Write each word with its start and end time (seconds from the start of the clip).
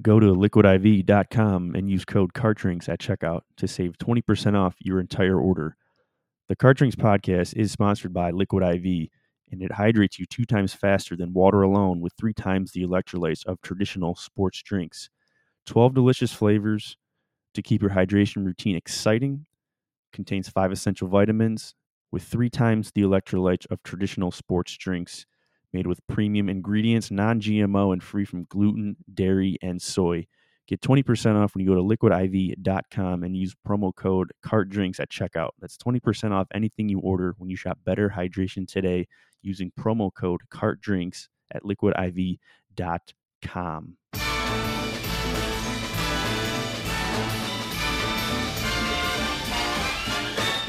Go 0.00 0.20
to 0.20 0.26
liquidiv.com 0.26 1.74
and 1.74 1.90
use 1.90 2.04
code 2.04 2.32
CARTDRINKS 2.32 2.88
at 2.88 3.00
checkout 3.00 3.40
to 3.56 3.66
save 3.66 3.98
20% 3.98 4.54
off 4.56 4.76
your 4.80 5.00
entire 5.00 5.40
order. 5.40 5.76
The 6.48 6.56
Cart 6.56 6.78
Drinks 6.78 6.96
podcast 6.96 7.56
is 7.56 7.72
sponsored 7.72 8.12
by 8.12 8.30
Liquid 8.30 8.62
IV, 8.62 9.08
and 9.50 9.62
it 9.62 9.72
hydrates 9.72 10.18
you 10.18 10.26
two 10.26 10.44
times 10.44 10.72
faster 10.72 11.16
than 11.16 11.32
water 11.32 11.62
alone 11.62 12.00
with 12.00 12.12
three 12.18 12.32
times 12.32 12.72
the 12.72 12.82
electrolytes 12.82 13.44
of 13.46 13.60
traditional 13.62 14.14
sports 14.14 14.62
drinks. 14.62 15.10
12 15.66 15.94
delicious 15.94 16.32
flavors 16.32 16.96
to 17.54 17.62
keep 17.62 17.82
your 17.82 17.90
hydration 17.90 18.44
routine 18.44 18.76
exciting, 18.76 19.46
contains 20.12 20.48
five 20.48 20.72
essential 20.72 21.08
vitamins 21.08 21.74
with 22.12 22.22
three 22.22 22.50
times 22.50 22.90
the 22.94 23.02
electrolytes 23.02 23.66
of 23.70 23.82
traditional 23.82 24.30
sports 24.30 24.76
drinks 24.76 25.26
made 25.72 25.86
with 25.86 26.06
premium 26.06 26.48
ingredients, 26.48 27.10
non 27.10 27.40
GMO, 27.40 27.92
and 27.92 28.02
free 28.02 28.24
from 28.24 28.44
gluten, 28.44 28.96
dairy, 29.12 29.56
and 29.62 29.80
soy. 29.80 30.26
Get 30.70 30.80
20% 30.82 31.34
off 31.34 31.54
when 31.54 31.64
you 31.64 31.68
go 31.68 31.74
to 31.74 31.82
liquidiv.com 31.82 33.24
and 33.24 33.36
use 33.36 33.56
promo 33.66 33.92
code 33.92 34.30
CARTDRINKS 34.46 35.00
at 35.00 35.10
checkout. 35.10 35.50
That's 35.58 35.76
20% 35.76 36.30
off 36.30 36.46
anything 36.54 36.88
you 36.88 37.00
order 37.00 37.34
when 37.38 37.50
you 37.50 37.56
shop 37.56 37.80
Better 37.84 38.08
Hydration 38.16 38.68
today 38.68 39.08
using 39.42 39.72
promo 39.78 40.14
code 40.14 40.42
CARTDRINKS 40.52 41.26
at 41.52 41.64
liquidiv.com. 41.64 42.38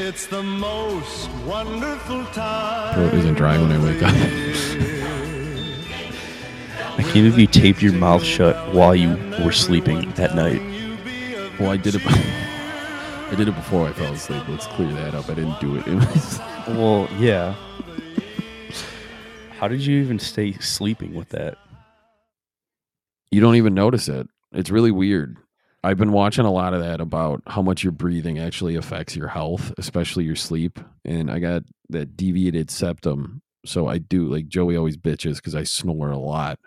It's 0.04 0.26
the 0.26 0.41
most 0.41 1.29
wonderful 1.45 2.26
time. 2.34 2.95
Throat 2.95 3.13
isn't 3.13 3.35
dry 3.35 3.59
when 3.59 3.71
I 3.71 3.84
wake 3.84 4.02
up. 4.02 4.88
I 7.11 7.13
can't 7.15 7.38
you 7.38 7.45
taped 7.45 7.81
your 7.81 7.91
mouth 7.91 8.23
shut 8.23 8.73
while 8.73 8.95
you 8.95 9.09
were 9.43 9.51
sleeping 9.51 10.13
at 10.13 10.33
night. 10.33 10.61
Well, 11.59 11.70
I 11.70 11.75
did 11.75 11.95
it. 11.95 12.01
I 12.05 13.35
did 13.35 13.49
it 13.49 13.55
before 13.55 13.85
I 13.85 13.91
fell 13.91 14.13
asleep. 14.13 14.48
Let's 14.48 14.65
clear 14.68 14.93
that 14.93 15.13
up. 15.13 15.29
I 15.29 15.34
didn't 15.34 15.59
do. 15.59 15.76
It 15.76 15.85
Well, 16.70 17.09
yeah. 17.20 17.53
How 19.59 19.68
did 19.68 19.85
you 19.85 20.01
even 20.01 20.20
stay 20.20 20.53
sleeping 20.53 21.13
with 21.13 21.27
that? 21.29 21.57
you 23.29 23.41
don't 23.41 23.55
even 23.57 23.73
notice 23.73 24.07
it. 24.07 24.29
It's 24.53 24.71
really 24.71 24.91
weird. 24.91 25.35
I've 25.84 25.98
been 25.98 26.13
watching 26.13 26.46
a 26.46 26.51
lot 26.51 26.73
of 26.73 26.79
that 26.79 27.01
about 27.01 27.43
how 27.46 27.62
much 27.62 27.84
your 27.84 27.91
breathing 27.91 28.40
actually 28.40 28.77
affects 28.77 29.18
your 29.18 29.27
health, 29.27 29.73
especially 29.77 30.23
your 30.23 30.37
sleep. 30.37 30.79
And 31.03 31.29
I 31.29 31.40
got 31.40 31.63
that 31.90 32.15
deviated 32.15 32.71
septum. 32.71 33.41
So 33.65 33.90
I 33.90 33.98
do 33.98 34.27
like 34.27 34.48
Joey 34.48 34.77
always 34.77 34.96
bitches 34.96 35.35
because 35.35 35.55
I 35.55 35.63
snore 35.63 36.09
a 36.09 36.18
lot. 36.18 36.57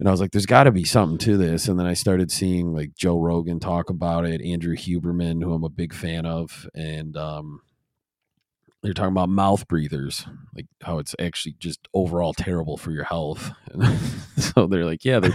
And 0.00 0.08
I 0.08 0.12
was 0.12 0.20
like, 0.20 0.32
there's 0.32 0.46
got 0.46 0.64
to 0.64 0.72
be 0.72 0.84
something 0.84 1.18
to 1.18 1.36
this. 1.36 1.68
And 1.68 1.78
then 1.78 1.86
I 1.86 1.92
started 1.92 2.32
seeing 2.32 2.72
like 2.72 2.94
Joe 2.94 3.18
Rogan 3.20 3.60
talk 3.60 3.90
about 3.90 4.24
it, 4.24 4.40
Andrew 4.40 4.74
Huberman, 4.74 5.42
who 5.42 5.52
I'm 5.52 5.62
a 5.62 5.68
big 5.68 5.92
fan 5.92 6.24
of. 6.24 6.66
And 6.74 7.18
um, 7.18 7.60
they're 8.82 8.94
talking 8.94 9.12
about 9.12 9.28
mouth 9.28 9.68
breathers, 9.68 10.24
like 10.54 10.64
how 10.82 10.98
it's 11.00 11.14
actually 11.20 11.54
just 11.58 11.86
overall 11.92 12.32
terrible 12.32 12.78
for 12.78 12.92
your 12.92 13.04
health. 13.04 13.50
And 13.74 13.84
so 14.38 14.66
they're 14.66 14.86
like, 14.86 15.04
yeah, 15.04 15.20
they 15.20 15.32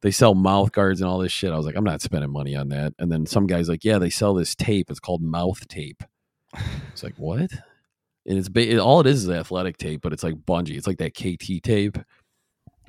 they 0.00 0.10
sell 0.10 0.34
mouth 0.34 0.72
guards 0.72 1.02
and 1.02 1.10
all 1.10 1.18
this 1.18 1.30
shit. 1.30 1.52
I 1.52 1.56
was 1.56 1.66
like, 1.66 1.76
I'm 1.76 1.84
not 1.84 2.00
spending 2.00 2.32
money 2.32 2.56
on 2.56 2.70
that. 2.70 2.94
And 2.98 3.12
then 3.12 3.26
some 3.26 3.46
guys 3.46 3.68
like, 3.68 3.84
yeah, 3.84 3.98
they 3.98 4.08
sell 4.08 4.32
this 4.32 4.54
tape. 4.54 4.90
It's 4.90 4.98
called 4.98 5.20
mouth 5.20 5.68
tape. 5.68 6.02
It's 6.90 7.02
like 7.02 7.16
what? 7.16 7.50
And 8.26 8.38
it's 8.38 8.48
ba- 8.48 8.82
all 8.82 9.00
it 9.00 9.06
is 9.06 9.24
is 9.24 9.30
athletic 9.30 9.76
tape, 9.76 10.00
but 10.00 10.14
it's 10.14 10.22
like 10.22 10.36
bungee. 10.36 10.78
It's 10.78 10.86
like 10.86 10.98
that 10.98 11.14
KT 11.14 11.62
tape. 11.62 11.98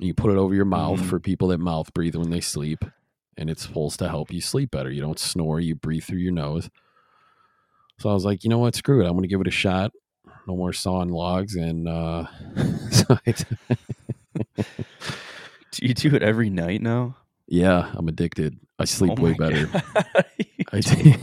And 0.02 0.08
you 0.08 0.14
put 0.14 0.32
it 0.32 0.36
over 0.36 0.52
your 0.52 0.64
mouth 0.64 0.98
Mhm. 0.98 1.04
for 1.04 1.20
people 1.20 1.46
that 1.48 1.58
mouth 1.58 1.94
breathe 1.94 2.16
when 2.16 2.30
they 2.30 2.40
sleep, 2.40 2.84
and 3.36 3.48
it's 3.48 3.62
supposed 3.62 4.00
to 4.00 4.08
help 4.08 4.32
you 4.32 4.40
sleep 4.40 4.72
better. 4.72 4.90
You 4.90 5.00
don't 5.00 5.16
snore. 5.16 5.60
You 5.60 5.76
breathe 5.76 6.02
through 6.02 6.18
your 6.18 6.32
nose. 6.32 6.68
So 8.00 8.10
I 8.10 8.12
was 8.12 8.24
like, 8.24 8.42
you 8.42 8.50
know 8.50 8.58
what? 8.58 8.74
Screw 8.74 9.00
it. 9.00 9.04
I'm 9.06 9.12
going 9.12 9.22
to 9.22 9.28
give 9.28 9.40
it 9.40 9.46
a 9.46 9.52
shot. 9.52 9.92
No 10.48 10.56
more 10.56 10.72
sawing 10.72 11.10
logs. 11.10 11.54
And 11.54 11.86
uh, 11.88 12.26
so 12.90 13.16
Do 15.70 15.86
you 15.86 15.94
do 15.94 16.16
it 16.16 16.22
every 16.24 16.50
night 16.50 16.82
now? 16.82 17.14
yeah, 17.46 17.92
I'm 17.94 18.08
addicted. 18.08 18.58
I 18.80 18.86
sleep 18.86 19.12
Oh 19.18 19.22
way 19.22 19.34
better. 19.34 19.70
I 20.72 20.80
t- 20.80 21.14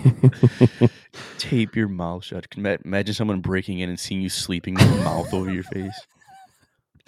Tape 1.38 1.76
your 1.76 1.90
mouth 1.90 2.24
shut. 2.24 2.46
Imagine 2.56 3.14
someone 3.14 3.42
breaking 3.42 3.80
in 3.80 3.90
and 3.90 4.00
seeing 4.00 4.22
you 4.22 4.30
sleeping 4.30 4.76
with 4.76 4.86
your 4.90 5.04
mouth 5.04 5.34
over 5.34 5.52
your 5.52 5.64
face. 5.64 6.00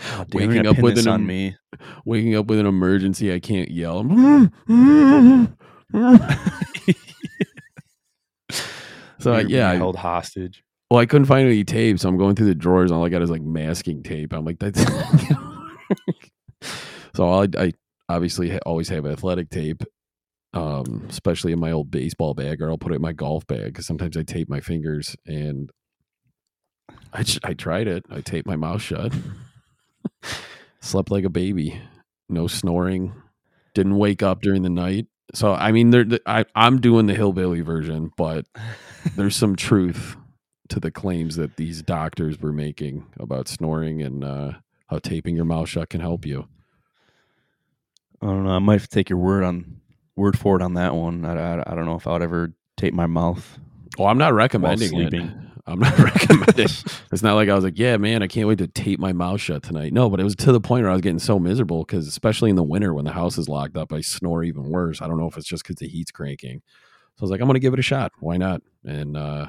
Oh, 0.03 0.25
Waking 0.33 0.65
up 0.67 0.79
with 0.79 0.97
an 0.97 1.07
on 1.07 1.25
me. 1.25 1.55
waking 2.05 2.35
up 2.35 2.47
with 2.47 2.59
an 2.59 2.65
emergency. 2.65 3.33
I 3.33 3.39
can't 3.39 3.69
yell. 3.69 4.03
so 9.19 9.33
I, 9.33 9.41
You're 9.41 9.49
yeah, 9.49 9.69
I, 9.69 9.75
held 9.75 9.95
hostage. 9.95 10.63
well, 10.89 10.99
I 10.99 11.05
couldn't 11.05 11.25
find 11.25 11.47
any 11.47 11.63
tape, 11.63 11.99
so 11.99 12.09
I'm 12.09 12.17
going 12.17 12.35
through 12.35 12.47
the 12.47 12.55
drawers. 12.55 12.91
And 12.91 12.97
all 12.97 13.05
I 13.05 13.09
got 13.09 13.21
is 13.21 13.29
like 13.29 13.41
masking 13.41 14.01
tape. 14.03 14.33
I'm 14.33 14.45
like, 14.45 14.59
that's. 14.59 14.83
so 17.15 17.29
I, 17.29 17.47
I 17.57 17.73
obviously 18.09 18.57
always 18.59 18.89
have 18.89 19.05
athletic 19.05 19.49
tape, 19.49 19.83
um, 20.53 21.05
especially 21.09 21.51
in 21.51 21.59
my 21.59 21.71
old 21.71 21.91
baseball 21.91 22.33
bag, 22.33 22.61
or 22.61 22.69
I'll 22.69 22.77
put 22.77 22.91
it 22.91 22.95
in 22.95 23.01
my 23.01 23.13
golf 23.13 23.45
bag 23.47 23.65
because 23.65 23.85
sometimes 23.85 24.17
I 24.17 24.23
tape 24.23 24.49
my 24.49 24.59
fingers 24.61 25.15
and. 25.25 25.69
I, 27.13 27.25
I 27.43 27.53
tried 27.53 27.87
it. 27.87 28.05
I 28.09 28.21
taped 28.21 28.47
my 28.47 28.55
mouth 28.55 28.81
shut. 28.81 29.13
Slept 30.79 31.11
like 31.11 31.23
a 31.23 31.29
baby. 31.29 31.81
No 32.29 32.47
snoring. 32.47 33.13
Didn't 33.73 33.97
wake 33.97 34.23
up 34.23 34.41
during 34.41 34.63
the 34.63 34.69
night. 34.69 35.07
So 35.33 35.53
I 35.53 35.71
mean, 35.71 35.91
there. 35.91 36.05
I 36.25 36.45
I'm 36.55 36.81
doing 36.81 37.05
the 37.05 37.13
hillbilly 37.13 37.61
version, 37.61 38.11
but 38.17 38.45
there's 39.15 39.35
some 39.35 39.55
truth 39.55 40.15
to 40.69 40.79
the 40.79 40.91
claims 40.91 41.35
that 41.35 41.57
these 41.57 41.81
doctors 41.81 42.39
were 42.39 42.53
making 42.53 43.05
about 43.19 43.47
snoring 43.47 44.01
and 44.01 44.23
uh, 44.23 44.51
how 44.87 44.99
taping 44.99 45.35
your 45.35 45.45
mouth 45.45 45.69
shut 45.69 45.89
can 45.89 46.01
help 46.01 46.25
you. 46.25 46.47
I 48.21 48.27
don't 48.27 48.43
know. 48.43 48.51
I 48.51 48.59
might 48.59 48.73
have 48.81 48.83
to 48.83 48.89
take 48.89 49.09
your 49.09 49.19
word 49.19 49.43
on 49.43 49.81
word 50.15 50.37
for 50.37 50.55
it 50.55 50.61
on 50.61 50.75
that 50.75 50.95
one. 50.95 51.25
I, 51.25 51.55
I, 51.55 51.71
I 51.71 51.75
don't 51.75 51.85
know 51.85 51.95
if 51.95 52.07
I 52.07 52.13
would 52.13 52.21
ever 52.21 52.53
tape 52.77 52.93
my 52.93 53.07
mouth. 53.07 53.57
Well, 53.97 54.07
I'm 54.07 54.17
not 54.17 54.33
recommending 54.33 54.89
sleeping. 54.89 55.21
it. 55.21 55.35
I'm 55.71 55.79
not 55.79 55.97
recommending. 55.99 56.67
it's 57.11 57.23
not 57.23 57.35
like 57.35 57.49
I 57.49 57.55
was 57.55 57.63
like, 57.63 57.79
yeah, 57.79 57.97
man, 57.97 58.21
I 58.21 58.27
can't 58.27 58.47
wait 58.47 58.57
to 58.59 58.67
tape 58.67 58.99
my 58.99 59.13
mouth 59.13 59.41
shut 59.41 59.63
tonight. 59.63 59.93
No, 59.93 60.09
but 60.09 60.19
it 60.19 60.23
was 60.23 60.35
to 60.37 60.51
the 60.51 60.61
point 60.61 60.83
where 60.83 60.91
I 60.91 60.93
was 60.93 61.01
getting 61.01 61.19
so 61.19 61.39
miserable 61.39 61.83
because, 61.83 62.07
especially 62.07 62.49
in 62.49 62.55
the 62.55 62.63
winter 62.63 62.93
when 62.93 63.05
the 63.05 63.11
house 63.11 63.37
is 63.37 63.49
locked 63.49 63.77
up, 63.77 63.93
I 63.93 64.01
snore 64.01 64.43
even 64.43 64.69
worse. 64.69 65.01
I 65.01 65.07
don't 65.07 65.17
know 65.17 65.27
if 65.27 65.37
it's 65.37 65.47
just 65.47 65.63
because 65.63 65.77
the 65.77 65.87
heat's 65.87 66.11
cranking. 66.11 66.61
So 67.15 67.23
I 67.23 67.25
was 67.25 67.31
like, 67.31 67.41
I'm 67.41 67.47
going 67.47 67.55
to 67.55 67.59
give 67.59 67.73
it 67.73 67.79
a 67.79 67.83
shot. 67.83 68.11
Why 68.19 68.37
not? 68.37 68.61
And 68.85 69.17
uh, 69.17 69.47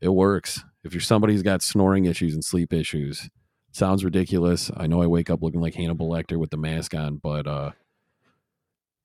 it 0.00 0.08
works. 0.08 0.64
If 0.84 0.94
you're 0.94 1.00
somebody 1.00 1.34
who's 1.34 1.42
got 1.42 1.62
snoring 1.62 2.06
issues 2.06 2.34
and 2.34 2.44
sleep 2.44 2.72
issues, 2.72 3.28
sounds 3.72 4.04
ridiculous. 4.04 4.70
I 4.76 4.86
know 4.86 5.02
I 5.02 5.06
wake 5.06 5.30
up 5.30 5.42
looking 5.42 5.60
like 5.60 5.74
Hannibal 5.74 6.08
Lecter 6.08 6.36
with 6.38 6.50
the 6.50 6.56
mask 6.56 6.94
on, 6.94 7.16
but 7.16 7.46
uh, 7.46 7.72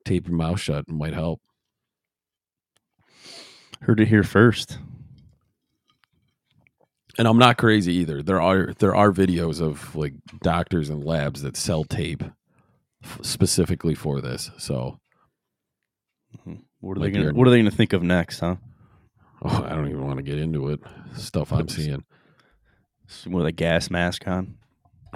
tape 0.05 0.27
your 0.27 0.37
mouth 0.37 0.59
shut 0.59 0.87
might 0.89 1.13
help. 1.13 1.41
Heard 3.81 3.99
it 3.99 4.07
here 4.07 4.23
first. 4.23 4.79
And 7.17 7.27
I'm 7.27 7.37
not 7.37 7.57
crazy 7.57 7.93
either. 7.93 8.21
There 8.21 8.41
are 8.41 8.73
there 8.79 8.95
are 8.95 9.11
videos 9.11 9.61
of 9.61 9.95
like 9.95 10.13
doctors 10.41 10.89
and 10.89 11.03
labs 11.03 11.41
that 11.41 11.57
sell 11.57 11.83
tape 11.83 12.23
f- 13.03 13.19
specifically 13.21 13.95
for 13.95 14.21
this. 14.21 14.51
So 14.57 14.99
mm-hmm. 16.37 16.55
What 16.79 16.97
are 16.97 17.01
Like 17.01 17.13
they 17.13 17.19
gonna 17.19 17.33
What 17.33 17.47
are 17.47 17.51
they 17.51 17.57
gonna 17.57 17.71
think 17.71 17.93
of 17.93 18.03
next, 18.03 18.39
huh? 18.39 18.57
oh, 19.43 19.63
I 19.63 19.69
don't 19.69 19.87
even 19.87 20.05
want 20.05 20.17
to 20.17 20.23
get 20.23 20.37
into 20.37 20.69
it. 20.69 20.79
Stuff 21.15 21.51
I'm 21.51 21.67
seeing. 21.67 22.03
With 23.27 23.45
a 23.45 23.51
gas 23.51 23.89
mask 23.89 24.27
on. 24.27 24.57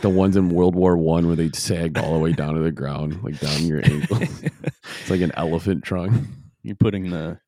the 0.00 0.08
ones 0.10 0.36
in 0.36 0.50
World 0.50 0.74
War 0.74 0.96
One 0.96 1.26
where 1.26 1.36
they 1.36 1.50
sagged 1.52 1.98
all 1.98 2.12
the 2.12 2.18
way 2.18 2.32
down 2.32 2.54
to 2.54 2.60
the 2.60 2.72
ground, 2.72 3.22
like 3.22 3.38
down 3.40 3.66
your 3.66 3.80
ankle. 3.84 4.18
it's 5.00 5.10
like 5.10 5.20
an 5.20 5.32
elephant 5.36 5.84
trunk. 5.84 6.12
You're 6.62 6.76
putting 6.76 7.10
the, 7.10 7.38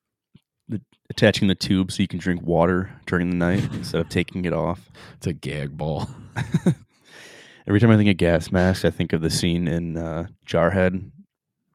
the 0.68 0.80
attaching 1.10 1.48
the 1.48 1.54
tube 1.54 1.92
so 1.92 2.02
you 2.02 2.08
can 2.08 2.18
drink 2.18 2.42
water 2.42 2.90
during 3.06 3.30
the 3.30 3.36
night 3.36 3.64
instead 3.72 4.00
of 4.00 4.08
taking 4.08 4.44
it 4.44 4.52
off. 4.52 4.90
It's 5.16 5.26
a 5.26 5.32
gag 5.32 5.76
ball. 5.76 6.08
Every 7.66 7.80
time 7.80 7.90
I 7.90 7.96
think 7.96 8.10
of 8.10 8.16
gas 8.16 8.52
masks, 8.52 8.84
I 8.84 8.90
think 8.90 9.12
of 9.12 9.22
the 9.22 9.30
scene 9.30 9.66
in 9.66 9.96
uh, 9.96 10.26
Jarhead. 10.46 11.10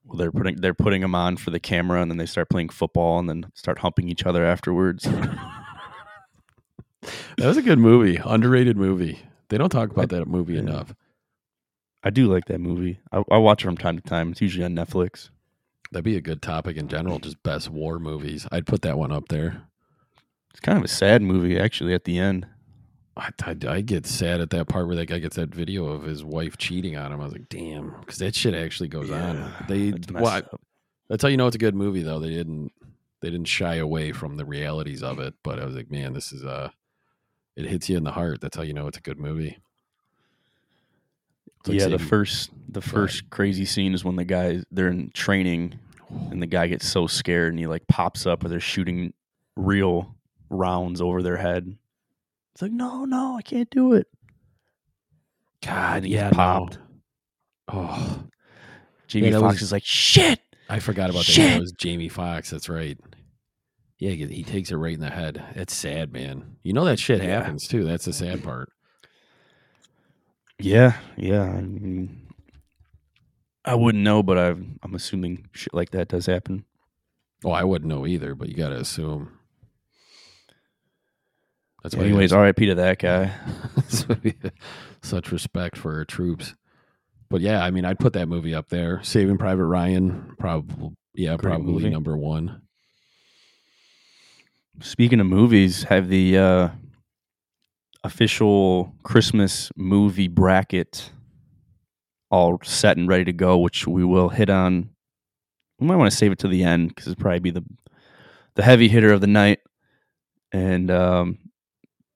Well, 0.05 0.17
they're 0.17 0.31
putting 0.31 0.55
they're 0.59 0.73
putting 0.73 1.01
them 1.01 1.15
on 1.15 1.37
for 1.37 1.51
the 1.51 1.59
camera, 1.59 2.01
and 2.01 2.09
then 2.09 2.17
they 2.17 2.25
start 2.25 2.49
playing 2.49 2.69
football, 2.69 3.19
and 3.19 3.29
then 3.29 3.51
start 3.55 3.79
humping 3.79 4.07
each 4.07 4.25
other 4.25 4.45
afterwards. 4.45 5.07
That 7.37 7.47
was 7.47 7.57
a 7.57 7.61
good 7.61 7.79
movie, 7.79 8.19
underrated 8.23 8.77
movie. 8.77 9.19
They 9.49 9.57
don't 9.57 9.69
talk 9.69 9.89
about 9.89 10.09
that 10.09 10.27
movie 10.27 10.53
yeah. 10.53 10.59
enough. 10.59 10.93
I 12.03 12.09
do 12.09 12.31
like 12.31 12.45
that 12.45 12.59
movie. 12.59 12.99
I, 13.11 13.23
I 13.31 13.37
watch 13.37 13.63
it 13.63 13.65
from 13.65 13.77
time 13.77 13.97
to 13.97 14.03
time. 14.03 14.31
It's 14.31 14.41
usually 14.41 14.65
on 14.65 14.75
Netflix. 14.75 15.29
That'd 15.91 16.05
be 16.05 16.15
a 16.15 16.21
good 16.21 16.41
topic 16.41 16.77
in 16.77 16.88
general, 16.88 17.19
just 17.19 17.41
best 17.43 17.69
war 17.69 17.99
movies. 17.99 18.47
I'd 18.51 18.65
put 18.65 18.81
that 18.83 18.97
one 18.97 19.11
up 19.11 19.27
there. 19.27 19.63
It's 20.51 20.59
kind 20.61 20.77
of 20.77 20.83
a 20.83 20.88
sad 20.88 21.21
movie, 21.21 21.59
actually. 21.59 21.93
At 21.93 22.05
the 22.05 22.17
end, 22.17 22.45
I, 23.17 23.29
I, 23.43 23.55
I 23.67 23.81
get 23.81 24.05
sad 24.05 24.39
at 24.41 24.51
that 24.51 24.67
part 24.69 24.88
where 24.88 24.95
that 24.95 25.07
guy 25.07 25.19
gets 25.19 25.35
that 25.35 25.53
video 25.53 25.85
of 25.88 26.03
his 26.03 26.23
wife 26.23 26.57
cheating 26.57 26.95
on 26.95 27.11
him. 27.11 27.19
I 27.19 27.23
was 27.25 27.33
like, 27.33 27.49
damn, 27.49 27.95
because 27.99 28.19
that 28.19 28.35
shit 28.35 28.53
actually 28.53 28.89
goes 28.89 29.11
on. 29.11 29.53
They 29.67 29.91
That's 29.91 30.11
well, 30.11 30.27
I- 30.27 30.57
that's 31.09 31.23
how 31.23 31.29
you 31.29 31.35
know 31.35 31.47
it's 31.47 31.57
a 31.57 31.59
good 31.59 31.75
movie 31.75 32.03
though. 32.03 32.19
They 32.19 32.29
didn't 32.29 32.71
they 33.21 33.29
didn't 33.29 33.47
shy 33.49 33.75
away 33.75 34.13
from 34.13 34.38
the 34.38 34.45
realities 34.45 35.03
of 35.03 35.19
it. 35.19 35.33
But 35.43 35.59
I 35.59 35.65
was 35.65 35.75
like, 35.75 35.91
man, 35.91 36.13
this 36.13 36.31
is 36.31 36.45
uh 36.45 36.69
it 37.57 37.65
hits 37.65 37.89
you 37.89 37.97
in 37.97 38.05
the 38.05 38.11
heart. 38.13 38.39
That's 38.39 38.55
how 38.55 38.63
you 38.63 38.73
know 38.73 38.88
it's 38.88 38.97
a 38.97 39.01
good 39.01 39.19
movie. 39.19 39.57
Like 41.67 41.79
yeah, 41.79 41.87
the 41.87 41.99
first 41.99 42.49
the 42.69 42.81
first 42.81 43.29
crazy 43.29 43.65
scene 43.65 43.93
is 43.93 44.03
when 44.03 44.15
the 44.15 44.25
guy 44.25 44.61
they're 44.71 44.87
in 44.87 45.11
training 45.13 45.79
and 46.09 46.41
the 46.41 46.47
guy 46.47 46.67
gets 46.67 46.87
so 46.87 47.05
scared 47.07 47.53
and 47.53 47.59
he 47.59 47.67
like 47.67 47.85
pops 47.87 48.25
up 48.25 48.43
or 48.43 48.49
they're 48.49 48.59
shooting 48.59 49.13
real 49.55 50.15
rounds 50.49 51.01
over 51.01 51.21
their 51.21 51.37
head. 51.37 51.77
It's 52.53 52.61
like, 52.61 52.71
no, 52.71 53.05
no, 53.05 53.37
I 53.37 53.41
can't 53.41 53.69
do 53.69 53.93
it. 53.93 54.07
God, 55.63 56.05
yeah, 56.05 56.31
popped. 56.31 56.79
popped. 57.67 57.73
Oh, 57.73 58.23
Jamie 59.07 59.29
that 59.29 59.39
Foxx 59.39 59.55
was- 59.55 59.61
is 59.63 59.71
like, 59.71 59.85
shit. 59.85 60.39
I 60.69 60.79
forgot 60.79 61.09
about 61.09 61.25
that. 61.25 61.31
Shit. 61.31 61.51
That 61.51 61.59
was 61.61 61.71
Jamie 61.73 62.09
Foxx. 62.09 62.49
That's 62.49 62.69
right. 62.69 62.97
Yeah, 63.99 64.11
he 64.11 64.25
he 64.27 64.43
takes 64.43 64.71
it 64.71 64.77
right 64.77 64.93
in 64.93 64.99
the 65.01 65.09
head. 65.09 65.43
That's 65.55 65.75
sad, 65.75 66.11
man. 66.13 66.55
You 66.63 66.73
know 66.73 66.85
that 66.85 66.97
shit 66.97 67.21
Yeah. 67.21 67.41
happens 67.41 67.67
too. 67.67 67.83
That's 67.83 68.05
the 68.05 68.13
sad 68.13 68.43
part. 68.43 68.69
Yeah, 70.63 70.93
yeah. 71.17 71.43
I, 71.43 71.61
mean, 71.61 72.27
I 73.65 73.75
wouldn't 73.75 74.03
know, 74.03 74.23
but 74.23 74.37
I'm 74.37 74.79
I'm 74.83 74.95
assuming 74.95 75.47
shit 75.53 75.73
like 75.73 75.91
that 75.91 76.07
does 76.09 76.25
happen. 76.25 76.65
Oh, 77.43 77.51
I 77.51 77.63
wouldn't 77.63 77.89
know 77.89 78.05
either, 78.05 78.35
but 78.35 78.49
you 78.49 78.55
got 78.55 78.69
to 78.69 78.77
assume. 78.77 79.31
That's 81.83 81.95
why. 81.95 82.03
Anyways, 82.03 82.31
R.I.P. 82.31 82.67
to 82.67 82.75
that 82.75 82.99
guy. 82.99 83.33
Such 85.01 85.31
respect 85.31 85.77
for 85.77 85.95
our 85.95 86.05
troops. 86.05 86.53
But 87.29 87.41
yeah, 87.41 87.63
I 87.63 87.71
mean, 87.71 87.85
I'd 87.85 87.97
put 87.97 88.13
that 88.13 88.27
movie 88.27 88.53
up 88.53 88.69
there. 88.69 89.01
Saving 89.03 89.37
Private 89.37 89.65
Ryan, 89.65 90.35
probably. 90.37 90.91
Yeah, 91.15 91.37
Great 91.37 91.51
probably 91.51 91.73
movie. 91.73 91.89
number 91.89 92.15
one. 92.15 92.61
Speaking 94.81 95.19
of 95.19 95.27
movies, 95.27 95.83
have 95.83 96.07
the 96.07 96.37
uh, 96.37 96.69
official 98.03 98.94
Christmas 99.03 99.71
movie 99.75 100.27
bracket 100.27 101.12
all 102.30 102.59
set 102.63 102.98
and 102.98 103.07
ready 103.07 103.25
to 103.25 103.33
go, 103.33 103.57
which 103.57 103.88
we 103.88 104.03
will 104.03 104.30
hit 104.30 104.50
on. 104.50 104.89
We 105.80 105.88
might 105.88 105.98
want 105.98 106.12
to 106.12 106.18
save 106.18 106.31
it 106.31 106.39
to 106.39 106.48
the 106.48 106.63
end 106.63 106.89
because 106.89 107.07
it'll 107.07 107.21
probably 107.21 107.39
be 107.39 107.51
the 107.51 107.65
the 108.56 108.63
heavy 108.63 108.88
hitter 108.88 109.12
of 109.12 109.21
the 109.21 109.27
night. 109.27 109.59
And 110.51 110.92
um, 110.92 111.39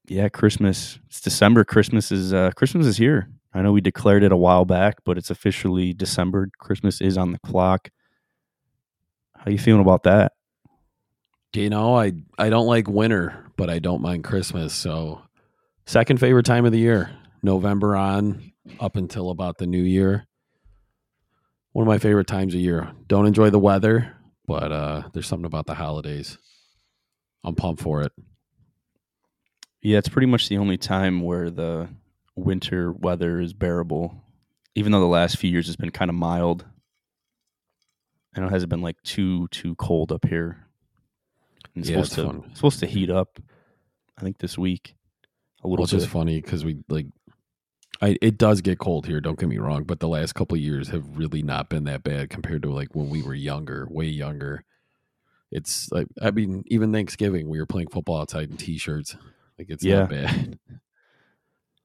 yeah, 0.08 0.30
Christmas. 0.30 1.00
It's 1.08 1.22
December. 1.22 1.64
Christmas 1.64 2.12
is 2.12 2.34
uh, 2.34 2.52
Christmas 2.56 2.86
is 2.88 2.98
here. 2.98 3.30
I 3.54 3.62
know 3.62 3.72
we 3.72 3.82
declared 3.82 4.24
it 4.24 4.32
a 4.32 4.38
while 4.38 4.66
back, 4.66 4.98
but 5.06 5.18
it's 5.18 5.30
officially 5.30 5.94
December. 5.94 6.50
Christmas 6.60 7.00
is 7.00 7.18
on 7.18 7.32
the 7.32 7.40
clock. 7.40 7.90
How 9.38 9.50
you 9.50 9.58
feeling 9.58 9.82
about 9.82 10.04
that? 10.04 10.34
You 11.54 11.70
know, 11.70 11.98
I 11.98 12.14
I 12.38 12.50
don't 12.50 12.68
like 12.68 12.88
winter, 12.88 13.46
but 13.56 13.70
I 13.70 13.80
don't 13.80 14.02
mind 14.02 14.26
Christmas. 14.26 14.74
So, 14.74 15.22
second 15.86 16.20
favorite 16.20 16.46
time 16.46 16.66
of 16.66 16.72
the 16.72 16.80
year, 16.80 17.12
November 17.44 17.96
on 17.96 18.52
up 18.80 18.96
until 18.96 19.30
about 19.30 19.58
the 19.58 19.68
new 19.68 19.82
year. 19.84 20.26
One 21.74 21.84
of 21.84 21.88
my 21.88 22.00
favorite 22.00 22.28
times 22.28 22.54
of 22.56 22.62
year. 22.62 22.92
Don't 23.08 23.26
enjoy 23.28 23.50
the 23.50 23.60
weather, 23.60 24.16
but 24.48 24.72
uh 24.72 25.04
there's 25.14 25.28
something 25.28 25.46
about 25.46 25.66
the 25.66 25.76
holidays. 25.76 26.38
I'm 27.44 27.56
pumped 27.56 27.82
for 27.82 28.02
it. 28.02 28.12
Yeah, 29.82 30.00
it's 30.00 30.10
pretty 30.10 30.26
much 30.28 30.50
the 30.50 30.58
only 30.58 30.78
time 30.78 31.22
where 31.22 31.50
the 31.52 31.90
winter 32.36 32.92
weather 32.92 33.40
is 33.40 33.54
bearable. 33.54 34.24
Even 34.74 34.92
though 34.92 35.00
the 35.00 35.06
last 35.06 35.38
few 35.38 35.50
years 35.50 35.68
has 35.68 35.76
been 35.76 35.92
kind 35.92 36.10
of 36.10 36.16
mild. 36.16 36.66
I 38.36 38.40
know 38.42 38.48
it 38.48 38.52
hasn't 38.52 38.70
been 38.70 38.82
like 38.82 39.02
too 39.04 39.48
too 39.50 39.76
cold 39.76 40.12
up 40.12 40.26
here. 40.26 40.66
And 41.76 41.84
It's 41.84 41.90
Yeah, 41.90 41.98
supposed 41.98 42.12
it's 42.14 42.16
to 42.16 42.26
fun. 42.42 42.56
supposed 42.56 42.80
to 42.80 42.88
heat 42.88 43.10
up. 43.10 43.40
I 44.18 44.22
think 44.22 44.38
this 44.40 44.58
week 44.58 44.96
a 45.66 45.68
little 45.68 45.84
Which 45.84 45.92
bit. 45.92 45.98
is 46.02 46.06
funny 46.08 46.42
because 46.42 46.64
we 46.64 46.78
like, 46.90 47.08
I 48.02 48.18
it 48.22 48.38
does 48.38 48.62
get 48.62 48.80
cold 48.80 49.06
here. 49.08 49.20
Don't 49.22 49.40
get 49.40 49.50
me 49.50 49.58
wrong, 49.58 49.84
but 49.84 50.00
the 50.00 50.08
last 50.08 50.34
couple 50.34 50.56
of 50.56 50.62
years 50.62 50.90
have 50.90 51.18
really 51.18 51.42
not 51.44 51.70
been 51.70 51.86
that 51.86 52.04
bad 52.04 52.30
compared 52.30 52.64
to 52.64 52.72
like 52.72 52.94
when 52.96 53.10
we 53.10 53.22
were 53.24 53.34
younger, 53.34 53.88
way 53.90 54.06
younger. 54.06 54.64
It's 55.52 55.92
like 55.92 56.08
I 56.22 56.32
mean, 56.32 56.64
even 56.68 56.92
Thanksgiving 56.92 57.50
we 57.50 57.60
were 57.60 57.66
playing 57.66 57.88
football 57.90 58.20
outside 58.22 58.50
in 58.52 58.58
t-shirts. 58.58 59.16
Like 59.58 59.68
it's 59.70 59.84
Yeah. 59.84 60.00
not 60.02 60.10
bad. 60.10 60.60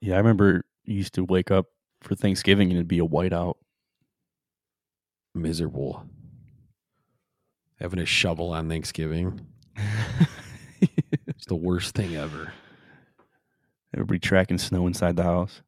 Yeah, 0.03 0.15
I 0.15 0.19
remember 0.19 0.65
you 0.85 0.95
used 0.95 1.13
to 1.17 1.25
wake 1.25 1.51
up 1.51 1.67
for 2.01 2.15
Thanksgiving 2.15 2.69
and 2.71 2.79
it'd 2.79 2.89
be 2.89 3.01
a 3.01 3.07
whiteout. 3.07 3.57
Miserable. 5.35 6.05
Having 7.79 8.01
a 8.01 8.07
shovel 8.07 8.51
on 8.53 8.69
Thanksgiving. 8.69 9.47
It's 11.27 11.45
the 11.47 11.55
worst 11.55 11.95
thing 11.95 12.17
ever. 12.17 12.53
Everybody 13.95 14.19
tracking 14.19 14.59
snow 14.59 14.87
inside 14.87 15.17
the 15.17 15.25
house. 15.25 15.63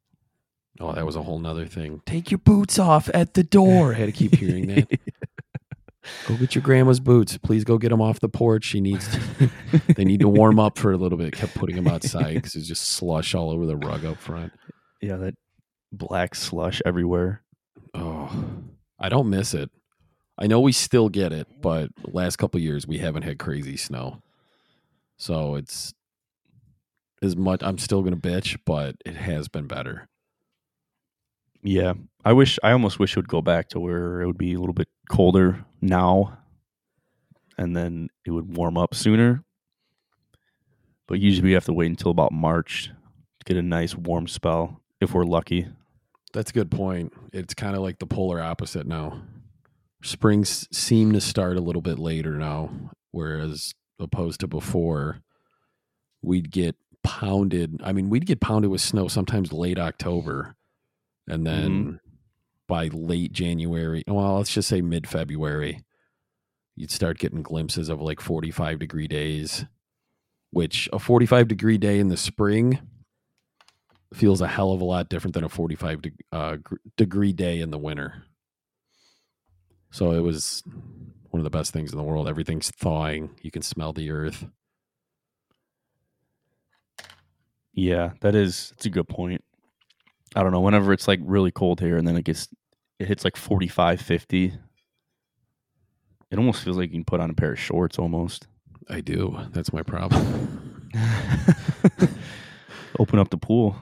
Oh, 0.80 0.92
that 0.92 1.04
was 1.04 1.16
a 1.16 1.22
whole 1.22 1.38
nother 1.38 1.66
thing. 1.66 2.02
Take 2.06 2.30
your 2.30 2.38
boots 2.38 2.78
off 2.78 3.10
at 3.12 3.34
the 3.34 3.42
door. 3.42 3.92
I 3.92 3.98
had 3.98 4.06
to 4.06 4.12
keep 4.12 4.34
hearing 4.34 4.68
that. 4.68 5.00
Go 6.26 6.36
get 6.36 6.54
your 6.54 6.62
grandma's 6.62 6.98
boots. 6.98 7.38
Please 7.38 7.62
go 7.62 7.78
get 7.78 7.90
them 7.90 8.00
off 8.00 8.18
the 8.18 8.28
porch. 8.28 8.64
She 8.64 8.80
needs. 8.80 9.06
To, 9.08 9.50
they 9.94 10.04
need 10.04 10.18
to 10.18 10.28
warm 10.28 10.58
up 10.58 10.76
for 10.76 10.90
a 10.90 10.96
little 10.96 11.16
bit. 11.16 11.32
Kept 11.32 11.54
putting 11.54 11.76
them 11.76 11.86
outside 11.86 12.34
because 12.34 12.56
it's 12.56 12.66
just 12.66 12.88
slush 12.88 13.36
all 13.36 13.50
over 13.50 13.66
the 13.66 13.76
rug 13.76 14.04
up 14.04 14.18
front. 14.18 14.52
yeah, 15.00 15.14
that 15.16 15.34
black 15.92 16.34
slush 16.34 16.82
everywhere. 16.84 17.42
Oh, 17.94 18.46
I 18.98 19.08
don't 19.10 19.30
miss 19.30 19.54
it. 19.54 19.70
I 20.38 20.48
know 20.48 20.60
we 20.60 20.72
still 20.72 21.08
get 21.08 21.32
it, 21.32 21.46
but 21.60 21.90
last 22.04 22.36
couple 22.36 22.58
of 22.58 22.64
years 22.64 22.84
we 22.84 22.98
haven't 22.98 23.22
had 23.22 23.38
crazy 23.38 23.76
snow, 23.76 24.22
so 25.18 25.54
it's 25.54 25.94
as 27.22 27.36
much. 27.36 27.62
I'm 27.62 27.78
still 27.78 28.02
gonna 28.02 28.16
bitch, 28.16 28.58
but 28.66 28.96
it 29.06 29.16
has 29.16 29.48
been 29.48 29.66
better. 29.66 30.08
Yeah, 31.62 31.94
I 32.24 32.32
wish 32.32 32.58
I 32.62 32.72
almost 32.72 32.98
wish 32.98 33.12
it 33.12 33.18
would 33.18 33.28
go 33.28 33.40
back 33.40 33.68
to 33.70 33.80
where 33.80 34.20
it 34.20 34.26
would 34.26 34.38
be 34.38 34.54
a 34.54 34.58
little 34.58 34.74
bit 34.74 34.88
colder 35.08 35.64
now, 35.80 36.38
and 37.56 37.76
then 37.76 38.08
it 38.26 38.32
would 38.32 38.56
warm 38.56 38.76
up 38.76 38.94
sooner. 38.94 39.44
But 41.06 41.20
usually 41.20 41.48
we 41.48 41.52
have 41.52 41.66
to 41.66 41.72
wait 41.72 41.90
until 41.90 42.10
about 42.10 42.32
March 42.32 42.90
to 43.38 43.44
get 43.44 43.56
a 43.56 43.62
nice 43.62 43.94
warm 43.94 44.26
spell 44.26 44.80
if 45.00 45.14
we're 45.14 45.24
lucky. 45.24 45.68
That's 46.32 46.50
a 46.50 46.54
good 46.54 46.70
point. 46.70 47.12
It's 47.32 47.54
kind 47.54 47.76
of 47.76 47.82
like 47.82 47.98
the 47.98 48.06
polar 48.06 48.40
opposite 48.40 48.86
now. 48.86 49.22
Springs 50.02 50.66
seem 50.76 51.12
to 51.12 51.20
start 51.20 51.56
a 51.56 51.60
little 51.60 51.82
bit 51.82 51.98
later 51.98 52.32
now, 52.32 52.70
whereas 53.10 53.74
opposed 54.00 54.40
to 54.40 54.48
before, 54.48 55.20
we'd 56.22 56.50
get 56.50 56.74
pounded. 57.04 57.80
I 57.82 57.92
mean, 57.92 58.10
we'd 58.10 58.26
get 58.26 58.40
pounded 58.40 58.70
with 58.70 58.80
snow 58.80 59.08
sometimes 59.08 59.52
late 59.52 59.78
October, 59.78 60.54
and 61.28 61.46
then 61.46 62.00
by 62.68 62.88
late 62.88 63.32
January, 63.32 64.02
well, 64.06 64.36
let's 64.36 64.52
just 64.52 64.68
say 64.68 64.80
mid 64.80 65.06
February, 65.08 65.84
you'd 66.76 66.90
start 66.90 67.18
getting 67.18 67.42
glimpses 67.42 67.88
of 67.88 68.00
like 68.00 68.20
45 68.20 68.78
degree 68.78 69.08
days, 69.08 69.64
which 70.50 70.88
a 70.92 70.98
45 70.98 71.48
degree 71.48 71.78
day 71.78 71.98
in 71.98 72.08
the 72.08 72.16
spring 72.16 72.78
feels 74.14 74.40
a 74.40 74.46
hell 74.48 74.72
of 74.72 74.80
a 74.80 74.84
lot 74.84 75.08
different 75.08 75.34
than 75.34 75.44
a 75.44 75.48
45 75.48 76.02
de- 76.02 76.12
uh, 76.32 76.56
gr- 76.56 76.76
degree 76.96 77.32
day 77.32 77.60
in 77.60 77.70
the 77.70 77.78
winter. 77.78 78.24
So 79.90 80.12
it 80.12 80.20
was 80.20 80.62
one 81.30 81.40
of 81.40 81.44
the 81.44 81.50
best 81.50 81.72
things 81.72 81.92
in 81.92 81.98
the 81.98 82.04
world. 82.04 82.28
Everything's 82.28 82.70
thawing. 82.70 83.30
You 83.42 83.50
can 83.50 83.62
smell 83.62 83.92
the 83.92 84.10
earth. 84.10 84.46
Yeah, 87.74 88.12
that 88.20 88.34
is 88.34 88.70
that's 88.70 88.86
a 88.86 88.90
good 88.90 89.08
point. 89.08 89.42
I 90.34 90.42
don't 90.42 90.52
know, 90.52 90.60
whenever 90.60 90.92
it's 90.92 91.08
like 91.08 91.20
really 91.22 91.50
cold 91.50 91.80
here 91.80 91.96
and 91.96 92.06
then 92.06 92.16
it 92.16 92.24
gets 92.24 92.48
it 92.98 93.08
hits 93.08 93.24
like 93.24 93.36
45, 93.36 94.00
50, 94.00 94.52
it 96.30 96.38
almost 96.38 96.62
feels 96.62 96.76
like 96.76 96.90
you 96.90 96.96
can 96.98 97.04
put 97.04 97.20
on 97.20 97.30
a 97.30 97.34
pair 97.34 97.52
of 97.52 97.58
shorts 97.60 97.98
almost. 97.98 98.46
I 98.88 99.00
do. 99.00 99.38
That's 99.52 99.72
my 99.72 99.82
problem. 99.82 100.90
Open 102.98 103.18
up 103.18 103.30
the 103.30 103.38
pool. 103.38 103.76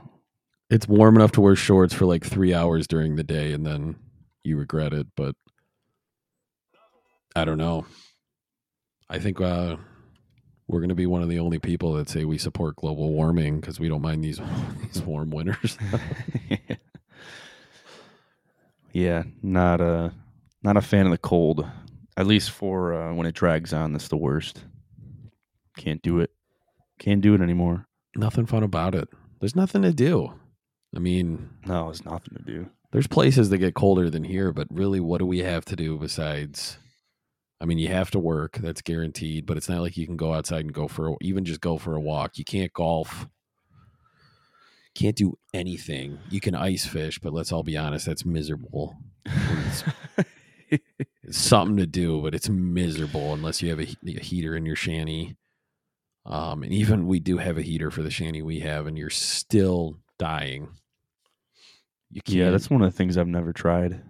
it's 0.70 0.88
warm 0.88 1.16
enough 1.16 1.32
to 1.32 1.40
wear 1.40 1.56
shorts 1.56 1.92
for 1.94 2.06
like 2.06 2.24
three 2.24 2.54
hours 2.54 2.86
during 2.86 3.16
the 3.16 3.24
day 3.24 3.52
and 3.52 3.66
then 3.66 3.96
you 4.44 4.56
regret 4.56 4.92
it. 4.92 5.06
But 5.16 5.34
I 7.36 7.44
don't 7.44 7.58
know. 7.58 7.86
I 9.08 9.18
think 9.18 9.40
uh, 9.40 9.76
we're 10.70 10.80
going 10.80 10.88
to 10.90 10.94
be 10.94 11.06
one 11.06 11.22
of 11.22 11.28
the 11.28 11.38
only 11.40 11.58
people 11.58 11.94
that 11.94 12.08
say 12.08 12.24
we 12.24 12.38
support 12.38 12.76
global 12.76 13.12
warming 13.12 13.60
because 13.60 13.80
we 13.80 13.88
don't 13.88 14.02
mind 14.02 14.22
these 14.22 14.40
these 14.82 15.02
warm 15.02 15.30
winters. 15.30 15.76
yeah, 18.92 19.24
not 19.42 19.80
a 19.80 20.12
not 20.62 20.76
a 20.76 20.80
fan 20.80 21.06
of 21.06 21.12
the 21.12 21.18
cold. 21.18 21.66
At 22.16 22.26
least 22.26 22.50
for 22.50 22.92
uh, 22.92 23.14
when 23.14 23.26
it 23.26 23.34
drags 23.34 23.72
on, 23.72 23.92
that's 23.92 24.08
the 24.08 24.16
worst. 24.16 24.64
Can't 25.76 26.02
do 26.02 26.20
it. 26.20 26.30
Can't 26.98 27.20
do 27.20 27.34
it 27.34 27.40
anymore. 27.40 27.86
Nothing 28.16 28.46
fun 28.46 28.62
about 28.62 28.94
it. 28.94 29.08
There's 29.40 29.56
nothing 29.56 29.82
to 29.82 29.92
do. 29.92 30.32
I 30.94 30.98
mean, 30.98 31.48
No, 31.66 31.88
it's 31.88 32.04
nothing 32.04 32.36
to 32.36 32.42
do. 32.42 32.68
there's 32.90 33.06
places 33.06 33.48
that 33.50 33.58
get 33.58 33.74
colder 33.74 34.10
than 34.10 34.24
here, 34.24 34.52
but 34.52 34.66
really, 34.70 35.00
what 35.00 35.18
do 35.18 35.26
we 35.26 35.38
have 35.38 35.64
to 35.66 35.76
do 35.76 35.96
besides? 35.96 36.78
I 37.60 37.66
mean, 37.66 37.78
you 37.78 37.88
have 37.88 38.10
to 38.12 38.18
work. 38.18 38.56
That's 38.58 38.82
guaranteed. 38.82 39.46
But 39.46 39.56
it's 39.56 39.68
not 39.68 39.80
like 39.82 39.96
you 39.96 40.06
can 40.06 40.16
go 40.16 40.32
outside 40.32 40.60
and 40.60 40.72
go 40.72 40.88
for 40.88 41.08
a, 41.08 41.14
even 41.20 41.44
just 41.44 41.60
go 41.60 41.78
for 41.78 41.94
a 41.94 42.00
walk. 42.00 42.38
You 42.38 42.44
can't 42.44 42.72
golf. 42.72 43.28
Can't 44.94 45.16
do 45.16 45.38
anything. 45.54 46.18
You 46.30 46.40
can 46.40 46.54
ice 46.54 46.86
fish, 46.86 47.18
but 47.18 47.32
let's 47.32 47.52
all 47.52 47.62
be 47.62 47.76
honest, 47.76 48.06
that's 48.06 48.24
miserable. 48.24 48.96
It's, 49.24 49.84
it's 50.68 50.82
something 51.38 51.76
to 51.76 51.86
do, 51.86 52.20
but 52.22 52.34
it's 52.34 52.48
miserable 52.48 53.32
unless 53.32 53.62
you 53.62 53.70
have 53.70 53.80
a, 53.80 53.86
a 54.06 54.20
heater 54.20 54.56
in 54.56 54.66
your 54.66 54.76
shanty. 54.76 55.36
Um, 56.26 56.62
and 56.62 56.72
even 56.72 57.06
we 57.06 57.20
do 57.20 57.38
have 57.38 57.56
a 57.56 57.62
heater 57.62 57.90
for 57.90 58.02
the 58.02 58.10
shanty 58.10 58.42
we 58.42 58.60
have, 58.60 58.86
and 58.86 58.98
you're 58.98 59.10
still 59.10 59.98
dying. 60.18 60.68
You 62.10 62.20
can't. 62.22 62.36
yeah, 62.36 62.50
that's 62.50 62.68
one 62.68 62.82
of 62.82 62.90
the 62.90 62.96
things 62.96 63.16
I've 63.16 63.28
never 63.28 63.52
tried. 63.52 64.02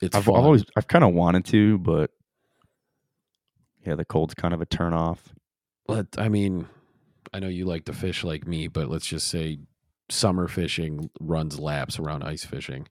It's 0.00 0.16
I've. 0.16 0.22
I've 0.28 0.44
always 0.44 0.64
I've 0.76 0.88
kind 0.88 1.04
of 1.04 1.12
wanted 1.14 1.44
to, 1.46 1.78
but 1.78 2.10
yeah, 3.86 3.94
the 3.94 4.04
cold's 4.04 4.34
kind 4.34 4.54
of 4.54 4.60
a 4.60 4.66
turn 4.66 4.92
off. 4.94 5.32
But 5.86 6.08
I 6.18 6.28
mean, 6.28 6.66
I 7.32 7.40
know 7.40 7.48
you 7.48 7.64
like 7.64 7.84
to 7.86 7.92
fish 7.92 8.24
like 8.24 8.46
me, 8.46 8.68
but 8.68 8.88
let's 8.88 9.06
just 9.06 9.28
say 9.28 9.58
summer 10.10 10.48
fishing 10.48 11.10
runs 11.20 11.58
laps 11.58 11.98
around 11.98 12.22
ice 12.22 12.44
fishing. 12.44 12.86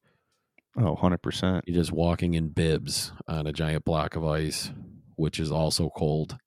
Oh, 0.77 0.95
100%. 0.95 1.61
You're 1.65 1.75
just 1.75 1.91
walking 1.91 2.35
in 2.35 2.49
bibs 2.49 3.11
on 3.27 3.47
a 3.47 3.51
giant 3.51 3.83
block 3.83 4.15
of 4.15 4.23
ice, 4.25 4.71
which 5.15 5.39
is 5.39 5.51
also 5.51 5.89
cold. 5.89 6.37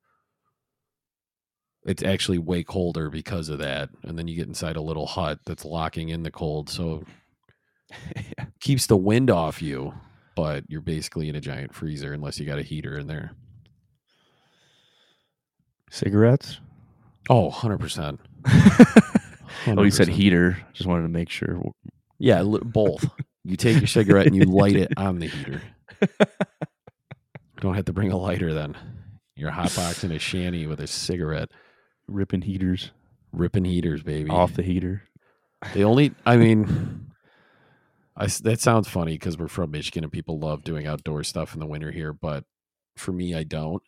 It's 1.84 2.02
actually 2.02 2.38
way 2.38 2.62
colder 2.62 3.10
because 3.10 3.48
of 3.48 3.58
that. 3.58 3.90
And 4.04 4.18
then 4.18 4.28
you 4.28 4.36
get 4.36 4.46
inside 4.46 4.76
a 4.76 4.80
little 4.82 5.06
hut 5.06 5.40
that's 5.44 5.64
locking 5.64 6.08
in 6.08 6.22
the 6.22 6.30
cold. 6.30 6.70
So 6.70 7.02
Yeah. 8.16 8.46
keeps 8.60 8.86
the 8.86 8.96
wind 8.96 9.28
off 9.30 9.60
you, 9.60 9.92
but 10.34 10.64
you're 10.68 10.80
basically 10.80 11.28
in 11.28 11.36
a 11.36 11.40
giant 11.40 11.74
freezer 11.74 12.12
unless 12.12 12.38
you 12.38 12.46
got 12.46 12.58
a 12.58 12.62
heater 12.62 12.98
in 12.98 13.06
there. 13.06 13.32
Cigarettes? 15.90 16.60
Oh, 17.28 17.50
100%. 17.50 18.18
oh, 19.66 19.82
you 19.82 19.90
said 19.90 20.08
heater. 20.08 20.58
Just 20.72 20.88
wanted 20.88 21.02
to 21.02 21.08
make 21.08 21.28
sure. 21.30 21.60
Yeah, 22.18 22.42
li- 22.42 22.60
both. 22.64 23.04
You 23.44 23.56
take 23.56 23.78
your 23.78 23.86
cigarette 23.86 24.26
and 24.26 24.36
you 24.36 24.44
light 24.44 24.76
it 24.76 24.92
on 24.96 25.18
the 25.18 25.26
heater. 25.26 25.62
Don't 27.60 27.74
have 27.74 27.84
to 27.86 27.92
bring 27.92 28.10
a 28.10 28.16
lighter 28.16 28.52
then. 28.54 28.76
You're 29.36 29.50
hotboxing 29.52 30.14
a 30.14 30.18
shanty 30.18 30.66
with 30.66 30.80
a 30.80 30.86
cigarette, 30.86 31.50
Ripping 32.08 32.42
heaters 32.42 32.90
ripping 33.32 33.64
heaters, 33.64 34.02
baby. 34.02 34.30
off 34.30 34.54
the 34.54 34.62
heater. 34.62 35.02
The 35.74 35.84
only, 35.84 36.12
I 36.26 36.36
mean, 36.36 37.11
I 38.22 38.26
that 38.44 38.60
sounds 38.60 38.88
funny 38.88 39.12
because 39.12 39.36
we're 39.36 39.48
from 39.48 39.72
Michigan 39.72 40.04
and 40.04 40.12
people 40.12 40.38
love 40.38 40.62
doing 40.62 40.86
outdoor 40.86 41.24
stuff 41.24 41.54
in 41.54 41.60
the 41.60 41.66
winter 41.66 41.90
here, 41.90 42.12
but 42.12 42.44
for 42.96 43.12
me, 43.12 43.34
I 43.34 43.42
don't. 43.42 43.82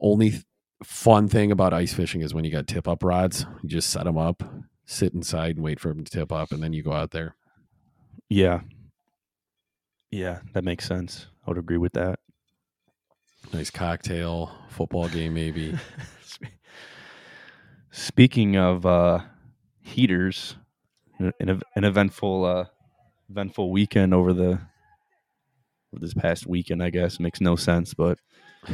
Only 0.00 0.30
th- 0.30 0.44
fun 0.82 1.28
thing 1.28 1.52
about 1.52 1.72
ice 1.72 1.92
fishing 1.92 2.22
is 2.22 2.34
when 2.34 2.44
you 2.44 2.50
got 2.50 2.66
tip 2.66 2.88
up 2.88 3.04
rods. 3.04 3.46
You 3.62 3.68
just 3.68 3.90
set 3.90 4.04
them 4.04 4.18
up, 4.18 4.42
sit 4.84 5.14
inside, 5.14 5.56
and 5.56 5.64
wait 5.64 5.78
for 5.78 5.88
them 5.88 6.02
to 6.04 6.10
tip 6.10 6.32
up, 6.32 6.50
and 6.50 6.62
then 6.62 6.72
you 6.72 6.82
go 6.82 6.92
out 6.92 7.12
there. 7.12 7.36
Yeah. 8.28 8.62
Yeah, 10.10 10.40
that 10.54 10.64
makes 10.64 10.86
sense. 10.86 11.28
I 11.46 11.50
would 11.50 11.58
agree 11.58 11.76
with 11.76 11.92
that. 11.92 12.18
Nice 13.52 13.70
cocktail, 13.70 14.50
football 14.68 15.08
game, 15.08 15.34
maybe. 15.34 15.78
Speaking 17.92 18.56
of 18.56 18.84
uh, 18.84 19.20
heaters, 19.80 20.56
an, 21.18 21.32
an 21.38 21.60
an 21.76 21.84
eventful 21.84 22.44
uh, 22.44 22.64
eventful 23.30 23.70
weekend 23.70 24.12
over 24.12 24.32
the 24.32 24.60
over 25.92 26.00
this 26.00 26.14
past 26.14 26.46
weekend. 26.46 26.82
I 26.82 26.90
guess 26.90 27.20
makes 27.20 27.40
no 27.40 27.56
sense, 27.56 27.94
but 27.94 28.18
a 28.68 28.72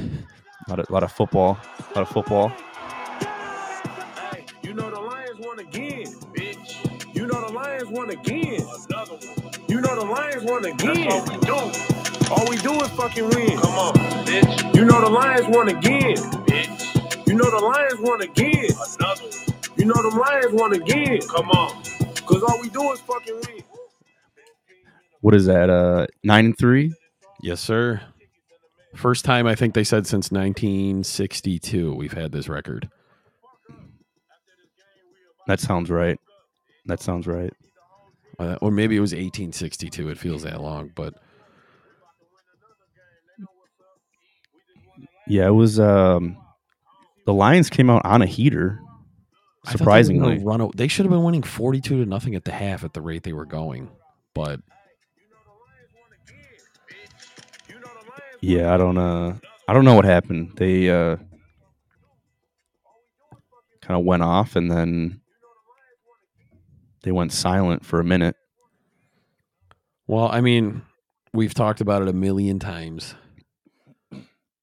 lot 0.68 0.78
of, 0.80 0.90
lot 0.90 1.02
of 1.02 1.12
football, 1.12 1.58
a 1.78 1.98
lot 1.98 2.02
of 2.02 2.08
football. 2.08 2.48
Hey, 4.30 4.46
you 4.62 4.72
know 4.72 4.90
the 4.90 5.00
Lions 5.00 5.38
won 5.38 5.58
again, 5.58 6.06
bitch. 6.34 7.14
You 7.14 7.26
know 7.26 7.46
the 7.46 7.52
Lions 7.52 7.88
won 7.90 8.10
again. 8.10 8.66
Another 8.88 9.14
one. 9.14 9.52
You 9.68 9.80
know 9.80 9.94
the 9.94 10.04
Lions 10.06 10.42
won 10.44 10.64
again. 10.64 11.08
That's 11.08 11.30
what 11.30 11.40
we 11.40 11.46
do. 11.46 12.34
All 12.34 12.50
we 12.50 12.56
do 12.56 12.82
is 12.82 12.90
fucking 12.92 13.28
win. 13.28 13.58
Come 13.58 13.78
on, 13.78 13.94
bitch. 14.24 14.74
You 14.74 14.84
know 14.86 15.00
the 15.02 15.10
Lions 15.10 15.46
won 15.48 15.68
again, 15.68 16.16
bitch. 16.46 17.26
You 17.26 17.34
know 17.34 17.50
the 17.50 17.64
Lions 17.64 18.00
won 18.00 18.22
again. 18.22 18.70
Another 18.98 19.22
one. 19.22 19.32
You 19.76 19.84
know 19.84 20.10
the 20.10 20.16
Lions 20.16 20.52
won 20.52 20.72
again. 20.72 21.20
Come 21.28 21.50
on. 21.50 21.82
Cause 22.26 22.42
all 22.42 22.60
we 22.60 22.68
do 22.70 22.90
is 22.92 23.00
fucking 23.00 23.34
win. 23.34 23.62
What 25.26 25.34
is 25.34 25.46
that? 25.46 25.68
Uh, 25.68 26.06
nine 26.22 26.44
and 26.44 26.56
three. 26.56 26.94
Yes, 27.42 27.60
sir. 27.60 28.00
First 28.94 29.24
time 29.24 29.48
I 29.48 29.56
think 29.56 29.74
they 29.74 29.82
said 29.82 30.06
since 30.06 30.30
1962 30.30 31.92
we've 31.94 32.12
had 32.12 32.30
this 32.30 32.48
record. 32.48 32.88
That 35.48 35.58
sounds 35.58 35.90
right. 35.90 36.16
That 36.84 37.00
sounds 37.00 37.26
right. 37.26 37.52
Uh, 38.38 38.56
or 38.60 38.70
maybe 38.70 38.96
it 38.96 39.00
was 39.00 39.10
1862. 39.10 40.10
It 40.10 40.16
feels 40.16 40.44
that 40.44 40.60
long, 40.60 40.92
but 40.94 41.14
Yeah, 45.26 45.48
it 45.48 45.54
was. 45.54 45.80
Um, 45.80 46.36
the 47.24 47.34
Lions 47.34 47.68
came 47.68 47.90
out 47.90 48.02
on 48.06 48.22
a 48.22 48.26
heater. 48.26 48.78
Thought 49.64 49.72
they 49.72 49.78
Surprisingly, 49.78 50.38
run. 50.44 50.70
They 50.76 50.86
should 50.86 51.04
have 51.04 51.10
been 51.10 51.24
winning 51.24 51.42
42 51.42 52.04
to 52.04 52.08
nothing 52.08 52.36
at 52.36 52.44
the 52.44 52.52
half 52.52 52.84
at 52.84 52.92
the 52.92 53.02
rate 53.02 53.24
they 53.24 53.32
were 53.32 53.44
going. 53.44 53.90
But 54.32 54.60
yeah, 58.40 58.72
I 58.72 58.76
don't. 58.76 58.98
Uh, 58.98 59.34
I 59.68 59.72
don't 59.72 59.84
know 59.84 59.94
what 59.94 60.04
happened. 60.04 60.52
They 60.56 60.90
uh, 60.90 61.16
kind 63.80 63.98
of 63.98 64.04
went 64.04 64.22
off, 64.22 64.56
and 64.56 64.70
then 64.70 65.20
they 67.02 67.12
went 67.12 67.32
silent 67.32 67.84
for 67.84 68.00
a 68.00 68.04
minute. 68.04 68.36
well, 70.06 70.28
I 70.30 70.40
mean, 70.40 70.82
we've 71.32 71.54
talked 71.54 71.80
about 71.80 72.02
it 72.02 72.08
a 72.08 72.12
million 72.12 72.58
times. 72.58 73.14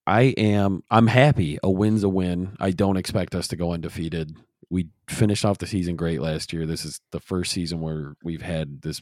I 0.06 0.22
am. 0.38 0.84
I'm 0.92 1.08
happy. 1.08 1.58
A 1.64 1.72
win's 1.72 2.04
a 2.04 2.10
win. 2.10 2.58
I 2.60 2.72
don't 2.72 2.98
expect 2.98 3.36
us 3.36 3.48
to 3.50 3.56
go 3.56 3.72
undefeated. 3.72 4.36
We 4.70 4.90
finished 5.08 5.46
off 5.46 5.60
the 5.60 5.68
season 5.68 5.96
great 5.96 6.22
last 6.22 6.52
year. 6.52 6.66
This 6.66 6.84
is 6.84 7.00
the 7.12 7.20
first 7.20 7.52
season 7.52 7.80
where 7.80 8.16
we've 8.24 8.42
had 8.42 8.82
this 8.82 9.02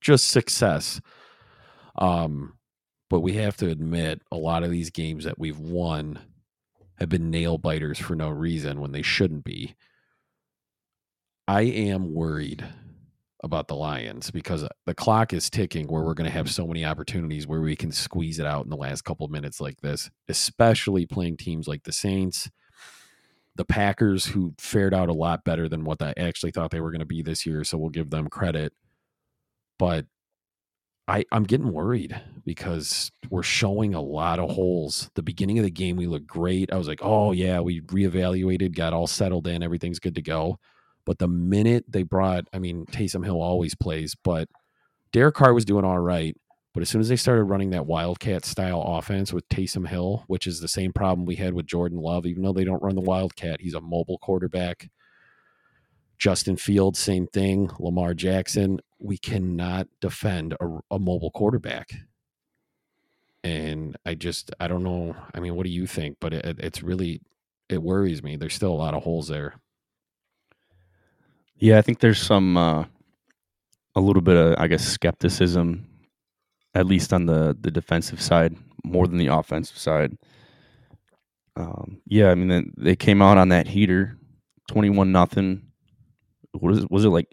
just 0.00 0.28
success. 0.28 1.00
Um, 1.96 2.54
but 3.10 3.20
we 3.20 3.34
have 3.34 3.56
to 3.58 3.68
admit 3.68 4.22
a 4.32 4.36
lot 4.36 4.62
of 4.62 4.70
these 4.70 4.88
games 4.88 5.24
that 5.24 5.38
we've 5.38 5.58
won 5.58 6.18
have 6.98 7.08
been 7.08 7.30
nail 7.30 7.58
biters 7.58 7.98
for 7.98 8.14
no 8.14 8.30
reason 8.30 8.80
when 8.80 8.92
they 8.92 9.02
shouldn't 9.02 9.44
be. 9.44 9.74
I 11.48 11.62
am 11.62 12.14
worried 12.14 12.64
about 13.42 13.68
the 13.68 13.74
Lions 13.74 14.30
because 14.30 14.62
uh, 14.62 14.68
the 14.86 14.94
clock 14.94 15.32
is 15.32 15.50
ticking 15.50 15.88
where 15.88 16.02
we're 16.02 16.14
going 16.14 16.30
to 16.30 16.36
have 16.36 16.50
so 16.50 16.66
many 16.66 16.84
opportunities 16.84 17.46
where 17.46 17.62
we 17.62 17.74
can 17.74 17.90
squeeze 17.90 18.38
it 18.38 18.46
out 18.46 18.64
in 18.64 18.70
the 18.70 18.76
last 18.76 19.02
couple 19.02 19.24
of 19.24 19.32
minutes 19.32 19.60
like 19.60 19.80
this, 19.80 20.10
especially 20.28 21.06
playing 21.06 21.38
teams 21.38 21.66
like 21.66 21.82
the 21.82 21.92
Saints, 21.92 22.50
the 23.56 23.64
Packers, 23.64 24.26
who 24.26 24.54
fared 24.58 24.94
out 24.94 25.08
a 25.08 25.14
lot 25.14 25.42
better 25.42 25.68
than 25.68 25.84
what 25.84 26.00
I 26.02 26.12
actually 26.16 26.52
thought 26.52 26.70
they 26.70 26.82
were 26.82 26.92
going 26.92 27.00
to 27.00 27.06
be 27.06 27.22
this 27.22 27.44
year. 27.46 27.64
So 27.64 27.78
we'll 27.78 27.90
give 27.90 28.10
them 28.10 28.28
credit. 28.28 28.74
But 29.78 30.06
I, 31.10 31.24
I'm 31.32 31.42
getting 31.42 31.72
worried 31.72 32.18
because 32.46 33.10
we're 33.30 33.42
showing 33.42 33.94
a 33.94 34.00
lot 34.00 34.38
of 34.38 34.48
holes. 34.48 35.10
The 35.14 35.24
beginning 35.24 35.58
of 35.58 35.64
the 35.64 35.70
game, 35.70 35.96
we 35.96 36.06
looked 36.06 36.28
great. 36.28 36.72
I 36.72 36.76
was 36.76 36.86
like, 36.86 37.00
oh, 37.02 37.32
yeah, 37.32 37.58
we 37.58 37.80
reevaluated, 37.80 38.76
got 38.76 38.92
all 38.92 39.08
settled 39.08 39.48
in, 39.48 39.64
everything's 39.64 39.98
good 39.98 40.14
to 40.14 40.22
go. 40.22 40.60
But 41.04 41.18
the 41.18 41.26
minute 41.26 41.84
they 41.88 42.04
brought, 42.04 42.44
I 42.52 42.60
mean, 42.60 42.86
Taysom 42.86 43.24
Hill 43.24 43.42
always 43.42 43.74
plays, 43.74 44.14
but 44.22 44.48
Derek 45.10 45.34
Carr 45.34 45.52
was 45.52 45.64
doing 45.64 45.84
all 45.84 45.98
right. 45.98 46.36
But 46.72 46.82
as 46.82 46.88
soon 46.88 47.00
as 47.00 47.08
they 47.08 47.16
started 47.16 47.42
running 47.44 47.70
that 47.70 47.86
Wildcat 47.86 48.44
style 48.44 48.80
offense 48.80 49.32
with 49.32 49.48
Taysom 49.48 49.88
Hill, 49.88 50.22
which 50.28 50.46
is 50.46 50.60
the 50.60 50.68
same 50.68 50.92
problem 50.92 51.26
we 51.26 51.34
had 51.34 51.54
with 51.54 51.66
Jordan 51.66 51.98
Love, 51.98 52.24
even 52.24 52.44
though 52.44 52.52
they 52.52 52.62
don't 52.62 52.82
run 52.82 52.94
the 52.94 53.00
Wildcat, 53.00 53.60
he's 53.60 53.74
a 53.74 53.80
mobile 53.80 54.18
quarterback. 54.18 54.88
Justin 56.18 56.56
Fields, 56.56 57.00
same 57.00 57.26
thing. 57.26 57.68
Lamar 57.80 58.14
Jackson, 58.14 58.78
we 59.00 59.18
cannot 59.18 59.88
defend 60.00 60.54
a, 60.60 60.78
a 60.90 60.98
mobile 60.98 61.30
quarterback. 61.30 61.92
And 63.42 63.96
I 64.04 64.14
just, 64.14 64.50
I 64.60 64.68
don't 64.68 64.84
know. 64.84 65.16
I 65.34 65.40
mean, 65.40 65.56
what 65.56 65.64
do 65.64 65.70
you 65.70 65.86
think? 65.86 66.18
But 66.20 66.34
it, 66.34 66.58
it's 66.60 66.82
really, 66.82 67.22
it 67.68 67.82
worries 67.82 68.22
me. 68.22 68.36
There's 68.36 68.54
still 68.54 68.72
a 68.72 68.74
lot 68.74 68.94
of 68.94 69.02
holes 69.02 69.28
there. 69.28 69.54
Yeah, 71.60 71.78
I 71.78 71.82
think 71.82 72.00
there's 72.00 72.20
some 72.20 72.56
uh, 72.56 72.84
a 73.94 74.00
little 74.00 74.22
bit 74.22 74.36
of 74.36 74.54
I 74.58 74.66
guess 74.66 74.82
skepticism, 74.86 75.86
at 76.74 76.86
least 76.86 77.12
on 77.12 77.26
the 77.26 77.56
the 77.60 77.70
defensive 77.70 78.20
side, 78.20 78.56
more 78.82 79.06
than 79.06 79.18
the 79.18 79.26
offensive 79.26 79.76
side. 79.76 80.16
Um, 81.56 82.00
yeah, 82.06 82.30
I 82.30 82.34
mean 82.34 82.72
they, 82.78 82.96
came 82.96 83.20
out 83.20 83.36
on 83.36 83.50
that 83.50 83.68
heater, 83.68 84.16
21 84.68 85.12
nothing. 85.12 85.66
What 86.52 86.72
is? 86.72 86.86
Was 86.88 87.04
it 87.04 87.10
like? 87.10 87.28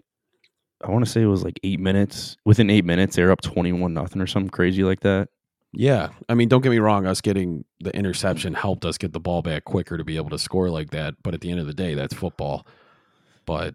I 0.82 0.90
want 0.90 1.04
to 1.04 1.10
say 1.10 1.22
it 1.22 1.26
was 1.26 1.42
like 1.42 1.58
eight 1.62 1.80
minutes. 1.80 2.36
Within 2.44 2.70
eight 2.70 2.84
minutes, 2.84 3.16
they're 3.16 3.32
up 3.32 3.40
21 3.42 3.92
nothing 3.92 4.22
or 4.22 4.26
something 4.26 4.50
crazy 4.50 4.84
like 4.84 5.00
that. 5.00 5.28
Yeah, 5.72 6.08
I 6.28 6.34
mean, 6.34 6.48
don't 6.48 6.62
get 6.62 6.70
me 6.70 6.78
wrong. 6.78 7.06
Us 7.06 7.20
getting 7.20 7.64
the 7.80 7.94
interception 7.94 8.54
helped 8.54 8.84
us 8.84 8.96
get 8.96 9.12
the 9.12 9.20
ball 9.20 9.42
back 9.42 9.64
quicker 9.64 9.98
to 9.98 10.04
be 10.04 10.16
able 10.16 10.30
to 10.30 10.38
score 10.38 10.70
like 10.70 10.90
that. 10.90 11.14
But 11.22 11.34
at 11.34 11.40
the 11.40 11.50
end 11.50 11.60
of 11.60 11.66
the 11.66 11.74
day, 11.74 11.94
that's 11.94 12.14
football. 12.14 12.66
But 13.44 13.74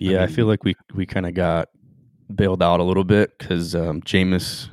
Yeah, 0.00 0.22
I, 0.22 0.26
mean- 0.26 0.34
feel 0.34 0.46
like 0.46 0.64
we 0.64 0.74
we 0.94 1.06
kind 1.06 1.26
of 1.26 1.34
got 1.34 1.68
bailed 2.34 2.62
out 2.62 2.80
a 2.80 2.82
little 2.82 3.04
bit 3.04 3.38
because 3.38 3.74
um, 3.74 4.02
Jameis 4.02 4.70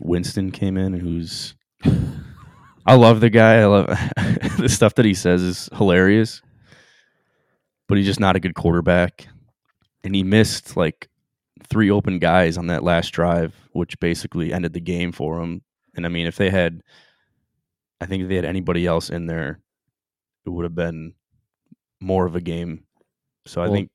Winston 0.00 0.50
came 0.50 0.76
in, 0.76 0.94
who's 0.94 1.54
I 2.86 2.94
love 2.94 3.20
the 3.20 3.30
guy. 3.30 3.56
I 3.56 3.66
love 3.66 3.86
the 4.58 4.68
stuff 4.68 4.94
that 4.94 5.04
he 5.04 5.12
says 5.12 5.42
is 5.42 5.68
hilarious, 5.74 6.40
but 7.88 7.98
he's 7.98 8.06
just 8.06 8.20
not 8.20 8.36
a 8.36 8.40
good 8.40 8.54
quarterback. 8.54 9.28
And 10.04 10.14
he 10.14 10.22
missed 10.22 10.76
like 10.76 11.08
three 11.68 11.90
open 11.90 12.18
guys 12.18 12.56
on 12.56 12.68
that 12.68 12.84
last 12.84 13.10
drive, 13.10 13.54
which 13.72 13.98
basically 14.00 14.52
ended 14.52 14.72
the 14.72 14.80
game 14.80 15.12
for 15.12 15.40
him. 15.40 15.62
And 15.94 16.06
I 16.06 16.08
mean, 16.08 16.26
if 16.26 16.36
they 16.36 16.50
had, 16.50 16.82
I 18.00 18.06
think 18.06 18.22
if 18.22 18.28
they 18.28 18.36
had 18.36 18.44
anybody 18.44 18.86
else 18.86 19.10
in 19.10 19.26
there, 19.26 19.60
it 20.46 20.50
would 20.50 20.64
have 20.64 20.74
been 20.74 21.14
more 22.00 22.26
of 22.26 22.36
a 22.36 22.40
game. 22.40 22.84
So 23.46 23.60
I 23.60 23.64
Well- 23.64 23.74
think 23.74 23.90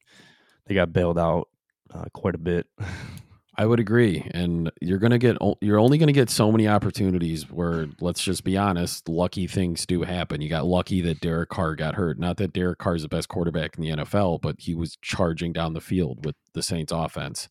they 0.66 0.76
got 0.76 0.94
bailed 0.94 1.18
out 1.20 1.48
uh, 1.94 2.06
quite 2.14 2.36
a 2.36 2.40
bit. 2.40 2.68
I 3.56 3.68
would 3.68 3.80
agree, 3.80 4.28
and 4.34 4.72
you're 4.82 4.98
gonna 4.98 5.20
get 5.20 5.38
you're 5.62 5.80
only 5.80 6.00
gonna 6.00 6.12
get 6.12 6.32
so 6.32 6.52
many 6.52 6.68
opportunities 6.68 7.52
where 7.52 7.88
let's 8.02 8.24
just 8.24 8.44
be 8.44 8.58
honest, 8.58 9.08
lucky 9.08 9.46
things 9.46 9.86
do 9.86 10.02
happen. 10.02 10.42
You 10.42 10.50
got 10.50 10.66
lucky 10.66 11.02
that 11.02 11.22
Derek 11.22 11.50
Carr 11.50 11.76
got 11.76 11.94
hurt. 11.94 12.18
Not 12.18 12.38
that 12.38 12.54
Derek 12.54 12.80
Carr 12.80 12.96
is 12.96 13.04
the 13.04 13.10
best 13.10 13.30
quarterback 13.30 13.78
in 13.78 13.84
the 13.84 13.92
NFL, 13.92 14.42
but 14.42 14.56
he 14.60 14.74
was 14.74 14.98
charging 15.04 15.54
down 15.54 15.74
the 15.74 15.82
field 15.82 16.26
with 16.26 16.36
the 16.54 16.64
Saints 16.64 16.92
offense. 16.92 17.48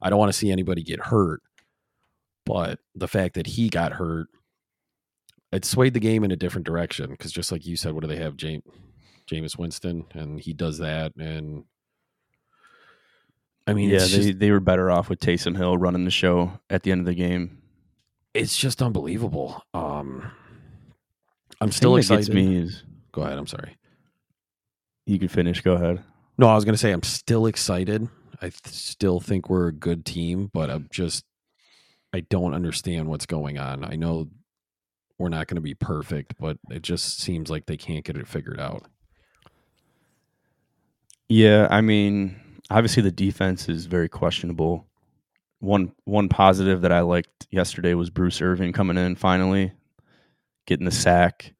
I 0.00 0.08
don't 0.08 0.18
want 0.18 0.32
to 0.32 0.38
see 0.38 0.50
anybody 0.50 0.82
get 0.82 1.00
hurt, 1.00 1.42
but 2.46 2.78
the 2.94 3.08
fact 3.08 3.34
that 3.34 3.46
he 3.46 3.68
got 3.68 3.92
hurt, 3.92 4.28
it 5.52 5.66
swayed 5.66 5.94
the 5.94 6.00
game 6.00 6.24
in 6.24 6.30
a 6.30 6.36
different 6.36 6.66
direction. 6.66 7.10
Because 7.10 7.32
just 7.32 7.52
like 7.52 7.66
you 7.66 7.76
said, 7.76 7.92
what 7.92 8.00
do 8.00 8.08
they 8.08 8.16
have, 8.16 8.36
James 8.36 8.62
Jameis 9.30 9.58
Winston, 9.58 10.04
and 10.12 10.40
he 10.40 10.52
does 10.52 10.78
that, 10.78 11.14
and 11.16 11.64
I 13.66 13.72
mean, 13.74 13.88
yeah, 13.90 13.98
they, 14.00 14.06
just- 14.08 14.38
they 14.38 14.50
were 14.50 14.60
better 14.60 14.90
off 14.90 15.08
with 15.08 15.20
Taysom 15.20 15.56
Hill 15.56 15.76
running 15.78 16.04
the 16.04 16.10
show 16.10 16.52
at 16.70 16.82
the 16.82 16.92
end 16.92 17.00
of 17.00 17.06
the 17.06 17.14
game. 17.14 17.62
it's 18.34 18.56
just 18.56 18.82
unbelievable. 18.82 19.62
Um, 19.72 20.30
I'm 21.60 21.72
still 21.72 21.96
excited. 21.96 22.34
me 22.34 22.56
is 22.56 22.82
Go 23.12 23.22
ahead. 23.22 23.38
I'm 23.38 23.46
sorry. 23.46 23.76
you 25.06 25.18
can 25.18 25.28
finish. 25.28 25.60
Go 25.62 25.74
ahead. 25.74 26.02
No, 26.36 26.48
I 26.48 26.54
was 26.56 26.64
going 26.64 26.74
to 26.74 26.78
say 26.78 26.90
I'm 26.90 27.02
still 27.04 27.46
excited. 27.46 28.08
I 28.42 28.46
th- 28.50 28.60
still 28.66 29.20
think 29.20 29.48
we're 29.48 29.68
a 29.68 29.72
good 29.72 30.04
team, 30.04 30.50
but 30.52 30.68
I'm 30.68 30.88
just 30.90 31.24
I 32.12 32.20
don't 32.20 32.54
understand 32.54 33.08
what's 33.08 33.24
going 33.26 33.56
on. 33.56 33.84
I 33.84 33.94
know 33.96 34.28
we're 35.16 35.28
not 35.28 35.46
going 35.46 35.54
to 35.56 35.60
be 35.62 35.74
perfect, 35.74 36.34
but 36.38 36.58
it 36.70 36.82
just 36.82 37.20
seems 37.20 37.48
like 37.50 37.66
they 37.66 37.76
can't 37.76 38.04
get 38.04 38.16
it 38.16 38.26
figured 38.26 38.58
out. 38.60 38.82
Yeah, 41.28 41.68
I 41.70 41.80
mean, 41.80 42.36
obviously 42.70 43.02
the 43.02 43.12
defense 43.12 43.68
is 43.68 43.86
very 43.86 44.08
questionable. 44.08 44.86
One 45.60 45.92
one 46.04 46.28
positive 46.28 46.82
that 46.82 46.92
I 46.92 47.00
liked 47.00 47.46
yesterday 47.50 47.94
was 47.94 48.10
Bruce 48.10 48.42
Irvin 48.42 48.72
coming 48.72 48.98
in 48.98 49.16
finally, 49.16 49.72
getting 50.66 50.84
the 50.84 50.90
sack, 50.90 51.54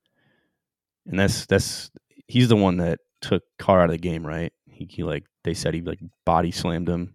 and 1.07 1.19
that's 1.19 1.47
that's 1.47 1.91
he's 2.29 2.49
the 2.49 2.57
one 2.57 2.79
that 2.79 2.99
took 3.21 3.43
Carr 3.59 3.81
out 3.81 3.87
of 3.87 3.93
the 3.93 3.99
game, 3.99 4.27
right? 4.27 4.53
He, 4.67 4.87
he 4.91 5.03
like 5.03 5.25
they 5.45 5.55
said 5.55 5.75
he 5.75 5.81
like 5.81 6.01
body 6.27 6.51
slammed 6.51 6.89
him. 6.89 7.15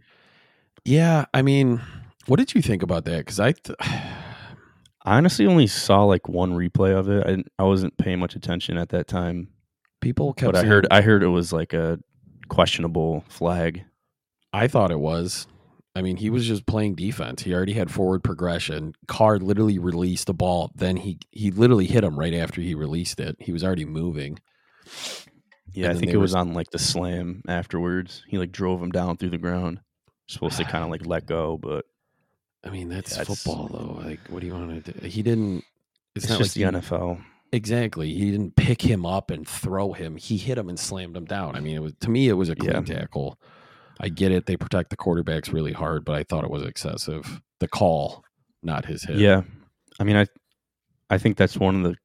Yeah, 0.86 1.26
I 1.34 1.42
mean, 1.42 1.82
what 2.26 2.40
did 2.40 2.56
you 2.56 2.62
think 2.62 2.82
about 2.82 3.06
that? 3.06 3.18
Because 3.20 3.40
I, 3.40 3.52
th- 3.52 3.78
I 3.82 5.18
honestly 5.18 5.46
only 5.46 5.68
saw 5.68 6.04
like 6.04 6.28
one 6.28 6.54
replay 6.54 6.98
of 6.98 7.10
it. 7.10 7.28
I 7.28 7.62
I 7.62 7.66
wasn't 7.66 7.98
paying 7.98 8.20
much 8.20 8.36
attention 8.36 8.78
at 8.78 8.90
that 8.90 9.08
time, 9.08 9.50
people 10.02 10.34
kept. 10.34 10.54
but 10.54 10.64
I 10.64 10.68
heard 10.68 10.88
I 10.90 11.02
heard 11.02 11.24
it 11.24 11.28
was 11.28 11.54
like 11.54 11.74
a 11.74 12.00
questionable 12.50 13.24
flag. 13.30 13.86
I 14.52 14.68
thought 14.68 14.92
it 14.92 15.00
was. 15.00 15.48
I 15.96 16.02
mean, 16.02 16.18
he 16.18 16.30
was 16.30 16.46
just 16.46 16.66
playing 16.66 16.96
defense. 16.96 17.42
He 17.42 17.54
already 17.54 17.74
had 17.74 17.92
forward 17.92 18.24
progression. 18.24 18.94
Carr 19.08 19.40
literally 19.40 19.80
released 19.80 20.28
the 20.28 20.34
ball. 20.34 20.72
Then 20.76 20.98
he 20.98 21.20
he 21.32 21.52
literally 21.52 21.88
hit 21.88 22.04
him 22.04 22.18
right 22.18 22.34
after 22.34 22.62
he 22.62 22.76
released 22.76 23.20
it. 23.20 23.36
He 23.40 23.52
was 23.52 23.64
already 23.64 23.86
moving. 23.86 24.40
Yeah, 25.74 25.92
I 25.92 25.94
think 25.96 26.12
it 26.12 26.18
were 26.18 26.22
was 26.22 26.36
on 26.36 26.54
like 26.54 26.72
the 26.72 26.80
slam 26.80 27.42
afterwards. 27.48 28.24
He 28.28 28.38
like 28.38 28.52
drove 28.52 28.82
him 28.82 28.92
down 28.92 29.18
through 29.18 29.32
the 29.32 29.38
ground. 29.38 29.80
Supposed 30.28 30.58
to 30.58 30.64
kind 30.66 30.84
of 30.84 30.90
like 30.90 31.06
let 31.06 31.26
go, 31.26 31.58
but 31.58 31.86
I 32.64 32.70
mean, 32.70 32.90
that's 32.90 33.18
Yeah, 33.18 33.24
football 33.24 33.68
though. 33.68 34.02
Like, 34.04 34.20
what 34.30 34.42
do 34.42 34.48
you 34.48 34.54
want 34.54 34.86
to 34.86 34.92
do? 34.92 35.08
He 35.08 35.22
didn't. 35.22 35.64
It's, 36.16 36.26
it's, 36.26 36.30
not 36.30 36.40
just 36.40 36.58
like 36.58 36.72
the 36.72 36.80
he- 36.80 36.86
NFL. 36.86 37.24
Exactly. 37.52 38.14
He 38.14 38.30
didn't 38.32 38.56
pick 38.56 38.82
him 38.82 39.06
up 39.06 39.32
and 39.32 39.48
throw 39.48 39.92
him. 39.94 40.16
He 40.18 40.38
hit 40.38 40.58
him 40.58 40.70
and 40.70 40.80
slammed 40.80 41.18
him 41.18 41.26
down. 41.26 41.56
I 41.56 41.60
mean, 41.62 41.76
it 41.76 41.82
was 41.82 41.94
to 42.02 42.10
me, 42.10 42.30
it 42.30 42.34
was 42.34 42.50
a 42.50 42.56
clean 42.56 42.72
Yeah. 42.74 42.82
tackle. 42.82 43.40
I 44.00 44.10
get 44.10 44.32
it. 44.32 44.46
They 44.46 44.56
protect 44.56 44.92
the 44.92 44.98
quarterbacks 44.98 45.52
really 45.52 45.74
hard, 45.74 46.06
but 46.06 46.16
I 46.16 46.24
thought 46.24 46.44
it 46.44 46.50
was 46.52 46.64
excessive. 46.64 47.42
The 47.60 47.68
call, 47.68 48.24
not 48.64 48.86
his 48.86 49.04
hit. 49.04 49.18
Yeah, 49.18 49.42
I 50.00 50.04
mean, 50.04 50.16
I 50.16 50.26
I 51.10 51.18
think 51.18 51.38
that's 51.38 51.58
one 51.58 51.76
of 51.76 51.84
the 51.84 51.96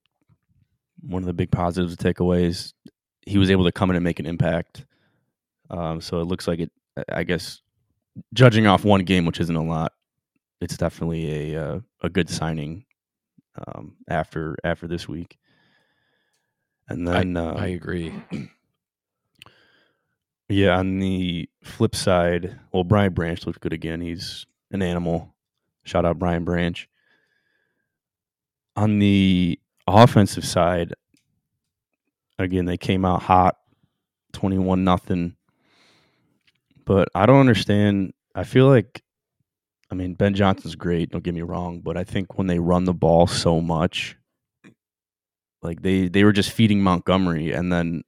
one 1.02 1.22
of 1.22 1.26
the 1.26 1.34
big 1.34 1.50
positives 1.50 1.94
to 1.96 2.02
take 2.02 2.20
away 2.20 2.44
is 2.46 2.72
he 3.26 3.38
was 3.38 3.50
able 3.50 3.64
to 3.64 3.72
come 3.72 3.90
in 3.90 3.96
and 3.96 4.02
make 4.04 4.18
an 4.18 4.26
impact. 4.26 4.86
Um, 5.70 6.00
so 6.00 6.20
it 6.20 6.24
looks 6.24 6.48
like 6.48 6.58
it. 6.60 6.72
I 7.12 7.22
guess 7.24 7.60
judging 8.32 8.66
off 8.66 8.84
one 8.84 9.04
game, 9.04 9.26
which 9.26 9.40
isn't 9.40 9.54
a 9.56 9.62
lot, 9.62 9.92
it's 10.60 10.76
definitely 10.76 11.52
a 11.54 11.64
uh, 11.64 11.80
a 12.02 12.08
good 12.08 12.28
signing 12.30 12.83
um, 13.66 13.96
after 14.08 14.56
after 14.64 14.86
this 14.86 15.08
week. 15.08 15.38
And 16.88 17.06
then 17.06 17.36
uh, 17.36 17.54
I 17.54 17.68
agree. 17.68 18.12
Yeah, 20.48 20.76
on 20.76 20.98
the 20.98 21.48
flip 21.62 21.94
side, 21.94 22.60
well, 22.70 22.84
Brian 22.84 23.14
Branch 23.14 23.46
looked 23.46 23.60
good 23.60 23.72
again. 23.72 24.02
He's 24.02 24.44
an 24.72 24.82
animal. 24.82 25.34
Shout 25.84 26.04
out 26.04 26.18
Brian 26.18 26.44
Branch. 26.44 26.86
On 28.76 28.98
the 28.98 29.58
offensive 29.86 30.44
side, 30.44 30.92
again, 32.38 32.66
they 32.66 32.76
came 32.76 33.06
out 33.06 33.22
hot, 33.22 33.56
twenty-one 34.32 34.84
nothing. 34.84 35.34
But 36.84 37.08
I 37.14 37.24
don't 37.24 37.40
understand. 37.40 38.12
I 38.34 38.44
feel 38.44 38.66
like, 38.66 39.02
I 39.94 39.96
mean, 39.96 40.14
Ben 40.14 40.34
Johnson's 40.34 40.74
great. 40.74 41.10
Don't 41.10 41.22
get 41.22 41.34
me 41.34 41.42
wrong, 41.42 41.78
but 41.78 41.96
I 41.96 42.02
think 42.02 42.36
when 42.36 42.48
they 42.48 42.58
run 42.58 42.84
the 42.84 42.92
ball 42.92 43.28
so 43.28 43.60
much, 43.60 44.16
like 45.62 45.82
they 45.82 46.08
they 46.08 46.24
were 46.24 46.32
just 46.32 46.50
feeding 46.50 46.82
Montgomery, 46.82 47.52
and 47.52 47.72
then 47.72 48.02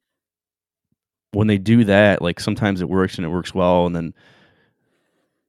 when 1.30 1.46
they 1.46 1.58
do 1.58 1.84
that, 1.84 2.22
like 2.22 2.40
sometimes 2.40 2.80
it 2.80 2.88
works 2.88 3.18
and 3.18 3.24
it 3.24 3.28
works 3.28 3.54
well, 3.54 3.86
and 3.86 3.94
then 3.94 4.14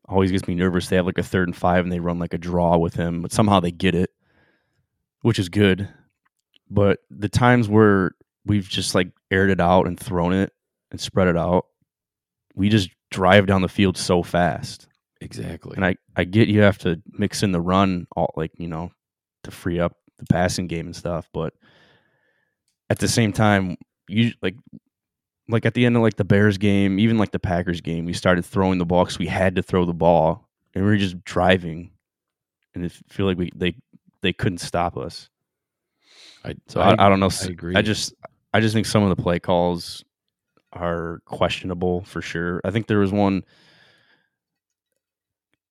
always 0.07 0.31
gets 0.31 0.47
me 0.47 0.53
nervous. 0.53 0.89
They 0.89 0.95
have 0.97 1.07
like 1.07 1.17
a 1.17 1.23
third 1.23 1.47
and 1.47 1.57
five 1.57 1.83
and 1.83 1.91
they 1.91 1.99
run 1.99 2.19
like 2.19 2.35
a 2.35 2.37
draw 2.37 2.77
with 2.77 2.93
him, 2.93 3.23
but 3.23 3.31
somehow 3.31 3.59
they 3.59 3.71
get 3.71 3.95
it, 3.95 4.11
which 5.21 5.39
is 5.39 5.49
good. 5.49 5.89
But 6.69 6.99
the 7.09 7.29
times 7.29 7.67
where 7.67 8.11
we've 8.45 8.69
just 8.69 8.93
like 8.93 9.09
aired 9.31 9.49
it 9.49 9.59
out 9.59 9.87
and 9.87 9.99
thrown 9.99 10.33
it 10.33 10.53
and 10.91 11.01
spread 11.01 11.29
it 11.29 11.35
out, 11.35 11.65
we 12.53 12.69
just 12.69 12.91
drive 13.09 13.47
down 13.47 13.63
the 13.63 13.67
field 13.67 13.97
so 13.97 14.21
fast. 14.21 14.87
Exactly. 15.21 15.75
And 15.75 15.85
I, 15.85 15.95
I 16.15 16.23
get 16.23 16.47
you 16.47 16.61
have 16.61 16.77
to 16.79 17.01
mix 17.11 17.43
in 17.43 17.51
the 17.51 17.61
run, 17.61 18.07
all 18.15 18.33
like 18.35 18.51
you 18.57 18.67
know, 18.67 18.91
to 19.43 19.51
free 19.51 19.79
up 19.79 19.97
the 20.17 20.25
passing 20.25 20.67
game 20.67 20.85
and 20.85 20.95
stuff. 20.95 21.29
But 21.33 21.53
at 22.89 22.99
the 22.99 23.07
same 23.07 23.33
time, 23.33 23.77
you 24.07 24.33
like 24.41 24.55
like 25.49 25.65
at 25.65 25.73
the 25.73 25.85
end 25.85 25.95
of 25.95 26.01
like 26.01 26.17
the 26.17 26.25
Bears 26.25 26.57
game, 26.57 26.99
even 26.99 27.17
like 27.17 27.31
the 27.31 27.39
Packers 27.39 27.81
game, 27.81 28.05
we 28.05 28.13
started 28.13 28.45
throwing 28.45 28.77
the 28.77 28.85
ball 28.85 29.05
because 29.05 29.19
we 29.19 29.27
had 29.27 29.55
to 29.55 29.63
throw 29.63 29.85
the 29.85 29.93
ball, 29.93 30.47
and 30.73 30.83
we 30.83 30.89
were 30.89 30.97
just 30.97 31.23
driving, 31.23 31.91
and 32.75 32.85
it 32.85 32.91
feel 33.09 33.25
like 33.25 33.37
we 33.37 33.51
they 33.55 33.75
they 34.21 34.33
couldn't 34.33 34.59
stop 34.59 34.97
us. 34.97 35.29
I, 36.43 36.55
So 36.67 36.81
I, 36.81 37.05
I, 37.05 37.09
don't 37.09 37.19
know. 37.19 37.29
I 37.29 37.47
agree. 37.47 37.75
I 37.75 37.81
just 37.81 38.13
I 38.53 38.59
just 38.59 38.73
think 38.73 38.85
some 38.85 39.03
of 39.03 39.15
the 39.15 39.21
play 39.21 39.39
calls 39.39 40.03
are 40.73 41.21
questionable 41.25 42.03
for 42.03 42.21
sure. 42.21 42.61
I 42.63 42.71
think 42.71 42.87
there 42.87 42.99
was 42.99 43.11
one 43.11 43.43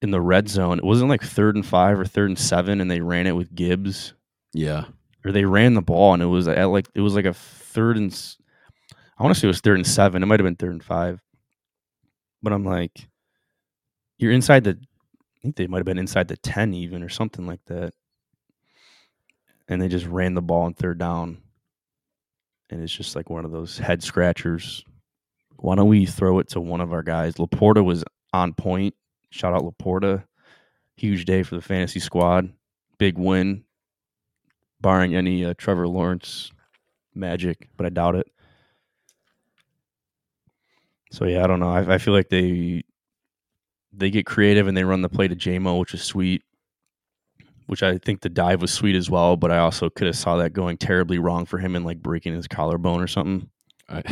in 0.07 0.13
the 0.13 0.21
red 0.21 0.49
zone. 0.49 0.79
It 0.79 0.85
wasn't 0.85 1.11
like 1.11 1.23
third 1.23 1.57
and 1.57 1.67
five 1.67 1.99
or 1.99 2.05
third 2.05 2.31
and 2.31 2.39
seven, 2.39 2.81
and 2.81 2.91
they 2.91 3.01
ran 3.01 3.27
it 3.27 3.37
with 3.37 3.55
Gibbs, 3.55 4.15
yeah. 4.55 4.85
or 5.25 5.33
they 5.33 5.45
ran 5.45 5.75
the 5.75 5.83
ball, 5.83 6.15
and 6.15 6.23
it 6.23 6.27
was 6.27 6.49
at 6.49 6.65
like 6.65 6.89
it 6.95 7.01
was 7.01 7.15
like 7.15 7.25
a 7.25 7.35
third 7.35 7.97
and 7.97 8.13
I 9.19 9.23
want 9.23 9.35
to 9.35 9.41
say 9.41 9.47
it 9.47 9.49
was 9.49 9.61
third 9.61 9.77
and 9.77 9.87
seven. 9.87 10.23
It 10.23 10.27
might 10.27 10.41
have 10.41 10.45
been 10.45 10.57
third 10.57 10.73
and 10.73 10.85
five, 10.85 11.21
but 12.43 12.53
I'm 12.53 12.65
like, 12.65 13.09
you're 14.19 14.33
inside 14.33 14.65
the. 14.65 14.79
I 14.81 15.39
think 15.43 15.57
they 15.57 15.67
might 15.67 15.79
have 15.79 15.87
been 15.87 15.99
inside 15.99 16.29
the 16.29 16.37
ten 16.37 16.75
even 16.75 17.03
or 17.03 17.09
something 17.09 17.47
like 17.47 17.65
that, 17.67 17.93
and 19.69 19.81
they 19.81 19.89
just 19.89 20.07
ran 20.07 20.35
the 20.35 20.43
ball 20.43 20.63
on 20.63 20.75
third 20.75 20.99
down, 20.99 21.39
and 22.71 22.83
it's 22.83 22.93
just 22.93 23.17
like 23.17 23.31
one 23.31 23.45
of 23.45 23.53
those 23.53 23.79
head 23.79 24.03
scratchers. 24.03 24.85
Why 25.59 25.75
don't 25.75 25.89
we 25.89 26.05
throw 26.05 26.39
it 26.39 26.49
to 26.51 26.61
one 26.61 26.83
of 26.83 26.93
our 26.93 27.03
guys? 27.03 27.35
Laporta 27.37 27.83
was 27.83 28.05
on 28.35 28.53
point. 28.53 28.95
Shout 29.31 29.55
out 29.55 29.63
Laporta. 29.63 30.25
Huge 30.97 31.25
day 31.25 31.43
for 31.43 31.57
the 31.57 31.63
fantasy 31.63 32.01
squad. 32.01 32.53
Big 32.99 33.19
win, 33.19 33.65
barring 34.81 35.15
any 35.15 35.45
uh, 35.45 35.55
Trevor 35.59 35.87
Lawrence 35.87 36.51
magic, 37.15 37.69
but 37.77 37.87
I 37.87 37.91
doubt 37.91 38.15
it. 38.15 38.27
So 41.13 41.27
yeah, 41.27 41.45
I 41.45 41.47
don't 41.47 41.61
know. 41.61 41.71
I, 41.71 41.95
I 41.95 41.99
feel 41.99 42.15
like 42.15 42.31
they 42.31 42.83
they 43.93 44.11
get 44.11 44.27
creative 44.27 44.67
and 44.67 44.77
they 44.77 44.85
run 44.85 45.03
the 45.03 45.09
play 45.09 45.29
to 45.29 45.37
Jamo, 45.37 45.79
which 45.79 45.95
is 45.95 46.03
sweet. 46.03 46.43
Which 47.67 47.83
I 47.83 47.99
think 47.99 48.21
the 48.21 48.29
dive 48.29 48.63
was 48.63 48.73
sweet 48.73 48.95
as 48.95 49.11
well, 49.11 49.37
but 49.37 49.51
I 49.51 49.59
also 49.59 49.91
could 49.91 50.07
have 50.07 50.17
saw 50.17 50.37
that 50.37 50.53
going 50.53 50.79
terribly 50.79 51.19
wrong 51.19 51.47
for 51.47 51.59
him 51.59 51.75
and 51.75 51.85
like 51.85 52.01
breaking 52.01 52.35
his 52.35 52.47
collarbone 52.47 53.03
or 53.03 53.09
something. 53.09 53.51
I, 53.89 54.03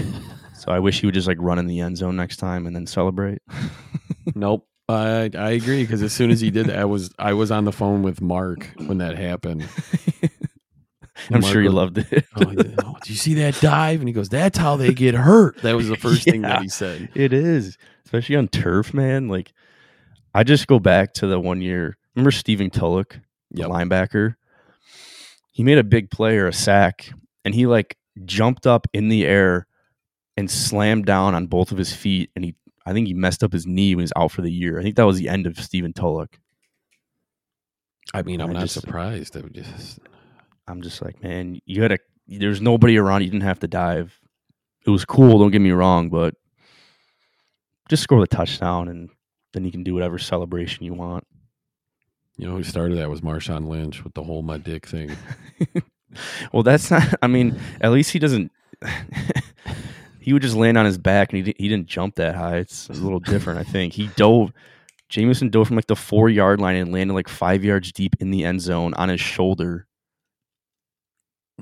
So 0.64 0.72
I 0.72 0.78
wish 0.78 1.00
he 1.00 1.06
would 1.06 1.14
just 1.14 1.28
like 1.28 1.36
run 1.40 1.58
in 1.58 1.66
the 1.66 1.80
end 1.80 1.98
zone 1.98 2.16
next 2.16 2.38
time 2.38 2.66
and 2.66 2.74
then 2.74 2.86
celebrate. 2.86 3.42
nope. 4.34 4.66
I 4.88 5.30
I 5.34 5.50
agree 5.50 5.82
because 5.82 6.02
as 6.02 6.12
soon 6.12 6.30
as 6.30 6.40
he 6.40 6.50
did 6.50 6.66
that, 6.66 6.78
I 6.78 6.84
was 6.84 7.10
I 7.18 7.32
was 7.32 7.50
on 7.50 7.64
the 7.64 7.72
phone 7.72 8.02
with 8.02 8.20
Mark 8.20 8.68
when 8.86 8.98
that 8.98 9.16
happened. 9.16 9.66
I'm 11.30 11.40
Mark 11.40 11.52
sure 11.52 11.62
you 11.62 11.68
was- 11.68 11.74
loved 11.74 11.98
it. 11.98 12.26
Oh, 12.36 12.48
he 12.48 12.56
"Oh, 12.84 12.96
you 13.06 13.14
see 13.14 13.34
that 13.34 13.58
dive? 13.60 14.00
And 14.00 14.08
he 14.08 14.12
goes, 14.12 14.28
"That's 14.28 14.58
how 14.58 14.76
they 14.76 14.92
get 14.92 15.14
hurt." 15.14 15.62
That 15.62 15.74
was 15.76 15.88
the 15.88 15.96
first 16.06 16.24
thing 16.24 16.42
that 16.42 16.60
he 16.60 16.68
said. 16.68 17.08
It 17.14 17.32
is, 17.32 17.78
especially 18.04 18.36
on 18.36 18.48
turf, 18.48 18.92
man. 18.92 19.28
Like, 19.28 19.52
I 20.34 20.42
just 20.44 20.66
go 20.66 20.78
back 20.78 21.14
to 21.14 21.26
the 21.26 21.38
one 21.40 21.62
year. 21.62 21.96
Remember 22.14 22.30
Stephen 22.32 22.68
Tulloch, 22.68 23.18
the 23.52 23.60
Yep. 23.62 23.70
linebacker? 23.70 24.34
He 25.52 25.62
made 25.62 25.78
a 25.78 25.84
big 25.84 26.10
play 26.10 26.36
or 26.36 26.48
a 26.48 26.52
sack, 26.52 27.10
and 27.44 27.54
he 27.54 27.66
like 27.66 27.96
jumped 28.24 28.66
up 28.66 28.86
in 28.92 29.08
the 29.08 29.24
air 29.24 29.66
and 30.36 30.50
slammed 30.50 31.06
down 31.06 31.34
on 31.34 31.46
both 31.46 31.70
of 31.72 31.78
his 31.78 31.92
feet. 31.94 32.30
And 32.34 32.44
he, 32.44 32.56
I 32.86 32.92
think 32.92 33.06
he 33.06 33.14
messed 33.14 33.42
up 33.42 33.52
his 33.52 33.66
knee 33.66 33.94
when 33.94 34.00
he 34.00 34.04
was 34.04 34.12
out 34.16 34.30
for 34.32 34.42
the 34.42 34.50
year. 34.52 34.78
I 34.78 34.82
think 34.82 34.96
that 34.96 35.06
was 35.06 35.18
the 35.18 35.28
end 35.28 35.46
of 35.46 35.58
Stephen 35.58 35.92
Tulloch. 35.92 36.38
I 38.12 38.22
mean, 38.22 38.40
I'm 38.40 38.50
I 38.50 38.54
not 38.54 38.60
just- 38.62 38.74
surprised. 38.74 39.36
I 39.36 39.40
would 39.40 39.54
just 39.54 39.98
I'm 40.68 40.82
just 40.82 41.02
like, 41.02 41.22
man, 41.22 41.60
you 41.66 41.80
gotta. 41.80 41.98
There's 42.26 42.60
nobody 42.62 42.96
around. 42.96 43.22
You 43.22 43.30
didn't 43.30 43.42
have 43.42 43.60
to 43.60 43.68
dive. 43.68 44.18
It 44.86 44.90
was 44.90 45.04
cool. 45.04 45.38
Don't 45.38 45.50
get 45.50 45.60
me 45.60 45.70
wrong, 45.72 46.08
but 46.08 46.34
just 47.88 48.02
score 48.02 48.20
the 48.20 48.26
touchdown, 48.26 48.88
and 48.88 49.10
then 49.52 49.64
you 49.64 49.70
can 49.70 49.82
do 49.82 49.92
whatever 49.94 50.18
celebration 50.18 50.84
you 50.84 50.94
want. 50.94 51.26
you 52.38 52.46
know 52.48 52.56
who 52.56 52.62
started 52.62 52.96
that 52.98 53.10
was 53.10 53.20
Marshawn 53.20 53.68
Lynch 53.68 54.02
with 54.04 54.14
the 54.14 54.22
whole 54.22 54.42
my 54.42 54.56
dick 54.58 54.86
thing. 54.86 55.14
well, 56.52 56.62
that's 56.62 56.90
not. 56.90 57.02
I 57.22 57.26
mean, 57.26 57.58
at 57.82 57.92
least 57.92 58.10
he 58.12 58.18
doesn't. 58.18 58.50
he 60.24 60.32
would 60.32 60.40
just 60.40 60.56
land 60.56 60.78
on 60.78 60.86
his 60.86 60.96
back, 60.96 61.30
and 61.30 61.36
he 61.36 61.42
didn't, 61.42 61.60
he 61.60 61.68
didn't 61.68 61.86
jump 61.86 62.14
that 62.14 62.34
high. 62.34 62.56
It's 62.56 62.88
a 62.88 62.94
little 62.94 63.20
different, 63.32 63.58
I 63.60 63.62
think. 63.62 63.92
He 63.92 64.06
dove. 64.16 64.52
Jameson 65.10 65.50
dove 65.50 65.66
from 65.68 65.76
like 65.76 65.86
the 65.86 65.94
four 65.94 66.30
yard 66.30 66.62
line 66.62 66.76
and 66.76 66.90
landed 66.90 67.12
like 67.12 67.28
five 67.28 67.62
yards 67.62 67.92
deep 67.92 68.16
in 68.20 68.30
the 68.30 68.42
end 68.42 68.62
zone 68.62 68.94
on 68.94 69.10
his 69.10 69.20
shoulder. 69.20 69.86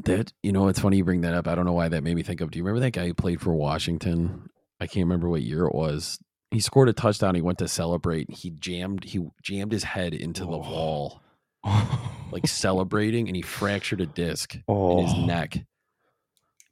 That 0.05 0.33
you 0.45 0.53
know, 0.53 0.69
it's 0.69 0.79
funny 0.79 0.99
you 0.99 1.05
bring 1.05 1.23
that 1.23 1.35
up. 1.35 1.49
I 1.49 1.57
don't 1.57 1.65
know 1.65 1.73
why 1.73 1.89
that 1.89 2.05
made 2.05 2.15
me 2.15 2.23
think 2.23 2.41
of. 2.41 2.53
Do 2.53 2.59
you 2.59 2.65
remember 2.65 2.81
that 2.81 2.93
guy 2.93 3.09
who 3.09 3.15
played 3.15 3.41
for 3.41 3.53
Washington? 3.53 4.49
I 4.79 4.87
can't 4.87 5.07
remember 5.07 5.29
what 5.29 5.43
year 5.43 5.67
it 5.67 5.75
was. 5.75 6.21
He 6.53 6.61
scored 6.61 6.89
a 6.89 6.93
touchdown. 6.93 7.35
He 7.35 7.43
went 7.43 7.59
to 7.59 7.67
celebrate. 7.67 8.31
He 8.31 8.51
jammed. 8.51 9.03
He 9.03 9.21
jammed 9.43 9.73
his 9.73 9.83
head 9.83 10.15
into 10.15 10.45
the 10.45 10.53
Oh. 10.53 10.59
wall, 10.59 11.23
like 12.31 12.47
celebrating, 12.47 13.27
and 13.27 13.35
he 13.35 13.43
fractured 13.43 14.01
a 14.01 14.07
disc 14.07 14.57
oh, 14.69 15.01
in 15.01 15.05
his 15.07 15.15
oh. 15.17 15.27
neck. 15.27 15.65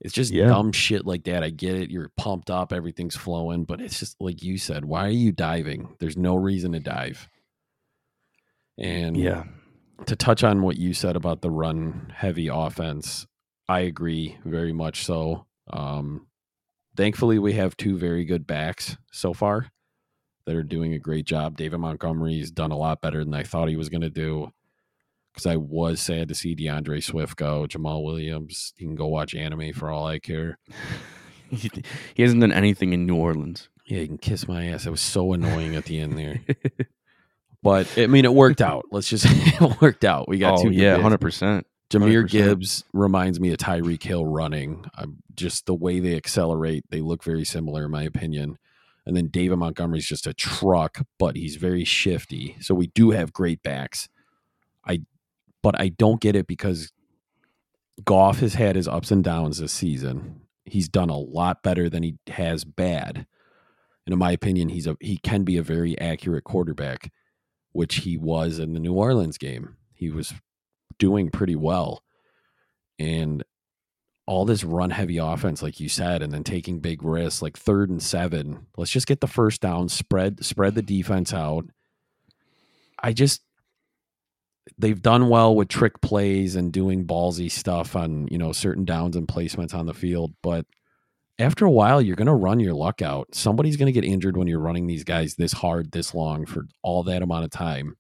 It's 0.01 0.15
just 0.15 0.33
Yeah. 0.33 0.47
dumb 0.49 0.73
shit 0.73 1.07
like 1.07 1.25
that. 1.25 1.43
I 1.45 1.51
get 1.51 1.75
it. 1.77 1.91
You're 1.91 2.11
pumped 2.17 2.51
up, 2.51 2.73
everything's 2.73 3.17
flowing, 3.17 3.65
but 3.65 3.81
it's 3.81 3.99
just 3.99 4.17
like 4.21 4.43
you 4.43 4.57
said. 4.59 4.85
Why 4.87 5.07
are 5.07 5.11
you 5.11 5.31
diving? 5.33 5.95
There's 5.99 6.17
no 6.17 6.35
reason 6.37 6.73
to 6.73 6.81
dive. 6.81 7.29
And 8.79 9.17
Yeah. 9.17 9.45
to 10.07 10.17
touch 10.17 10.43
on 10.43 10.63
what 10.63 10.77
you 10.79 10.95
said 10.95 11.17
about 11.17 11.43
the 11.43 11.51
run 11.51 12.13
heavy 12.17 12.49
offense, 12.49 13.27
I 13.69 13.81
agree 13.81 14.39
very 14.45 14.73
much 14.73 15.05
so. 15.05 15.47
Um, 15.71 16.27
thankfully, 16.97 17.39
we 17.39 17.53
have 17.55 17.77
two 17.77 17.99
very 17.99 18.25
good 18.25 18.47
backs 18.47 18.97
so 19.13 19.35
far 19.35 19.71
that 20.47 20.57
are 20.57 20.63
doing 20.63 20.95
a 20.95 20.99
great 20.99 21.27
job. 21.27 21.57
David 21.57 21.79
Montgomery's 21.79 22.51
done 22.51 22.73
a 22.73 22.77
lot 22.79 23.03
better 23.03 23.23
than 23.25 23.35
I 23.35 23.43
thought 23.43 23.69
he 23.69 23.77
was 23.77 23.91
going 23.91 24.01
to 24.01 24.11
do. 24.11 24.51
Because 25.33 25.47
I 25.47 25.57
was 25.57 26.01
sad 26.01 26.29
to 26.29 26.35
see 26.35 26.55
D'Andre 26.55 27.01
Swift 27.01 27.37
go. 27.37 27.67
Jamaal 27.67 28.05
Williams, 28.05 28.73
he 28.77 28.85
can 28.85 28.97
go 28.97 29.07
watch 29.07 29.35
anime 29.35 29.73
for 29.73 29.91
all 29.91 30.07
I 30.07 30.19
care. 30.19 30.59
he 31.51 31.71
he 32.15 32.23
hasn't 32.23 32.41
done 32.41 32.53
anything 32.53 32.93
in 32.93 33.07
New 33.07 33.17
Orleans. 33.17 33.69
Yeah, 33.87 34.01
he 34.01 34.07
can 34.07 34.19
kiss 34.19 34.49
my 34.49 34.67
ass. 34.67 34.87
It 34.87 34.91
was 34.91 35.01
so 35.01 35.33
annoying 35.33 35.77
at 35.77 35.85
the 35.85 35.99
end 35.99 36.19
there. 36.19 36.41
But 37.63 37.89
I 37.99 38.07
mean, 38.07 38.25
it 38.25 38.33
worked 38.33 38.63
out. 38.63 38.87
Let's 38.91 39.09
just 39.09 39.27
it 39.29 39.81
worked 39.81 40.05
out. 40.05 40.29
We 40.29 40.39
got 40.39 40.61
oh 40.61 40.63
two. 40.65 40.71
yeah, 40.71 40.97
hundred 40.97 41.21
percent. 41.21 41.67
Jahmyr 41.91 42.25
100%. 42.25 42.31
Gibbs 42.31 42.85
reminds 42.93 43.41
me 43.41 43.51
of 43.51 43.59
Tyreek 43.59 44.03
Hill 44.03 44.25
running. 44.25 44.85
Um, 44.97 45.17
just 45.35 45.67
the 45.67 45.75
way 45.75 45.99
they 45.99 46.15
accelerate, 46.15 46.85
they 46.89 47.01
look 47.01 47.25
very 47.25 47.45
similar, 47.45 47.87
in 47.87 47.91
my 47.91 48.05
opinion. 48.05 48.59
And 49.05 49.17
then 49.17 49.27
David 49.27 49.57
Montgomery's 49.57 50.07
just 50.07 50.29
a 50.29 50.33
truck, 50.33 51.05
but 51.19 51.35
he's 51.35 51.57
very 51.57 51.85
shifty. 51.85 52.57
So 52.61 52.77
we 52.77 52.87
do 52.89 53.11
have 53.11 53.33
great 53.33 53.61
backs. 53.65 54.09
I, 54.87 55.03
but 55.63 55.81
I 55.81 55.89
don't 55.89 56.21
get 56.21 56.37
it 56.37 56.47
because 56.47 56.93
Goff 58.05 58.41
has 58.41 58.55
had 58.55 58.77
his 58.77 58.89
ups 58.89 59.11
and 59.11 59.23
downs 59.23 59.59
this 59.59 59.73
season. 59.73 60.43
He's 60.65 60.89
done 60.89 61.11
a 61.11 61.19
lot 61.19 61.63
better 61.63 61.89
than 61.89 62.03
he 62.03 62.17
has 62.29 62.65
bad. 62.65 63.27
And 64.07 64.13
in 64.13 64.19
my 64.19 64.33
opinion, 64.33 64.69
he's 64.69 64.87
a 64.87 64.97
he 65.01 65.19
can 65.19 65.45
be 65.45 65.57
a 65.57 65.63
very 65.63 65.99
accurate 65.99 66.45
quarterback, 66.45 67.13
which 67.73 67.97
he 67.97 68.17
was 68.17 68.59
in 68.59 68.73
the 68.73 68.81
New 68.81 68.95
Orleans 68.95 69.39
game. 69.39 69.77
He 69.93 70.11
was 70.11 70.33
doing 70.99 71.31
pretty 71.31 71.57
well. 71.57 72.03
And 72.99 73.45
all 74.27 74.45
this 74.45 74.63
run 74.63 74.91
heavy 74.91 75.19
offense, 75.19 75.63
like 75.63 75.81
you 75.81 75.89
said, 75.89 76.23
and 76.23 76.33
then 76.33 76.45
taking 76.45 76.79
big 76.79 77.03
risks, 77.03 77.43
like 77.43 77.57
third 77.57 77.91
and 77.91 78.03
seven. 78.03 78.67
Let's 78.77 78.91
just 78.91 79.07
get 79.07 79.21
the 79.21 79.27
first 79.27 79.61
down, 79.61 79.89
spread 79.89 80.45
spread 80.45 80.75
the 80.75 80.83
defense 80.83 81.35
out. 81.35 81.67
I 83.03 83.13
just 83.13 83.43
they've 84.79 85.01
done 85.01 85.29
well 85.29 85.55
with 85.55 85.69
trick 85.69 86.01
plays 86.01 86.57
and 86.57 86.73
doing 86.73 87.07
ballsy 87.07 87.51
stuff 87.51 87.97
on, 87.97 88.29
you 88.29 88.39
know, 88.39 88.53
certain 88.53 88.85
downs 88.85 89.17
and 89.17 89.29
placements 89.29 89.75
on 89.75 89.87
the 89.87 89.95
field, 89.95 90.35
but 90.43 90.67
after 91.39 91.65
a 91.65 91.71
while 91.71 92.03
you're 92.03 92.17
going 92.17 92.27
to 92.27 92.35
run 92.35 92.61
your 92.61 92.75
luck 92.75 93.01
out. 93.01 93.35
Somebody's 93.35 93.77
going 93.77 93.87
to 93.87 93.99
get 93.99 94.05
injured 94.05 94.37
when 94.37 94.47
you're 94.47 94.61
running 94.61 94.87
these 94.87 95.05
guys 95.05 95.35
this 95.35 95.53
hard, 95.53 95.91
this 95.93 96.15
long 96.15 96.45
for 96.45 96.67
all 96.83 97.03
that 97.05 97.23
amount 97.23 97.45
of 97.45 97.51
time. 97.51 97.97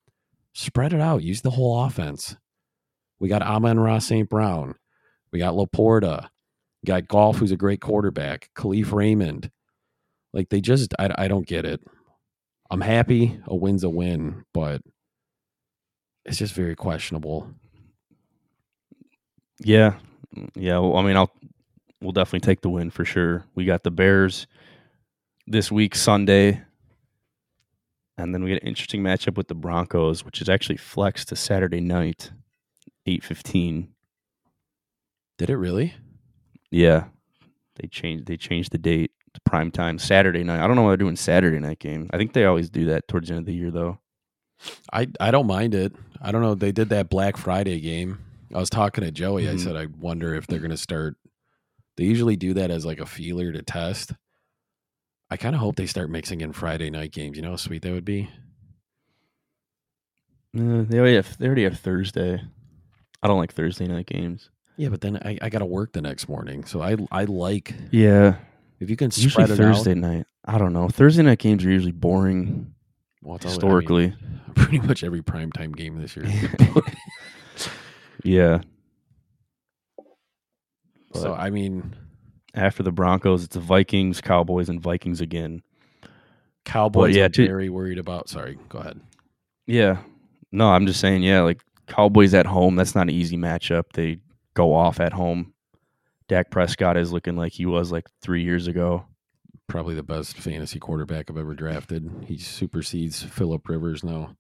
Spread 0.53 0.93
it 0.93 1.01
out, 1.01 1.23
use 1.23 1.41
the 1.41 1.51
whole 1.51 1.85
offense. 1.85 2.37
We 3.19 3.29
got 3.29 3.43
Amon-Ra 3.43 3.99
St. 3.99 4.29
Brown. 4.29 4.75
We 5.33 5.39
got 5.39 5.55
Laporta. 5.55 6.29
We 6.83 6.87
got 6.87 7.09
Goff, 7.09 7.37
who's 7.37 7.53
a 7.53 7.57
great 7.57 7.81
quarterback. 7.81 8.51
Kalif 8.57 8.93
Raymond. 8.93 9.51
Like 10.33 10.49
they 10.49 10.61
just, 10.61 10.95
I, 10.99 11.11
I 11.17 11.29
don't 11.29 11.47
get 11.47 11.65
it. 11.65 11.81
I'm 12.71 12.81
happy 12.81 13.41
a 13.47 13.57
win's 13.57 13.85
a 13.85 13.91
win, 13.91 14.45
but 14.53 14.81
it's 16.31 16.38
just 16.38 16.55
very 16.55 16.77
questionable. 16.77 17.51
Yeah, 19.59 19.97
yeah. 20.55 20.79
Well, 20.79 20.97
I 20.97 21.03
mean, 21.03 21.16
I'll 21.16 21.33
we'll 22.01 22.12
definitely 22.12 22.47
take 22.47 22.61
the 22.61 22.71
win 22.71 22.90
for 22.90 23.05
sure. 23.05 23.45
We 23.57 23.64
got 23.64 23.83
the 23.83 23.90
Bears 23.90 24.47
this 25.49 25.73
week 25.73 25.97
Sunday, 25.97 26.62
and 28.16 28.33
then 28.33 28.45
we 28.45 28.51
get 28.51 28.62
an 28.62 28.69
interesting 28.69 29.03
matchup 29.03 29.37
with 29.37 29.49
the 29.49 29.57
Broncos, 29.57 30.25
which 30.25 30.40
is 30.40 30.49
actually 30.49 30.77
flexed 30.77 31.29
to 31.29 31.37
Saturday 31.37 31.81
night, 31.81 32.31
eight 33.07 33.25
fifteen. 33.25 33.88
Did 35.37 35.51
it 35.51 35.57
really? 35.57 35.95
Yeah, 36.71 37.07
they 37.75 37.88
changed 37.88 38.27
they 38.27 38.37
changed 38.37 38.71
the 38.71 38.79
date 38.79 39.11
to 39.35 39.40
prime 39.45 39.73
time 39.73 39.99
Saturday 39.99 40.45
night. 40.45 40.62
I 40.62 40.69
don't 40.69 40.77
know 40.77 40.83
why 40.83 40.90
they're 40.90 40.97
doing 40.99 41.16
Saturday 41.16 41.59
night 41.59 41.81
game. 41.81 42.09
I 42.12 42.19
think 42.19 42.35
they 42.35 42.45
always 42.45 42.71
do 42.71 42.85
that 42.85 43.09
towards 43.09 43.29
the 43.29 43.35
end 43.35 43.40
of 43.40 43.47
the 43.47 43.55
year, 43.55 43.73
though. 43.73 43.99
I, 44.92 45.09
I 45.18 45.31
don't 45.31 45.46
mind 45.46 45.75
it. 45.75 45.92
I 46.20 46.33
don't 46.33 46.42
know. 46.42 46.55
They 46.55 46.73
did 46.73 46.90
that 46.90 47.09
Black 47.09 47.37
Friday 47.37 47.81
game. 47.81 48.18
I 48.55 48.59
was 48.59 48.70
talking 48.70 49.05
to 49.05 49.11
Joey. 49.11 49.49
I 49.49 49.55
Mhm. 49.55 49.61
said, 49.64 49.77
I 49.77 49.87
wonder 49.87 50.35
if 50.35 50.46
they're 50.46 50.59
going 50.59 50.70
to 50.70 50.77
start. 50.77 51.16
They 51.96 52.05
usually 52.05 52.37
do 52.37 52.55
that 52.55 52.70
as 52.70 52.85
like 52.85 52.99
a 53.01 53.07
feeler 53.07 53.53
to 53.53 53.62
test. 53.62 54.12
I 55.31 55.37
kind 55.37 55.55
of 55.55 55.61
hope 55.61 55.77
they 55.77 55.87
start 55.87 56.11
mixing 56.11 56.40
in 56.40 56.53
Friday 56.53 56.90
night 56.90 57.12
games. 57.12 57.37
You 57.37 57.42
know 57.42 57.51
how 57.51 57.57
sweet 57.57 57.83
that 57.83 57.92
would 57.92 58.05
be? 58.05 58.29
Uh, 60.59 60.83
they 60.88 60.99
already 60.99 61.16
have 61.16 61.38
they 61.38 61.46
already 61.46 61.64
have 61.64 61.79
Thursday. 61.79 62.42
I 63.23 63.29
don't 63.29 63.38
like 63.38 63.53
Thursday 63.53 63.87
night 63.87 64.07
games. 64.07 64.51
Yeah, 64.77 64.88
but 64.88 65.01
then 65.01 65.16
I, 65.18 65.38
I 65.42 65.49
got 65.51 65.59
to 65.61 65.66
work 65.66 65.92
the 65.92 66.03
next 66.03 66.29
morning. 66.29 66.64
So 66.64 66.83
I 66.83 66.96
I 67.12 67.25
like 67.25 67.75
Yeah, 67.92 68.37
if 68.81 68.90
you 68.90 68.96
can 68.96 69.11
usually 69.14 69.46
Thursday 69.46 69.92
out. 69.92 69.96
night. 69.96 70.27
I 70.44 70.59
don't 70.59 70.73
know. 70.73 70.88
Thursday 70.88 71.23
night 71.23 71.38
games 71.38 71.64
are 71.64 71.70
usually 71.70 71.92
boring 71.92 72.75
Well, 73.23 73.37
it's 73.37 73.45
all- 73.47 73.51
I 73.51 73.55
mean, 73.55 73.61
historically. 73.61 74.15
pretty 74.55 74.81
much 74.81 75.05
every 75.05 75.23
primetime 75.23 75.75
game 75.77 76.01
this 76.01 76.17
year. 76.17 76.27
yeah. 78.25 78.61
so 81.15 81.35
I 81.35 81.51
mean, 81.51 81.95
After 82.55 82.83
the 82.83 82.93
Broncos, 82.93 83.45
it's 83.45 83.55
the 83.55 83.61
Vikings, 83.61 84.21
Cowboys, 84.21 84.69
and 84.69 84.81
Vikings 84.81 85.21
again. 85.21 85.63
Cowboys, 86.65 87.17
yeah, 87.17 87.29
to- 87.29 87.47
very 87.47 87.69
worried 87.69 87.99
about. 87.99 88.29
Sorry, 88.29 88.59
go 88.69 88.79
ahead. 88.79 89.01
Yeah. 89.67 89.99
No, 90.53 90.69
I'm 90.71 90.87
just 90.87 91.01
saying, 91.01 91.23
yeah, 91.23 91.43
like 91.43 91.63
Cowboys 91.87 92.35
at 92.35 92.47
home, 92.47 92.75
that's 92.77 92.95
not 92.95 93.03
an 93.03 93.11
easy 93.11 93.37
matchup. 93.37 93.85
They 93.95 94.19
go 94.55 94.75
off 94.75 94.99
at 95.01 95.13
home. 95.13 95.53
Dak 96.29 96.51
Prescott 96.51 96.97
is 96.97 97.13
looking 97.13 97.37
like 97.37 97.53
he 97.53 97.67
was 97.67 97.91
like 97.93 98.07
three 98.21 98.43
years 98.43 98.67
ago. 98.67 99.05
Probably 99.71 99.95
the 99.95 100.03
best 100.03 100.37
fantasy 100.37 100.81
quarterback 100.81 101.31
I've 101.31 101.37
ever 101.37 101.55
drafted. 101.55 102.11
He 102.27 102.39
supersedes 102.39 103.23
Philip 103.23 103.69
Rivers 103.69 104.03
now, 104.03 104.37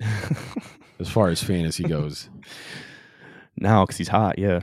as 0.98 1.08
far 1.08 1.28
as 1.28 1.40
fantasy 1.40 1.84
goes. 1.84 2.28
now, 3.56 3.84
because 3.84 3.96
he's 3.96 4.08
hot, 4.08 4.40
yeah. 4.40 4.60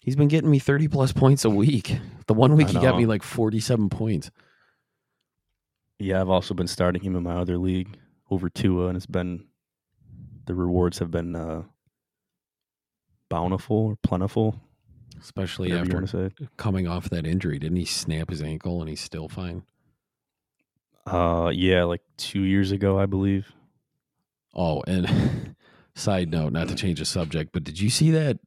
He's 0.00 0.16
been 0.16 0.28
getting 0.28 0.50
me 0.50 0.58
30 0.58 0.88
plus 0.88 1.12
points 1.12 1.44
a 1.44 1.50
week. 1.50 1.98
The 2.28 2.34
one 2.34 2.56
week 2.56 2.68
he 2.68 2.78
got 2.80 2.96
me 2.96 3.04
like 3.04 3.22
47 3.22 3.90
points. 3.90 4.30
Yeah, 5.98 6.22
I've 6.22 6.30
also 6.30 6.54
been 6.54 6.66
starting 6.66 7.02
him 7.02 7.14
in 7.14 7.22
my 7.22 7.36
other 7.36 7.58
league 7.58 7.98
over 8.30 8.48
Tua, 8.48 8.88
and 8.88 8.96
it's 8.96 9.04
been 9.04 9.44
the 10.46 10.54
rewards 10.54 10.98
have 10.98 11.10
been 11.10 11.36
uh, 11.36 11.64
bountiful 13.28 13.76
or 13.76 13.96
plentiful, 14.02 14.60
Especially 15.22 15.70
whatever 15.70 16.02
after 16.02 16.30
coming 16.56 16.88
off 16.88 17.08
that 17.10 17.26
injury. 17.26 17.58
Didn't 17.58 17.76
he 17.76 17.84
snap 17.84 18.28
his 18.28 18.42
ankle 18.42 18.80
and 18.80 18.88
he's 18.88 19.00
still 19.00 19.28
fine? 19.28 19.62
Uh, 21.06 21.50
yeah, 21.54 21.84
like 21.84 22.02
two 22.16 22.42
years 22.42 22.72
ago, 22.72 22.98
I 22.98 23.06
believe. 23.06 23.52
Oh, 24.54 24.82
and 24.86 25.54
side 25.94 26.30
note, 26.30 26.52
not 26.52 26.68
to 26.68 26.74
change 26.74 26.98
the 26.98 27.04
subject, 27.04 27.50
but 27.52 27.64
did 27.64 27.80
you 27.80 27.88
see 27.88 28.10
that 28.10 28.38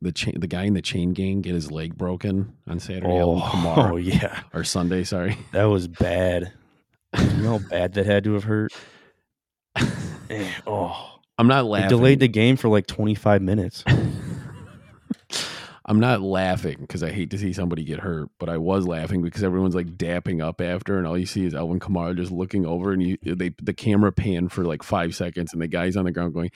the 0.00 0.12
chain, 0.12 0.38
the 0.38 0.46
guy 0.46 0.64
in 0.64 0.74
the 0.74 0.82
chain 0.82 1.12
gang 1.12 1.42
get 1.42 1.54
his 1.54 1.70
leg 1.70 1.96
broken 1.96 2.56
on 2.68 2.78
Saturday? 2.78 3.06
Oh, 3.08 3.40
Kamara, 3.40 3.92
oh, 3.92 3.96
yeah, 3.96 4.42
or 4.54 4.64
Sunday? 4.64 5.04
Sorry. 5.04 5.36
that 5.52 5.64
was 5.64 5.88
bad. 5.88 6.52
you 7.18 7.42
know 7.42 7.58
how 7.58 7.68
bad 7.70 7.94
that 7.94 8.06
had 8.06 8.24
to 8.24 8.34
have 8.34 8.44
hurt. 8.44 8.72
Eh, 10.30 10.50
oh, 10.66 11.18
I'm 11.36 11.46
not 11.46 11.66
laughing. 11.66 11.88
delayed 11.88 12.20
the 12.20 12.28
game 12.28 12.56
for 12.56 12.68
like 12.68 12.86
25 12.86 13.42
minutes. 13.42 13.84
I'm 15.84 15.98
not 15.98 16.20
laughing 16.22 16.76
because 16.80 17.02
I 17.02 17.10
hate 17.10 17.30
to 17.30 17.38
see 17.38 17.52
somebody 17.52 17.82
get 17.82 17.98
hurt, 17.98 18.28
but 18.38 18.48
I 18.48 18.56
was 18.58 18.86
laughing 18.86 19.20
because 19.20 19.42
everyone's 19.42 19.74
like 19.74 19.96
dapping 19.98 20.40
up 20.40 20.60
after, 20.60 20.96
and 20.96 21.06
all 21.06 21.18
you 21.18 21.26
see 21.26 21.44
is 21.44 21.54
Alvin 21.54 21.80
Kamara 21.80 22.16
just 22.16 22.30
looking 22.30 22.64
over, 22.64 22.92
and 22.92 23.02
you 23.02 23.18
they 23.22 23.52
the 23.60 23.74
camera 23.74 24.12
pan 24.12 24.48
for 24.48 24.64
like 24.64 24.82
five 24.84 25.14
seconds, 25.16 25.52
and 25.52 25.60
the 25.60 25.66
guy's 25.66 25.96
on 25.96 26.04
the 26.04 26.12
ground 26.12 26.34
going, 26.34 26.50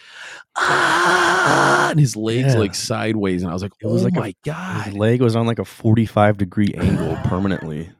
ah, 0.56 1.90
and 1.90 1.98
his 2.00 2.16
legs 2.16 2.54
Yeah. 2.54 2.60
like 2.60 2.74
sideways, 2.74 3.42
and 3.42 3.50
I 3.50 3.52
was 3.52 3.62
like, 3.62 3.72
It 3.80 3.86
was 3.86 4.02
oh 4.02 4.04
like 4.06 4.16
a- 4.16 4.20
my 4.20 4.34
god, 4.44 4.86
His 4.86 4.94
leg 4.94 5.20
was 5.20 5.36
on 5.36 5.46
like 5.46 5.58
a 5.58 5.64
45 5.64 6.36
degree 6.38 6.74
angle 6.76 7.16
permanently. 7.24 7.90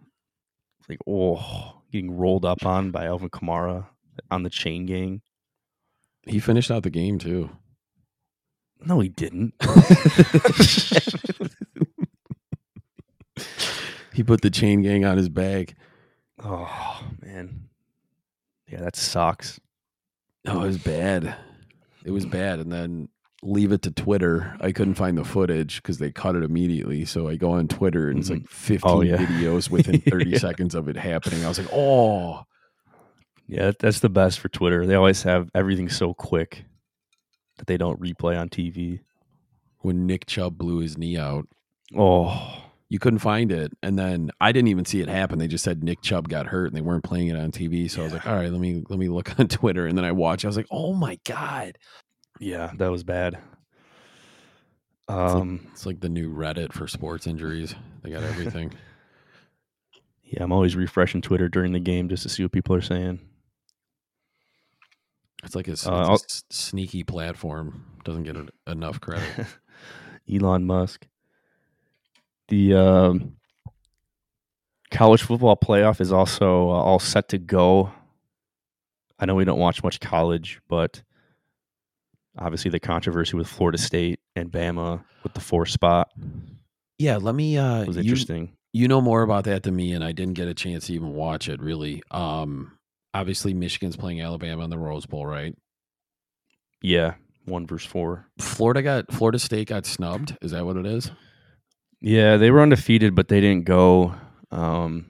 It's 0.81 0.89
like, 0.89 1.01
oh, 1.09 1.83
getting 1.91 2.17
rolled 2.17 2.45
up 2.45 2.65
on 2.65 2.91
by 2.91 3.07
Alvin 3.07 3.31
Kamara 3.31 3.87
on 4.31 4.43
the 4.45 4.51
chain 4.51 4.87
gang. 4.87 5.23
he 6.27 6.39
finished 6.41 6.71
out 6.71 6.83
the 6.83 6.91
game 6.91 7.19
too. 7.19 7.51
No, 8.85 9.01
he 9.01 9.09
didn't. 9.09 9.55
He 14.13 14.23
put 14.23 14.41
the 14.41 14.49
chain 14.49 14.81
gang 14.81 15.05
on 15.05 15.19
his 15.19 15.29
bag. 15.29 15.75
oh, 16.43 17.03
man. 17.21 17.69
Yeah, 18.67 18.81
that 18.81 18.97
sucks. 18.97 19.61
Oh, 20.47 20.63
it 20.63 20.67
was 20.69 20.79
bad. 20.79 21.37
It 22.03 22.13
was 22.13 22.25
bad. 22.25 22.59
And 22.61 22.73
then 22.73 23.11
leave 23.43 23.73
it 23.73 23.83
to 23.83 23.91
Twitter. 23.91 24.57
I 24.59 24.73
couldn't 24.73 24.95
find 24.95 25.19
the 25.19 25.25
footage 25.25 25.83
because 25.83 25.99
they 25.99 26.11
cut 26.13 26.35
it 26.35 26.43
immediately. 26.45 27.05
So 27.05 27.29
I 27.29 27.37
go 27.37 27.51
on 27.53 27.69
Twitter 27.69 28.09
and 28.09 28.19
it's 28.19 28.31
like 28.31 28.39
mm-hmm. 28.39 28.55
15 28.55 28.91
Oh, 28.91 29.03
yeah. 29.03 29.17
videos 29.19 29.69
within 29.69 30.01
30 30.11 30.31
Yeah. 30.31 30.39
seconds 30.39 30.75
of 30.75 30.89
it 30.89 30.97
happening. 30.97 31.45
I 31.45 31.49
was 31.49 31.59
like, 31.59 31.69
oh, 31.71 32.45
Yeah, 33.47 33.73
that's 33.79 34.01
the 34.01 34.09
best 34.09 34.41
for 34.41 34.49
Twitter. 34.49 34.87
They 34.87 34.95
always 34.95 35.25
have 35.25 35.51
everything 35.55 35.91
so 35.91 36.15
quick 36.15 36.65
that 37.59 37.67
they 37.67 37.77
don't 37.77 38.01
replay 38.01 38.39
on 38.39 38.49
TV. 38.49 39.01
when 39.81 40.07
Nick 40.07 40.27
Chubb 40.27 40.59
blew 40.59 40.79
his 40.79 40.99
knee 40.99 41.17
out, 41.17 41.47
Oh, 41.97 42.63
you 42.89 42.99
couldn't 42.99 43.19
find 43.21 43.53
it. 43.53 43.73
And 43.83 43.99
then 43.99 44.31
I 44.41 44.51
didn't 44.53 44.69
even 44.69 44.85
see 44.85 45.01
it 45.01 45.09
happen. 45.09 45.39
They 45.39 45.47
just 45.49 45.63
said 45.65 45.83
Nick 45.85 46.03
Chubb 46.03 46.29
got 46.29 46.47
hurt 46.47 46.67
and 46.67 46.77
they 46.77 46.81
weren't 46.81 47.05
playing 47.05 47.29
it 47.29 47.37
on 47.37 47.53
TV. 47.53 47.89
So 47.91 48.01
I 48.01 48.05
was 48.05 48.13
like, 48.13 48.27
all 48.27 48.35
right, 48.35 48.51
let 48.51 48.61
me 48.61 48.83
let 48.89 48.99
me 48.99 49.09
look 49.09 49.39
on 49.41 49.47
Twitter. 49.49 49.87
And 49.87 49.97
then 49.97 50.05
I 50.05 50.13
watched. 50.13 50.45
I 50.45 50.49
was 50.49 50.57
like, 50.57 50.67
oh 50.71 50.93
my 50.95 51.19
God. 51.25 51.79
yeah, 52.41 52.73
that 52.79 52.91
was 52.91 53.05
bad. 53.05 53.39
Um, 55.09 55.69
It's 55.73 55.87
like 55.87 56.01
the 56.01 56.09
new 56.09 56.33
Reddit 56.33 56.73
for 56.73 56.89
sports 56.89 57.27
injuries. 57.27 57.75
They 58.03 58.11
got 58.11 58.25
everything. 58.25 58.73
yeah, 60.25 60.43
I'm 60.43 60.53
always 60.53 60.75
refreshing 60.75 61.23
Twitter 61.23 61.49
during 61.49 61.73
the 61.73 61.79
game 61.81 62.09
just 62.09 62.25
to 62.25 62.29
see 62.29 62.43
what 62.43 62.53
people 62.53 62.75
are 62.75 62.81
saying. 62.81 63.21
It's 65.47 65.55
like 65.55 65.69
a, 65.69 65.71
Uh, 65.71 65.73
it's 65.73 65.87
a 65.87 65.91
I'll- 65.91 66.21
sneaky 66.51 67.03
platform. 67.05 67.85
Doesn't 68.05 68.25
get 68.25 68.37
en- 68.37 68.51
enough 68.67 69.01
credit. 69.01 69.47
Elon 70.33 70.65
Musk. 70.67 71.07
The 72.49 72.75
um, 72.75 73.37
college 74.91 75.23
football 75.23 75.57
playoff 75.57 76.01
is 76.01 76.13
also 76.13 76.69
uh, 76.69 76.75
all 76.75 76.99
set 76.99 77.29
to 77.31 77.39
go. 77.39 77.91
I 79.19 79.27
know 79.27 79.35
we 79.35 79.45
don't 79.45 79.59
watch 79.59 79.83
much 79.83 79.99
college, 80.01 80.61
but 80.69 81.03
obviously 82.39 82.71
the 82.71 82.79
controversy 82.81 83.37
with 83.37 83.49
Florida 83.49 83.79
State 83.79 84.21
and 84.37 84.51
Bama 84.53 85.03
with 85.23 85.33
the 85.35 85.41
four 85.41 85.67
spot 85.67 86.11
yeah, 86.99 87.17
let 87.19 87.35
me. 87.35 87.59
Uh, 87.59 87.85
was 87.85 87.97
you, 87.97 88.05
interesting. 88.05 88.53
you 88.73 88.89
know 88.89 89.03
more 89.03 89.21
about 89.21 89.45
that 89.45 89.65
than 89.65 89.77
me, 89.77 89.93
and 89.93 90.03
I 90.03 90.13
didn't 90.13 90.33
get 90.33 90.49
a 90.49 90.55
chance 90.55 90.87
to 90.87 90.95
even 90.95 91.13
watch 91.13 91.47
it. 91.47 91.61
Really. 91.61 92.03
Um, 92.11 92.76
obviously, 93.15 93.55
Michigan's 93.55 93.97
playing 93.97 94.21
Alabama 94.21 94.65
in 94.65 94.71
the 94.71 94.79
Rose 94.79 95.07
Bowl, 95.07 95.27
right? 95.27 95.55
yeah, 96.83 97.15
one 97.45 97.67
versus 97.67 97.91
four. 97.91 98.27
Florida 98.39 98.83
got 98.83 99.13
Florida 99.13 99.39
State 99.39 99.69
got 99.69 99.87
snubbed. 99.87 100.37
Is 100.43 100.53
that 100.53 100.65
what 100.65 100.77
it 100.77 100.87
is? 100.87 101.11
Yeah, 102.01 102.37
they 102.37 102.51
were 102.51 102.61
undefeated, 102.63 103.15
but 103.15 103.29
they 103.29 103.41
didn't 103.41 103.65
go. 103.65 104.15
Um, 104.51 105.07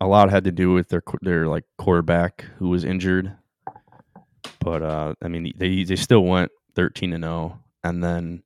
a 0.00 0.06
lot 0.06 0.30
had 0.30 0.44
to 0.44 0.52
do 0.52 0.72
with 0.72 0.88
their 0.88 1.02
their 1.22 1.46
like 1.46 1.64
quarterback 1.78 2.44
who 2.58 2.68
was 2.68 2.84
injured. 2.84 3.36
But 4.60 4.82
uh, 4.82 5.14
I 5.22 5.28
mean, 5.28 5.52
they 5.56 5.84
they 5.84 5.96
still 5.96 6.24
went 6.24 6.50
thirteen 6.74 7.12
and 7.12 7.24
zero, 7.24 7.60
and 7.82 8.02
then 8.04 8.42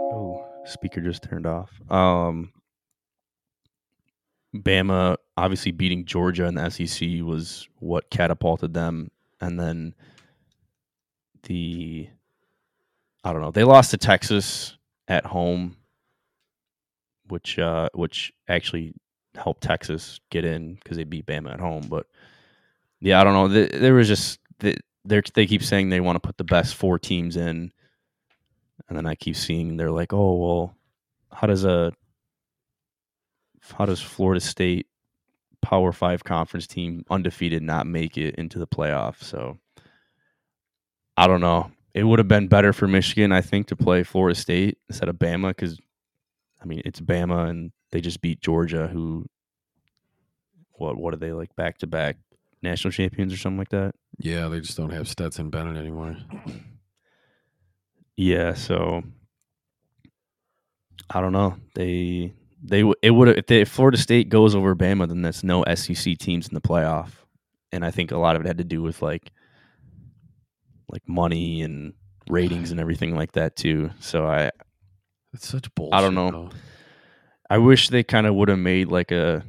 oh, 0.00 0.46
speaker 0.64 1.00
just 1.00 1.22
turned 1.22 1.46
off. 1.46 1.70
Um, 1.90 2.52
Bama 4.62 5.16
obviously 5.36 5.72
beating 5.72 6.04
Georgia 6.04 6.46
in 6.46 6.54
the 6.54 6.68
SEC 6.70 7.08
was 7.22 7.68
what 7.78 8.10
catapulted 8.10 8.74
them, 8.74 9.10
and 9.40 9.58
then 9.58 9.94
the 11.44 12.08
I 13.24 13.32
don't 13.32 13.42
know 13.42 13.50
they 13.50 13.64
lost 13.64 13.90
to 13.92 13.96
Texas 13.96 14.76
at 15.08 15.26
home, 15.26 15.76
which 17.28 17.58
uh, 17.58 17.88
which 17.94 18.32
actually 18.48 18.94
helped 19.34 19.62
Texas 19.62 20.20
get 20.30 20.44
in 20.44 20.74
because 20.76 20.96
they 20.96 21.04
beat 21.04 21.26
Bama 21.26 21.52
at 21.52 21.60
home. 21.60 21.86
But 21.88 22.06
yeah, 23.00 23.20
I 23.20 23.24
don't 23.24 23.34
know. 23.34 23.48
Th- 23.48 23.80
There 23.80 23.94
was 23.94 24.08
just 24.08 24.40
they 24.58 24.76
they 25.34 25.46
keep 25.46 25.62
saying 25.62 25.88
they 25.88 26.00
want 26.00 26.16
to 26.16 26.26
put 26.26 26.36
the 26.36 26.44
best 26.44 26.74
four 26.74 26.98
teams 26.98 27.36
in, 27.36 27.72
and 28.88 28.96
then 28.96 29.06
I 29.06 29.14
keep 29.14 29.36
seeing 29.36 29.76
they're 29.76 29.90
like, 29.90 30.12
oh 30.12 30.34
well, 30.36 30.76
how 31.32 31.46
does 31.46 31.64
a 31.64 31.92
how 33.72 33.86
does 33.86 34.00
Florida 34.00 34.40
State 34.40 34.86
Power 35.62 35.92
Five 35.92 36.24
conference 36.24 36.66
team 36.66 37.04
undefeated 37.10 37.62
not 37.62 37.86
make 37.86 38.16
it 38.18 38.36
into 38.36 38.58
the 38.58 38.66
playoff? 38.66 39.22
So 39.22 39.58
I 41.16 41.26
don't 41.26 41.40
know. 41.40 41.70
It 41.94 42.04
would 42.04 42.18
have 42.18 42.28
been 42.28 42.48
better 42.48 42.72
for 42.72 42.86
Michigan, 42.86 43.32
I 43.32 43.40
think, 43.40 43.68
to 43.68 43.76
play 43.76 44.02
Florida 44.02 44.38
State 44.38 44.78
instead 44.88 45.08
of 45.08 45.16
Bama 45.16 45.48
because, 45.48 45.80
I 46.62 46.66
mean, 46.66 46.82
it's 46.84 47.00
Bama 47.00 47.48
and 47.48 47.72
they 47.90 48.02
just 48.02 48.20
beat 48.20 48.42
Georgia, 48.42 48.86
who, 48.86 49.24
what 50.72 50.98
what 50.98 51.14
are 51.14 51.18
they 51.18 51.32
like 51.32 51.56
back 51.56 51.78
to 51.78 51.86
back 51.86 52.18
national 52.62 52.92
champions 52.92 53.32
or 53.32 53.38
something 53.38 53.58
like 53.58 53.70
that? 53.70 53.94
Yeah, 54.18 54.48
they 54.48 54.60
just 54.60 54.76
don't 54.76 54.90
have 54.90 55.08
Stetson 55.08 55.48
Bennett 55.50 55.76
anymore. 55.76 56.16
Yeah, 58.16 58.54
so 58.54 59.02
I 61.10 61.20
don't 61.20 61.32
know. 61.32 61.56
They 61.74 62.32
they 62.68 62.84
it 63.02 63.10
would 63.10 63.28
if, 63.28 63.46
they, 63.46 63.60
if 63.60 63.68
Florida 63.68 63.96
State 63.96 64.28
goes 64.28 64.54
over 64.54 64.74
Bama, 64.74 65.08
then 65.08 65.22
that's 65.22 65.44
no 65.44 65.64
SEC 65.74 66.18
teams 66.18 66.48
in 66.48 66.54
the 66.54 66.60
playoff, 66.60 67.10
and 67.72 67.84
I 67.84 67.90
think 67.90 68.10
a 68.10 68.18
lot 68.18 68.36
of 68.36 68.42
it 68.42 68.46
had 68.48 68.58
to 68.58 68.64
do 68.64 68.82
with 68.82 69.02
like 69.02 69.32
like 70.88 71.02
money 71.08 71.62
and 71.62 71.94
ratings 72.28 72.70
and 72.70 72.80
everything 72.80 73.14
like 73.14 73.32
that 73.32 73.56
too. 73.56 73.90
So 74.00 74.26
I 74.26 74.50
It's 75.32 75.48
such 75.48 75.72
bullshit. 75.74 75.94
I 75.94 76.00
don't 76.00 76.14
know. 76.14 76.30
though. 76.30 76.50
I 77.48 77.58
wish 77.58 77.88
they 77.88 78.02
kind 78.02 78.26
of 78.26 78.34
would 78.34 78.48
have 78.48 78.58
made 78.58 78.88
like 78.88 79.12
a 79.12 79.44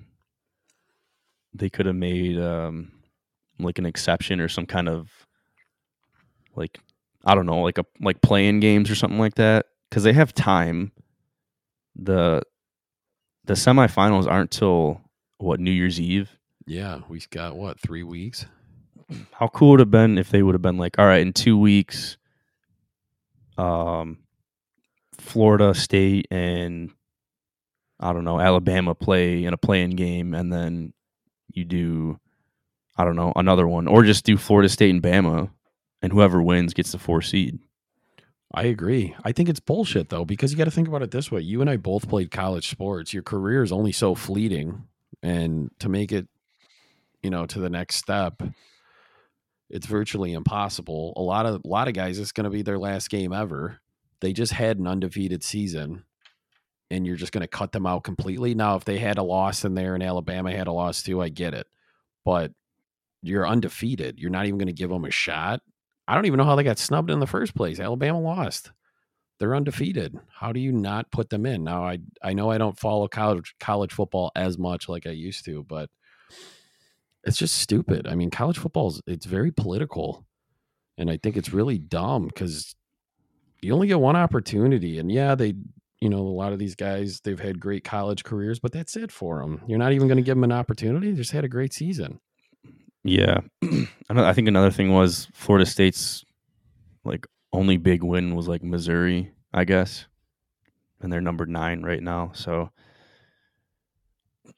they 1.53 1.69
could 1.69 1.87
have 1.87 1.95
made 1.95 2.39
um 2.39 2.91
like 3.59 3.79
an 3.79 3.85
exception 3.87 4.39
or 4.39 4.47
some 4.47 4.67
kind 4.67 4.87
of 4.87 5.09
like 6.55 6.79
I 7.25 7.33
don't 7.35 7.47
know, 7.47 7.61
like 7.61 7.79
a 7.79 7.85
like 7.99 8.21
play-in 8.21 8.59
games 8.59 8.89
or 8.91 8.95
something 8.95 9.19
like 9.19 9.35
that 9.35 9.65
cuz 9.89 10.03
they 10.03 10.13
have 10.13 10.33
time. 10.33 10.91
the 11.95 12.43
the 13.47 13.53
semifinals 13.53 14.29
aren't 14.29 14.51
till 14.51 15.01
what 15.37 15.59
New 15.59 15.71
Year's 15.71 15.99
Eve. 15.99 16.37
Yeah, 16.65 16.99
we've 17.07 17.29
got 17.29 17.55
what 17.55 17.79
three 17.79 18.03
weeks. 18.03 18.45
How 19.31 19.47
cool 19.47 19.71
would 19.71 19.79
have 19.79 19.91
been 19.91 20.17
if 20.17 20.29
they 20.29 20.43
would 20.43 20.53
have 20.53 20.61
been 20.61 20.77
like, 20.77 20.99
all 20.99 21.05
right, 21.05 21.21
in 21.21 21.31
two 21.31 21.57
weeks, 21.57 22.17
um, 23.57 24.19
Florida 25.17 25.73
State 25.73 26.27
and 26.29 26.91
I 27.99 28.13
don't 28.13 28.25
know 28.25 28.39
Alabama 28.39 28.93
play 28.93 29.45
in 29.45 29.53
a 29.53 29.57
play-in 29.57 29.91
game, 29.91 30.33
and 30.33 30.51
then 30.51 30.93
you 31.53 31.65
do 31.65 32.19
I 32.97 33.05
don't 33.05 33.15
know 33.15 33.31
another 33.35 33.67
one, 33.67 33.87
or 33.87 34.03
just 34.03 34.25
do 34.25 34.37
Florida 34.37 34.69
State 34.69 34.91
and 34.91 35.01
Bama, 35.01 35.49
and 36.01 36.11
whoever 36.11 36.41
wins 36.41 36.73
gets 36.73 36.91
the 36.91 36.99
four 36.99 37.21
seed. 37.21 37.59
I 38.53 38.63
agree. 38.63 39.15
I 39.23 39.33
think 39.33 39.49
it's 39.49 39.59
bullshit 39.59 40.09
though, 40.09 40.25
because 40.25 40.51
you 40.51 40.57
got 40.57 40.65
to 40.65 40.71
think 40.71 40.87
about 40.87 41.03
it 41.03 41.11
this 41.11 41.31
way. 41.31 41.41
You 41.41 41.61
and 41.61 41.69
I 41.69 41.77
both 41.77 42.07
played 42.07 42.31
college 42.31 42.69
sports. 42.69 43.13
Your 43.13 43.23
career 43.23 43.61
is 43.61 43.71
only 43.71 43.91
so 43.91 44.15
fleeting, 44.15 44.83
and 45.21 45.69
to 45.79 45.89
make 45.89 46.11
it, 46.11 46.27
you 47.21 47.29
know, 47.29 47.45
to 47.45 47.59
the 47.59 47.69
next 47.69 47.95
step, 47.95 48.41
it's 49.69 49.85
virtually 49.85 50.31
impossible. 50.33 51.13
A 51.17 51.21
lot 51.21 51.45
of 51.45 51.61
a 51.65 51.67
lot 51.67 51.89
of 51.89 51.93
guys, 51.93 52.19
it's 52.19 52.31
going 52.31 52.45
to 52.45 52.49
be 52.49 52.61
their 52.61 52.79
last 52.79 53.09
game 53.09 53.33
ever. 53.33 53.81
They 54.21 54.31
just 54.33 54.53
had 54.53 54.79
an 54.79 54.87
undefeated 54.87 55.43
season, 55.43 56.05
and 56.89 57.05
you're 57.05 57.17
just 57.17 57.33
going 57.33 57.41
to 57.41 57.47
cut 57.47 57.73
them 57.73 57.85
out 57.85 58.03
completely. 58.03 58.55
Now, 58.55 58.75
if 58.77 58.85
they 58.85 58.97
had 58.97 59.17
a 59.17 59.23
loss 59.23 59.65
in 59.65 59.75
there 59.75 59.93
and 59.93 60.01
Alabama 60.01 60.51
had 60.51 60.67
a 60.67 60.71
loss 60.71 61.03
too, 61.03 61.21
I 61.21 61.27
get 61.29 61.53
it, 61.53 61.67
but 62.23 62.53
you're 63.21 63.47
undefeated. 63.47 64.19
You're 64.19 64.31
not 64.31 64.45
even 64.45 64.57
going 64.57 64.67
to 64.67 64.73
give 64.73 64.89
them 64.89 65.03
a 65.03 65.11
shot. 65.11 65.61
I 66.07 66.15
don't 66.15 66.25
even 66.25 66.37
know 66.37 66.45
how 66.45 66.55
they 66.55 66.63
got 66.63 66.79
snubbed 66.79 67.11
in 67.11 67.19
the 67.19 67.27
first 67.27 67.53
place. 67.55 67.79
Alabama 67.79 68.19
lost. 68.19 68.71
They're 69.39 69.55
undefeated. 69.55 70.17
How 70.33 70.51
do 70.51 70.59
you 70.59 70.71
not 70.71 71.11
put 71.11 71.29
them 71.29 71.45
in? 71.45 71.63
Now 71.63 71.83
I 71.83 71.99
I 72.23 72.33
know 72.33 72.49
I 72.49 72.57
don't 72.57 72.79
follow 72.79 73.07
college 73.07 73.55
college 73.59 73.93
football 73.93 74.31
as 74.35 74.57
much 74.57 74.89
like 74.89 75.05
I 75.05 75.11
used 75.11 75.45
to, 75.45 75.63
but 75.63 75.89
it's 77.23 77.37
just 77.37 77.57
stupid. 77.57 78.07
I 78.07 78.15
mean, 78.15 78.31
college 78.31 78.57
football 78.57 78.87
is 78.87 79.01
it's 79.05 79.25
very 79.25 79.51
political. 79.51 80.25
And 80.97 81.11
I 81.11 81.17
think 81.17 81.37
it's 81.37 81.53
really 81.53 81.77
dumb 81.77 82.31
cuz 82.31 82.75
you 83.61 83.73
only 83.73 83.87
get 83.87 83.99
one 83.99 84.15
opportunity 84.15 84.97
and 84.97 85.11
yeah, 85.11 85.35
they 85.35 85.53
you 85.99 86.09
know, 86.09 86.19
a 86.19 86.37
lot 86.41 86.53
of 86.53 86.59
these 86.59 86.75
guys 86.75 87.21
they've 87.21 87.39
had 87.39 87.59
great 87.59 87.83
college 87.83 88.23
careers, 88.23 88.59
but 88.59 88.71
that's 88.71 88.95
it 88.95 89.11
for 89.11 89.41
them. 89.41 89.61
You're 89.67 89.79
not 89.79 89.93
even 89.93 90.07
going 90.07 90.17
to 90.17 90.23
give 90.23 90.35
them 90.35 90.43
an 90.43 90.51
opportunity. 90.51 91.11
They 91.11 91.17
just 91.17 91.31
had 91.31 91.43
a 91.43 91.49
great 91.49 91.73
season. 91.73 92.19
Yeah, 93.07 93.39
I 94.09 94.33
think 94.33 94.49
another 94.49 94.69
thing 94.71 94.91
was 94.93 95.29
Florida 95.33 95.65
State's 95.65 96.25
like 97.05 97.25
only 97.53 97.77
big 97.77 98.03
win 98.03 98.35
was 98.35 98.49
like 98.49 98.63
Missouri, 98.63 99.31
I 99.53 99.63
guess, 99.63 100.07
and 100.99 101.11
they're 101.11 101.21
number 101.21 101.45
nine 101.45 101.83
right 101.83 102.03
now. 102.03 102.31
So 102.33 102.69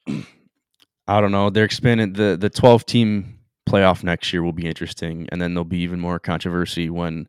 I 0.08 1.20
don't 1.20 1.30
know. 1.30 1.50
They're 1.50 1.64
expanding 1.64 2.14
the 2.14 2.36
the 2.36 2.50
twelve 2.50 2.84
team 2.86 3.38
playoff 3.68 4.02
next 4.02 4.32
year 4.32 4.42
will 4.42 4.52
be 4.52 4.66
interesting, 4.66 5.28
and 5.30 5.40
then 5.40 5.54
there'll 5.54 5.64
be 5.64 5.78
even 5.82 6.00
more 6.00 6.18
controversy 6.18 6.90
when 6.90 7.28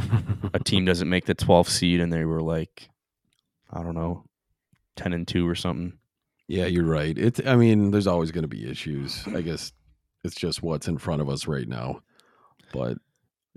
a 0.52 0.58
team 0.58 0.84
doesn't 0.84 1.08
make 1.08 1.24
the 1.24 1.34
12th 1.34 1.68
seed 1.68 2.00
and 2.00 2.12
they 2.12 2.24
were 2.24 2.42
like, 2.42 2.90
I 3.70 3.82
don't 3.82 3.94
know, 3.94 4.24
ten 4.96 5.14
and 5.14 5.26
two 5.26 5.48
or 5.48 5.54
something. 5.54 5.94
Yeah, 6.46 6.66
you're 6.66 6.84
right. 6.84 7.16
It's 7.16 7.40
I 7.46 7.56
mean, 7.56 7.90
there's 7.90 8.06
always 8.06 8.32
going 8.32 8.42
to 8.42 8.48
be 8.48 8.70
issues. 8.70 9.26
I 9.28 9.40
guess 9.40 9.72
it's 10.24 10.34
just 10.34 10.62
what's 10.62 10.88
in 10.88 10.98
front 10.98 11.22
of 11.22 11.28
us 11.28 11.46
right 11.46 11.68
now. 11.68 12.00
But 12.72 12.98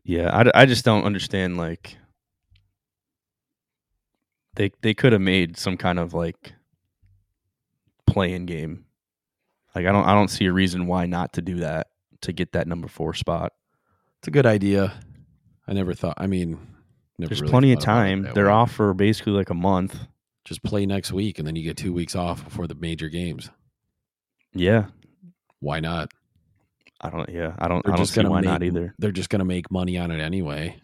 Yeah, 0.04 0.30
I, 0.56 0.62
I 0.62 0.66
just 0.66 0.86
don't 0.86 1.04
understand. 1.04 1.58
Like, 1.58 1.98
they 4.56 4.72
they 4.82 4.94
could 4.94 5.14
have 5.14 5.22
made 5.22 5.58
some 5.58 5.78
kind 5.78 6.00
of 6.00 6.14
like 6.14 6.54
play-in 8.06 8.46
game. 8.46 8.86
Like, 9.76 9.86
I 9.86 9.92
don't 9.92 10.06
I 10.06 10.14
don't 10.14 10.30
see 10.30 10.46
a 10.46 10.54
reason 10.54 10.88
why 10.88 11.06
not 11.06 11.34
to 11.34 11.42
do 11.42 11.56
that 11.56 11.88
to 12.22 12.34
get 12.34 12.52
that 12.54 12.68
number 12.68 12.88
four 12.88 13.14
spot. 13.14 13.54
it's 14.20 14.28
a 14.28 14.32
good 14.32 14.46
idea. 14.46 14.94
I 15.68 15.74
never 15.74 15.94
thought. 15.94 16.16
I 16.18 16.28
mean, 16.28 16.60
never 17.18 17.30
There's 17.30 17.42
really 17.42 17.52
plenty 17.52 17.74
of 17.74 17.80
thought 17.80 17.84
about 17.84 18.06
it 18.06 18.24
time. 18.24 18.34
They're 18.34 18.46
way. 18.46 18.52
off 18.52 18.72
for 18.72 18.94
basically 18.94 19.34
like 19.34 19.50
a 19.50 19.56
month. 19.56 19.98
Just 20.44 20.64
play 20.64 20.86
next 20.86 21.12
week, 21.12 21.38
and 21.38 21.48
then 21.48 21.56
you 21.56 21.64
get 21.64 21.78
two 21.78 21.94
weeks 21.94 22.16
off 22.16 22.44
before 22.44 22.68
the 22.68 22.76
major 22.76 23.10
games. 23.10 23.50
Yeah, 24.54 24.88
Why 25.60 25.80
not? 25.80 26.12
I 27.04 27.10
don't. 27.10 27.30
Yeah, 27.30 27.56
I 27.58 27.68
don't. 27.68 27.84
They're 27.84 27.94
I 27.94 27.98
don't 27.98 28.04
just 28.06 28.14
see 28.14 28.22
gonna 28.22 28.30
why 28.30 28.42
make, 28.42 28.50
not 28.50 28.64
either. 28.64 28.94
They're 29.00 29.12
just 29.12 29.30
going 29.30 29.40
to 29.40 29.46
make 29.46 29.72
money 29.72 29.98
on 29.98 30.12
it 30.12 30.20
anyway. 30.20 30.76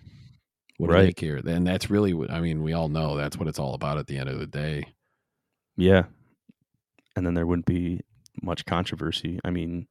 What 0.78 0.88
do 0.88 0.94
they 0.94 1.00
Right. 1.06 1.16
care? 1.16 1.38
And 1.38 1.66
that's 1.66 1.90
really 1.90 2.14
what 2.14 2.32
I 2.32 2.40
mean. 2.42 2.64
We 2.64 2.74
all 2.74 2.90
know 2.90 3.16
that's 3.16 3.38
what 3.38 3.48
it's 3.48 3.60
all 3.60 3.74
about 3.76 3.98
at 3.98 4.08
the 4.08 4.18
end 4.18 4.30
of 4.30 4.40
the 4.40 4.48
day. 4.48 4.86
Yeah, 5.76 6.04
and 7.16 7.26
then 7.26 7.34
there 7.36 7.46
wouldn't 7.46 7.66
be 7.68 8.02
much 8.42 8.66
controversy. 8.66 9.40
I 9.46 9.52
mean, 9.52 9.88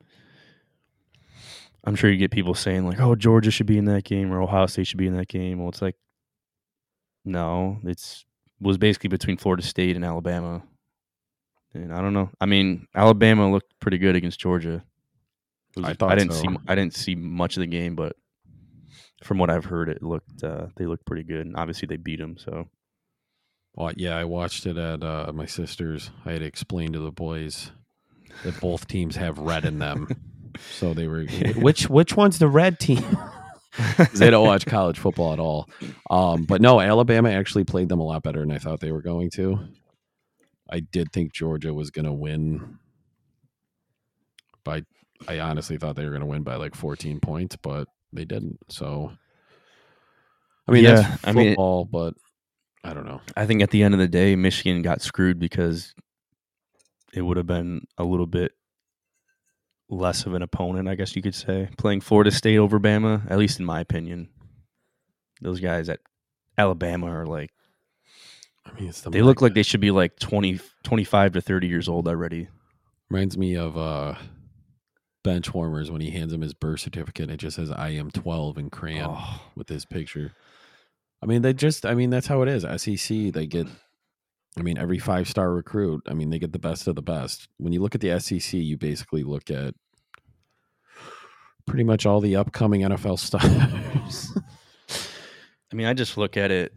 I'm 1.85 1.95
sure 1.95 2.11
you 2.11 2.17
get 2.17 2.31
people 2.33 2.55
saying 2.55 2.87
like, 2.87 3.01
"Oh, 3.01 3.15
Georgia 3.15 3.51
should 3.53 3.67
be 3.67 3.79
in 3.79 3.85
that 3.87 4.05
game," 4.05 4.33
or 4.33 4.41
"Ohio 4.43 4.67
State 4.67 4.89
should 4.89 4.99
be 4.99 5.07
in 5.07 5.17
that 5.17 5.29
game." 5.29 5.59
Well, 5.61 5.69
it's 5.69 5.83
like, 5.83 5.97
no, 7.25 7.79
it's 7.85 8.25
was 8.61 8.79
basically 8.79 9.09
between 9.09 9.37
Florida 9.37 9.63
State 9.63 9.95
and 9.97 10.05
Alabama, 10.05 10.63
and 11.75 11.93
I 11.93 12.01
don't 12.01 12.15
know. 12.15 12.31
I 12.41 12.47
mean, 12.47 12.87
Alabama 12.95 13.51
looked 13.51 13.79
pretty 13.81 13.99
good 13.99 14.17
against 14.17 14.41
Georgia. 14.41 14.83
I 15.83 15.95
thought 15.95 16.13
I 16.13 16.15
didn't 16.15 16.33
so. 16.33 16.43
see 16.43 16.49
I 16.67 16.75
didn't 16.75 16.95
see 16.95 17.15
much 17.15 17.57
of 17.57 17.61
the 17.61 17.67
game, 17.67 17.95
but 17.95 18.17
from 19.23 19.39
what 19.39 19.51
I've 19.51 19.65
heard, 19.67 19.89
it 19.89 20.03
looked 20.03 20.43
uh, 20.43 20.67
they 20.77 20.87
looked 20.87 21.07
pretty 21.07 21.23
good. 21.25 21.47
And 21.47 21.57
obviously, 21.57 21.87
they 21.87 21.97
beat 21.97 22.19
them. 22.19 22.37
So 22.39 22.69
Well, 23.75 23.93
yeah, 23.97 24.17
I 24.17 24.25
watched 24.25 24.67
it 24.67 24.77
at 24.77 25.03
uh, 25.03 25.33
my 25.35 25.47
sister's. 25.47 26.11
I 26.25 26.33
had 26.33 26.41
to 26.41 26.47
explain 26.47 26.93
to 26.93 27.01
the 27.01 27.13
boys 27.13 27.71
that 28.45 28.61
both 28.61 28.87
teams 28.87 29.17
have 29.17 29.39
red 29.39 29.65
in 29.65 29.79
them. 29.79 30.09
So 30.71 30.95
they 30.95 31.07
were 31.07 31.25
which 31.57 31.91
which 31.91 32.17
one's 32.17 32.39
the 32.39 32.49
red 32.49 32.81
team. 32.81 33.05
they 34.15 34.31
don't 34.31 34.47
watch 34.47 34.65
college 34.65 34.99
football 34.99 35.35
at 35.35 35.39
all. 35.39 35.69
Um, 36.09 36.45
but 36.45 36.63
no, 36.63 36.81
Alabama 36.81 37.31
actually 37.31 37.65
played 37.65 37.91
them 37.91 38.01
a 38.01 38.05
lot 38.05 38.23
better 38.23 38.41
than 38.41 38.51
I 38.51 38.59
thought 38.59 38.81
they 38.81 38.91
were 38.93 39.03
going 39.03 39.29
to. 39.35 39.69
I 40.71 40.81
did 40.81 41.13
think 41.13 41.35
Georgia 41.35 41.75
was 41.75 41.91
going 41.91 42.07
to 42.07 42.13
win 42.13 42.79
by. 44.65 44.83
I 45.29 45.41
honestly 45.41 45.77
thought 45.79 45.97
they 45.97 46.05
were 46.05 46.11
going 46.11 46.21
to 46.21 46.27
win 46.27 46.43
by 46.43 46.57
like 46.57 46.75
14 46.75 47.21
points, 47.21 47.57
but 47.57 47.89
they 48.13 48.25
didn't. 48.25 48.59
So, 48.69 49.13
I 50.69 50.73
mean, 50.73 50.85
Yeah, 50.85 50.95
that's 51.03 51.27
I 51.27 51.33
mean- 51.33 51.51
football, 51.51 51.85
but 51.85 52.15
I 52.85 52.95
don't 52.95 53.07
know. 53.07 53.21
I 53.37 53.47
think 53.47 53.63
at 53.63 53.71
the 53.71 53.83
end 53.83 53.95
of 53.95 54.01
the 54.01 54.09
day, 54.09 54.37
Michigan 54.37 54.83
got 54.83 55.03
screwed 55.03 55.39
because 55.41 55.95
it 57.13 57.23
would 57.23 57.37
have 57.37 57.47
been 57.47 57.87
a 57.99 58.05
little 58.05 58.27
bit 58.27 58.53
less 59.89 60.27
of 60.27 60.35
an 60.35 60.43
opponent, 60.43 60.89
I 60.89 60.95
guess 60.95 61.17
you 61.17 61.23
could 61.23 61.35
say, 61.35 61.69
playing 61.79 62.01
Florida 62.01 62.31
State 62.31 62.59
over 62.59 62.79
Bama, 62.79 63.29
at 63.31 63.39
least 63.39 63.59
in 63.59 63.65
my 63.65 63.81
opinion. 63.81 64.29
Those 65.41 65.61
guys 65.61 65.89
at 65.89 66.01
Alabama 66.59 67.07
are 67.09 67.27
like, 67.27 67.51
I 68.65 68.73
mean, 68.79 68.89
it's 68.89 69.01
the 69.01 69.11
they 69.11 69.23
look 69.23 69.41
like 69.43 69.55
they 69.55 69.63
should 69.63 69.81
be 69.81 69.91
like 69.93 70.19
20, 70.19 70.59
25 70.83 71.33
to 71.35 71.41
30 71.41 71.67
years 71.69 71.89
old 71.89 72.09
already. 72.09 72.49
Reminds 73.11 73.39
me 73.39 73.57
of 73.57 73.77
uh 73.77 74.15
bench 75.27 75.53
warmers 75.53 75.91
when 75.91 76.01
he 76.01 76.11
hands 76.11 76.33
him 76.33 76.41
his 76.41 76.55
birth 76.55 76.79
certificate 76.79 77.25
and 77.25 77.33
it 77.33 77.39
just 77.39 77.57
says 77.57 77.69
I 77.69 77.89
am 77.91 78.13
12 78.13 78.59
in 78.59 78.71
crayon 78.71 79.17
Oh, 79.19 79.41
with 79.57 79.69
his 79.69 79.85
picture. 79.85 80.33
I 81.21 81.27
mean, 81.27 81.43
they 81.43 81.53
just 81.53 81.85
I 81.85 81.95
mean, 81.95 82.11
that's 82.11 82.29
how 82.29 82.43
it 82.43 82.49
is. 82.49 82.63
SEC, 82.63 83.33
they 83.33 83.47
get 83.49 83.67
I 84.57 84.63
mean, 84.63 84.79
every 84.79 85.01
five-star 85.01 85.53
recruit, 85.53 86.03
I 86.07 86.15
mean, 86.15 86.31
they 86.31 86.39
get 86.39 86.53
the 86.53 86.61
best 86.61 86.87
of 86.87 86.95
the 86.95 87.03
best. 87.03 87.49
When 87.59 87.73
you 87.73 87.83
look 87.83 87.97
at 87.97 88.01
the 88.01 88.19
SEC, 88.21 88.55
you 88.55 88.79
basically 88.79 89.25
look 89.25 89.51
at 89.51 89.75
pretty 91.67 91.83
much 91.83 92.07
all 92.07 92.21
the 92.21 92.37
upcoming 92.37 92.83
NFL 92.83 93.19
stars. 93.29 94.33
I 95.73 95.75
mean, 95.75 95.89
I 95.89 95.93
just 95.93 96.17
look 96.17 96.37
at 96.37 96.53
it 96.53 96.73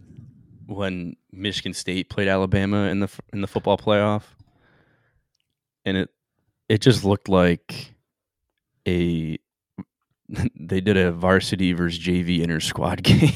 when 0.66 1.16
Michigan 1.32 1.74
State 1.76 2.10
played 2.10 2.28
Alabama 2.28 2.88
in 2.88 3.00
the 3.00 3.10
in 3.32 3.42
the 3.42 3.48
football 3.48 3.78
playoff, 3.78 4.24
and 5.86 5.96
it 5.96 6.10
it 6.68 6.82
just 6.82 7.06
looked 7.06 7.30
like 7.30 7.94
a 8.88 9.38
they 10.60 10.80
did 10.82 10.96
a 10.98 11.12
varsity 11.12 11.74
versus 11.74 12.00
JV 12.00 12.42
inter 12.42 12.60
squad 12.60 13.04
game 13.04 13.32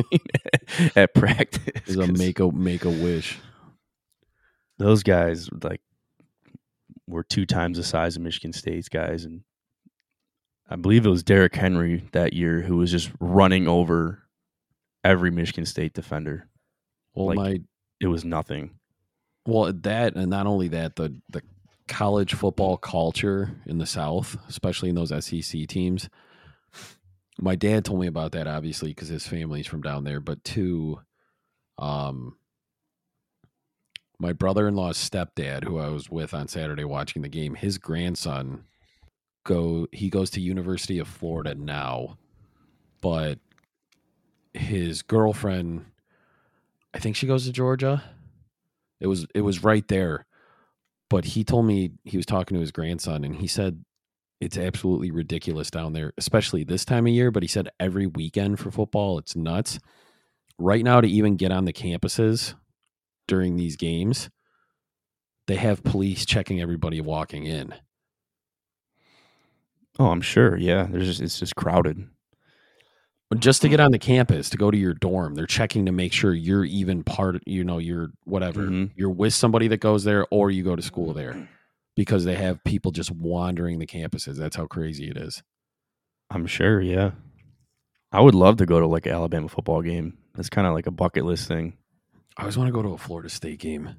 at 0.96 1.14
practice. 1.14 1.88
is 1.88 1.96
a 1.96 2.06
make 2.06 2.40
a 2.40 2.50
make 2.50 2.84
a 2.84 2.90
wish. 2.90 3.38
those 4.78 5.02
guys 5.02 5.48
like 5.62 5.80
were 7.06 7.22
two 7.24 7.46
times 7.46 7.78
the 7.78 7.84
size 7.84 8.16
of 8.16 8.22
Michigan 8.22 8.52
State's 8.52 8.88
guys, 8.88 9.24
and 9.24 9.42
I 10.68 10.76
believe 10.76 11.06
it 11.06 11.10
was 11.10 11.22
Derrick 11.22 11.54
Henry 11.54 12.04
that 12.12 12.32
year 12.34 12.60
who 12.60 12.76
was 12.76 12.90
just 12.90 13.10
running 13.20 13.66
over 13.66 14.22
every 15.04 15.30
Michigan 15.30 15.64
State 15.64 15.94
defender. 15.94 16.48
Well, 17.14 17.28
Like- 17.28 17.36
my 17.36 17.60
It 18.00 18.08
was 18.08 18.24
nothing. 18.24 18.70
Well, 19.46 19.72
that 19.72 20.14
and 20.16 20.28
not 20.28 20.46
only 20.46 20.68
that, 20.68 20.96
the 20.96 21.14
the 21.30 21.42
college 21.88 22.34
football 22.34 22.76
culture 22.76 23.50
in 23.66 23.78
the 23.78 23.86
South, 23.86 24.36
especially 24.48 24.90
in 24.90 24.94
those 24.94 25.12
SEC 25.24 25.66
teams. 25.66 26.08
My 27.40 27.56
dad 27.56 27.84
told 27.84 28.00
me 28.00 28.06
about 28.06 28.32
that, 28.32 28.46
obviously, 28.46 28.90
because 28.90 29.08
his 29.08 29.26
family's 29.26 29.66
from 29.66 29.80
down 29.80 30.04
there. 30.04 30.20
But 30.20 30.42
two, 30.44 31.00
um, 31.78 32.36
my 34.18 34.32
brother-in-law's 34.32 34.98
stepdad, 34.98 35.64
who 35.64 35.78
I 35.78 35.88
was 35.88 36.10
with 36.10 36.34
on 36.34 36.48
Saturday 36.48 36.84
watching 36.84 37.22
the 37.22 37.28
game, 37.28 37.54
his 37.54 37.78
grandson 37.78 38.64
go 39.44 39.86
he 39.92 40.10
goes 40.10 40.30
to 40.30 40.40
University 40.40 40.98
of 40.98 41.08
Florida 41.08 41.54
now, 41.54 42.18
but 43.00 43.38
his 44.52 45.02
girlfriend, 45.02 45.86
I 46.92 46.98
think 46.98 47.16
she 47.16 47.26
goes 47.26 47.44
to 47.44 47.52
Georgia. 47.52 48.02
It 49.00 49.06
was 49.06 49.26
it 49.34 49.42
was 49.42 49.62
right 49.62 49.86
there, 49.88 50.26
but 51.10 51.24
he 51.24 51.44
told 51.44 51.66
me 51.66 51.92
he 52.04 52.16
was 52.16 52.26
talking 52.26 52.54
to 52.54 52.60
his 52.60 52.72
grandson, 52.72 53.24
and 53.24 53.36
he 53.36 53.46
said 53.46 53.84
it's 54.40 54.58
absolutely 54.58 55.10
ridiculous 55.10 55.70
down 55.70 55.92
there, 55.92 56.12
especially 56.16 56.64
this 56.64 56.84
time 56.84 57.06
of 57.06 57.12
year. 57.12 57.30
But 57.30 57.42
he 57.42 57.48
said 57.48 57.68
every 57.80 58.06
weekend 58.06 58.60
for 58.60 58.70
football, 58.70 59.18
it's 59.18 59.36
nuts. 59.36 59.78
Right 60.58 60.84
now, 60.84 61.00
to 61.00 61.08
even 61.08 61.36
get 61.36 61.52
on 61.52 61.64
the 61.64 61.72
campuses 61.72 62.54
during 63.26 63.56
these 63.56 63.76
games, 63.76 64.28
they 65.46 65.56
have 65.56 65.84
police 65.84 66.26
checking 66.26 66.60
everybody 66.60 67.00
walking 67.00 67.44
in. 67.44 67.74
Oh, 69.98 70.10
I'm 70.10 70.20
sure. 70.20 70.56
Yeah, 70.56 70.86
there's 70.90 71.06
just 71.06 71.20
it's 71.20 71.38
just 71.38 71.56
crowded. 71.56 72.08
Just 73.36 73.60
to 73.62 73.68
get 73.68 73.78
on 73.78 73.92
the 73.92 73.98
campus, 73.98 74.48
to 74.50 74.56
go 74.56 74.70
to 74.70 74.76
your 74.78 74.94
dorm, 74.94 75.34
they're 75.34 75.44
checking 75.46 75.84
to 75.84 75.92
make 75.92 76.14
sure 76.14 76.32
you're 76.32 76.64
even 76.64 77.04
part, 77.04 77.42
you 77.46 77.62
know, 77.62 77.76
you're 77.76 78.10
whatever. 78.24 78.62
Mhm. 78.68 78.90
You're 78.96 79.10
with 79.10 79.34
somebody 79.34 79.68
that 79.68 79.80
goes 79.80 80.04
there 80.04 80.26
or 80.30 80.50
you 80.50 80.62
go 80.64 80.74
to 80.74 80.80
school 80.80 81.12
there 81.12 81.46
because 81.96 82.24
they 82.24 82.36
have 82.36 82.64
people 82.64 82.90
just 82.90 83.10
wandering 83.10 83.78
the 83.80 83.86
campuses. 83.86 84.36
That's 84.36 84.56
how 84.56 84.66
crazy 84.66 85.10
it 85.10 85.18
is. 85.18 85.42
I'm 86.30 86.46
sure. 86.46 86.80
Yeah, 86.80 87.10
I 88.12 88.22
would 88.22 88.34
love 88.34 88.56
to 88.58 88.66
go 88.66 88.80
to 88.80 88.86
like 88.86 89.04
an 89.04 89.12
Alabama 89.12 89.48
football 89.48 89.82
game. 89.82 90.16
That's 90.34 90.48
kind 90.48 90.66
of 90.66 90.72
like 90.72 90.86
a 90.86 90.90
bucket 90.90 91.26
list 91.26 91.48
thing. 91.48 91.76
I 92.38 92.42
always 92.42 92.56
want 92.56 92.68
to 92.68 92.72
go 92.72 92.82
to 92.82 92.94
a 92.94 92.98
Florida 92.98 93.28
State 93.28 93.58
game 93.58 93.96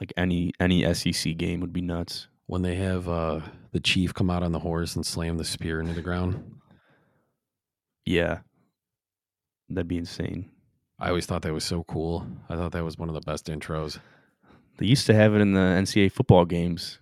Like 0.00 0.12
any 0.16 0.52
any 0.60 0.82
SEC 0.94 1.36
game 1.36 1.60
would 1.60 1.72
be 1.72 1.80
nuts. 1.82 2.28
when 2.46 2.62
they 2.62 2.76
have 2.76 3.08
uh, 3.08 3.40
the 3.72 3.80
chief 3.80 4.14
come 4.14 4.30
out 4.30 4.42
on 4.42 4.52
the 4.52 4.60
horse 4.60 4.96
and 4.96 5.04
slam 5.04 5.36
the 5.36 5.44
spear 5.44 5.80
into 5.80 5.92
the 5.92 6.00
ground. 6.02 6.57
Yeah, 8.08 8.38
that'd 9.68 9.88
be 9.88 9.98
insane. 9.98 10.50
I 10.98 11.08
always 11.08 11.26
thought 11.26 11.42
that 11.42 11.52
was 11.52 11.64
so 11.64 11.84
cool. 11.84 12.26
I 12.48 12.56
thought 12.56 12.72
that 12.72 12.84
was 12.84 12.98
one 12.98 13.08
of 13.08 13.14
the 13.14 13.20
best 13.20 13.46
intros. 13.46 13.98
They 14.78 14.86
used 14.86 15.06
to 15.06 15.14
have 15.14 15.34
it 15.34 15.40
in 15.40 15.52
the 15.52 15.60
NCAA 15.60 16.10
football 16.10 16.44
games. 16.44 17.00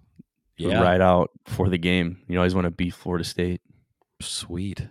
Yeah, 0.56 0.82
ride 0.82 1.00
out 1.00 1.30
for 1.46 1.68
the 1.68 1.78
game. 1.78 2.22
You 2.28 2.38
always 2.38 2.54
want 2.54 2.64
to 2.64 2.70
beat 2.70 2.94
Florida 2.94 3.24
State. 3.24 3.60
sweet. 4.20 4.88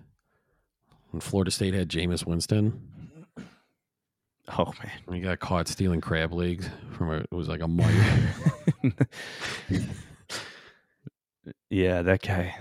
When 1.11 1.19
Florida 1.21 1.51
State 1.51 1.73
had 1.73 1.89
Jameis 1.89 2.25
Winston, 2.25 2.95
Oh 4.47 4.71
man, 4.83 5.15
he 5.15 5.21
got 5.21 5.39
caught 5.39 5.67
stealing 5.67 6.01
crab 6.01 6.31
legs 6.31 6.69
from 6.91 7.09
a, 7.09 7.17
it 7.17 7.31
was 7.31 7.47
like 7.47 7.61
a 7.61 7.67
mite. 7.67 7.95
yeah, 11.69 12.03
that 12.03 12.21
guy. 12.21 12.55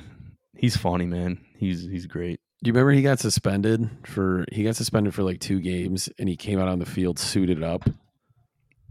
He's 0.57 0.77
funny, 0.77 1.05
man. 1.05 1.45
He's 1.59 1.83
he's 1.83 2.07
great. 2.07 2.41
Do 2.65 2.69
you 2.69 2.73
remember 2.73 2.93
he 2.93 3.03
got 3.03 3.19
suspended 3.21 3.91
for 4.07 4.47
he 4.51 4.65
got 4.65 4.75
suspended 4.75 5.15
for 5.15 5.23
like 5.23 5.39
two 5.39 5.61
games 5.61 6.09
and 6.19 6.31
he 6.31 6.35
came 6.35 6.59
out 6.59 6.67
on 6.67 6.79
the 6.79 6.87
field 6.87 7.19
suited 7.19 7.63
up. 7.63 7.87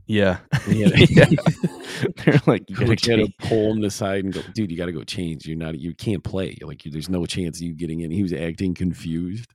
Yeah, 0.06 0.38
had- 0.52 0.68
Yeah. 1.10 1.26
They're 2.24 2.40
like, 2.46 2.70
you 2.70 2.76
gotta 2.76 2.88
Coach 2.90 3.06
had 3.08 3.16
to 3.16 3.24
change. 3.24 3.38
pull 3.40 3.72
him 3.72 3.84
aside 3.84 4.26
and 4.26 4.34
go, 4.34 4.42
dude, 4.54 4.70
you 4.70 4.78
got 4.78 4.86
to 4.88 4.92
go 4.92 5.04
change. 5.04 5.48
You're 5.48 5.58
not, 5.58 5.80
you 5.80 5.96
can't 5.96 6.24
play. 6.24 6.56
Like, 6.62 6.86
you, 6.86 6.92
there's 6.92 7.10
no 7.10 7.26
chance 7.26 7.58
of 7.58 7.64
you 7.64 7.74
getting 7.74 8.02
in. 8.02 8.12
He 8.12 8.22
was 8.22 8.34
acting 8.34 8.76
confused. 8.76 9.50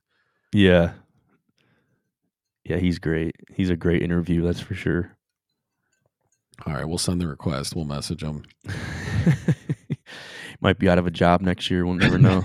Yeah, 0.51 0.91
yeah, 2.65 2.77
he's 2.77 2.99
great. 2.99 3.35
He's 3.53 3.69
a 3.69 3.77
great 3.77 4.01
interview, 4.01 4.41
that's 4.41 4.59
for 4.59 4.73
sure. 4.73 5.15
All 6.65 6.73
right, 6.73 6.85
we'll 6.85 6.97
send 6.97 7.21
the 7.21 7.27
request. 7.27 7.73
We'll 7.75 7.85
message 7.85 8.21
him. 8.23 8.43
Might 10.61 10.77
be 10.79 10.89
out 10.89 10.97
of 10.97 11.07
a 11.07 11.11
job 11.11 11.39
next 11.41 11.69
year. 11.71 11.85
We'll 11.85 11.95
never 11.95 12.17
know. 12.17 12.43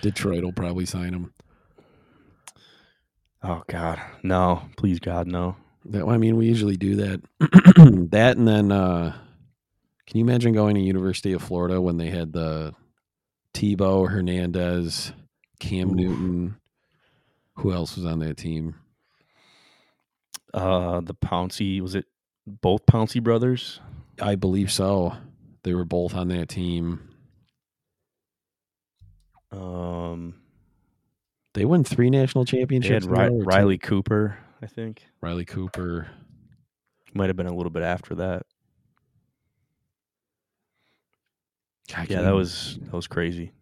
Detroit 0.00 0.44
will 0.44 0.52
probably 0.52 0.86
sign 0.86 1.12
him. 1.14 1.32
oh 3.42 3.62
God, 3.68 4.00
no! 4.22 4.62
Please, 4.76 5.00
God, 5.00 5.26
no. 5.26 5.56
That, 5.86 6.06
I 6.06 6.18
mean, 6.18 6.36
we 6.36 6.46
usually 6.46 6.76
do 6.76 6.96
that. 6.96 7.22
that 8.10 8.36
and 8.36 8.46
then, 8.46 8.72
uh, 8.72 9.16
can 10.06 10.18
you 10.18 10.24
imagine 10.24 10.52
going 10.52 10.74
to 10.74 10.80
University 10.80 11.32
of 11.32 11.42
Florida 11.42 11.80
when 11.80 11.96
they 11.96 12.10
had 12.10 12.32
the 12.32 12.74
Tebow, 13.54 14.08
Hernandez, 14.08 15.12
Cam. 15.60 15.94
Newton? 15.94 16.56
Who 17.56 17.72
else 17.72 17.96
was 17.96 18.06
on 18.06 18.20
that 18.20 18.36
team? 18.36 18.76
Uh, 20.54 21.00
the 21.00 21.14
Pouncey 21.14 21.80
was 21.80 21.94
it 21.94 22.06
both 22.46 22.86
Pouncey 22.86 23.22
brothers? 23.22 23.80
I 24.20 24.34
believe 24.34 24.70
so. 24.70 25.14
They 25.62 25.74
were 25.74 25.84
both 25.84 26.14
on 26.14 26.28
that 26.28 26.48
team. 26.48 27.07
Um, 29.50 30.34
They 31.54 31.64
won 31.64 31.84
three 31.84 32.10
national 32.10 32.44
they 32.44 32.52
championships. 32.58 33.06
had 33.06 33.10
Ri- 33.10 33.18
row, 33.18 33.28
two? 33.38 33.44
Riley 33.44 33.78
Cooper, 33.78 34.38
I 34.62 34.66
think. 34.66 35.04
Riley 35.20 35.44
Cooper. 35.44 36.08
Might 37.14 37.28
have 37.28 37.36
been 37.36 37.46
a 37.46 37.54
little 37.54 37.70
bit 37.70 37.82
after 37.82 38.14
that. 38.16 38.42
God, 41.92 42.10
Yeah, 42.10 42.22
that 42.22 42.34
was 42.34 42.78
that 42.82 42.92
was 42.92 43.06
crazy. 43.06 43.52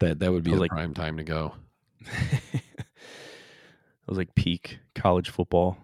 that. 0.00 0.18
That 0.18 0.32
would 0.32 0.44
be 0.44 0.50
the 0.52 0.58
like- 0.60 0.70
prime 0.70 0.92
time 0.94 1.16
to 1.16 1.24
go. 1.24 1.54
it 2.00 2.62
was 4.06 4.18
like 4.18 4.34
peak 4.34 4.78
college 4.94 5.30
football. 5.30 5.78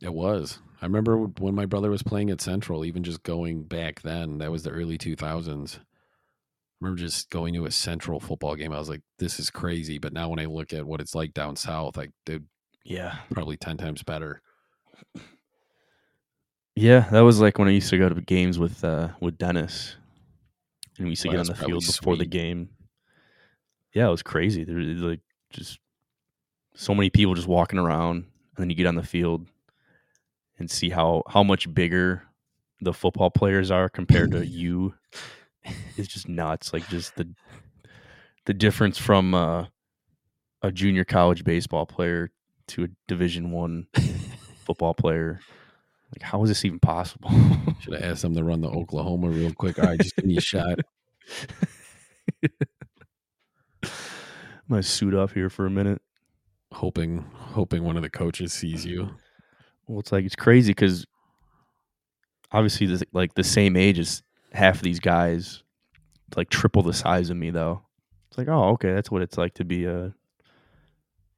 It 0.00 0.12
was. 0.12 0.58
I 0.82 0.86
remember 0.86 1.16
when 1.18 1.54
my 1.54 1.66
brother 1.66 1.90
was 1.90 2.02
playing 2.02 2.30
at 2.30 2.40
Central, 2.40 2.84
even 2.84 3.04
just 3.04 3.22
going 3.22 3.62
back 3.62 4.02
then, 4.02 4.38
that 4.38 4.50
was 4.50 4.64
the 4.64 4.70
early 4.70 4.98
2000s. 4.98 5.78
I 6.84 6.86
remember 6.86 7.00
just 7.00 7.30
going 7.30 7.54
to 7.54 7.66
a 7.66 7.70
Central 7.70 8.20
football 8.20 8.56
game. 8.56 8.72
I 8.72 8.78
was 8.78 8.88
like, 8.88 9.02
this 9.18 9.38
is 9.40 9.50
crazy. 9.50 9.98
But 9.98 10.12
now 10.12 10.28
when 10.28 10.38
I 10.38 10.44
look 10.44 10.72
at 10.72 10.84
what 10.84 11.00
it's 11.00 11.14
like 11.14 11.32
down 11.32 11.56
south, 11.56 11.96
like 11.96 12.10
they're 12.26 12.40
Yeah, 12.84 13.18
probably 13.32 13.56
10 13.56 13.76
times 13.78 14.02
better. 14.02 14.42
yeah, 16.76 17.08
that 17.10 17.20
was 17.20 17.40
like 17.40 17.58
when 17.58 17.68
I 17.68 17.72
used 17.72 17.90
to 17.90 17.98
go 17.98 18.08
to 18.08 18.20
games 18.20 18.58
with 18.58 18.82
uh 18.84 19.10
with 19.20 19.38
Dennis, 19.38 19.96
and 20.98 21.06
we 21.06 21.10
used 21.12 21.22
to 21.22 21.28
Well, 21.28 21.36
get 21.36 21.40
on 21.40 21.46
the 21.46 21.54
field 21.54 21.86
before 21.86 22.16
the 22.16 22.26
game. 22.26 22.70
Yeah, 23.92 24.08
it 24.08 24.10
was 24.10 24.22
crazy. 24.22 24.64
There 24.64 24.76
was 24.76 25.02
like 25.02 25.20
just 25.50 25.78
so 26.74 26.94
many 26.94 27.10
people 27.10 27.34
just 27.34 27.48
walking 27.48 27.78
around, 27.78 28.16
and 28.16 28.26
then 28.58 28.70
you 28.70 28.76
get 28.76 28.86
on 28.86 28.96
the 28.96 29.02
field 29.02 29.46
and 30.58 30.70
see 30.70 30.90
how 30.90 31.22
how 31.28 31.42
much 31.42 31.72
bigger 31.72 32.22
the 32.80 32.92
football 32.92 33.30
players 33.30 33.70
are 33.70 33.88
compared 33.88 34.32
to 34.32 34.46
you. 34.46 34.94
It's 35.96 36.08
just 36.08 36.28
nuts. 36.28 36.72
Like 36.72 36.88
just 36.88 37.16
the 37.16 37.28
the 38.46 38.54
difference 38.54 38.98
from 38.98 39.34
uh, 39.34 39.66
a 40.62 40.72
junior 40.72 41.04
college 41.04 41.44
baseball 41.44 41.86
player 41.86 42.30
to 42.68 42.84
a 42.84 42.88
Division 43.08 43.50
One 43.50 43.86
football 44.64 44.94
player. 44.94 45.40
Like, 46.12 46.22
how 46.22 46.42
is 46.42 46.48
this 46.48 46.64
even 46.64 46.78
possible? 46.78 47.30
Should 47.80 47.94
have 47.94 48.02
asked 48.02 48.22
them 48.22 48.34
to 48.34 48.44
run 48.44 48.60
the 48.60 48.68
Oklahoma 48.68 49.28
real 49.28 49.52
quick. 49.52 49.78
All 49.78 49.86
right, 49.86 50.00
just 50.00 50.14
give 50.16 50.24
me 50.24 50.36
a 50.36 50.40
shot. 50.40 50.78
I'm 53.82 53.90
gonna 54.70 54.82
suit 54.82 55.14
up 55.14 55.32
here 55.32 55.50
for 55.50 55.66
a 55.66 55.70
minute. 55.70 56.00
Hoping, 56.72 57.24
hoping 57.34 57.84
one 57.84 57.96
of 57.96 58.02
the 58.02 58.10
coaches 58.10 58.52
sees 58.52 58.86
you. 58.86 59.10
Well, 59.86 60.00
it's 60.00 60.12
like 60.12 60.24
it's 60.24 60.36
crazy 60.36 60.70
because 60.70 61.04
obviously, 62.52 62.86
this, 62.86 63.02
like 63.12 63.34
the 63.34 63.44
same 63.44 63.76
age 63.76 63.98
as 63.98 64.22
half 64.54 64.76
of 64.76 64.82
these 64.82 65.00
guys, 65.00 65.62
like 66.36 66.48
triple 66.48 66.82
the 66.82 66.94
size 66.94 67.28
of 67.28 67.36
me. 67.36 67.50
Though 67.50 67.82
it's 68.28 68.38
like, 68.38 68.48
oh, 68.48 68.70
okay, 68.70 68.94
that's 68.94 69.10
what 69.10 69.20
it's 69.22 69.36
like 69.36 69.54
to 69.54 69.64
be 69.64 69.84
a 69.84 70.14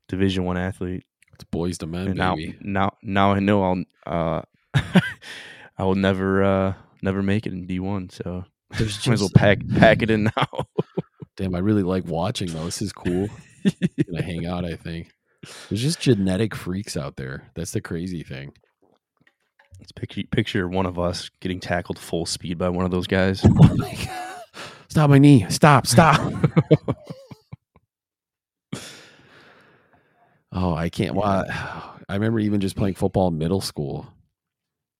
Division 0.09 0.45
One 0.45 0.57
athlete. 0.57 1.05
It's 1.35 1.45
boys 1.45 1.79
to 1.79 1.87
men, 1.87 2.07
and 2.09 2.17
now, 2.17 2.35
baby. 2.37 2.57
now, 2.63 2.97
now 3.03 3.33
I 3.33 3.41
know 3.41 3.63
I'll, 3.63 3.85
uh, 4.07 4.43
I 5.79 5.85
will 5.85 5.95
never, 5.95 6.43
uh, 6.43 6.75
never 7.03 7.23
make 7.23 7.47
it 7.47 7.53
in 7.53 7.67
D 7.67 7.79
one. 7.81 8.09
So 8.09 8.45
There's 8.79 9.07
might 9.07 9.15
as 9.15 9.21
well 9.21 9.29
just- 9.29 9.35
pack 9.35 9.59
pack 9.77 10.03
it 10.03 10.11
in 10.11 10.25
now. 10.37 10.49
Damn, 11.37 11.55
I 11.55 11.59
really 11.59 11.83
like 11.83 12.07
watching 12.07 12.49
though. 12.49 12.65
This 12.65 12.81
is 12.81 12.93
cool. 12.93 13.29
Gonna 14.07 14.23
hang 14.23 14.47
out, 14.47 14.65
I 14.65 14.77
think. 14.77 15.13
There's 15.69 15.83
just 15.83 16.01
genetic 16.01 16.55
freaks 16.55 16.97
out 16.97 17.17
there. 17.17 17.51
That's 17.55 17.73
the 17.73 17.83
crazy 17.83 18.23
thing. 18.23 18.55
Let's 19.79 19.93
picture 19.93 20.23
picture 20.31 20.69
one 20.69 20.87
of 20.87 20.99
us 20.99 21.31
getting 21.41 21.61
tackled 21.61 21.99
full 21.99 22.27
speed 22.27 22.59
by 22.59 22.69
one 22.69 22.85
of 22.85 22.91
those 22.91 23.07
guys. 23.07 23.45
Oh 23.59 23.77
my 23.77 23.95
god. 23.95 24.23
Stop 24.89 25.11
my 25.11 25.19
knee. 25.19 25.45
Stop, 25.51 25.87
stop. 25.87 26.21
oh, 30.53 30.75
I 30.75 30.89
can't 30.89 31.15
well, 31.15 31.45
I 32.09 32.15
remember 32.15 32.41
even 32.41 32.61
just 32.61 32.77
playing 32.77 32.95
football 32.95 33.29
in 33.29 33.39
middle 33.39 33.61
school. 33.61 34.07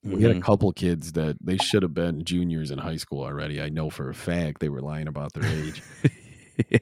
We 0.03 0.21
had 0.21 0.31
a 0.31 0.35
Mhm. 0.35 0.43
couple 0.43 0.71
kids 0.71 1.13
that 1.13 1.35
they 1.43 1.57
should 1.57 1.81
have 1.83 1.93
been 1.93 2.23
juniors 2.23 2.71
in 2.71 2.77
high 2.77 2.97
school 2.97 3.23
already. 3.23 3.61
I 3.61 3.69
know 3.69 3.89
for 3.89 4.09
a 4.09 4.13
fact 4.13 4.59
they 4.61 4.69
were 4.69 4.81
lying 4.81 5.07
about 5.07 5.33
their 5.33 5.45
age. 5.49 5.81
yeah. 6.69 6.77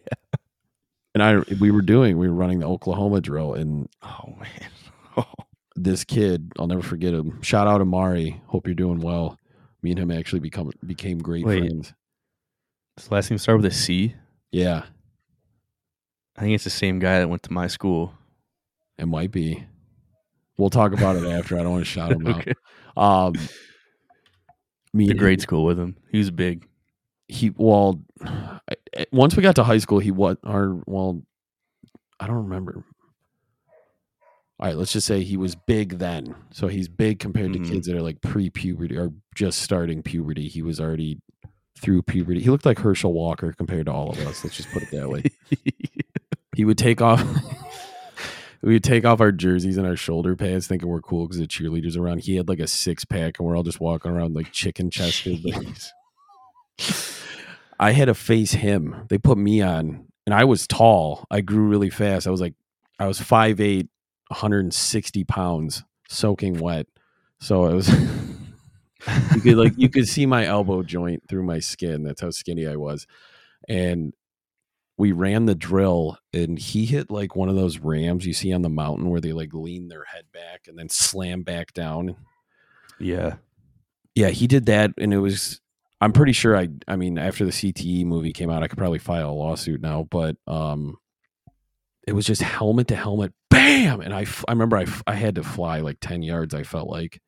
and 1.13 1.23
I 1.23 1.37
we 1.59 1.71
were 1.71 1.81
doing 1.81 2.17
we 2.17 2.27
were 2.27 2.35
running 2.35 2.59
the 2.59 2.67
Oklahoma 2.67 3.21
drill 3.21 3.53
and 3.53 3.87
Oh 4.03 4.35
man. 4.39 4.69
Oh. 5.17 5.44
This 5.75 6.03
kid, 6.03 6.51
I'll 6.57 6.67
never 6.67 6.81
forget 6.81 7.13
him. 7.13 7.41
Shout 7.41 7.67
out 7.67 7.81
Amari. 7.81 8.41
Hope 8.47 8.67
you're 8.67 8.75
doing 8.75 8.99
well. 8.99 9.37
Me 9.81 9.91
and 9.91 9.99
him 9.99 10.11
actually 10.11 10.39
become 10.39 10.71
became 10.85 11.19
great 11.19 11.45
Wait. 11.45 11.59
friends. 11.59 11.93
The 12.97 13.13
last 13.13 13.29
name 13.29 13.37
start 13.37 13.57
with 13.61 13.65
a 13.71 13.75
C? 13.75 14.15
Yeah, 14.51 14.83
I 16.37 16.41
think 16.41 16.55
it's 16.55 16.63
the 16.63 16.69
same 16.69 16.99
guy 16.99 17.19
that 17.19 17.27
went 17.29 17.43
to 17.43 17.53
my 17.53 17.67
school. 17.67 18.13
it 18.97 19.05
might 19.05 19.31
be. 19.31 19.65
We'll 20.57 20.69
talk 20.69 20.93
about 20.93 21.17
it 21.17 21.25
after. 21.25 21.59
I 21.59 21.63
don't 21.63 21.71
want 21.73 21.85
to 21.85 21.91
shout 21.91 22.13
him 22.13 22.25
okay. 22.27 22.53
out. 22.97 23.27
Um, 23.27 23.33
me 24.93 25.07
The 25.07 25.13
grade 25.13 25.41
school 25.41 25.65
with 25.65 25.77
him. 25.77 25.97
He 26.09 26.17
was 26.17 26.31
big. 26.31 26.65
he 27.27 27.51
well 27.57 28.01
I- 28.23 28.59
I- 28.97 29.05
once 29.11 29.35
we 29.35 29.43
got 29.43 29.55
to 29.57 29.63
high 29.65 29.79
school 29.79 29.99
he 29.99 30.11
what 30.11 30.37
our 30.45 30.79
well 30.85 31.21
i 32.19 32.27
don't 32.27 32.43
remember 32.47 32.85
all 34.59 34.67
right 34.67 34.75
let's 34.77 34.93
just 34.93 35.05
say 35.07 35.23
he 35.23 35.37
was 35.37 35.55
big 35.55 35.97
then 35.99 36.35
so 36.51 36.67
he's 36.67 36.87
big 36.87 37.19
compared 37.19 37.51
Mhm. 37.51 37.63
to 37.65 37.69
kids 37.71 37.87
that 37.87 37.95
are 37.95 38.01
like 38.01 38.21
pre-puberty 38.21 38.97
or 38.97 39.11
just 39.35 39.59
starting 39.61 40.01
puberty 40.03 40.47
he 40.47 40.61
was 40.61 40.79
already 40.79 41.19
through 41.79 42.01
puberty 42.03 42.39
he 42.41 42.49
looked 42.49 42.65
like 42.65 42.79
herschel 42.79 43.11
walker 43.13 43.51
compared 43.53 43.85
to 43.87 43.91
all 43.91 44.09
of 44.11 44.17
us 44.19 44.43
let's 44.43 44.55
just 44.57 44.69
put 44.71 44.83
it 44.83 44.91
that 44.91 45.09
way 45.09 45.23
he 46.55 46.63
would 46.63 46.77
take 46.77 47.01
off 47.01 47.21
we 48.61 48.73
would 48.73 48.83
take 48.83 49.03
off 49.05 49.19
our 49.19 49.31
jerseys 49.33 49.75
and 49.77 49.85
our 49.85 49.97
shoulder 49.97 50.35
pads 50.37 50.67
thinking 50.67 50.87
we're 50.87 51.01
cool 51.01 51.27
because 51.27 51.37
the 51.39 51.47
cheerleaders 51.47 51.97
around 51.97 52.19
he 52.21 52.37
had 52.37 52.47
like 52.47 52.59
a 52.59 52.67
six-pack 52.67 53.37
and 53.37 53.45
we're 53.47 53.57
all 53.57 53.63
just 53.63 53.81
walking 53.81 54.09
around 54.11 54.33
like 54.35 54.51
chicken 54.53 54.89
chested 54.89 55.45
I 57.79 57.91
had 57.91 58.05
to 58.05 58.13
face 58.13 58.53
him. 58.53 59.05
They 59.09 59.17
put 59.17 59.37
me 59.37 59.61
on, 59.61 60.07
and 60.25 60.33
I 60.33 60.45
was 60.45 60.65
tall. 60.65 61.25
I 61.29 61.41
grew 61.41 61.67
really 61.67 61.89
fast. 61.89 62.25
I 62.25 62.29
was 62.31 62.39
like, 62.39 62.53
I 62.99 63.05
was 63.07 63.19
5'8, 63.19 63.89
160 64.29 65.23
pounds, 65.25 65.83
soaking 66.09 66.59
wet. 66.59 66.87
So 67.39 67.65
it 67.65 67.73
was, 67.73 67.89
you 69.35 69.41
could 69.41 69.57
like, 69.57 69.73
you 69.77 69.89
could 69.89 70.07
see 70.07 70.25
my 70.25 70.45
elbow 70.45 70.83
joint 70.83 71.23
through 71.29 71.43
my 71.43 71.59
skin. 71.59 72.03
That's 72.03 72.21
how 72.21 72.31
skinny 72.31 72.67
I 72.67 72.75
was. 72.75 73.07
And 73.67 74.13
we 74.97 75.11
ran 75.11 75.45
the 75.45 75.55
drill, 75.55 76.17
and 76.33 76.57
he 76.57 76.85
hit 76.85 77.11
like 77.11 77.35
one 77.35 77.49
of 77.49 77.55
those 77.55 77.79
rams 77.79 78.25
you 78.25 78.33
see 78.33 78.53
on 78.53 78.61
the 78.61 78.69
mountain 78.69 79.09
where 79.09 79.19
they 79.19 79.33
like 79.33 79.53
lean 79.53 79.89
their 79.89 80.05
head 80.05 80.25
back 80.31 80.67
and 80.67 80.77
then 80.79 80.89
slam 80.89 81.43
back 81.43 81.73
down. 81.73 82.15
yeah. 82.99 83.35
Yeah, 84.17 84.29
he 84.29 84.47
did 84.47 84.67
that, 84.67 84.91
and 84.97 85.13
it 85.13 85.17
was. 85.17 85.59
I'm 85.99 86.13
pretty 86.13 86.31
sure 86.31 86.55
I. 86.55 86.69
I 86.87 86.95
mean, 86.95 87.17
after 87.17 87.43
the 87.43 87.51
CTE 87.51 88.05
movie 88.05 88.31
came 88.31 88.49
out, 88.49 88.63
I 88.63 88.69
could 88.69 88.77
probably 88.77 88.99
file 88.99 89.29
a 89.29 89.33
lawsuit 89.33 89.81
now, 89.81 90.07
but 90.09 90.37
um, 90.47 90.95
it 92.07 92.13
was 92.13 92.25
just 92.25 92.41
helmet 92.41 92.87
to 92.87 92.95
helmet, 92.95 93.33
bam, 93.65 94.01
and 94.01 94.13
I, 94.13 94.25
I 94.47 94.51
remember 94.51 94.77
I, 94.77 94.85
I 95.07 95.15
had 95.15 95.35
to 95.35 95.43
fly 95.43 95.79
like 95.79 95.97
ten 95.99 96.21
yards. 96.23 96.53
I 96.53 96.63
felt 96.63 96.89
like. 96.89 97.21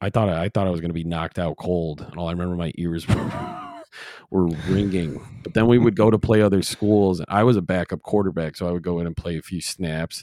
I 0.00 0.10
thought 0.10 0.28
I, 0.28 0.44
I 0.44 0.48
thought 0.48 0.68
I 0.68 0.70
was 0.70 0.80
going 0.80 0.90
to 0.90 0.94
be 0.94 1.02
knocked 1.04 1.40
out 1.40 1.56
cold, 1.56 2.02
and 2.02 2.16
all 2.16 2.28
I 2.28 2.32
remember 2.32 2.54
my 2.54 2.72
ears 2.78 3.06
were 3.08 3.60
were 4.30 4.46
ringing. 4.68 5.20
But 5.42 5.54
then 5.54 5.66
we 5.66 5.78
would 5.78 5.96
go 5.96 6.10
to 6.10 6.18
play 6.18 6.40
other 6.40 6.62
schools. 6.62 7.20
I 7.28 7.42
was 7.42 7.56
a 7.56 7.62
backup 7.62 8.02
quarterback, 8.02 8.56
so 8.56 8.68
I 8.68 8.70
would 8.70 8.84
go 8.84 9.00
in 9.00 9.06
and 9.08 9.16
play 9.16 9.36
a 9.36 9.42
few 9.42 9.60
snaps, 9.60 10.22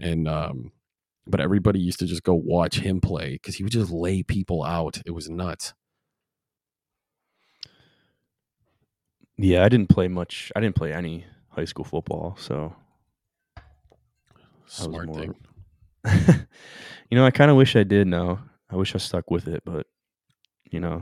and 0.00 0.26
um, 0.26 0.72
but 1.28 1.40
everybody 1.40 1.78
used 1.78 2.00
to 2.00 2.06
just 2.06 2.24
go 2.24 2.34
watch 2.34 2.80
him 2.80 3.00
play 3.00 3.34
because 3.34 3.54
he 3.54 3.62
would 3.62 3.72
just 3.72 3.92
lay 3.92 4.24
people 4.24 4.64
out. 4.64 5.00
It 5.06 5.12
was 5.12 5.30
nuts. 5.30 5.74
Yeah, 9.36 9.64
I 9.64 9.68
didn't 9.68 9.90
play 9.90 10.08
much. 10.08 10.50
I 10.56 10.60
didn't 10.60 10.74
play 10.74 10.92
any 10.92 11.24
high 11.50 11.66
school 11.66 11.84
football, 11.84 12.36
so 12.36 12.74
Smart 14.68 15.06
more- 15.06 15.18
thing. 15.18 15.34
you 17.10 17.18
know, 17.18 17.24
I 17.24 17.30
kind 17.30 17.50
of 17.50 17.56
wish 17.56 17.76
I 17.76 17.82
did 17.82 18.06
now. 18.06 18.40
I 18.70 18.76
wish 18.76 18.94
I 18.94 18.98
stuck 18.98 19.30
with 19.30 19.48
it, 19.48 19.62
but 19.64 19.86
you 20.70 20.80
know, 20.80 20.96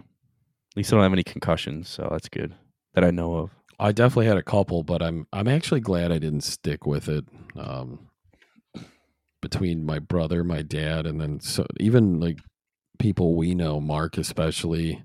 at 0.71 0.77
least 0.77 0.93
I 0.93 0.97
don't 0.97 1.03
have 1.03 1.13
any 1.13 1.25
concussions, 1.25 1.89
so 1.89 2.09
that's 2.11 2.29
good 2.29 2.55
that 2.95 3.05
I 3.05 3.11
know 3.11 3.35
of. 3.35 3.51
I 3.79 3.93
definitely 3.93 4.27
had 4.27 4.39
a 4.39 4.43
couple, 4.43 4.83
but 4.83 5.03
I'm 5.03 5.27
I'm 5.33 5.49
actually 5.49 5.81
glad 5.81 6.13
I 6.13 6.19
didn't 6.19 6.43
stick 6.43 6.87
with 6.87 7.09
it. 7.09 7.25
Um, 7.57 8.09
between 9.43 9.85
my 9.85 9.99
brother, 9.99 10.43
my 10.43 10.63
dad, 10.63 11.07
and 11.07 11.21
then 11.21 11.41
so 11.41 11.67
even 11.79 12.21
like 12.21 12.39
people 12.99 13.35
we 13.35 13.55
know, 13.55 13.81
Mark 13.81 14.19
especially, 14.19 15.05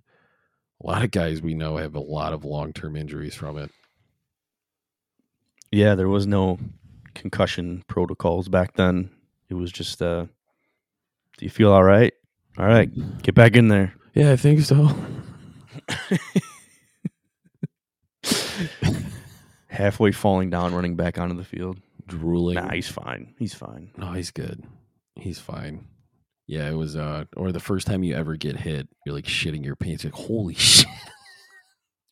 a 0.82 0.88
lot 0.88 1.04
of 1.04 1.12
guys 1.12 1.42
we 1.42 1.54
know 1.54 1.78
have 1.78 1.96
a 1.96 2.00
lot 2.00 2.34
of 2.34 2.46
long 2.46 2.74
term 2.74 2.96
injuries 2.96 3.36
from 3.36 3.58
it. 3.58 3.72
Yeah, 5.72 5.96
there 5.96 6.10
was 6.10 6.26
no 6.28 6.60
concussion 7.22 7.84
protocols 7.88 8.50
back 8.50 8.74
then. 8.76 9.12
It 9.50 9.54
was 9.54 9.72
just, 9.72 10.02
uh, 10.02 10.26
do 11.38 11.46
you 11.46 11.50
feel 11.50 11.72
all 11.72 11.84
right? 11.84 12.14
All 12.58 12.66
right, 12.66 12.90
get 13.22 13.36
back 13.36 13.56
in 13.56 13.70
there. 13.70 13.94
Yeah, 14.14 14.32
I 14.32 14.36
think 14.36 14.62
so. 14.62 14.90
Halfway 19.68 20.12
falling 20.12 20.50
down, 20.50 20.74
running 20.74 20.98
back 20.98 21.18
onto 21.18 21.36
the 21.36 21.46
field. 21.46 21.80
Drooling. 22.08 22.56
Nah, 22.56 22.72
he's 22.72 22.90
fine. 22.90 23.34
He's 23.40 23.54
fine. 23.54 23.92
No, 23.96 24.12
he's 24.12 24.32
good. 24.32 24.66
He's 25.16 25.40
fine. 25.40 25.86
Yeah, 26.48 26.70
it 26.70 26.74
was 26.74 26.98
uh 26.98 27.24
or 27.38 27.54
the 27.54 27.62
first 27.62 27.88
time 27.88 28.04
you 28.04 28.14
ever 28.16 28.36
get 28.36 28.58
hit, 28.58 28.90
you're 29.06 29.16
like 29.16 29.26
shitting 29.26 29.64
your 29.64 29.78
pants, 29.78 30.04
like, 30.04 30.14
holy 30.14 30.56
shit. 30.56 30.88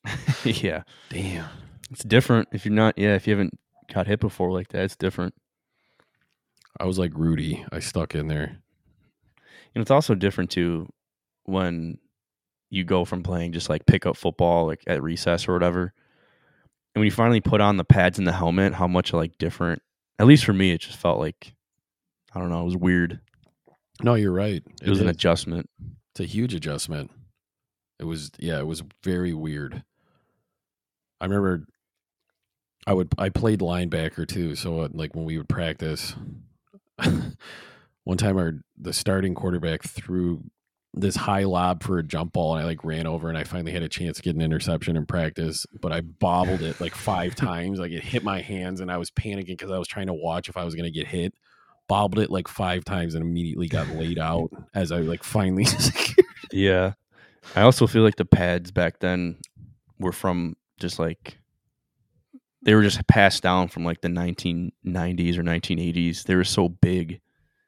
yeah, 0.63 0.83
Damn. 1.09 1.49
it's 1.91 2.05
different 2.05 2.47
if 2.53 2.63
you're 2.65 2.73
not. 2.73 2.97
Yeah, 2.97 3.15
if 3.15 3.27
you 3.27 3.33
haven't 3.33 3.59
got 3.93 4.07
hit 4.07 4.19
before 4.19 4.51
like 4.51 4.69
that, 4.69 4.83
it's 4.83 4.95
different. 4.95 5.33
I 6.79 6.85
was 6.85 6.97
like 6.99 7.11
Rudy. 7.15 7.65
I 7.71 7.79
stuck 7.79 8.15
in 8.15 8.27
there. 8.27 8.57
And 9.75 9.81
it's 9.81 9.91
also 9.91 10.15
different 10.15 10.51
too 10.51 10.87
when 11.45 11.97
you 12.69 12.83
go 12.83 13.05
from 13.05 13.23
playing 13.23 13.53
just 13.53 13.69
like 13.69 13.85
pickup 13.85 14.15
football, 14.15 14.65
like 14.65 14.83
at 14.87 15.01
recess 15.01 15.47
or 15.47 15.53
whatever. 15.53 15.93
And 16.93 17.01
when 17.01 17.05
you 17.05 17.11
finally 17.11 17.41
put 17.41 17.61
on 17.61 17.77
the 17.77 17.83
pads 17.83 18.17
and 18.17 18.27
the 18.27 18.31
helmet, 18.31 18.73
how 18.73 18.87
much 18.87 19.13
like 19.13 19.37
different. 19.37 19.81
At 20.17 20.27
least 20.27 20.45
for 20.45 20.53
me, 20.53 20.71
it 20.71 20.81
just 20.81 20.97
felt 20.97 21.19
like 21.19 21.53
I 22.33 22.39
don't 22.39 22.49
know. 22.49 22.61
It 22.61 22.65
was 22.65 22.77
weird. 22.77 23.19
No, 24.01 24.15
you're 24.15 24.31
right. 24.31 24.63
It, 24.81 24.89
was 24.89 25.01
an 25.01 25.09
adjustment. 25.09 25.69
It's 26.11 26.19
a 26.19 26.25
huge 26.25 26.53
adjustment. 26.53 27.11
It 27.99 28.05
was 28.05 28.31
yeah, 28.39 28.59
it 28.59 28.67
was 28.67 28.83
very 29.03 29.33
weird. 29.33 29.83
I 31.19 31.25
remember 31.25 31.65
I 32.87 32.93
would 32.93 33.13
I 33.17 33.29
played 33.29 33.59
linebacker 33.59 34.27
too, 34.27 34.55
so 34.55 34.81
uh, 34.81 34.89
like 34.93 35.15
when 35.15 35.25
we 35.25 35.37
would 35.37 35.49
practice 35.49 36.15
one 38.03 38.17
time 38.17 38.37
our 38.37 38.53
the 38.77 38.93
starting 38.93 39.35
quarterback 39.35 39.83
threw 39.83 40.43
this 40.93 41.15
high 41.15 41.43
lob 41.43 41.83
for 41.83 41.99
a 41.99 42.03
jump 42.03 42.33
ball 42.33 42.55
and 42.55 42.63
I 42.63 42.65
like 42.65 42.83
ran 42.83 43.05
over 43.05 43.29
and 43.29 43.37
I 43.37 43.43
finally 43.43 43.71
had 43.71 43.83
a 43.83 43.89
chance 43.89 44.17
to 44.17 44.23
get 44.23 44.35
an 44.35 44.41
interception 44.41 44.97
in 44.97 45.05
practice, 45.05 45.65
but 45.79 45.91
I 45.91 46.01
bobbled 46.01 46.61
it 46.61 46.81
like 46.81 46.95
five 46.95 47.35
times. 47.35 47.79
Like 47.79 47.91
it 47.91 48.03
hit 48.03 48.23
my 48.23 48.41
hands 48.41 48.81
and 48.81 48.91
I 48.91 48.97
was 48.97 49.11
panicking 49.11 49.47
because 49.47 49.71
I 49.71 49.77
was 49.77 49.87
trying 49.87 50.07
to 50.07 50.13
watch 50.13 50.49
if 50.49 50.57
I 50.57 50.63
was 50.63 50.75
gonna 50.75 50.89
get 50.89 51.07
hit. 51.07 51.33
Bobbled 51.87 52.19
it 52.19 52.29
like 52.29 52.47
five 52.47 52.85
times 52.85 53.15
and 53.15 53.23
immediately 53.23 53.67
got 53.67 53.87
laid 53.89 54.19
out 54.19 54.49
as 54.73 54.91
I 54.91 54.99
like 54.99 55.23
finally 55.23 55.65
Yeah. 56.51 56.93
I 57.55 57.61
also 57.61 57.87
feel 57.87 58.03
like 58.03 58.15
the 58.15 58.25
pads 58.25 58.71
back 58.71 58.99
then 58.99 59.37
were 59.99 60.11
from 60.11 60.55
just 60.79 60.99
like 60.99 61.38
they 62.61 62.73
were 62.75 62.83
just 62.83 63.05
passed 63.07 63.43
down 63.43 63.67
from 63.69 63.83
like 63.83 64.01
the 64.01 64.07
1990s 64.09 65.37
or 65.37 65.43
1980s. 65.43 66.23
They 66.23 66.35
were 66.35 66.43
so 66.43 66.69
big. 66.69 67.21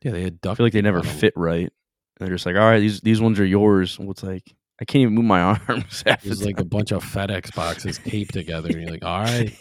Yeah, 0.04 0.12
they 0.12 0.24
had 0.24 0.34
I 0.34 0.38
duct. 0.42 0.58
feel 0.58 0.66
like 0.66 0.74
they 0.74 0.82
never 0.82 1.04
fit 1.04 1.34
right. 1.36 1.72
And 2.20 2.28
they're 2.28 2.36
just 2.36 2.46
like, 2.46 2.56
all 2.56 2.62
right, 2.70 2.80
these 2.80 3.02
these 3.02 3.22
ones 3.22 3.40
are 3.40 3.46
yours. 3.46 3.98
Well, 4.00 4.12
it's 4.12 4.24
like 4.24 4.54
I 4.82 4.86
can't 4.86 5.02
even 5.04 5.14
move 5.16 5.26
my 5.26 5.42
arms. 5.68 6.04
half 6.06 6.26
It 6.26 6.30
was 6.30 6.40
the 6.40 6.48
like 6.48 6.60
a 6.60 6.66
bunch 6.66 6.92
of 6.92 7.04
FedEx 7.04 7.54
boxes 7.56 8.00
taped 8.04 8.34
together, 8.34 8.70
and 8.70 8.82
you're 8.82 8.90
like, 8.92 9.06
all 9.06 9.22
right. 9.22 9.56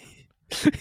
and 0.64 0.72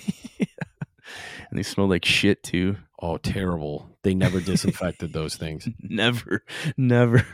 they 1.52 1.64
smell 1.64 1.88
like 1.88 2.06
shit 2.06 2.44
too. 2.44 2.78
Oh, 3.02 3.18
terrible. 3.18 3.90
They 4.04 4.14
never 4.14 4.40
disinfected 4.42 5.14
those 5.14 5.36
things. 5.36 5.68
Never, 5.82 6.44
never. 6.78 7.26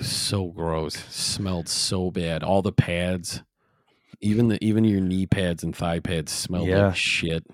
So 0.00 0.46
gross. 0.48 0.94
Smelled 0.94 1.68
so 1.68 2.10
bad. 2.10 2.42
All 2.42 2.62
the 2.62 2.72
pads, 2.72 3.42
even 4.20 4.48
the 4.48 4.62
even 4.64 4.84
your 4.84 5.00
knee 5.00 5.26
pads 5.26 5.62
and 5.62 5.74
thigh 5.74 6.00
pads 6.00 6.32
smell 6.32 6.66
Yeah. 6.66 6.86
like 6.88 6.96
shit. 6.96 7.44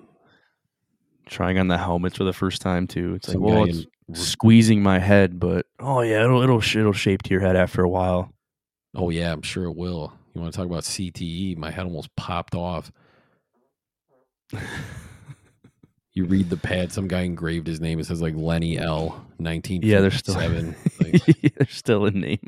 Trying 1.27 1.59
on 1.59 1.69
the 1.69 1.79
helmets 1.79 2.17
for 2.19 2.25
the 2.25 2.33
first 2.33 2.61
time 2.63 2.87
too. 2.87 3.15
It's 3.15 3.33
Some 3.33 3.43
like, 3.43 3.53
well, 3.55 3.65
it's 3.65 3.87
in- 4.09 4.15
squeezing 4.15 4.83
my 4.83 4.99
head, 4.99 5.39
but 5.41 5.67
oh 5.81 6.01
yeah, 6.03 6.23
it'll 6.25 6.43
it'll 6.43 6.61
sh- 6.61 6.77
it'll 6.77 6.93
shape 6.93 7.23
to 7.25 7.31
your 7.31 7.41
head 7.41 7.57
after 7.57 7.83
a 7.83 7.89
while. 7.89 8.33
Oh 8.95 9.11
yeah, 9.11 9.33
I'm 9.33 9.43
sure 9.43 9.65
it 9.65 9.77
will. 9.77 10.13
You 10.35 10.41
want 10.41 10.53
to 10.53 10.57
talk 10.59 10.67
about 10.67 10.83
CTE? 10.83 11.57
My 11.57 11.71
head 11.71 11.85
almost 11.85 12.15
popped 12.17 12.55
off. 12.55 12.91
You 16.17 16.27
read 16.27 16.49
the 16.49 16.57
pad. 16.57 16.93
Some 16.93 17.09
guy 17.09 17.23
engraved 17.23 17.67
his 17.67 17.81
name. 17.81 17.99
It 17.99 18.07
says 18.07 18.23
like 18.23 18.37
Lenny 18.37 18.79
L. 18.79 19.27
Nineteen. 19.41 19.83
Yeah, 19.83 20.01
they're 20.01 20.13
still 20.13 20.35
seven. 20.37 20.77
Like, 21.01 21.21
There's 21.57 21.75
still 21.75 22.07
a 22.07 22.13
name. 22.13 22.39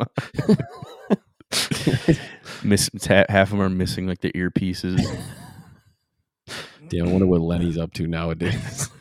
On 2.66 2.72
it. 2.72 2.92
Miss 2.92 3.06
half 3.06 3.30
of 3.30 3.50
them 3.50 3.62
are 3.62 3.68
missing 3.68 4.06
like 4.06 4.20
the 4.20 4.32
earpieces. 4.32 4.98
damn, 6.88 7.08
I 7.08 7.10
wonder 7.10 7.26
what 7.26 7.40
Lenny's 7.40 7.78
up 7.78 7.92
to 7.94 8.06
nowadays. 8.06 8.90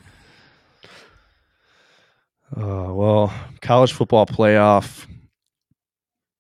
Uh, 2.55 2.93
well, 2.93 3.34
college 3.61 3.91
football 3.91 4.26
playoff 4.26 5.07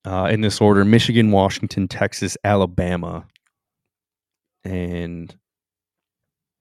uh, 0.05 0.29
in 0.31 0.39
this 0.39 0.61
order 0.61 0.85
Michigan, 0.85 1.31
Washington, 1.31 1.87
Texas, 1.87 2.37
Alabama. 2.43 3.25
And 4.63 5.35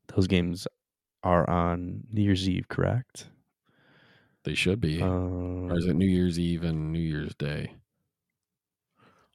those 0.08 0.26
games 0.26 0.66
are 1.22 1.48
on 1.48 2.04
New 2.10 2.22
Year's 2.22 2.48
Eve, 2.48 2.68
correct? 2.68 3.28
They 4.44 4.54
should 4.54 4.80
be. 4.80 5.00
Um, 5.00 5.70
or 5.70 5.78
is 5.78 5.86
it 5.86 5.94
New 5.94 6.08
Year's 6.08 6.38
Eve 6.38 6.64
and 6.64 6.92
New 6.92 6.98
Year's 6.98 7.34
Day? 7.34 7.74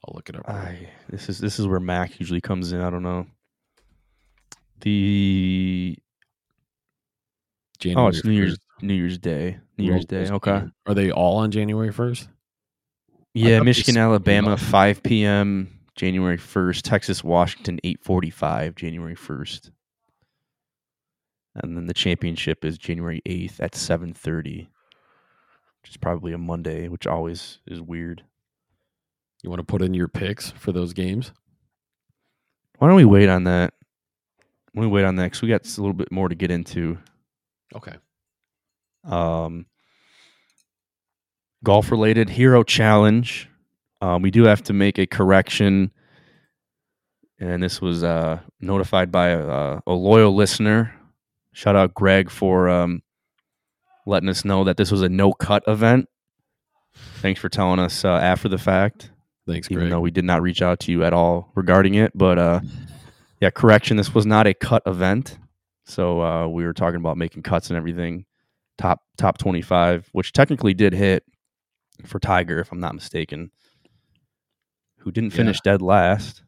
I'll 0.06 0.14
look 0.16 0.30
it 0.30 0.36
up. 0.36 0.48
I, 0.48 0.90
this 1.10 1.30
is 1.30 1.40
this 1.40 1.60
is 1.60 1.68
where 1.68 1.80
Mac 1.80 2.20
usually 2.20 2.42
comes 2.42 2.72
in. 2.72 2.82
I 2.82 2.90
don't 2.90 3.04
know. 3.04 3.28
The 4.82 5.98
January 7.80 8.06
oh, 8.06 8.10
it's 8.10 8.24
New 8.24 8.32
Year's 8.32 8.58
New 8.82 8.94
Year's 8.94 9.18
Day. 9.18 9.60
New 9.78 9.86
Year's 9.86 10.06
Day. 10.06 10.30
Okay. 10.30 10.64
Are 10.86 10.94
they 10.94 11.12
all 11.12 11.38
on 11.38 11.52
January 11.52 11.92
first? 11.92 12.30
Yeah, 13.34 13.62
Michigan, 13.62 13.96
Alabama, 13.96 14.58
5 14.58 15.04
p.m. 15.04 15.80
January 15.96 16.38
1st. 16.38 16.82
Texas, 16.82 17.24
Washington, 17.24 17.80
8:45 17.84 18.76
January 18.76 19.16
1st. 19.16 19.72
And 21.56 21.76
then 21.76 21.88
the 21.88 21.94
championship 21.94 22.64
is 22.64 22.78
January 22.78 23.22
8th 23.26 23.60
at 23.60 23.74
7:30, 23.74 24.68
which 25.82 25.92
is 25.92 25.98
probably 25.98 26.34
a 26.34 26.38
Monday, 26.38 26.88
which 26.88 27.06
always 27.06 27.60
is 27.68 27.82
weird. 27.82 28.24
You 29.44 29.50
want 29.50 29.60
to 29.60 29.66
put 29.66 29.82
in 29.82 29.94
your 29.94 30.08
picks 30.08 30.52
for 30.52 30.72
those 30.72 30.94
games? 30.94 31.32
Why 32.78 32.88
don't 32.88 32.98
we 32.98 33.06
wait 33.06 33.30
on 33.30 33.46
that? 33.46 33.74
Why 34.72 34.82
don't 34.82 34.92
we 34.92 34.96
wait 34.96 35.06
on 35.06 35.16
that 35.18 35.26
because 35.26 35.42
we 35.42 35.50
got 35.50 35.66
a 35.66 35.82
little 35.82 35.94
bit 35.94 36.12
more 36.12 36.30
to 36.30 36.36
get 36.36 36.52
into. 36.52 36.98
Okay. 37.76 37.96
Um, 39.04 39.66
golf 41.64 41.92
related 41.92 42.30
hero 42.30 42.64
challenge. 42.64 43.50
Um, 44.02 44.22
we 44.22 44.32
do 44.32 44.44
have 44.44 44.64
to 44.64 44.74
make 44.74 44.98
a 44.98 45.06
correction, 45.06 45.92
and 47.40 47.62
this 47.62 47.82
was 47.82 48.04
uh, 48.04 48.40
notified 48.62 49.12
by 49.12 49.30
a, 49.30 49.80
a 49.86 49.94
loyal 49.94 50.34
listener. 50.34 50.94
Shout 51.54 51.76
out 51.76 51.94
Greg 51.94 52.30
for 52.30 52.70
um, 52.70 53.02
letting 54.06 54.30
us 54.30 54.46
know 54.46 54.64
that 54.64 54.78
this 54.78 54.92
was 54.92 55.02
a 55.02 55.10
no 55.10 55.34
cut 55.34 55.64
event. 55.68 56.08
Thanks 57.22 57.42
for 57.42 57.50
telling 57.50 57.80
us 57.80 58.06
uh, 58.06 58.10
after 58.10 58.48
the 58.48 58.58
fact, 58.58 59.12
Thanks, 59.50 59.68
even 59.72 59.84
Greg. 59.84 59.92
though 59.92 60.00
we 60.00 60.12
did 60.12 60.26
not 60.26 60.42
reach 60.42 60.62
out 60.62 60.80
to 60.82 60.92
you 60.92 61.04
at 61.04 61.14
all 61.14 61.52
regarding 61.56 61.96
it. 61.96 62.12
But 62.16 62.38
uh, 62.38 62.60
yeah, 63.42 63.50
correction. 63.50 63.98
This 63.98 64.14
was 64.14 64.26
not 64.26 64.48
a 64.48 64.54
cut 64.54 64.84
event, 64.86 65.38
so 65.86 66.22
uh, 66.22 66.48
we 66.48 66.66
were 66.66 66.74
talking 66.74 67.00
about 67.00 67.18
making 67.18 67.44
cuts 67.44 67.70
and 67.70 67.78
everything. 67.78 68.26
Top 68.78 69.02
top 69.18 69.38
twenty 69.38 69.62
five, 69.62 70.08
which 70.14 70.32
technically 70.34 70.74
did 70.74 70.94
hit 70.94 71.24
for 72.06 72.20
Tiger, 72.20 72.60
if 72.60 72.72
I'm 72.72 72.80
not 72.80 72.96
mistaken, 72.96 73.52
who 75.00 75.12
didn't 75.12 75.32
Yeah. 75.34 75.38
finish 75.38 75.60
dead 75.62 75.82
last. 75.82 76.44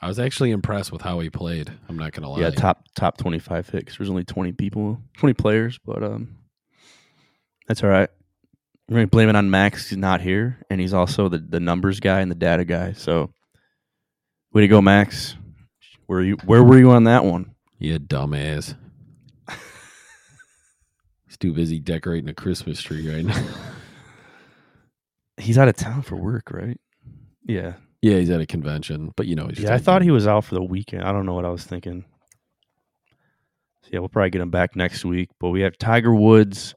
I 0.00 0.06
was 0.06 0.18
actually 0.20 0.52
impressed 0.52 0.92
with 0.92 1.02
how 1.02 1.18
he 1.20 1.28
played. 1.28 1.72
I'm 1.88 1.96
not 1.98 2.12
gonna 2.12 2.30
lie. 2.30 2.40
Yeah, 2.40 2.50
top 2.50 2.84
top 2.94 3.18
twenty 3.18 3.38
five 3.40 3.68
hit 3.68 3.86
'cause 3.86 3.96
there's 3.98 4.08
only 4.10 4.24
twenty 4.24 4.52
people, 4.52 5.02
twenty 5.16 5.34
players, 5.34 5.78
but 5.84 6.02
um, 6.04 6.36
that's 7.66 7.82
all 7.82 7.90
right. 7.90 8.08
We're 8.88 8.96
gonna 8.96 9.06
blame 9.08 9.28
it 9.28 9.36
on 9.36 9.50
Max. 9.50 9.90
He's 9.90 9.98
not 9.98 10.20
here, 10.20 10.58
and 10.70 10.80
he's 10.80 10.94
also 10.94 11.28
the, 11.28 11.38
the 11.38 11.60
numbers 11.60 12.00
guy 12.00 12.20
and 12.20 12.30
the 12.30 12.34
data 12.34 12.64
guy. 12.64 12.92
So, 12.92 13.30
way 14.52 14.62
to 14.62 14.68
go, 14.68 14.80
Max. 14.80 15.36
Where 16.06 16.22
you? 16.22 16.36
Where 16.44 16.64
were 16.64 16.78
you 16.78 16.90
on 16.90 17.04
that 17.04 17.24
one? 17.24 17.54
You 17.78 17.98
dumbass. 17.98 18.74
He's 21.26 21.36
too 21.36 21.52
busy 21.52 21.78
decorating 21.78 22.28
a 22.28 22.34
Christmas 22.34 22.80
tree 22.80 23.08
right 23.14 23.24
now. 23.24 23.46
He's 25.36 25.58
out 25.58 25.68
of 25.68 25.76
town 25.76 26.02
for 26.02 26.16
work, 26.16 26.50
right? 26.50 26.80
Yeah, 27.46 27.74
yeah, 28.00 28.16
he's 28.16 28.30
at 28.30 28.40
a 28.40 28.46
convention, 28.46 29.12
but 29.16 29.26
you 29.26 29.34
know, 29.34 29.48
he's 29.48 29.60
yeah. 29.60 29.74
I 29.74 29.78
thought 29.78 30.02
he 30.02 30.10
was 30.10 30.26
out 30.26 30.44
for 30.44 30.54
the 30.54 30.62
weekend. 30.62 31.02
I 31.02 31.12
don't 31.12 31.26
know 31.26 31.34
what 31.34 31.44
I 31.44 31.50
was 31.50 31.64
thinking. 31.64 32.04
So 33.82 33.90
yeah, 33.92 33.98
we'll 33.98 34.08
probably 34.08 34.30
get 34.30 34.40
him 34.40 34.50
back 34.50 34.76
next 34.76 35.04
week. 35.04 35.30
But 35.40 35.50
we 35.50 35.62
have 35.62 35.76
Tiger 35.78 36.14
Woods. 36.14 36.74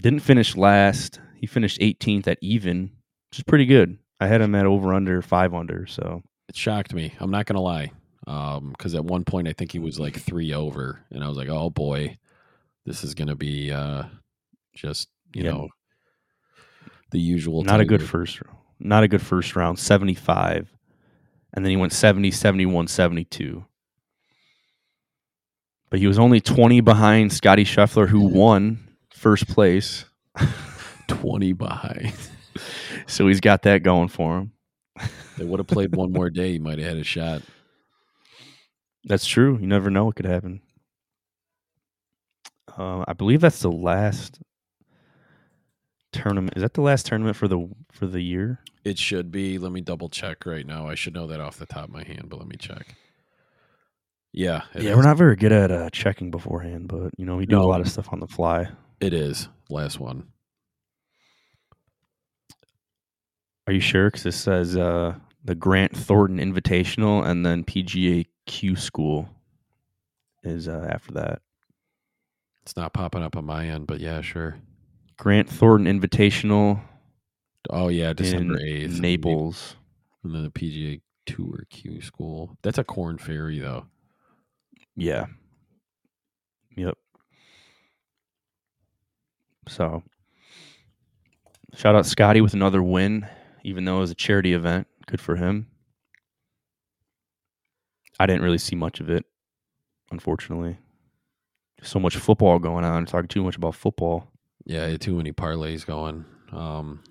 Didn't 0.00 0.20
finish 0.20 0.56
last. 0.56 1.20
He 1.36 1.46
finished 1.46 1.80
18th 1.80 2.26
at 2.28 2.38
even, 2.40 2.90
which 3.30 3.38
is 3.38 3.44
pretty 3.44 3.66
good. 3.66 3.98
I 4.20 4.26
had 4.26 4.40
him 4.40 4.54
at 4.54 4.66
over 4.66 4.92
under 4.94 5.20
five 5.22 5.54
under. 5.54 5.86
So 5.86 6.22
it 6.48 6.56
shocked 6.56 6.92
me. 6.94 7.14
I'm 7.18 7.30
not 7.30 7.46
gonna 7.46 7.60
lie, 7.60 7.92
because 8.24 8.94
at 8.94 9.04
one 9.04 9.24
point 9.24 9.48
I 9.48 9.52
think 9.52 9.72
he 9.72 9.78
was 9.78 9.98
like 10.00 10.18
three 10.20 10.52
over, 10.54 11.00
and 11.10 11.22
I 11.24 11.28
was 11.28 11.36
like, 11.36 11.48
oh 11.48 11.70
boy, 11.70 12.18
this 12.84 13.04
is 13.04 13.14
gonna 13.14 13.34
be 13.34 13.70
uh, 13.72 14.04
just 14.74 15.08
you 15.34 15.44
Yeah. 15.44 15.50
know 15.52 15.68
the 17.10 17.20
usual. 17.20 17.62
not 17.62 17.80
a 17.80 17.84
good 17.84 18.02
first 18.02 18.40
round. 18.44 18.58
Not 18.78 19.02
a 19.02 19.08
good 19.08 19.22
first 19.22 19.56
round. 19.56 19.78
75. 19.78 20.70
And 21.54 21.64
then 21.64 21.70
he 21.70 21.76
went 21.78 21.92
70, 21.94 22.30
71, 22.30 22.88
72. 22.88 23.64
But 25.88 26.00
he 26.00 26.06
was 26.06 26.18
only 26.18 26.40
20 26.40 26.80
behind 26.82 27.32
Scotty 27.32 27.64
Scheffler, 27.64 28.08
who 28.08 28.20
won 28.20 28.85
first 29.16 29.48
place. 29.48 30.04
twenty 31.08 31.52
behind. 31.52 32.12
So 33.06 33.28
he's 33.28 33.40
got 33.40 33.62
that 33.62 33.82
going 33.82 34.08
for 34.08 34.38
him. 34.38 34.52
they 35.36 35.44
would 35.44 35.60
have 35.60 35.66
played 35.66 35.94
one 35.94 36.10
more 36.10 36.30
day. 36.30 36.52
He 36.52 36.58
might 36.58 36.78
have 36.78 36.88
had 36.88 36.96
a 36.96 37.04
shot. 37.04 37.42
That's 39.04 39.26
true. 39.26 39.58
You 39.60 39.66
never 39.66 39.90
know 39.90 40.06
what 40.06 40.16
could 40.16 40.24
happen. 40.24 40.62
Uh, 42.76 43.04
I 43.06 43.12
believe 43.12 43.42
that's 43.42 43.60
the 43.60 43.70
last 43.70 44.40
tournament. 46.12 46.54
Is 46.56 46.62
that 46.62 46.74
the 46.74 46.80
last 46.80 47.06
tournament 47.06 47.36
for 47.36 47.46
the 47.46 47.68
for 47.92 48.06
the 48.06 48.22
year? 48.22 48.60
It 48.84 48.98
should 48.98 49.30
be. 49.30 49.58
Let 49.58 49.72
me 49.72 49.80
double 49.80 50.08
check 50.08 50.46
right 50.46 50.66
now. 50.66 50.88
I 50.88 50.94
should 50.94 51.14
know 51.14 51.26
that 51.26 51.40
off 51.40 51.58
the 51.58 51.66
top 51.66 51.84
of 51.84 51.90
my 51.90 52.04
hand, 52.04 52.26
but 52.28 52.38
let 52.38 52.48
me 52.48 52.56
check. 52.58 52.96
Yeah, 54.32 54.62
yeah, 54.74 54.90
is. 54.90 54.96
we're 54.96 55.02
not 55.02 55.16
very 55.16 55.36
good 55.36 55.52
at 55.52 55.70
uh, 55.70 55.88
checking 55.90 56.30
beforehand, 56.30 56.88
but 56.88 57.10
you 57.16 57.24
know 57.24 57.36
we 57.36 57.46
do 57.46 57.60
a 57.60 57.64
lot 57.64 57.80
of 57.80 57.88
stuff 57.88 58.08
on 58.12 58.20
the 58.20 58.26
fly. 58.26 58.68
It 59.00 59.12
is 59.12 59.48
last 59.68 60.00
one. 60.00 60.28
Are 63.66 63.72
you 63.72 63.80
sure? 63.80 64.10
Because 64.10 64.26
it 64.26 64.32
says 64.32 64.76
uh, 64.76 65.14
the 65.44 65.54
Grant 65.54 65.96
Thornton 65.96 66.38
Invitational 66.38 67.26
and 67.26 67.44
then 67.44 67.64
PGA 67.64 68.26
Q 68.46 68.76
School 68.76 69.28
is 70.44 70.68
uh, 70.68 70.86
after 70.88 71.12
that. 71.14 71.42
It's 72.62 72.76
not 72.76 72.92
popping 72.92 73.22
up 73.22 73.36
on 73.36 73.44
my 73.44 73.66
end, 73.68 73.86
but 73.86 74.00
yeah, 74.00 74.20
sure. 74.20 74.56
Grant 75.18 75.48
Thornton 75.48 76.00
Invitational 76.00 76.80
Oh 77.70 77.88
yeah, 77.88 78.12
December 78.12 78.58
eighth, 78.60 79.00
Naples. 79.00 79.76
and 80.22 80.34
then 80.34 80.42
the 80.44 80.50
PGA 80.50 81.00
Tour 81.26 81.64
Q 81.70 82.00
School. 82.00 82.56
That's 82.62 82.78
a 82.78 82.84
Korn 82.84 83.18
Ferry 83.18 83.58
though. 83.58 83.86
Yeah. 84.94 85.26
Yep. 86.76 86.96
So, 89.68 90.02
shout 91.74 91.94
out 91.94 92.06
Scotty 92.06 92.40
with 92.40 92.54
another 92.54 92.82
win, 92.82 93.26
even 93.64 93.84
though 93.84 93.98
it 93.98 94.00
was 94.00 94.10
a 94.10 94.14
charity 94.14 94.52
event. 94.52 94.86
Good 95.06 95.20
for 95.20 95.36
him. 95.36 95.66
I 98.18 98.26
didn't 98.26 98.42
really 98.42 98.58
see 98.58 98.76
much 98.76 99.00
of 99.00 99.10
it, 99.10 99.24
unfortunately. 100.10 100.78
So 101.82 101.98
much 102.00 102.16
football 102.16 102.58
going 102.58 102.84
on. 102.84 103.04
Talking 103.06 103.28
too 103.28 103.42
much 103.44 103.56
about 103.56 103.74
football. 103.74 104.28
Yeah, 104.64 104.96
too 104.96 105.14
many 105.16 105.32
parlays 105.32 105.84
going. 105.84 106.24
Um, 106.52 107.02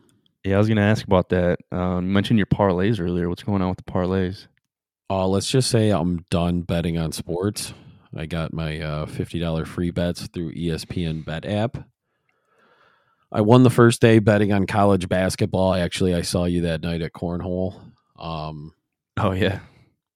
Yeah, 0.43 0.56
I 0.56 0.58
was 0.58 0.68
going 0.68 0.78
to 0.78 0.84
ask 0.84 1.06
about 1.06 1.30
that. 1.30 1.60
Um, 1.72 2.08
you 2.08 2.12
mentioned 2.12 2.39
your 2.39 2.47
parlays 2.47 2.99
earlier. 2.99 3.30
What's 3.30 3.43
going 3.43 3.62
on 3.62 3.70
with 3.70 3.78
the 3.78 3.91
parlays? 3.91 4.47
uh, 5.10 5.28
let's 5.28 5.49
just 5.49 5.70
say 5.70 5.91
I'm 5.91 6.26
done 6.32 6.62
betting 6.64 6.97
on 6.97 7.12
sports. 7.12 7.74
I 8.16 8.26
got 8.26 8.53
my 8.53 8.80
uh, 8.80 9.06
fifty 9.06 9.38
dollar 9.39 9.66
free 9.66 9.91
bets 9.91 10.26
through 10.28 10.53
ESPN 10.56 11.24
Bet 11.24 11.45
app. 11.45 11.78
I 13.36 13.42
won 13.42 13.64
the 13.64 13.70
first 13.70 14.02
day 14.02 14.20
betting 14.20 14.54
on 14.54 14.66
college 14.66 15.10
basketball. 15.10 15.74
Actually, 15.74 16.16
I 16.16 16.22
saw 16.22 16.46
you 16.46 16.62
that 16.62 16.82
night 16.82 17.02
at 17.02 17.12
Cornhole. 17.12 17.92
Um, 18.18 18.74
Oh 19.18 19.32
yeah, 19.32 19.60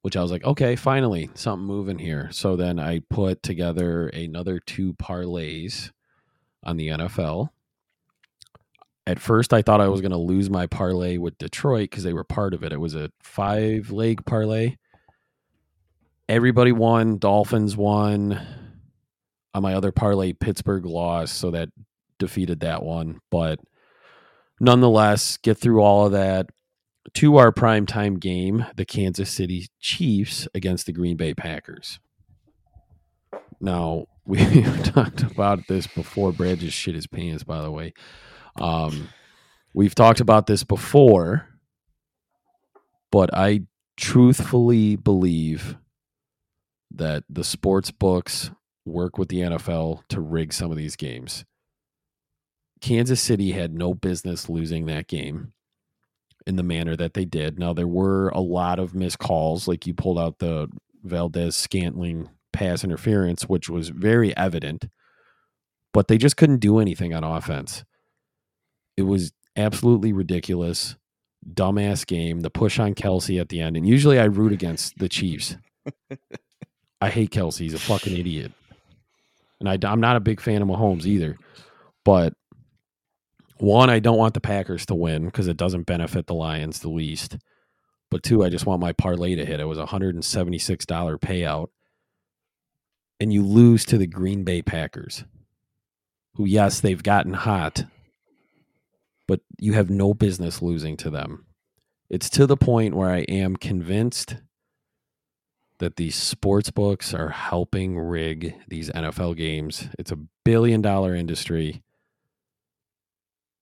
which 0.01 0.17
I 0.17 0.21
was 0.21 0.31
like, 0.31 0.43
okay, 0.43 0.75
finally 0.75 1.29
something 1.33 1.65
moving 1.65 1.99
here. 1.99 2.29
So 2.31 2.55
then 2.55 2.79
I 2.79 3.01
put 3.09 3.41
together 3.41 4.07
another 4.09 4.59
two 4.59 4.93
parlays 4.93 5.91
on 6.63 6.77
the 6.77 6.89
NFL. 6.89 7.49
At 9.07 9.19
first, 9.19 9.53
I 9.53 9.61
thought 9.61 9.81
I 9.81 9.87
was 9.87 10.01
going 10.01 10.11
to 10.11 10.17
lose 10.17 10.49
my 10.49 10.67
parlay 10.67 11.17
with 11.17 11.37
Detroit 11.37 11.89
because 11.89 12.03
they 12.03 12.13
were 12.13 12.23
part 12.23 12.53
of 12.53 12.63
it. 12.63 12.73
It 12.73 12.79
was 12.79 12.93
a 12.93 13.09
five 13.23 13.89
leg 13.89 14.25
parlay. 14.25 14.75
Everybody 16.27 16.71
won. 16.71 17.17
Dolphins 17.17 17.75
won. 17.75 18.39
On 19.55 19.63
my 19.63 19.73
other 19.73 19.91
parlay, 19.91 20.33
Pittsburgh 20.33 20.85
lost. 20.85 21.37
So 21.37 21.49
that 21.51 21.69
defeated 22.19 22.59
that 22.59 22.83
one. 22.83 23.19
But 23.31 23.59
nonetheless, 24.59 25.37
get 25.37 25.57
through 25.57 25.81
all 25.81 26.05
of 26.05 26.11
that 26.11 26.47
to 27.15 27.37
our 27.37 27.51
primetime 27.51 28.19
game, 28.19 28.65
the 28.75 28.85
Kansas 28.85 29.31
City 29.31 29.67
Chiefs 29.79 30.47
against 30.53 30.85
the 30.85 30.93
Green 30.93 31.17
Bay 31.17 31.33
Packers. 31.33 31.99
Now 33.59 34.05
we 34.25 34.61
talked 34.83 35.23
about 35.23 35.67
this 35.67 35.87
before. 35.87 36.31
Brad 36.31 36.59
just 36.59 36.77
shit 36.77 36.95
his 36.95 37.07
pants, 37.07 37.43
by 37.43 37.61
the 37.61 37.71
way. 37.71 37.93
Um, 38.59 39.09
we've 39.73 39.95
talked 39.95 40.19
about 40.19 40.45
this 40.45 40.63
before, 40.63 41.47
but 43.11 43.33
I 43.33 43.61
truthfully 43.97 44.95
believe 44.95 45.77
that 46.91 47.23
the 47.29 47.43
sports 47.43 47.91
books 47.91 48.51
work 48.85 49.17
with 49.17 49.29
the 49.29 49.41
NFL 49.41 50.03
to 50.09 50.21
rig 50.21 50.53
some 50.53 50.71
of 50.71 50.77
these 50.77 50.95
games. 50.95 51.45
Kansas 52.81 53.21
City 53.21 53.51
had 53.51 53.73
no 53.73 53.93
business 53.93 54.49
losing 54.49 54.85
that 54.85 55.07
game 55.07 55.53
in 56.47 56.55
the 56.55 56.63
manner 56.63 56.95
that 56.95 57.13
they 57.13 57.25
did. 57.25 57.59
Now 57.59 57.73
there 57.73 57.87
were 57.87 58.29
a 58.29 58.39
lot 58.39 58.79
of 58.79 58.95
missed 58.95 59.19
calls, 59.19 59.67
like 59.67 59.85
you 59.85 59.93
pulled 59.93 60.17
out 60.19 60.39
the 60.39 60.69
Valdes-Scantling 61.03 62.29
pass 62.53 62.83
interference, 62.83 63.43
which 63.43 63.69
was 63.69 63.89
very 63.89 64.35
evident, 64.35 64.87
but 65.93 66.07
they 66.07 66.17
just 66.17 66.37
couldn't 66.37 66.59
do 66.59 66.79
anything 66.79 67.13
on 67.13 67.23
offense. 67.23 67.83
It 68.97 69.03
was 69.03 69.31
absolutely 69.55 70.13
ridiculous, 70.13 70.95
dumbass 71.53 72.05
game. 72.05 72.41
The 72.41 72.49
push 72.49 72.79
on 72.79 72.95
Kelce 72.95 73.39
at 73.39 73.49
the 73.49 73.61
end, 73.61 73.77
and 73.77 73.87
usually 73.87 74.19
I 74.19 74.25
root 74.25 74.51
against 74.51 74.97
the 74.97 75.09
Chiefs. 75.09 75.57
I 77.01 77.09
hate 77.09 77.31
Kelce; 77.31 77.59
he's 77.59 77.73
a 77.73 77.79
fucking 77.79 78.17
idiot, 78.17 78.51
and 79.59 79.69
I, 79.69 79.77
I'm 79.83 80.01
not 80.01 80.17
a 80.17 80.21
big 80.21 80.41
fan 80.41 80.61
of 80.61 80.67
Mahomes 80.67 81.05
either. 81.05 81.37
But 82.03 82.33
one, 83.59 83.89
I 83.89 83.99
don't 83.99 84.17
want 84.17 84.33
the 84.33 84.41
Packers 84.41 84.85
to 84.87 84.95
win 84.95 85.25
because 85.25 85.47
it 85.47 85.57
doesn't 85.57 85.83
benefit 85.83 86.27
the 86.27 86.33
Lions 86.33 86.79
the 86.79 86.89
least. 86.89 87.37
But 88.11 88.23
two, 88.23 88.43
I 88.43 88.49
just 88.49 88.65
want 88.65 88.81
my 88.81 88.93
parlay 88.93 89.35
to 89.35 89.45
hit. 89.45 89.59
It 89.59 89.65
was 89.65 89.77
a 89.77 89.85
hundred 89.85 90.15
and 90.15 90.25
seventy 90.25 90.57
six 90.57 90.85
dollar 90.85 91.17
payout, 91.17 91.67
and 93.19 93.31
you 93.31 93.43
lose 93.43 93.85
to 93.85 93.97
the 93.97 94.07
Green 94.07 94.43
Bay 94.43 94.61
Packers, 94.61 95.25
who 96.35 96.45
yes 96.45 96.79
they've 96.79 97.03
gotten 97.03 97.33
hot, 97.33 97.85
but 99.27 99.41
you 99.59 99.73
have 99.73 99.89
no 99.89 100.13
business 100.13 100.61
losing 100.61 100.97
to 100.97 101.09
them. 101.09 101.45
It's 102.09 102.29
to 102.31 102.47
the 102.47 102.57
point 102.57 102.95
where 102.95 103.11
I 103.11 103.19
am 103.19 103.55
convinced 103.55 104.37
that 105.77 105.95
these 105.95 106.15
sports 106.15 106.71
books 106.71 107.13
are 107.13 107.29
helping 107.29 107.97
rig 107.97 108.55
these 108.67 108.89
NFL 108.89 109.37
games. 109.37 109.87
It's 109.97 110.11
a 110.11 110.19
billion 110.43 110.81
dollar 110.81 111.15
industry. 111.15 111.83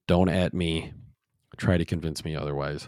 Don't 0.08 0.30
at 0.30 0.54
me. 0.54 0.94
Try 1.58 1.78
to 1.78 1.86
convince 1.86 2.24
me 2.24 2.36
otherwise. 2.36 2.88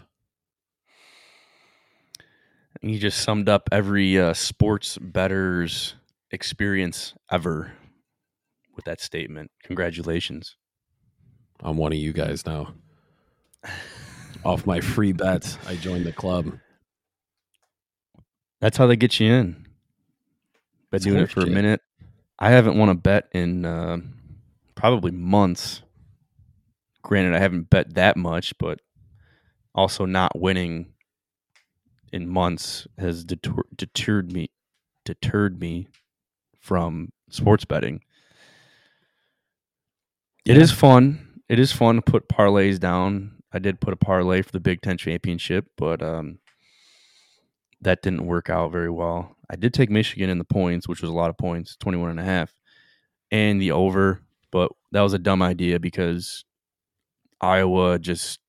You 2.82 2.98
just 2.98 3.20
summed 3.20 3.48
up 3.48 3.68
every 3.72 4.18
uh, 4.18 4.32
sports 4.32 4.96
better's 4.98 5.96
experience 6.30 7.14
ever 7.30 7.72
with 8.74 8.84
that 8.86 9.00
statement. 9.00 9.50
Congratulations. 9.64 10.56
I'm 11.62 11.76
one 11.76 11.92
of 11.92 11.98
you 11.98 12.12
guys 12.12 12.46
now. 12.46 12.74
Off 14.44 14.64
my 14.64 14.80
free 14.80 15.12
bets, 15.12 15.58
I 15.66 15.76
joined 15.76 16.06
the 16.06 16.12
club. 16.12 16.58
That's 18.60 18.78
how 18.78 18.86
they 18.86 18.96
get 18.96 19.20
you 19.20 19.30
in. 19.30 19.66
Been 20.90 21.02
doing 21.02 21.22
it 21.22 21.30
for 21.30 21.40
a 21.40 21.46
minute. 21.46 21.82
I 22.38 22.50
haven't 22.50 22.78
won 22.78 22.88
a 22.88 22.94
bet 22.94 23.28
in 23.32 23.66
uh, 23.66 23.98
probably 24.74 25.10
months. 25.10 25.82
Granted, 27.02 27.34
I 27.34 27.38
haven't 27.40 27.70
bet 27.70 27.94
that 27.94 28.16
much, 28.16 28.56
but 28.58 28.80
also 29.74 30.04
not 30.04 30.38
winning 30.38 30.92
in 32.12 32.28
months 32.28 32.86
has 32.98 33.24
deter- 33.24 33.62
deterred 33.76 34.32
me. 34.32 34.50
Deterred 35.04 35.60
me 35.60 35.88
from 36.60 37.10
sports 37.30 37.64
betting. 37.64 38.02
It 40.44 40.56
Yeah. 40.56 40.62
is 40.62 40.72
fun. 40.72 41.42
It 41.48 41.58
is 41.58 41.72
fun 41.72 41.96
to 41.96 42.02
put 42.02 42.28
parlays 42.28 42.78
down. 42.78 43.42
I 43.52 43.58
did 43.58 43.80
put 43.80 43.92
a 43.92 43.96
parlay 43.96 44.42
for 44.42 44.52
the 44.52 44.60
Big 44.60 44.80
Ten 44.82 44.96
championship, 44.96 45.66
but 45.76 46.02
um, 46.02 46.38
that 47.80 48.02
didn't 48.02 48.26
work 48.26 48.50
out 48.50 48.70
very 48.72 48.90
well. 48.90 49.36
I 49.48 49.56
did 49.56 49.74
take 49.74 49.90
Michigan 49.90 50.30
in 50.30 50.38
the 50.38 50.44
points, 50.44 50.86
which 50.86 51.00
was 51.02 51.10
a 51.10 51.14
lot 51.14 51.30
of 51.30 51.38
points, 51.38 51.76
21 51.76 52.10
and 52.10 52.20
a 52.20 52.24
half, 52.24 52.54
and 53.32 53.60
the 53.60 53.72
over, 53.72 54.20
but 54.52 54.70
that 54.92 55.00
was 55.02 55.12
a 55.14 55.18
dumb 55.18 55.42
idea 55.42 55.80
because 55.80 56.44
Iowa 57.40 57.98
just 57.98 58.40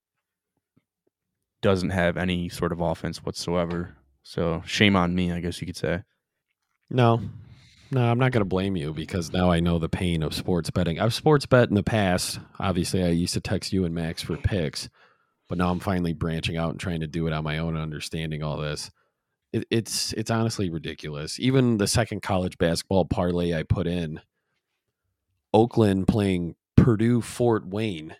doesn't 1.62 1.90
have 1.90 2.16
any 2.16 2.48
sort 2.48 2.72
of 2.72 2.80
offense 2.80 3.18
whatsoever. 3.24 3.96
So 4.22 4.62
shame 4.66 4.96
on 4.96 5.14
me, 5.14 5.32
I 5.32 5.40
guess 5.40 5.60
you 5.60 5.66
could 5.66 5.76
say. 5.76 6.02
No, 6.90 7.20
no, 7.92 8.10
I'm 8.10 8.18
not 8.18 8.32
going 8.32 8.40
to 8.40 8.46
blame 8.48 8.74
you 8.76 8.94
because 8.94 9.32
now 9.32 9.50
I 9.50 9.60
know 9.60 9.78
the 9.78 9.88
pain 9.88 10.22
of 10.22 10.34
sports 10.34 10.70
betting. 10.70 10.98
I've 10.98 11.12
sports 11.12 11.44
bet 11.44 11.68
in 11.68 11.74
the 11.74 11.82
past. 11.82 12.40
Obviously, 12.58 13.02
I 13.04 13.08
used 13.08 13.34
to 13.34 13.40
text 13.40 13.72
you 13.72 13.84
and 13.84 13.94
Max 13.94 14.22
for 14.22 14.36
picks, 14.36 14.88
but 15.48 15.58
now 15.58 15.70
I'm 15.70 15.78
finally 15.80 16.14
branching 16.14 16.56
out 16.56 16.70
and 16.70 16.80
trying 16.80 17.00
to 17.00 17.06
do 17.06 17.26
it 17.26 17.32
on 17.32 17.44
my 17.44 17.58
own, 17.58 17.76
understanding 17.76 18.42
all 18.42 18.56
this. 18.56 18.90
It, 19.52 19.66
it's 19.70 20.14
it's 20.14 20.30
honestly 20.30 20.70
ridiculous. 20.70 21.38
Even 21.38 21.76
the 21.76 21.86
second 21.86 22.22
college 22.22 22.56
basketball 22.56 23.04
parlay 23.04 23.52
I 23.52 23.62
put 23.62 23.86
in, 23.86 24.20
Oakland 25.52 26.08
playing 26.08 26.56
Purdue 26.76 27.20
Fort 27.20 27.66
Wayne, 27.66 28.16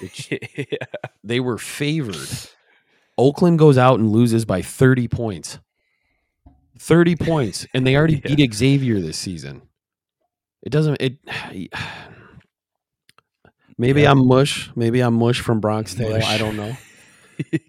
which 0.00 0.32
they 1.24 1.40
were 1.40 1.58
favored. 1.58 2.28
Oakland 3.18 3.58
goes 3.58 3.76
out 3.78 3.98
and 4.00 4.10
loses 4.10 4.44
by 4.44 4.62
30 4.62 5.08
points. 5.08 5.58
30 6.78 7.16
points. 7.16 7.66
And 7.74 7.86
they 7.86 7.96
already 7.96 8.22
Yeah. 8.24 8.34
beat 8.34 8.54
Xavier 8.54 9.00
this 9.00 9.18
season. 9.18 9.62
It 10.62 10.70
doesn't 10.70 10.96
it 11.00 11.18
maybe 13.78 14.02
Yeah. 14.02 14.10
I'm 14.12 14.26
mush. 14.26 14.70
Maybe 14.74 15.00
I'm 15.00 15.14
mush 15.14 15.40
from 15.40 15.60
Bronx 15.60 15.94
Tale. 15.94 16.22
I 16.24 16.38
don't 16.38 16.56
know. 16.56 16.76
Get 17.50 17.60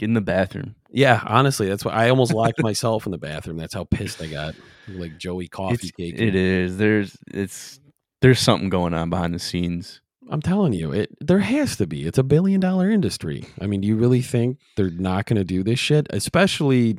in 0.00 0.14
the 0.14 0.20
bathroom. 0.22 0.74
Yeah, 0.90 1.22
honestly, 1.26 1.68
that's 1.68 1.84
why 1.84 1.92
I 1.92 2.08
almost 2.08 2.32
locked 2.32 2.62
myself 2.62 3.04
in 3.04 3.12
the 3.12 3.18
bathroom. 3.18 3.58
That's 3.58 3.74
how 3.74 3.84
pissed 3.84 4.22
I 4.22 4.26
got. 4.26 4.54
Like 4.88 5.18
Joey 5.18 5.48
Coffee 5.48 5.74
It's, 5.74 5.90
Cake. 5.90 6.14
it 6.18 6.34
is. 6.34 6.78
There's 6.78 7.14
it's 7.30 7.78
there's 8.22 8.40
something 8.40 8.70
going 8.70 8.94
on 8.94 9.10
behind 9.10 9.34
the 9.34 9.38
scenes. 9.38 10.00
I'm 10.30 10.42
telling 10.42 10.72
you, 10.72 10.92
it 10.92 11.16
there 11.20 11.38
has 11.38 11.76
to 11.76 11.86
be. 11.86 12.06
It's 12.06 12.18
a 12.18 12.22
billion 12.22 12.60
dollar 12.60 12.90
industry. 12.90 13.44
I 13.60 13.66
mean, 13.66 13.80
do 13.80 13.88
you 13.88 13.96
really 13.96 14.22
think 14.22 14.58
they're 14.76 14.90
not 14.90 15.26
going 15.26 15.38
to 15.38 15.44
do 15.44 15.62
this 15.62 15.78
shit? 15.78 16.06
Especially 16.10 16.98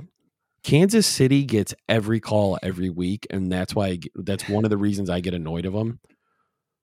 Kansas 0.63 1.07
City 1.07 1.43
gets 1.43 1.73
every 1.87 2.19
call 2.19 2.57
every 2.63 2.89
week, 2.89 3.27
and 3.29 3.51
that's 3.51 3.75
why 3.75 3.87
I 3.87 3.99
that's 4.15 4.49
one 4.49 4.63
of 4.63 4.69
the 4.69 4.77
reasons 4.77 5.09
I 5.09 5.19
get 5.19 5.33
annoyed 5.33 5.65
of 5.65 5.73
them. 5.73 5.99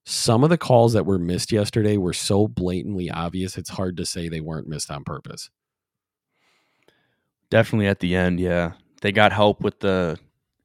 Some 0.05 0.45
of 0.45 0.51
the 0.51 0.59
calls 0.59 0.93
that 0.93 1.05
were 1.05 1.19
missed 1.19 1.51
yesterday 1.51 1.97
were 1.97 2.13
so 2.13 2.47
blatantly 2.47 3.11
obvious; 3.11 3.59
it's 3.59 3.71
hard 3.71 3.97
to 3.97 4.07
say 4.07 4.29
they 4.29 4.41
weren't 4.41 4.69
missed 4.69 4.91
on 4.91 5.05
purpose. 5.05 5.51
Definitely 7.51 7.87
at 7.87 8.01
the 8.01 8.15
end, 8.15 8.41
yeah. 8.41 8.73
They 9.03 9.13
got 9.13 9.33
help 9.33 9.63
with 9.63 9.81
the 9.81 10.19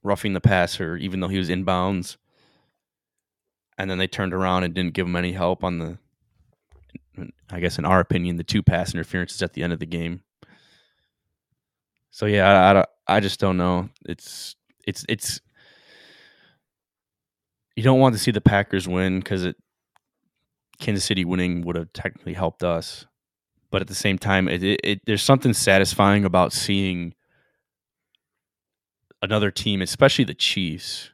roughing 0.04 0.34
the 0.34 0.42
passer, 0.42 0.96
even 0.98 1.20
though 1.20 1.28
he 1.28 1.38
was 1.38 1.50
inbounds. 1.50 2.18
And 3.82 3.90
then 3.90 3.98
they 3.98 4.06
turned 4.06 4.32
around 4.32 4.64
and 4.64 4.76
didn't 4.76 4.94
give 4.94 5.08
him 5.08 5.16
any 5.16 5.32
help 5.32 5.64
on 5.64 5.80
the 5.80 5.98
I 7.50 7.60
guess 7.60 7.80
in 7.80 7.86
our 7.86 8.00
opinion, 8.00 8.38
the 8.38 8.44
two 8.44 8.62
pass 8.62 8.94
interferences 8.94 9.42
at 9.42 9.54
the 9.54 9.64
end 9.64 9.74
of 9.74 9.80
the 9.80 9.88
game. 9.88 10.22
So 12.12 12.28
yeah, 12.28 12.48
I, 12.48 12.80
I, 12.80 13.18
I 13.18 13.20
just 13.20 13.40
don't 13.40 13.58
know. 13.58 13.90
It's 14.06 14.56
it's 14.86 15.04
it's 15.10 15.42
you 17.76 17.82
don't 17.82 18.00
want 18.00 18.14
to 18.14 18.20
see 18.20 18.30
the 18.30 18.40
Packers 18.40 18.88
win 18.88 19.20
because 19.20 19.46
it 19.46 19.56
Kansas 20.80 21.04
City 21.04 21.26
winning 21.26 21.64
would 21.64 21.76
have 21.76 21.92
technically 21.92 22.34
helped 22.34 22.64
us, 22.64 23.08
but 23.72 23.82
at 23.82 23.88
the 23.88 23.96
same 23.96 24.20
time, 24.20 24.48
it, 24.48 24.62
it, 24.64 24.80
it 24.84 25.02
there's 25.08 25.24
something 25.24 25.54
satisfying 25.54 26.24
about 26.24 26.54
seeing 26.54 27.16
another 29.24 29.50
team, 29.50 29.82
especially 29.82 30.26
the 30.26 30.36
Chiefs, 30.36 31.10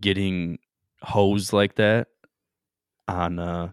getting 0.00 0.58
hosed 1.04 1.52
like 1.52 1.76
that 1.76 2.08
on 3.06 3.38
uh 3.38 3.68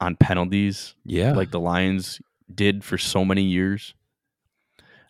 on 0.00 0.16
penalties 0.16 0.94
Yeah, 1.04 1.32
like 1.32 1.50
the 1.50 1.60
Lions 1.60 2.20
did 2.52 2.84
for 2.84 2.98
so 2.98 3.24
many 3.24 3.42
years. 3.42 3.94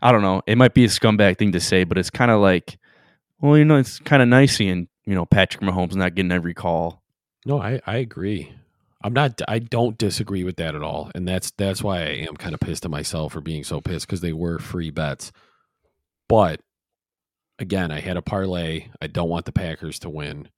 I 0.02 0.12
don't 0.12 0.22
know. 0.22 0.42
It 0.46 0.56
might 0.56 0.74
be 0.74 0.84
a 0.84 0.88
scumbag 0.88 1.38
thing 1.38 1.52
to 1.52 1.60
say, 1.60 1.84
but 1.84 1.98
it's 1.98 2.10
kind 2.10 2.30
of 2.30 2.40
like, 2.40 2.78
well, 3.40 3.56
you 3.58 3.64
know, 3.64 3.76
it's 3.76 3.98
kind 3.98 4.22
of 4.22 4.28
nice 4.28 4.56
seeing 4.56 4.88
you 5.04 5.14
know 5.14 5.26
Patrick 5.26 5.62
Mahomes 5.62 5.94
not 5.94 6.14
getting 6.14 6.32
every 6.32 6.54
call. 6.54 7.02
No, 7.46 7.60
I, 7.60 7.80
I 7.86 7.96
agree. 7.96 8.52
I'm 9.02 9.14
not 9.14 9.40
I 9.48 9.60
don't 9.60 9.96
disagree 9.96 10.44
with 10.44 10.56
that 10.56 10.74
at 10.74 10.82
all. 10.82 11.10
And 11.14 11.26
that's 11.26 11.50
that's 11.52 11.82
why 11.82 12.00
I 12.00 12.26
am 12.28 12.36
kind 12.36 12.54
of 12.54 12.60
pissed 12.60 12.84
at 12.84 12.90
myself 12.90 13.32
for 13.32 13.40
being 13.40 13.64
so 13.64 13.80
pissed 13.80 14.06
because 14.06 14.20
they 14.20 14.32
were 14.32 14.58
free 14.58 14.90
bets. 14.90 15.32
But 16.28 16.60
again, 17.58 17.90
I 17.90 18.00
had 18.00 18.16
a 18.16 18.22
parlay. 18.22 18.88
I 19.00 19.06
don't 19.06 19.28
want 19.28 19.46
the 19.46 19.52
Packers 19.52 19.98
to 20.00 20.10
win. 20.10 20.48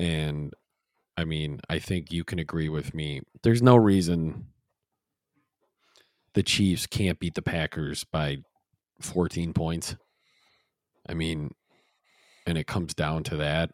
And 0.00 0.54
I 1.18 1.24
mean, 1.24 1.60
I 1.68 1.78
think 1.78 2.10
you 2.10 2.24
can 2.24 2.38
agree 2.38 2.70
with 2.70 2.94
me. 2.94 3.20
There's 3.42 3.60
no 3.60 3.76
reason 3.76 4.46
the 6.32 6.42
Chiefs 6.42 6.86
can't 6.86 7.20
beat 7.20 7.34
the 7.34 7.42
Packers 7.42 8.04
by 8.04 8.38
14 9.02 9.52
points. 9.52 9.96
I 11.06 11.12
mean, 11.12 11.50
and 12.46 12.56
it 12.56 12.66
comes 12.66 12.94
down 12.94 13.24
to 13.24 13.36
that. 13.36 13.72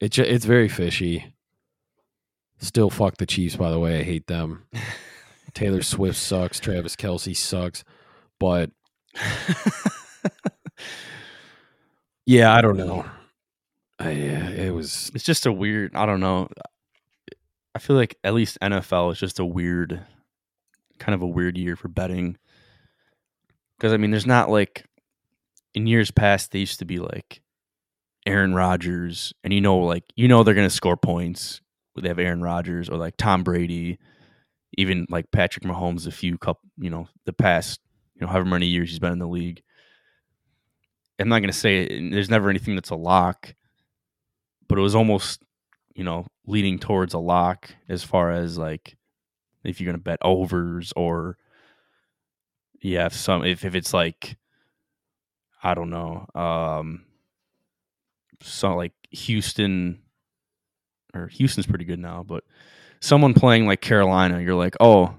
It 0.00 0.10
ju- 0.10 0.22
it's 0.22 0.44
very 0.44 0.68
fishy. 0.68 1.34
Still 2.58 2.90
fuck 2.90 3.16
the 3.16 3.24
Chiefs, 3.24 3.56
by 3.56 3.70
the 3.70 3.80
way. 3.80 4.00
I 4.00 4.02
hate 4.02 4.26
them. 4.26 4.66
Taylor 5.54 5.82
Swift 5.82 6.18
sucks. 6.18 6.60
Travis 6.60 6.94
Kelce 6.94 7.34
sucks. 7.34 7.84
But 8.38 8.70
yeah, 12.26 12.54
I 12.54 12.60
don't 12.60 12.76
know. 12.76 13.06
I, 13.98 14.10
yeah, 14.10 14.48
it 14.50 14.74
was 14.74 15.10
it's 15.14 15.24
just 15.24 15.46
a 15.46 15.52
weird. 15.52 15.94
I 15.94 16.06
don't 16.06 16.20
know. 16.20 16.48
I 17.74 17.78
feel 17.78 17.96
like 17.96 18.16
at 18.24 18.34
least 18.34 18.58
NFL 18.60 19.12
is 19.12 19.18
just 19.18 19.38
a 19.38 19.44
weird, 19.44 20.00
kind 20.98 21.14
of 21.14 21.22
a 21.22 21.26
weird 21.26 21.56
year 21.56 21.76
for 21.76 21.88
betting. 21.88 22.36
Because 23.76 23.92
I 23.92 23.96
mean, 23.96 24.10
there's 24.10 24.26
not 24.26 24.50
like 24.50 24.84
in 25.74 25.86
years 25.86 26.10
past 26.10 26.52
they 26.52 26.60
used 26.60 26.78
to 26.78 26.84
be 26.84 26.98
like 26.98 27.40
Aaron 28.26 28.54
Rodgers, 28.54 29.32
and 29.44 29.52
you 29.52 29.60
know, 29.60 29.78
like 29.78 30.04
you 30.16 30.28
know 30.28 30.42
they're 30.42 30.54
gonna 30.54 30.70
score 30.70 30.96
points. 30.96 31.60
They 32.00 32.08
have 32.08 32.18
Aaron 32.18 32.42
Rodgers 32.42 32.88
or 32.88 32.96
like 32.96 33.16
Tom 33.16 33.44
Brady, 33.44 33.98
even 34.76 35.06
like 35.08 35.30
Patrick 35.30 35.64
Mahomes. 35.64 36.06
A 36.06 36.10
few 36.10 36.36
couple, 36.38 36.68
you 36.78 36.90
know, 36.90 37.08
the 37.24 37.32
past, 37.32 37.80
you 38.14 38.22
know, 38.26 38.32
however 38.32 38.46
many 38.46 38.66
years 38.66 38.90
he's 38.90 38.98
been 38.98 39.12
in 39.12 39.18
the 39.20 39.28
league. 39.28 39.62
I'm 41.20 41.28
not 41.28 41.40
gonna 41.40 41.52
say 41.52 41.84
it, 41.84 42.10
there's 42.10 42.30
never 42.30 42.50
anything 42.50 42.74
that's 42.74 42.90
a 42.90 42.96
lock, 42.96 43.54
but 44.68 44.78
it 44.78 44.82
was 44.82 44.94
almost, 44.94 45.42
you 45.94 46.04
know, 46.04 46.26
leading 46.46 46.78
towards 46.78 47.14
a 47.14 47.18
lock 47.18 47.70
as 47.88 48.02
far 48.02 48.30
as 48.30 48.58
like 48.58 48.96
if 49.62 49.80
you're 49.80 49.90
gonna 49.90 49.98
bet 50.02 50.18
overs 50.22 50.92
or 50.96 51.36
yeah, 52.80 53.06
if 53.06 53.14
some 53.14 53.44
if 53.44 53.64
if 53.64 53.74
it's 53.74 53.94
like 53.94 54.36
I 55.62 55.74
don't 55.74 55.90
know, 55.90 56.26
um, 56.34 57.06
so 58.42 58.76
like 58.76 58.92
Houston 59.10 60.02
or 61.14 61.28
Houston's 61.28 61.66
pretty 61.66 61.86
good 61.86 61.98
now, 61.98 62.22
but 62.22 62.44
someone 63.00 63.32
playing 63.32 63.66
like 63.66 63.80
Carolina, 63.80 64.40
you're 64.40 64.54
like, 64.54 64.76
oh, 64.80 65.14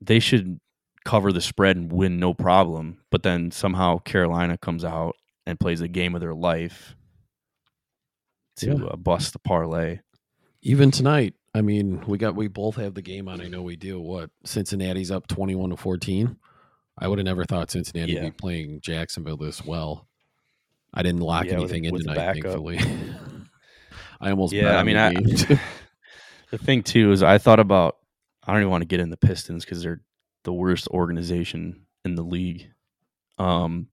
they 0.00 0.20
should 0.20 0.60
cover 1.04 1.32
the 1.32 1.40
spread 1.40 1.76
and 1.76 1.90
win 1.90 2.18
no 2.20 2.34
problem. 2.34 2.98
But 3.10 3.24
then 3.24 3.50
somehow 3.50 3.98
Carolina 3.98 4.56
comes 4.58 4.84
out 4.84 5.16
and 5.46 5.58
plays 5.58 5.80
a 5.80 5.88
game 5.88 6.14
of 6.14 6.20
their 6.20 6.34
life 6.34 6.94
to 8.60 8.66
Yeah. 8.78 8.84
uh, 8.84 8.96
bust 8.96 9.32
the 9.32 9.38
parlay. 9.38 9.98
even 10.62 10.90
tonight. 10.90 11.34
I 11.54 11.62
mean, 11.62 12.00
we 12.06 12.16
got 12.18 12.36
we 12.36 12.46
both 12.48 12.76
have 12.76 12.94
the 12.94 13.02
game 13.02 13.26
on. 13.28 13.40
I 13.40 13.48
know 13.48 13.62
we 13.62 13.74
do. 13.76 13.98
What 14.00 14.30
Cincinnati's 14.44 15.10
up 15.10 15.26
twenty 15.26 15.54
one 15.56 15.70
to 15.70 15.76
fourteen. 15.76 16.36
I 16.98 17.08
would 17.08 17.18
have 17.18 17.24
never 17.24 17.44
thought 17.44 17.70
Cincinnati 17.70 18.12
Yeah. 18.12 18.22
would 18.24 18.36
be 18.36 18.40
playing 18.40 18.80
Jacksonville 18.82 19.36
this 19.38 19.64
well. 19.64 20.06
I 20.94 21.02
didn't 21.02 21.20
lock 21.22 21.46
Yeah, 21.46 21.54
anything 21.54 21.84
in 21.86 21.92
with 21.92 22.04
the 22.04 22.10
tonight, 22.14 22.34
thankfully. 22.34 22.78
I 24.20 24.30
almost 24.30 24.52
Yeah, 24.52 24.76
I 24.78 24.82
mean, 24.84 24.96
I- 24.96 25.14
The 26.50 26.58
thing 26.58 26.82
too 26.82 27.12
is 27.12 27.22
I 27.22 27.38
thought 27.38 27.60
about 27.60 27.96
I 28.44 28.52
don't 28.52 28.62
even 28.62 28.70
want 28.70 28.82
to 28.82 28.86
get 28.88 29.00
in 29.00 29.10
the 29.10 29.16
Pistons 29.16 29.64
because 29.64 29.82
they're 29.82 30.02
the 30.44 30.52
worst 30.52 30.88
organization 30.88 31.86
in 32.04 32.16
the 32.16 32.22
league. 32.22 32.68
Um, 33.38 33.86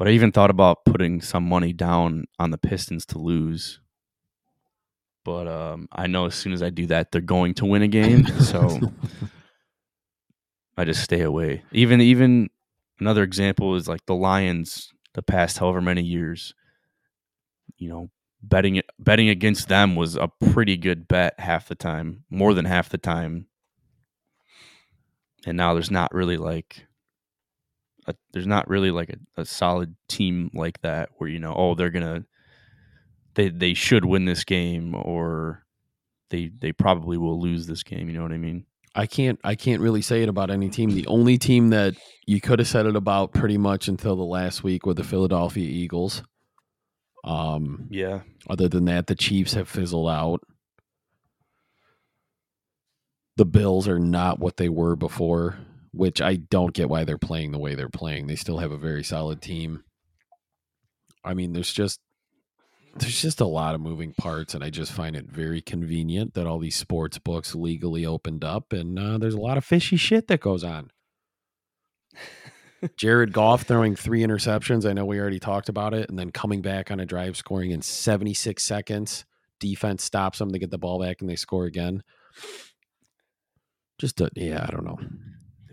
but 0.00 0.08
I 0.08 0.12
even 0.12 0.32
thought 0.32 0.48
about 0.48 0.86
putting 0.86 1.20
some 1.20 1.46
money 1.46 1.74
down 1.74 2.24
on 2.38 2.52
the 2.52 2.56
Pistons 2.56 3.04
to 3.04 3.18
lose. 3.18 3.80
But 5.26 5.46
um, 5.46 5.88
I 5.92 6.06
know 6.06 6.24
as 6.24 6.34
soon 6.34 6.54
as 6.54 6.62
I 6.62 6.70
do 6.70 6.86
that, 6.86 7.12
they're 7.12 7.20
going 7.20 7.52
to 7.56 7.66
win 7.66 7.82
a 7.82 7.86
game. 7.86 8.24
So 8.40 8.80
I 10.78 10.86
just 10.86 11.04
stay 11.04 11.20
away. 11.20 11.64
Even 11.72 12.00
even 12.00 12.48
another 12.98 13.22
example 13.22 13.74
is 13.74 13.88
like 13.88 14.06
the 14.06 14.14
Lions. 14.14 14.90
The 15.12 15.20
past 15.20 15.58
however 15.58 15.82
many 15.82 16.02
years, 16.02 16.54
you 17.76 17.90
know, 17.90 18.08
betting 18.42 18.76
it 18.76 18.86
betting 18.98 19.28
against 19.28 19.68
them 19.68 19.96
was 19.96 20.16
a 20.16 20.28
pretty 20.28 20.78
good 20.78 21.08
bet 21.08 21.38
half 21.38 21.68
the 21.68 21.74
time, 21.74 22.24
more 22.30 22.54
than 22.54 22.64
half 22.64 22.88
the 22.88 22.96
time. 22.96 23.48
And 25.44 25.58
now 25.58 25.74
there's 25.74 25.90
not 25.90 26.14
really 26.14 26.38
like 26.38 26.86
a, 28.10 28.14
there's 28.32 28.46
not 28.46 28.68
really 28.68 28.90
like 28.90 29.10
a, 29.10 29.40
a 29.40 29.44
solid 29.44 29.94
team 30.08 30.50
like 30.54 30.80
that 30.82 31.08
where 31.16 31.28
you 31.30 31.38
know, 31.38 31.54
oh, 31.56 31.74
they're 31.74 31.90
gonna 31.90 32.24
they 33.34 33.48
they 33.48 33.74
should 33.74 34.04
win 34.04 34.24
this 34.24 34.44
game 34.44 34.94
or 34.94 35.64
they 36.30 36.50
they 36.58 36.72
probably 36.72 37.16
will 37.16 37.40
lose 37.40 37.66
this 37.66 37.82
game. 37.82 38.08
You 38.08 38.14
know 38.16 38.22
what 38.22 38.32
I 38.32 38.38
mean? 38.38 38.66
I 38.94 39.06
can't 39.06 39.38
I 39.44 39.54
can't 39.54 39.80
really 39.80 40.02
say 40.02 40.22
it 40.22 40.28
about 40.28 40.50
any 40.50 40.68
team. 40.68 40.90
The 40.90 41.06
only 41.06 41.38
team 41.38 41.70
that 41.70 41.94
you 42.26 42.40
could 42.40 42.58
have 42.58 42.68
said 42.68 42.86
it 42.86 42.96
about 42.96 43.32
pretty 43.32 43.56
much 43.56 43.88
until 43.88 44.16
the 44.16 44.24
last 44.24 44.62
week 44.64 44.84
were 44.84 44.94
the 44.94 45.04
Philadelphia 45.04 45.68
Eagles. 45.68 46.22
Um, 47.22 47.86
Yeah. 47.90 48.20
other 48.48 48.68
than 48.68 48.86
that, 48.86 49.06
the 49.06 49.14
Chiefs 49.14 49.52
have 49.54 49.68
fizzled 49.68 50.08
out. 50.08 50.40
The 53.36 53.44
Bills 53.44 53.88
are 53.88 53.98
not 53.98 54.38
what 54.38 54.56
they 54.56 54.68
were 54.68 54.96
before, 54.96 55.58
which 55.92 56.20
I 56.20 56.36
don't 56.36 56.74
get 56.74 56.88
why 56.88 57.04
they're 57.04 57.18
playing 57.18 57.52
the 57.52 57.58
way 57.58 57.74
they're 57.74 57.88
playing. 57.88 58.26
They 58.26 58.36
still 58.36 58.58
have 58.58 58.72
a 58.72 58.78
very 58.78 59.02
solid 59.02 59.42
team. 59.42 59.84
I 61.24 61.34
mean, 61.34 61.52
there's 61.52 61.72
just 61.72 62.00
there's 62.96 63.20
just 63.20 63.40
a 63.40 63.46
lot 63.46 63.74
of 63.74 63.80
moving 63.80 64.12
parts, 64.12 64.54
and 64.54 64.64
I 64.64 64.70
just 64.70 64.92
find 64.92 65.14
it 65.14 65.26
very 65.26 65.60
convenient 65.60 66.34
that 66.34 66.46
all 66.46 66.58
these 66.58 66.76
sports 66.76 67.18
books 67.18 67.54
legally 67.54 68.04
opened 68.04 68.44
up, 68.44 68.72
and 68.72 68.98
uh, 68.98 69.18
there's 69.18 69.34
a 69.34 69.40
lot 69.40 69.58
of 69.58 69.64
fishy 69.64 69.96
shit 69.96 70.28
that 70.28 70.40
goes 70.40 70.64
on. 70.64 70.90
Jared 72.96 73.32
Goff 73.32 73.62
throwing 73.62 73.94
three 73.94 74.22
interceptions. 74.22 74.88
I 74.88 74.94
know 74.94 75.04
we 75.04 75.20
already 75.20 75.38
talked 75.38 75.68
about 75.68 75.94
it, 75.94 76.08
and 76.08 76.18
then 76.18 76.30
coming 76.30 76.62
back 76.62 76.90
on 76.90 76.98
a 76.98 77.06
drive, 77.06 77.36
scoring 77.36 77.70
in 77.70 77.82
76 77.82 78.62
seconds. 78.62 79.24
Defense 79.60 80.02
stops 80.02 80.38
them. 80.38 80.48
They 80.48 80.58
get 80.58 80.70
the 80.70 80.78
ball 80.78 81.00
back, 81.00 81.20
and 81.20 81.28
they 81.28 81.36
score 81.36 81.66
again. 81.66 82.02
Just 83.98 84.20
a, 84.22 84.30
yeah, 84.34 84.64
I 84.66 84.72
don't 84.72 84.84
know. 84.84 84.98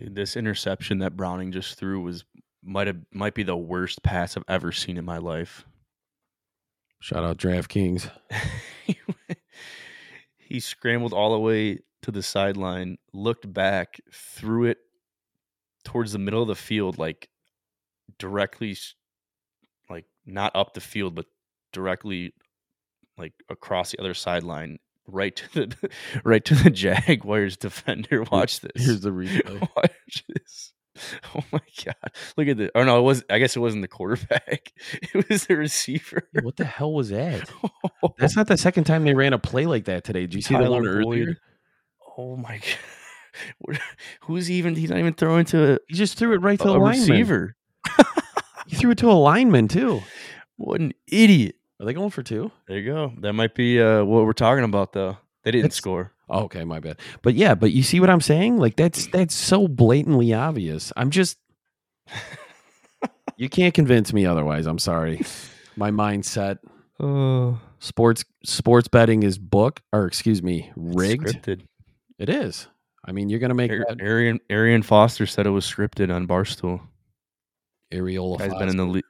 This 0.00 0.36
interception 0.36 0.98
that 0.98 1.16
Browning 1.16 1.52
just 1.52 1.78
threw 1.78 2.00
was 2.00 2.24
might 2.62 2.86
have 2.86 2.98
might 3.12 3.34
be 3.34 3.42
the 3.42 3.56
worst 3.56 4.02
pass 4.02 4.36
I've 4.36 4.44
ever 4.48 4.72
seen 4.72 4.96
in 4.96 5.04
my 5.04 5.18
life. 5.18 5.64
Shout 7.00 7.24
out 7.24 7.38
DraftKings. 7.38 8.10
he 10.38 10.60
scrambled 10.60 11.12
all 11.12 11.32
the 11.32 11.38
way 11.38 11.78
to 12.02 12.10
the 12.10 12.22
sideline, 12.22 12.96
looked 13.12 13.52
back, 13.52 14.00
threw 14.12 14.64
it 14.64 14.78
towards 15.84 16.12
the 16.12 16.18
middle 16.18 16.42
of 16.42 16.48
the 16.48 16.54
field, 16.54 16.98
like 16.98 17.28
directly, 18.18 18.76
like 19.88 20.06
not 20.26 20.54
up 20.54 20.74
the 20.74 20.80
field, 20.80 21.14
but 21.14 21.26
directly, 21.72 22.34
like 23.16 23.32
across 23.48 23.92
the 23.92 24.00
other 24.00 24.14
sideline, 24.14 24.78
right 25.08 25.34
to 25.36 25.48
the 25.66 25.90
right 26.24 26.44
to 26.44 26.54
the 26.54 26.70
Jaguars 26.70 27.56
defender. 27.56 28.22
Watch 28.30 28.60
this. 28.60 28.72
Here's 28.76 29.00
the 29.00 29.10
replay. 29.10 29.60
Watch 29.76 30.24
this. 30.28 30.72
Oh 31.34 31.42
my 31.52 31.60
god! 31.84 32.12
Look 32.36 32.48
at 32.48 32.56
this. 32.56 32.70
Oh 32.74 32.82
no, 32.82 32.98
it 32.98 33.02
was. 33.02 33.22
I 33.30 33.38
guess 33.38 33.54
it 33.56 33.60
wasn't 33.60 33.82
the 33.82 33.88
quarterback. 33.88 34.72
It 35.14 35.28
was 35.28 35.46
the 35.46 35.56
receiver. 35.56 36.28
what 36.42 36.56
the 36.56 36.64
hell 36.64 36.92
was 36.92 37.10
that? 37.10 37.48
That's 38.18 38.34
not 38.36 38.48
the 38.48 38.56
second 38.56 38.84
time 38.84 39.04
they 39.04 39.14
ran 39.14 39.32
a 39.32 39.38
play 39.38 39.66
like 39.66 39.84
that 39.84 40.02
today. 40.04 40.22
Did 40.22 40.34
you 40.34 40.42
see 40.42 40.54
the 40.54 40.60
Tyler 40.60 40.72
one 40.72 40.82
Boyd. 40.84 40.94
earlier? 40.96 41.36
Oh 42.16 42.36
my 42.36 42.58
god! 43.68 43.78
Who's 44.22 44.50
even? 44.50 44.74
He's 44.74 44.90
not 44.90 44.98
even 44.98 45.14
throwing 45.14 45.44
to 45.46 45.74
a, 45.74 45.78
He 45.88 45.94
just 45.94 46.18
threw 46.18 46.32
it 46.34 46.38
right 46.42 46.58
to 46.58 46.68
a 46.68 46.72
the 46.72 46.78
lineman. 46.78 47.00
receiver. 47.08 47.56
He 48.66 48.76
threw 48.76 48.90
it 48.90 48.98
to 48.98 49.10
a 49.10 49.14
lineman 49.14 49.68
too. 49.68 50.02
What 50.56 50.80
an 50.80 50.92
idiot! 51.06 51.54
Are 51.80 51.86
they 51.86 51.92
going 51.92 52.10
for 52.10 52.22
two? 52.22 52.50
There 52.66 52.78
you 52.78 52.90
go. 52.92 53.12
That 53.20 53.34
might 53.34 53.54
be 53.54 53.80
uh, 53.80 54.04
what 54.04 54.24
we're 54.24 54.32
talking 54.32 54.64
about, 54.64 54.92
though. 54.92 55.16
They 55.44 55.52
didn't 55.52 55.64
That's- 55.64 55.76
score. 55.76 56.12
Oh, 56.30 56.40
okay, 56.44 56.62
my 56.64 56.78
bad. 56.78 56.98
But 57.22 57.34
yeah, 57.36 57.54
but 57.54 57.72
you 57.72 57.82
see 57.82 58.00
what 58.00 58.10
I'm 58.10 58.20
saying? 58.20 58.58
Like 58.58 58.76
that's 58.76 59.06
that's 59.06 59.34
so 59.34 59.66
blatantly 59.66 60.34
obvious. 60.34 60.92
I'm 60.94 61.08
just 61.08 61.38
you 63.36 63.48
can't 63.48 63.72
convince 63.72 64.12
me 64.12 64.26
otherwise. 64.26 64.66
I'm 64.66 64.78
sorry. 64.78 65.22
My 65.76 65.90
mindset. 65.90 66.58
Oh, 67.00 67.58
Sports 67.78 68.24
sports 68.44 68.88
betting 68.88 69.22
is 69.22 69.38
book 69.38 69.80
or 69.92 70.04
excuse 70.06 70.42
me, 70.42 70.70
rigged. 70.76 71.28
Scripted. 71.28 71.62
It 72.18 72.28
is. 72.28 72.66
I 73.04 73.12
mean, 73.12 73.30
you're 73.30 73.38
gonna 73.38 73.54
make 73.54 73.70
Ar- 73.70 73.86
that 73.88 74.00
Arian 74.02 74.40
Arian 74.50 74.82
Foster 74.82 75.24
said 75.24 75.46
it 75.46 75.50
was 75.50 75.64
scripted 75.64 76.14
on 76.14 76.26
Barstool. 76.26 76.80
Guy's 78.36 78.48
Foster. 78.50 78.58
been 78.58 78.68
in 78.68 78.76
the 78.76 78.84
league. 78.84 79.04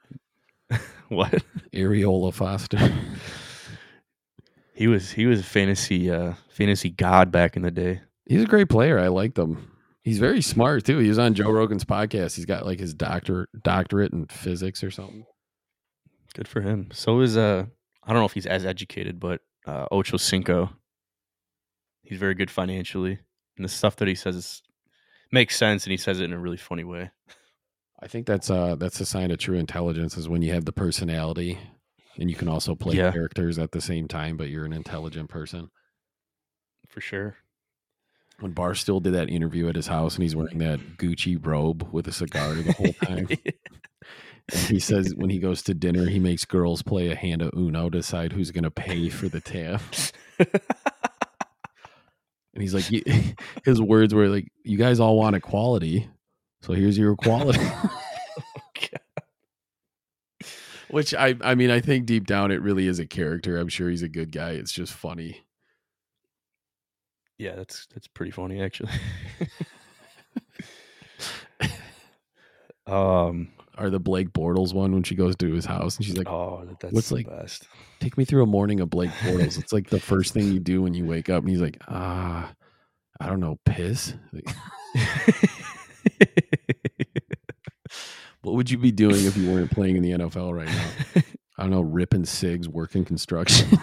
what? 1.09 1.43
Areola 1.73 2.33
Foster. 2.33 2.93
He 4.73 4.87
was 4.87 5.11
he 5.11 5.25
was 5.25 5.41
a 5.41 5.43
fantasy 5.43 6.09
uh 6.09 6.35
fantasy 6.49 6.89
god 6.89 7.31
back 7.31 7.57
in 7.57 7.63
the 7.63 7.71
day. 7.71 8.01
He's 8.25 8.43
a 8.43 8.47
great 8.47 8.69
player. 8.69 8.97
I 8.97 9.09
liked 9.09 9.37
him. 9.37 9.71
He's 10.03 10.19
very 10.19 10.41
smart 10.41 10.85
too. 10.85 10.99
He 10.99 11.09
was 11.09 11.19
on 11.19 11.33
Joe 11.33 11.51
Rogan's 11.51 11.83
podcast. 11.83 12.35
He's 12.35 12.45
got 12.45 12.65
like 12.65 12.79
his 12.79 12.93
doctor 12.93 13.49
doctorate 13.61 14.13
in 14.13 14.27
physics 14.27 14.83
or 14.83 14.89
something. 14.89 15.25
Good 16.33 16.47
for 16.47 16.61
him. 16.61 16.89
So 16.93 17.19
is 17.19 17.35
uh 17.35 17.65
I 18.03 18.13
don't 18.13 18.21
know 18.21 18.25
if 18.25 18.33
he's 18.33 18.45
as 18.45 18.65
educated, 18.65 19.19
but 19.19 19.41
uh 19.67 19.87
Ocho 19.91 20.17
Cinco. 20.17 20.69
He's 22.03 22.19
very 22.19 22.33
good 22.33 22.49
financially. 22.49 23.19
And 23.57 23.65
the 23.65 23.69
stuff 23.69 23.97
that 23.97 24.07
he 24.07 24.15
says 24.15 24.37
is, 24.37 24.63
makes 25.31 25.57
sense 25.57 25.83
and 25.83 25.91
he 25.91 25.97
says 25.97 26.21
it 26.21 26.23
in 26.23 26.33
a 26.33 26.39
really 26.39 26.57
funny 26.57 26.85
way. 26.85 27.11
I 28.01 28.07
think 28.07 28.25
that's 28.25 28.49
uh 28.49 28.75
that's 28.75 28.99
a 29.01 29.05
sign 29.05 29.31
of 29.31 29.39
true 29.39 29.57
intelligence 29.57 30.17
is 30.17 30.29
when 30.29 30.41
you 30.41 30.53
have 30.53 30.65
the 30.65 30.71
personality 30.71 31.59
and 32.17 32.29
you 32.29 32.35
can 32.35 32.47
also 32.47 32.75
play 32.75 32.95
Yeah. 32.95 33.11
characters 33.11 33.59
at 33.59 33.71
the 33.71 33.81
same 33.81 34.07
time, 34.07 34.37
but 34.37 34.49
you're 34.49 34.65
an 34.65 34.73
intelligent 34.73 35.29
person. 35.29 35.69
For 36.87 37.01
sure. 37.01 37.35
When 38.39 38.53
Barstool 38.53 39.01
did 39.03 39.13
that 39.13 39.29
interview 39.29 39.67
at 39.67 39.75
his 39.75 39.87
house, 39.87 40.15
and 40.15 40.23
he's 40.23 40.35
wearing 40.35 40.57
that 40.59 40.79
Gucci 40.97 41.37
robe 41.45 41.87
with 41.91 42.07
a 42.07 42.11
cigar 42.13 42.53
the 42.55 42.73
whole 42.73 42.93
time. 42.93 43.27
And 44.51 44.61
he 44.61 44.79
says 44.79 45.13
when 45.15 45.29
he 45.29 45.37
goes 45.37 45.61
to 45.63 45.75
dinner, 45.75 46.07
he 46.07 46.17
makes 46.17 46.43
girls 46.43 46.81
play 46.81 47.09
a 47.11 47.15
hand 47.15 47.43
of 47.43 47.51
Uno, 47.55 47.87
decide 47.87 48.33
who's 48.33 48.49
going 48.49 48.63
to 48.63 48.71
pay 48.71 49.09
for 49.09 49.29
the 49.29 49.39
tab. 49.39 49.79
And 52.53 52.63
he's 52.63 52.73
like, 52.73 52.85
his 53.63 53.79
words 53.79 54.13
were 54.13 54.27
like, 54.27 54.47
"You 54.63 54.77
guys 54.77 54.99
all 54.99 55.17
want 55.17 55.35
equality, 55.35 56.09
so 56.61 56.73
here's 56.73 56.97
your 56.97 57.13
equality." 57.13 57.59
Which 60.89 61.13
I, 61.13 61.35
I 61.41 61.53
mean, 61.53 61.69
I 61.69 61.81
think 61.81 62.07
deep 62.07 62.25
down 62.25 62.49
it 62.51 62.63
really 62.63 62.87
is 62.87 62.97
a 62.97 63.05
character. 63.05 63.57
I'm 63.57 63.67
sure 63.67 63.89
he's 63.91 64.01
a 64.01 64.09
good 64.09 64.31
guy. 64.31 64.51
It's 64.51 64.71
just 64.71 64.91
funny. 64.91 65.43
Yeah, 67.37 67.55
that's 67.55 67.85
that's 67.93 68.07
pretty 68.07 68.31
funny 68.31 68.59
actually. 68.61 68.91
um 72.87 73.49
Or 73.77 73.89
the 73.91 73.99
Blake 73.99 74.29
Bortles 74.33 74.73
one 74.73 74.91
when 74.93 75.03
she 75.03 75.13
goes 75.15 75.35
to 75.37 75.53
his 75.53 75.65
house 75.65 75.95
and 75.97 76.05
she's 76.05 76.17
like, 76.17 76.27
oh 76.27 76.67
that's 76.81 76.91
what's 76.93 77.09
the 77.09 77.15
like- 77.15 77.29
best. 77.29 77.67
"Take 77.99 78.17
me 78.17 78.25
through 78.25 78.43
a 78.43 78.47
morning 78.47 78.79
of 78.79 78.89
Blake 78.89 79.11
Bortles." 79.21 79.59
it's 79.59 79.71
like 79.71 79.89
the 79.89 79.99
first 79.99 80.33
thing 80.33 80.51
you 80.51 80.59
do 80.59 80.81
when 80.81 80.93
you 80.95 81.05
wake 81.05 81.29
up, 81.29 81.41
and 81.43 81.49
he's 81.49 81.61
like, 81.61 81.77
"Ah, 81.87 82.51
I 83.19 83.27
don't 83.27 83.39
know, 83.41 83.59
piss." 83.65 84.15
Like, 86.19 86.43
what 88.41 88.55
would 88.55 88.69
you 88.71 88.77
be 88.77 88.91
doing 88.91 89.25
if 89.25 89.35
you 89.37 89.49
weren't 89.51 89.71
playing 89.71 89.95
in 89.97 90.03
the 90.03 90.11
NFL 90.11 90.55
right 90.55 90.67
now? 90.67 90.91
I 91.57 91.63
don't 91.63 91.71
know, 91.71 91.81
ripping 91.81 92.25
cigs, 92.25 92.69
working 92.69 93.03
construction. 93.03 93.67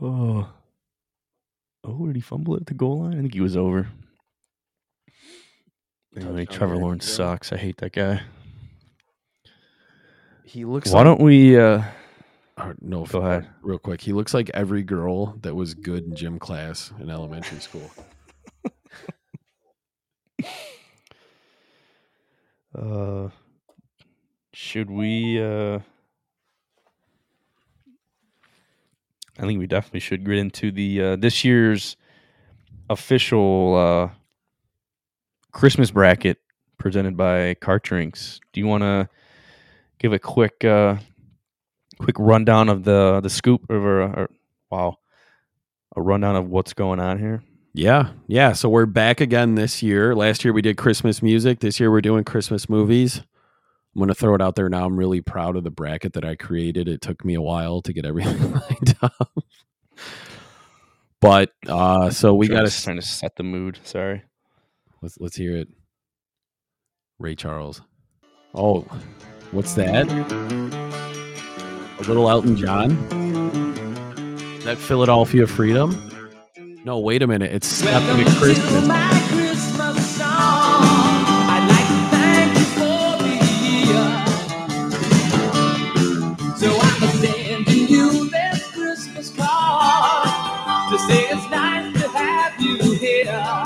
oh. 0.00 0.48
Oh, 1.82 2.06
did 2.06 2.14
he 2.16 2.22
fumble 2.22 2.54
at 2.56 2.66
the 2.66 2.74
goal 2.74 3.00
line? 3.00 3.14
I 3.14 3.20
think 3.20 3.34
he 3.34 3.40
was 3.40 3.56
over. 3.56 3.88
Anyway, 6.16 6.44
Trevor 6.46 6.76
Lawrence 6.76 7.08
sucks. 7.08 7.52
I 7.52 7.56
hate 7.56 7.78
that 7.78 7.92
guy. 7.92 8.22
he 10.44 10.64
looks. 10.64 10.92
Why 10.92 10.98
like, 10.98 11.06
don't 11.06 11.20
we 11.20 11.58
uh 11.58 11.78
or 11.78 11.84
no, 12.80 13.04
Go 13.06 13.20
ahead. 13.20 13.48
real 13.62 13.78
quick. 13.78 14.00
He 14.00 14.12
looks 14.12 14.32
like 14.34 14.50
every 14.54 14.82
girl 14.82 15.36
that 15.42 15.54
was 15.54 15.74
good 15.74 16.04
in 16.04 16.14
gym 16.14 16.38
class 16.38 16.92
in 17.00 17.10
elementary 17.10 17.58
school. 17.60 17.90
uh 22.76 23.28
should 24.52 24.90
we 24.90 25.40
uh 25.42 25.78
I 29.38 29.42
think 29.42 29.58
we 29.58 29.66
definitely 29.66 30.00
should 30.00 30.24
get 30.24 30.36
into 30.38 30.70
the 30.70 31.00
uh 31.02 31.16
this 31.16 31.44
year's 31.44 31.96
official 32.90 33.74
uh 33.76 34.10
Christmas 35.52 35.90
bracket 35.90 36.38
presented 36.78 37.16
by 37.16 37.54
Cart 37.54 37.84
Drinks. 37.84 38.40
Do 38.52 38.60
you 38.60 38.66
want 38.66 38.82
to 38.82 39.08
give 39.98 40.12
a 40.12 40.18
quick 40.18 40.64
uh 40.64 40.96
quick 41.98 42.16
rundown 42.18 42.68
of 42.68 42.84
the 42.84 43.20
the 43.22 43.30
scoop 43.30 43.70
or, 43.70 44.02
or 44.02 44.30
wow 44.70 44.98
a 45.96 46.02
rundown 46.02 46.36
of 46.36 46.48
what's 46.48 46.72
going 46.72 47.00
on 47.00 47.18
here? 47.18 47.42
Yeah, 47.72 48.10
yeah. 48.26 48.52
So 48.52 48.68
we're 48.68 48.86
back 48.86 49.20
again 49.20 49.54
this 49.54 49.82
year. 49.82 50.14
Last 50.14 50.44
year 50.44 50.52
we 50.52 50.62
did 50.62 50.76
Christmas 50.76 51.22
music. 51.22 51.60
This 51.60 51.80
year 51.80 51.90
we're 51.90 52.00
doing 52.00 52.24
Christmas 52.24 52.68
movies. 52.68 53.18
I'm 53.18 54.00
going 54.00 54.08
to 54.08 54.14
throw 54.14 54.34
it 54.34 54.42
out 54.42 54.56
there 54.56 54.68
now. 54.68 54.86
I'm 54.86 54.96
really 54.96 55.20
proud 55.20 55.56
of 55.56 55.64
the 55.64 55.70
bracket 55.70 56.14
that 56.14 56.24
I 56.24 56.34
created. 56.34 56.88
It 56.88 57.00
took 57.00 57.24
me 57.24 57.34
a 57.34 57.40
while 57.40 57.80
to 57.82 57.92
get 57.92 58.04
everything 58.04 58.52
lined 58.52 58.96
up. 59.02 59.44
But 61.20 61.52
uh 61.68 62.10
so 62.10 62.34
we 62.34 62.48
got 62.48 62.68
to 62.68 62.82
trying 62.82 62.96
to 62.96 63.02
set 63.02 63.36
the 63.36 63.44
mood. 63.44 63.78
Sorry. 63.84 64.22
let's 65.00 65.18
let's 65.20 65.36
hear 65.36 65.56
it. 65.56 65.68
Ray 67.18 67.34
Charles. 67.34 67.80
Oh, 68.54 68.82
what's 69.52 69.74
that? 69.74 70.92
A 71.98 72.02
little 72.02 72.28
Elton 72.28 72.56
John. 72.56 72.88
That 74.64 74.76
Philadelphia 74.78 75.46
Freedom? 75.46 76.10
No, 76.84 76.98
wait 76.98 77.22
a 77.22 77.26
minute. 77.26 77.52
It's 77.52 77.66
Step 77.66 78.02
into 78.02 78.30
Christmas. 78.38 78.84
So 86.56 86.70
I'm 86.80 87.08
sending 87.18 87.88
you 87.88 88.30
this 88.30 88.70
Christmas 88.72 89.30
card 89.36 90.28
to 90.90 90.98
say 90.98 91.20
it's 91.28 91.50
nice 91.50 91.92
to 92.02 92.08
have 92.08 92.60
you 92.60 92.94
here. 92.94 93.64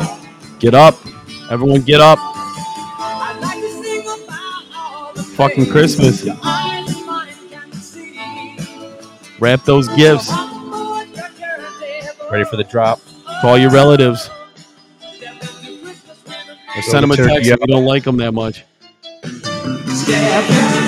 Get 0.59 0.75
up. 0.75 0.97
Everyone 1.51 1.81
get 1.83 2.01
up. 2.01 2.19
I'd 2.21 3.39
like 3.41 3.61
to 3.61 3.71
sing 3.83 4.03
about 4.03 4.65
all 4.77 5.13
the 5.15 5.23
Fucking 5.23 5.71
Christmas. 5.71 6.25
Wrap 9.41 9.65
those 9.65 9.89
gifts 9.89 10.31
Ready 12.31 12.45
for 12.45 12.57
the 12.57 12.65
drop? 12.69 13.01
to 13.41 13.47
all 13.47 13.57
your 13.59 13.71
relatives. 13.71 14.29
Or 16.77 16.83
send 16.83 17.03
them 17.05 17.11
a 17.13 17.17
text 17.17 17.47
if 17.47 17.53
out. 17.53 17.61
you 17.61 17.67
don't 17.69 17.85
like 17.85 18.03
them 18.05 18.17
that 18.19 18.33
much. 18.33 18.65
Step 19.23 19.31
into 19.31 19.45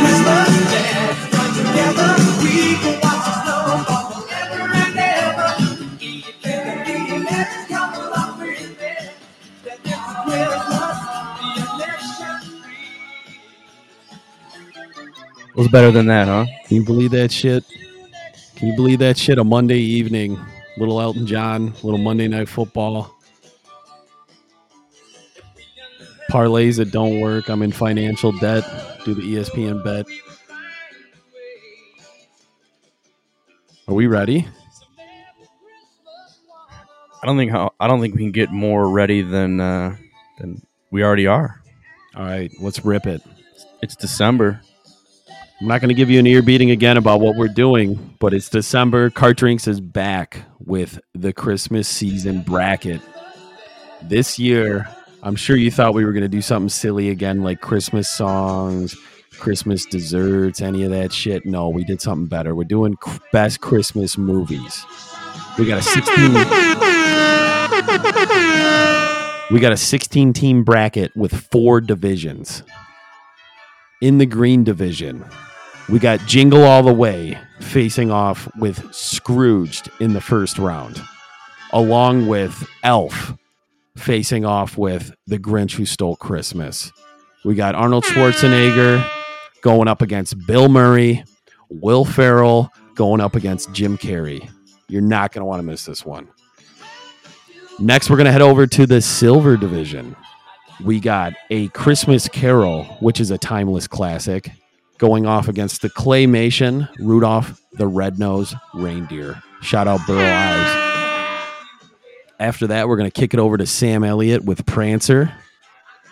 Christmas, 0.01 0.51
let's 0.71 1.31
join 1.31 1.51
together. 1.55 2.11
We 2.43 2.55
can 2.77 3.01
watch 3.01 3.25
the 3.25 3.33
snow 3.43 3.85
fall 3.85 4.05
forever 4.23 4.63
and 4.75 4.99
ever. 4.99 5.51
Eat 6.01 6.25
together, 6.43 7.19
let's 7.25 7.55
come 7.69 7.93
along 7.95 8.39
with 8.41 8.83
it. 8.83 9.13
Step 9.63 9.79
into 9.85 10.15
Christmas, 10.27 10.99
be 11.39 11.49
a 11.61 11.63
nation 11.79 12.37
free. 12.63 12.93
Was 15.55 15.69
better 15.69 15.91
than 15.93 16.07
that, 16.07 16.27
huh? 16.27 16.47
Can 16.67 16.77
you 16.79 16.85
believe 16.85 17.11
that 17.13 17.31
shit? 17.33 17.65
Can 18.61 18.69
you 18.69 18.77
believe 18.77 18.99
that 18.99 19.17
shit? 19.17 19.39
A 19.39 19.45
Monday 19.45 19.79
evening, 19.79 20.39
little 20.77 21.01
Elton 21.01 21.27
John, 21.27 21.73
little 21.83 21.97
Monday 21.97 22.29
night 22.29 22.47
football. 22.47 23.19
Parlays 26.31 26.77
that 26.77 26.91
don't 26.93 27.21
work. 27.21 27.49
I'm 27.49 27.63
in 27.63 27.73
financial 27.73 28.33
debt. 28.33 28.63
Do 29.07 29.15
the 29.15 29.23
ESPN 29.23 29.83
bet. 29.83 30.05
Are 33.89 33.95
we 33.95 34.07
ready? 34.07 34.47
I 37.23 37.27
don't 37.27 37.39
think 37.39 37.51
how 37.51 37.73
I 37.81 37.89
don't 37.89 38.03
think 38.03 38.15
we 38.15 38.21
can 38.21 38.31
get 38.31 38.51
more 38.51 38.91
ready 38.91 39.23
than 39.23 39.59
uh, 39.59 39.97
than 40.37 40.61
we 40.91 41.03
already 41.03 41.27
are. 41.27 41.63
All 42.15 42.25
right, 42.27 42.53
let's 42.61 42.85
rip 42.85 43.07
it. 43.07 43.23
It's 43.81 43.97
December. 43.97 44.61
I'm 45.61 45.67
not 45.67 45.83
going 45.83 45.91
to 45.91 45.95
give 45.95 46.09
you 46.09 46.19
an 46.19 46.27
ear 46.27 46.41
beating 46.41 46.71
again 46.71 46.97
about 46.97 47.21
what 47.21 47.37
we're 47.37 47.49
doing, 47.49 48.17
but 48.19 48.33
it's 48.33 48.49
December. 48.49 49.11
Cart 49.11 49.37
Drinks 49.37 49.69
is 49.69 49.79
back 49.79 50.45
with 50.59 50.99
the 51.15 51.35
Christmas 51.35 51.87
season 51.87 52.41
bracket. 52.41 53.03
This 54.01 54.39
year, 54.39 54.89
I'm 55.23 55.37
sure 55.37 55.57
you 55.57 55.71
thought 55.71 55.93
we 55.93 56.07
were 56.07 56.13
going 56.13 56.23
to 56.23 56.29
do 56.29 56.41
something 56.41 56.71
silly 56.71 57.11
again, 57.11 57.43
like 57.43 57.61
Christmas 57.61 58.09
songs, 58.09 58.97
Christmas 59.39 59.85
desserts, 59.85 60.63
any 60.63 60.83
of 60.83 60.93
that 60.93 61.13
shit. 61.13 61.45
No, 61.45 61.69
we 61.69 61.85
did 61.85 62.01
something 62.01 62.27
better. 62.27 62.55
We're 62.55 62.65
doing 62.65 62.97
best 63.31 63.61
Christmas 63.61 64.17
movies. 64.17 64.87
We 65.59 65.67
got 65.67 65.81
a 65.81 65.83
16. 65.83 66.33
We 69.55 69.61
got 69.61 69.73
a 69.73 69.77
16 69.77 70.33
team 70.33 70.65
bracket 70.65 71.15
with 71.15 71.35
four 71.35 71.83
divisions. 71.83 72.63
In 74.01 74.17
the 74.17 74.25
green 74.25 74.65
division, 74.65 75.27
we 75.91 75.99
got 75.99 76.21
Jingle 76.21 76.63
All 76.63 76.83
the 76.85 76.95
Way 76.95 77.37
facing 77.61 78.11
off 78.11 78.49
with 78.57 78.95
Scrooged 78.95 79.91
in 79.99 80.13
the 80.13 80.21
first 80.21 80.57
round, 80.57 81.03
along 81.73 82.29
with 82.29 82.69
Elf 82.85 83.35
facing 83.97 84.45
off 84.45 84.79
with 84.79 85.13
The 85.27 85.39
Grinch 85.39 85.73
Who 85.73 85.85
Stole 85.85 86.17
Christmas. 86.17 86.93
We 87.45 87.55
got 87.57 87.75
Arnold 87.75 88.05
Schwarzenegger 88.05 89.05
going 89.63 89.89
up 89.89 90.01
against 90.01 90.47
Bill 90.47 90.69
Murray, 90.69 91.25
Will 91.69 92.05
Ferrell 92.05 92.71
going 92.95 93.21
up 93.21 93.35
against 93.35 93.73
Jim 93.73 93.99
Carrey. 93.99 94.49
You're 94.89 95.03
not 95.03 95.33
going 95.33 95.41
to 95.41 95.47
want 95.47 95.61
to 95.61 95.67
miss 95.67 95.85
this 95.85 96.05
one. 96.05 96.29
Next, 97.81 98.11
we're 98.11 98.17
going 98.17 98.27
to 98.27 98.33
head 98.33 98.43
over 98.43 98.67
to 98.67 98.87
the 98.87 99.01
silver 99.01 99.57
division. 99.57 100.15
We 100.85 101.01
got 101.01 101.33
A 101.51 101.69
Christmas 101.69 102.29
Carol, 102.29 102.85
which 103.01 103.21
is 103.21 103.31
a 103.31 103.39
timeless 103.39 103.87
classic, 103.87 104.51
going 105.01 105.27
off 105.27 105.49
against 105.49 105.83
the 105.83 105.91
claymation 105.91 106.89
Rudolph 106.99 107.61
the 107.73 107.89
Red-Nosed 107.89 108.55
Reindeer. 108.75 109.43
Shout 109.63 109.89
out 109.89 110.01
Burl 110.07 110.21
Ives. 110.21 111.47
After 112.39 112.67
that, 112.69 112.89
we're 112.89 112.97
going 112.97 113.11
to 113.11 113.21
kick 113.21 113.35
it 113.35 113.41
over 113.41 113.57
to 113.57 113.67
Sam 113.67 114.05
Elliott 114.05 114.45
with 114.45 114.65
Prancer. 114.67 115.33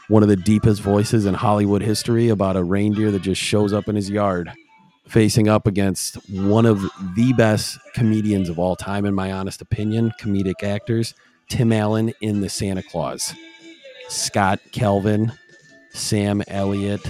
one 0.08 0.22
of 0.22 0.28
the 0.28 0.36
deepest 0.36 0.80
voices 0.80 1.26
in 1.26 1.34
Hollywood 1.34 1.82
history 1.82 2.30
about 2.30 2.56
a 2.56 2.64
reindeer 2.64 3.10
that 3.10 3.22
just 3.22 3.40
shows 3.40 3.72
up 3.72 3.88
in 3.88 3.96
his 3.96 4.10
yard, 4.10 4.50
facing 5.06 5.48
up 5.48 5.66
against 5.66 6.16
one 6.30 6.66
of 6.66 6.80
the 7.14 7.32
best 7.34 7.78
comedians 7.94 8.48
of 8.48 8.58
all 8.58 8.74
time, 8.74 9.04
in 9.04 9.14
my 9.14 9.30
honest 9.30 9.60
opinion, 9.60 10.12
comedic 10.18 10.62
actors, 10.62 11.14
Tim 11.48 11.72
Allen 11.72 12.12
in 12.20 12.40
The 12.40 12.48
Santa 12.48 12.82
Claus, 12.82 13.34
Scott 14.08 14.60
Calvin, 14.72 15.32
Sam 15.92 16.42
Elliott, 16.48 17.06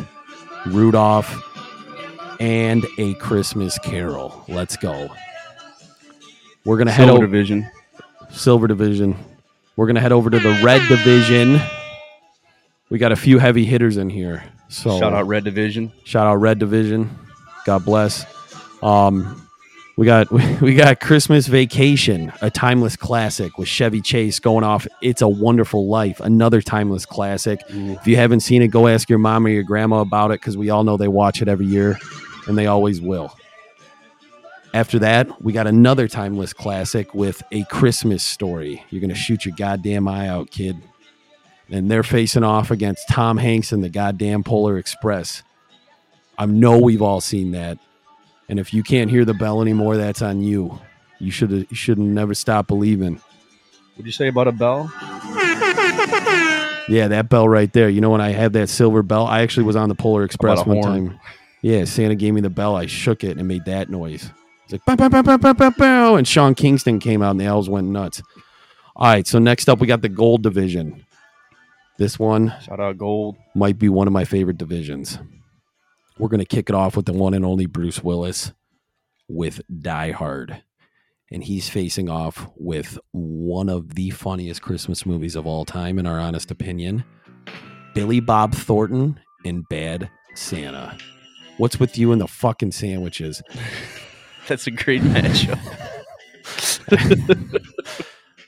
Rudolph, 0.66 1.47
and 2.41 2.86
A 2.99 3.14
Christmas 3.14 3.78
Carol. 3.78 4.45
Let's 4.49 4.76
go. 4.76 5.09
We're 6.64 6.78
gonna 6.78 6.91
head 6.91 7.05
Silver 7.07 7.24
over 7.24 7.26
division. 7.26 7.70
Silver 8.30 8.66
Division. 8.66 9.16
We're 9.76 9.86
gonna 9.86 10.01
head 10.01 10.12
over 10.12 10.28
to 10.30 10.39
the 10.39 10.61
Red 10.62 10.86
Division. 10.89 11.61
We 12.91 12.99
got 12.99 13.12
a 13.12 13.16
few 13.16 13.39
heavy 13.39 13.64
hitters 13.64 13.97
in 13.97 14.11
here. 14.11 14.45
So 14.68 14.99
Shout 14.99 15.12
out 15.14 15.26
Red 15.26 15.45
Division. 15.45 15.93
shout 16.05 16.26
out 16.26 16.36
Red 16.36 16.59
Division. 16.59 17.16
God 17.64 17.84
bless. 17.84 18.26
Um, 18.82 19.47
we 19.97 20.05
got 20.07 20.30
we 20.61 20.74
got 20.74 21.01
Christmas 21.01 21.47
Vacation, 21.47 22.32
a 22.43 22.51
timeless 22.51 22.97
classic 22.97 23.57
with 23.59 23.68
Chevy 23.68 24.01
Chase 24.03 24.39
going 24.41 24.62
off. 24.64 24.86
It's 25.01 25.22
a 25.22 25.28
Wonderful 25.28 25.89
Life, 25.89 26.20
another 26.20 26.61
timeless 26.61 27.07
classic. 27.07 27.61
If 27.68 28.07
you 28.07 28.16
haven't 28.16 28.41
seen 28.41 28.61
it, 28.62 28.68
go 28.68 28.86
ask 28.89 29.09
your 29.09 29.18
mom 29.18 29.47
or 29.47 29.49
your 29.49 29.62
grandma 29.64 30.01
about 30.01 30.30
it 30.32 30.41
because 30.41 30.57
we 30.57 30.68
all 30.70 30.84
know 30.84 30.97
they 30.97 31.09
watch 31.09 31.41
it 31.43 31.49
every 31.49 31.66
year, 31.66 31.99
and 32.49 32.59
they 32.59 32.66
always 32.66 33.01
will. 33.01 33.36
After 34.74 34.99
that, 34.99 35.40
we 35.42 35.53
got 35.53 35.66
another 35.66 36.09
timeless 36.09 36.53
classic 36.53 37.14
with 37.14 37.42
a 37.53 37.64
Christmas 37.64 38.22
story. 38.22 38.84
You're 38.90 39.01
gonna 39.01 39.14
shoot 39.14 39.44
your 39.44 39.55
goddamn 39.57 40.09
eye 40.09 40.28
out, 40.28 40.51
kid. 40.51 40.76
And 41.70 41.90
they're 41.90 42.03
facing 42.03 42.44
off 42.44 42.70
against 42.70 43.09
Tom 43.09 43.36
Hanks 43.36 43.72
and 43.72 43.84
the 43.84 43.88
goddamn 43.88 44.42
Polar 44.42 44.78
Express. 44.78 45.42
I 46.38 46.46
know 46.46 46.78
we've 46.78 47.03
all 47.03 47.20
seen 47.20 47.53
that. 47.53 47.78
And 48.49 48.59
if 48.59 48.72
you 48.72 48.82
can't 48.82 49.11
hear 49.11 49.24
the 49.24 49.34
bell 49.34 49.61
anymore, 49.61 49.96
that's 49.96 50.22
on 50.22 50.40
you. 50.42 50.80
You 51.18 51.30
should 51.30 51.51
you 51.51 51.76
should 51.76 51.99
never 51.99 52.34
stop 52.34 52.66
believing. 52.66 53.20
What'd 53.94 54.07
you 54.07 54.12
say 54.12 54.28
about 54.28 54.49
a 54.49 54.53
bell? 54.53 54.90
Yeah, 56.88 57.09
that 57.09 57.28
bell 57.28 57.46
right 57.49 57.70
there. 57.72 57.88
You 57.90 58.01
know 58.01 58.09
when 58.11 58.22
I 58.22 58.30
had 58.30 58.55
that 58.55 58.68
silver 58.70 59.03
bell, 59.03 59.26
I 59.26 59.42
actually 59.42 59.64
was 59.64 59.76
on 59.76 59.90
the 59.90 59.94
Polar 59.94 60.24
Express 60.24 60.64
one 60.64 60.78
horn? 60.78 60.82
time. 61.09 61.20
Yeah, 61.62 61.84
Santa 61.84 62.14
gave 62.14 62.34
me 62.34 62.40
the 62.40 62.50
bell. 62.50 62.76
I 62.76 62.86
shook 62.86 63.24
it 63.24 63.32
and 63.32 63.40
it 63.40 63.44
made 63.44 63.64
that 63.64 63.90
noise. 63.90 64.30
It's 64.64 64.72
like 64.72 64.84
bow, 64.84 64.96
bow, 64.96 65.09
bow, 65.09 65.22
bow, 65.22 65.36
bow, 65.38 65.52
bow, 65.54 65.70
bow. 65.70 66.16
and 66.16 66.26
Sean 66.28 66.54
Kingston 66.54 66.98
came 66.98 67.22
out 67.22 67.32
and 67.32 67.40
the 67.40 67.46
elves 67.46 67.68
went 67.68 67.88
nuts. 67.88 68.22
All 68.96 69.06
right, 69.06 69.26
so 69.26 69.38
next 69.38 69.68
up 69.68 69.78
we 69.80 69.86
got 69.86 70.02
the 70.02 70.09
gold 70.09 70.42
division. 70.42 71.04
This 71.98 72.18
one 72.18 72.54
Shout 72.62 72.78
out 72.78 72.96
Gold. 72.96 73.36
might 73.56 73.78
be 73.78 73.88
one 73.88 74.06
of 74.06 74.12
my 74.12 74.24
favorite 74.24 74.59
divisions. 74.59 75.18
We're 76.18 76.28
going 76.28 76.40
to 76.40 76.44
kick 76.46 76.68
it 76.68 76.74
off 76.74 76.96
with 76.96 77.06
the 77.06 77.12
one 77.12 77.34
and 77.34 77.44
only 77.44 77.66
Bruce 77.66 78.02
Willis 78.04 78.52
with 79.28 79.61
Die 79.80 80.11
Hard. 80.12 80.62
And 81.30 81.44
he's 81.44 81.68
facing 81.68 82.09
off 82.09 82.48
with 82.56 82.98
one 83.12 83.68
of 83.68 83.94
the 83.94 84.11
funniest 84.11 84.62
Christmas 84.62 85.04
movies 85.04 85.34
of 85.36 85.46
all 85.46 85.64
time, 85.64 85.98
in 85.98 86.06
our 86.06 86.18
honest 86.20 86.50
opinion 86.50 87.04
Billy 87.94 88.20
Bob 88.20 88.54
Thornton 88.54 89.18
and 89.44 89.68
Bad 89.68 90.09
Santa. 90.34 90.96
What's 91.59 91.78
with 91.78 91.98
you 91.98 92.12
and 92.12 92.20
the 92.20 92.28
fucking 92.28 92.72
sandwiches? 92.72 93.42
That's 94.48 94.66
a 94.66 94.70
great 94.70 95.02
matchup. 95.02 95.61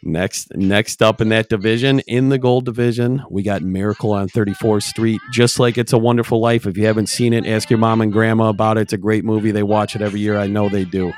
Next, 0.03 0.57
next 0.57 1.03
up 1.03 1.21
in 1.21 1.29
that 1.29 1.51
division, 1.51 2.01
in 2.01 2.31
the 2.31 2.39
gold 2.39 2.65
division, 2.65 3.23
we 3.29 3.43
got 3.43 3.61
Miracle 3.61 4.13
on 4.13 4.29
34th 4.31 4.85
Street. 4.85 5.21
Just 5.31 5.61
like 5.61 5.77
It's 5.77 5.93
a 5.93 5.99
Wonderful 5.99 6.41
Life. 6.41 6.67
If 6.67 6.79
you 6.79 6.87
haven't 6.87 7.09
seen 7.09 7.35
it, 7.35 7.47
ask 7.47 7.69
your 7.69 7.79
mom 7.79 8.01
and 8.01 8.11
grandma 8.11 8.49
about 8.49 8.79
it. 8.79 8.83
It's 8.83 8.93
a 8.95 8.99
great 8.99 9.27
movie. 9.27 9.51
They 9.51 9.63
watch 9.63 9.95
it 9.95 10.01
every 10.01 10.21
year. 10.21 10.39
I 10.39 10.47
know 10.47 10.71
they 10.71 10.87
do. 10.87 11.13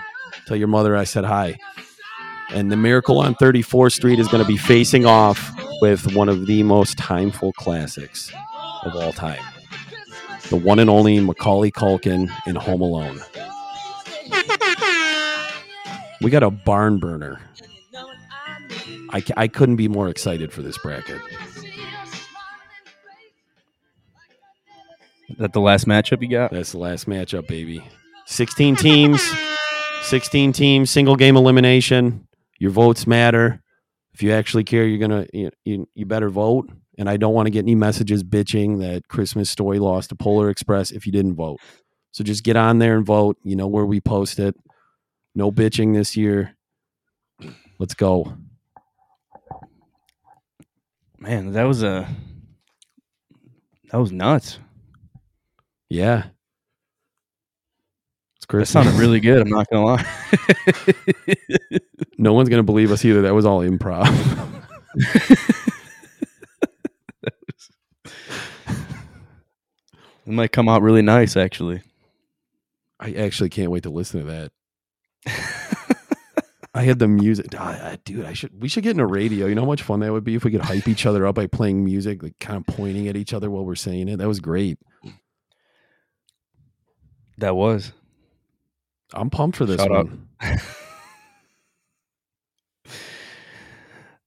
Tell 0.46 0.56
your 0.56 0.66
mother 0.66 0.96
I 0.96 1.04
said 1.04 1.24
hi. 1.24 1.58
And 2.50 2.72
the 2.72 2.76
Miracle 2.76 3.20
on 3.20 3.36
34th 3.36 3.92
Street 3.92 4.18
is 4.18 4.26
going 4.26 4.42
to 4.42 4.48
be 4.48 4.56
facing 4.56 5.06
off 5.06 5.52
with 5.80 6.14
one 6.14 6.28
of 6.28 6.46
the 6.46 6.64
most 6.64 6.98
timeful 6.98 7.52
classics 7.54 8.32
of 8.84 8.96
all 8.96 9.12
time. 9.12 9.40
The 10.52 10.58
one 10.58 10.78
and 10.78 10.90
only 10.90 11.18
Macaulay 11.18 11.70
Culkin 11.70 12.30
in 12.46 12.56
Home 12.56 12.82
Alone. 12.82 13.18
We 16.20 16.30
got 16.30 16.42
a 16.42 16.50
barn 16.50 16.98
burner. 16.98 17.40
I, 19.08 19.24
I 19.34 19.48
couldn't 19.48 19.76
be 19.76 19.88
more 19.88 20.10
excited 20.10 20.52
for 20.52 20.60
this 20.60 20.76
bracket. 20.76 21.22
Is 25.30 25.38
that 25.38 25.54
the 25.54 25.60
last 25.62 25.86
matchup 25.86 26.20
you 26.20 26.28
got? 26.28 26.50
That's 26.50 26.72
the 26.72 26.78
last 26.78 27.08
matchup, 27.08 27.48
baby. 27.48 27.82
16 28.26 28.76
teams, 28.76 29.22
16 30.02 30.52
teams, 30.52 30.90
single 30.90 31.16
game 31.16 31.36
elimination. 31.38 32.28
Your 32.58 32.72
votes 32.72 33.06
matter. 33.06 33.62
If 34.12 34.22
you 34.22 34.32
actually 34.32 34.64
care, 34.64 34.84
you're 34.84 34.98
gonna 34.98 35.26
you, 35.32 35.50
you, 35.64 35.88
you 35.94 36.04
better 36.04 36.28
vote. 36.28 36.68
And 36.98 37.08
I 37.08 37.16
don't 37.16 37.34
want 37.34 37.46
to 37.46 37.50
get 37.50 37.60
any 37.60 37.74
messages 37.74 38.22
bitching 38.22 38.80
that 38.80 39.08
Christmas 39.08 39.48
Story 39.48 39.78
lost 39.78 40.10
to 40.10 40.14
Polar 40.14 40.50
Express 40.50 40.90
if 40.90 41.06
you 41.06 41.12
didn't 41.12 41.34
vote. 41.34 41.58
So 42.10 42.22
just 42.22 42.44
get 42.44 42.56
on 42.56 42.78
there 42.78 42.96
and 42.96 43.06
vote. 43.06 43.38
You 43.42 43.56
know 43.56 43.66
where 43.66 43.86
we 43.86 44.00
post 44.00 44.38
it. 44.38 44.54
No 45.34 45.50
bitching 45.50 45.94
this 45.94 46.16
year. 46.16 46.54
Let's 47.78 47.94
go. 47.94 48.36
Man, 51.18 51.52
that 51.52 51.64
was 51.64 51.82
a 51.82 52.06
that 53.90 53.98
was 53.98 54.12
nuts. 54.12 54.58
Yeah. 55.88 56.24
It's 58.36 58.46
That 58.46 58.66
sounded 58.66 58.94
really 58.94 59.20
good. 59.20 59.40
I'm 59.40 59.50
not 59.50 59.68
gonna 59.70 59.84
lie. 59.84 60.04
no 62.18 62.32
one's 62.32 62.48
gonna 62.48 62.62
believe 62.62 62.90
us 62.90 63.04
either. 63.04 63.22
That 63.22 63.34
was 63.34 63.46
all 63.46 63.60
improv. 63.60 64.08
It 70.26 70.32
might 70.32 70.52
come 70.52 70.68
out 70.68 70.82
really 70.82 71.02
nice, 71.02 71.36
actually. 71.36 71.82
I 73.00 73.12
actually 73.12 73.48
can't 73.50 73.70
wait 73.70 73.82
to 73.82 73.90
listen 73.90 74.24
to 74.24 74.26
that. 74.26 74.52
I 76.74 76.84
had 76.84 76.98
the 76.98 77.08
music, 77.08 77.46
Ah, 77.58 77.96
dude. 78.04 78.24
I 78.24 78.32
should 78.32 78.60
we 78.60 78.68
should 78.68 78.84
get 78.84 78.94
in 78.94 79.00
a 79.00 79.06
radio. 79.06 79.46
You 79.46 79.54
know 79.54 79.62
how 79.62 79.66
much 79.66 79.82
fun 79.82 80.00
that 80.00 80.12
would 80.12 80.24
be 80.24 80.36
if 80.36 80.44
we 80.44 80.50
could 80.50 80.62
hype 80.62 80.88
each 80.88 81.04
other 81.04 81.26
up 81.26 81.34
by 81.34 81.46
playing 81.46 81.84
music, 81.84 82.22
like 82.22 82.38
kind 82.38 82.56
of 82.56 82.66
pointing 82.74 83.08
at 83.08 83.16
each 83.16 83.34
other 83.34 83.50
while 83.50 83.64
we're 83.64 83.74
saying 83.74 84.08
it. 84.08 84.18
That 84.18 84.28
was 84.28 84.40
great. 84.40 84.78
That 87.38 87.56
was. 87.56 87.92
I'm 89.12 89.28
pumped 89.28 89.58
for 89.58 89.66
this 89.66 89.80
Shout 89.80 89.90
one. 89.90 90.28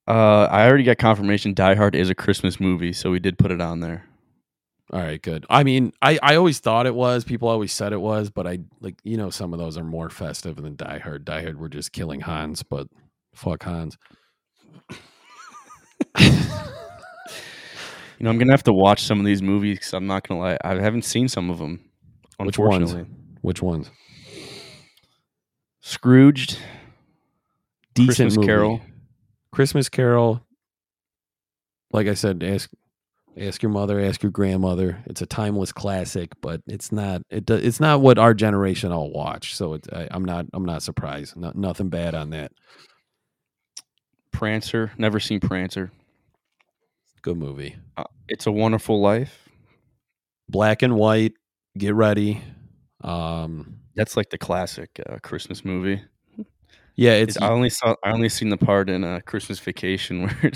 Uh, 0.08 0.48
I 0.52 0.68
already 0.68 0.84
got 0.84 1.00
confirmation. 1.00 1.56
Die 1.56 1.74
Hard 1.74 1.96
is 1.96 2.12
a 2.12 2.16
Christmas 2.16 2.60
movie, 2.60 2.94
so 2.94 3.10
we 3.10 3.20
did 3.20 3.40
put 3.40 3.50
it 3.50 3.60
on 3.60 3.80
there. 3.80 4.06
All 4.94 5.02
right, 5.02 5.22
good. 5.22 5.46
I 5.50 5.64
mean, 5.64 5.94
I 6.02 6.20
I 6.22 6.36
always 6.36 6.60
thought 6.60 6.86
it 6.86 6.94
was. 6.96 7.24
People 7.24 7.48
always 7.48 7.74
said 7.74 7.92
it 7.92 8.02
was, 8.02 8.30
but 8.30 8.46
I 8.46 8.60
like 8.82 8.96
you 9.04 9.18
know 9.18 9.30
some 9.32 9.52
of 9.52 9.60
those 9.60 9.78
are 9.78 9.84
more 9.84 10.10
festive 10.10 10.58
than 10.58 10.76
Die 10.76 11.00
Hard. 11.00 11.26
Die 11.26 11.42
Hard, 11.42 11.60
we're 11.60 11.70
just 11.70 11.92
killing 11.92 12.22
Hans, 12.22 12.62
but 12.64 12.88
fuck 13.34 13.64
Hans. 13.64 13.98
You 18.18 18.24
know, 18.24 18.30
I'm 18.30 18.38
gonna 18.38 18.54
have 18.54 18.64
to 18.64 18.74
watch 18.74 19.04
some 19.04 19.20
of 19.20 19.26
these 19.26 19.42
movies 19.42 19.78
because 19.80 19.94
I'm 19.94 20.08
not 20.08 20.26
gonna 20.28 20.40
lie, 20.40 20.58
I 20.64 20.76
haven't 20.76 21.04
seen 21.04 21.28
some 21.28 21.50
of 21.50 21.58
them. 21.58 21.82
Which 22.38 22.58
ones? 22.58 22.92
Unfortunately, 22.92 23.06
Which 23.42 23.62
ones? 23.62 23.92
Scrooged, 25.82 26.58
Decent 27.94 28.08
Christmas 28.08 28.36
movie. 28.38 28.48
Carol. 28.48 28.82
Christmas 29.52 29.90
Carol. 29.90 30.42
Like 31.92 32.08
I 32.08 32.14
said, 32.14 32.42
ask 32.44 32.70
ask 33.38 33.62
your 33.64 33.72
mother, 33.72 34.00
ask 34.00 34.22
your 34.24 34.32
grandmother. 34.32 35.04
It's 35.06 35.22
a 35.22 35.26
timeless 35.26 35.72
classic, 35.72 36.30
but 36.42 36.62
it's 36.68 36.92
not 36.92 37.22
it. 37.30 37.46
do- 37.46 37.56
It's 37.56 37.80
not 37.80 38.02
what 38.02 38.18
our 38.18 38.34
generation 38.34 38.92
all 38.92 39.12
watch. 39.12 39.56
So 39.56 39.74
it's, 39.74 39.88
I, 39.90 40.08
I'm 40.12 40.26
not 40.26 40.46
I'm 40.54 40.66
not 40.66 40.84
surprised. 40.84 41.36
No, 41.36 41.52
nothing 41.56 41.90
bad 41.90 42.16
on 42.16 42.30
that. 42.32 42.52
Prancer. 44.32 44.92
Never 44.98 45.20
seen 45.20 45.40
Prancer. 45.40 45.92
Good 47.22 47.38
movie. 47.38 47.76
Uh, 47.98 48.04
it's 48.28 48.46
a 48.48 48.52
Wonderful 48.52 49.02
Life. 49.02 49.50
Black 50.50 50.82
and 50.82 50.96
white. 50.96 51.34
Get 51.78 51.94
ready. 51.96 52.42
Um. 53.02 53.80
That's 53.96 54.18
like 54.18 54.30
the 54.30 54.38
classic 54.38 54.90
uh, 55.10 55.20
Christmas 55.24 55.64
movie. 55.64 56.02
Yeah, 56.98 57.14
it's 57.14 57.38
It's, 57.38 57.42
I 57.42 57.50
only 57.50 57.70
saw. 57.70 57.96
I 58.04 58.12
only 58.12 58.28
seen 58.28 58.50
the 58.50 58.58
part 58.58 58.90
in 58.90 59.06
uh, 59.06 59.22
Christmas 59.26 59.58
Vacation 59.60 60.24
where 60.28 60.52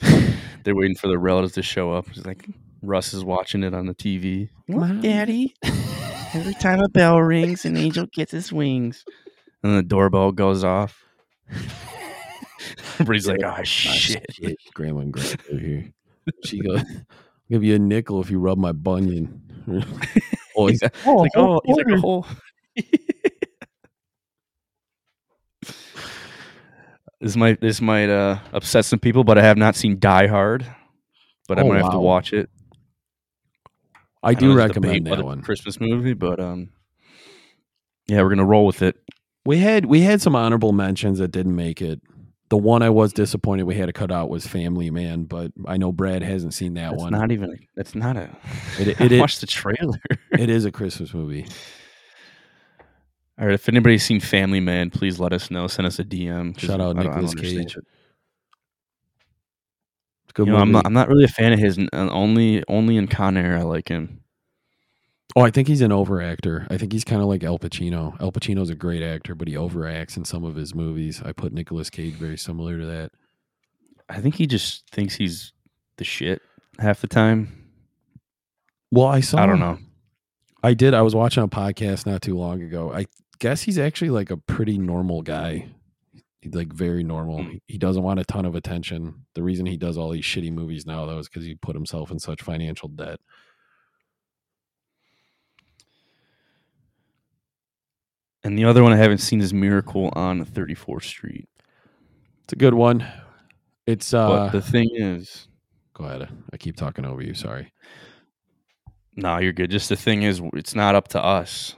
they're 0.66 0.74
waiting 0.74 0.96
for 0.96 1.06
the 1.06 1.16
relatives 1.16 1.54
to 1.54 1.62
show 1.62 1.92
up. 1.92 2.08
It's 2.08 2.26
like 2.26 2.44
Russ 2.82 3.14
is 3.14 3.24
watching 3.24 3.62
it 3.62 3.72
on 3.72 3.86
the 3.86 3.94
TV. 3.94 4.50
Mom. 4.66 5.00
Daddy. 5.00 5.54
Every 6.34 6.54
time 6.54 6.80
a 6.80 6.88
bell 6.88 7.22
rings, 7.22 7.64
an 7.64 7.76
angel 7.76 8.06
gets 8.12 8.32
his 8.32 8.52
wings. 8.52 9.04
And 9.62 9.78
the 9.78 9.82
doorbell 9.84 10.32
goes 10.32 10.64
off. 10.64 11.04
Everybody's 12.94 13.28
like, 13.28 13.42
"Oh 13.44 13.62
shit!" 13.62 14.26
Grandma 14.74 15.00
and 15.00 15.12
grandma 15.12 15.36
over 15.52 15.60
here. 15.60 15.92
She 16.44 16.58
goes, 16.58 16.82
give 17.48 17.62
you 17.62 17.76
a 17.76 17.78
nickel 17.78 18.20
if 18.20 18.28
you 18.30 18.40
rub 18.40 18.58
my 18.58 18.72
bunion. 18.72 19.40
oh, 20.56 20.66
he's, 20.68 20.80
He's 20.80 20.82
like, 20.82 21.30
oh, 21.36 21.60
he's 21.64 21.76
like 21.76 21.86
a 21.86 22.00
this 27.26 27.36
might 27.36 27.60
this 27.60 27.80
might 27.80 28.08
uh, 28.08 28.38
upset 28.52 28.84
some 28.84 28.98
people, 29.00 29.24
but 29.24 29.36
I 29.38 29.42
have 29.42 29.58
not 29.58 29.74
seen 29.74 29.98
Die 29.98 30.26
Hard, 30.28 30.64
but 31.48 31.58
I'm 31.58 31.64
Oh, 31.66 31.68
gonna 31.70 31.82
have 31.82 31.92
to 31.92 31.98
watch 31.98 32.32
it. 32.32 32.48
I 34.22 34.32
know 34.34 34.40
do 34.40 34.54
recommend 34.56 35.06
that 35.06 35.24
one. 35.24 35.42
Christmas 35.42 35.78
movie, 35.80 36.14
but 36.14 36.40
um, 36.40 36.70
yeah, 38.06 38.22
we're 38.22 38.28
gonna 38.30 38.44
roll 38.44 38.66
with 38.66 38.82
it. 38.82 38.96
We 39.44 39.58
had 39.58 39.86
we 39.86 40.00
had 40.02 40.22
some 40.22 40.34
honorable 40.36 40.72
mentions 40.72 41.18
that 41.18 41.28
didn't 41.32 41.56
make 41.56 41.82
it. 41.82 42.00
The 42.48 42.56
one 42.56 42.80
I 42.82 42.90
was 42.90 43.12
disappointed 43.12 43.64
we 43.64 43.74
had 43.74 43.86
to 43.86 43.92
cut 43.92 44.12
out 44.12 44.30
was 44.30 44.46
Family 44.46 44.88
Man, 44.90 45.24
but 45.24 45.50
I 45.66 45.78
know 45.78 45.90
Brad 45.90 46.22
hasn't 46.22 46.54
seen 46.54 46.74
that 46.74 46.90
That's 46.90 47.02
one. 47.02 47.12
not 47.12 47.32
even. 47.32 47.58
That's 47.74 47.96
not 47.96 48.16
a. 48.16 48.30
It- 48.78 49.00
I 49.00 49.04
it 49.04 49.12
is- 49.12 49.20
watched 49.20 49.40
the 49.40 49.48
trailer. 49.48 49.98
it 50.30 50.48
is 50.48 50.64
a 50.64 50.70
Christmas 50.70 51.12
movie. 51.12 51.46
All 53.38 53.46
right, 53.46 53.54
if 53.54 53.68
anybody's 53.68 54.02
seen 54.04 54.20
Family 54.20 54.60
Man, 54.60 54.90
please 54.90 55.20
let 55.20 55.32
us 55.32 55.50
know. 55.50 55.66
Send 55.66 55.86
us 55.86 55.98
a 55.98 56.04
DM. 56.04 56.58
Shout 56.58 56.80
out 56.80 56.80
I 56.80 56.84
don't- 56.84 56.98
I 56.98 57.02
don't 57.02 57.12
Nicolas 57.12 57.30
understand 57.32 57.58
Cage. 57.68 57.76
it. 57.76 57.84
It's 60.24 60.30
a 60.30 60.32
good 60.32 60.46
You 60.46 60.52
know, 60.54 60.58
I'm 60.58 60.72
not. 60.72 60.86
I'm 60.86 60.92
not 60.94 61.08
really 61.08 61.24
a 61.24 61.28
fan 61.28 61.52
of 61.52 61.58
his. 61.58 61.78
uh, 61.78 61.84
Only, 61.92 62.64
only 62.68 62.96
in 62.96 63.06
Con 63.08 63.36
Air 63.36 63.58
I 63.58 63.62
like 63.62 63.88
him. 63.88 64.20
Oh, 65.34 65.42
I 65.42 65.50
think 65.50 65.68
he's 65.68 65.82
an 65.82 65.90
overactor. 65.90 66.66
I 66.70 66.78
think 66.78 66.92
he's 66.92 67.04
kind 67.04 67.20
of 67.20 67.28
like 67.28 67.44
Al 67.44 67.58
Pacino. 67.58 68.18
Al 68.22 68.32
Pacino's 68.32 68.70
a 68.70 68.74
great 68.74 69.02
actor, 69.02 69.34
but 69.34 69.48
he 69.48 69.54
overacts 69.54 70.16
in 70.16 70.24
some 70.24 70.44
of 70.44 70.54
his 70.54 70.74
movies. 70.74 71.20
I 71.22 71.32
put 71.32 71.52
Nicolas 71.52 71.90
Cage 71.90 72.14
very 72.14 72.38
similar 72.38 72.78
to 72.78 72.86
that. 72.86 73.12
I 74.08 74.20
think 74.22 74.36
he 74.36 74.46
just 74.46 74.88
thinks 74.90 75.14
he's 75.14 75.52
the 75.98 76.04
shit 76.04 76.40
half 76.78 77.02
the 77.02 77.06
time. 77.06 77.68
Well, 78.90 79.06
I 79.08 79.20
saw. 79.20 79.42
I 79.42 79.46
don't 79.46 79.60
know. 79.60 79.78
I 80.62 80.72
did. 80.72 80.94
I 80.94 81.02
was 81.02 81.14
watching 81.14 81.42
a 81.42 81.48
podcast 81.48 82.06
not 82.06 82.22
too 82.22 82.36
long 82.38 82.62
ago. 82.62 82.90
I 82.94 83.04
guess 83.38 83.62
he's 83.62 83.78
actually 83.78 84.10
like 84.10 84.30
a 84.30 84.36
pretty 84.36 84.78
normal 84.78 85.22
guy. 85.22 85.68
He's 86.40 86.54
like 86.54 86.72
very 86.72 87.02
normal. 87.02 87.42
Hmm. 87.42 87.56
He 87.66 87.78
doesn't 87.78 88.02
want 88.02 88.20
a 88.20 88.24
ton 88.24 88.44
of 88.44 88.54
attention. 88.54 89.26
The 89.34 89.42
reason 89.42 89.66
he 89.66 89.76
does 89.76 89.98
all 89.98 90.10
these 90.10 90.24
shitty 90.24 90.52
movies 90.52 90.86
now, 90.86 91.06
though, 91.06 91.18
is 91.18 91.28
because 91.28 91.44
he 91.44 91.54
put 91.56 91.74
himself 91.74 92.10
in 92.10 92.18
such 92.18 92.42
financial 92.42 92.88
debt. 92.88 93.18
And 98.44 98.56
the 98.56 98.64
other 98.64 98.84
one 98.84 98.92
I 98.92 98.96
haven't 98.96 99.18
seen 99.18 99.40
is 99.40 99.52
Miracle 99.52 100.10
on 100.14 100.44
34th 100.44 101.02
Street. 101.02 101.48
It's 102.44 102.52
a 102.52 102.56
good 102.56 102.74
one. 102.74 103.04
It's 103.88 104.14
uh. 104.14 104.28
but 104.28 104.50
the 104.50 104.62
thing 104.62 104.88
is, 104.94 105.48
go 105.94 106.04
ahead. 106.04 106.28
I 106.52 106.56
keep 106.56 106.76
talking 106.76 107.04
over 107.04 107.22
you. 107.22 107.34
Sorry. 107.34 107.72
no, 109.16 109.38
you're 109.38 109.52
good. 109.52 109.72
Just 109.72 109.88
the 109.88 109.96
thing 109.96 110.22
is, 110.22 110.40
it's 110.52 110.76
not 110.76 110.94
up 110.94 111.08
to 111.08 111.20
us. 111.20 111.74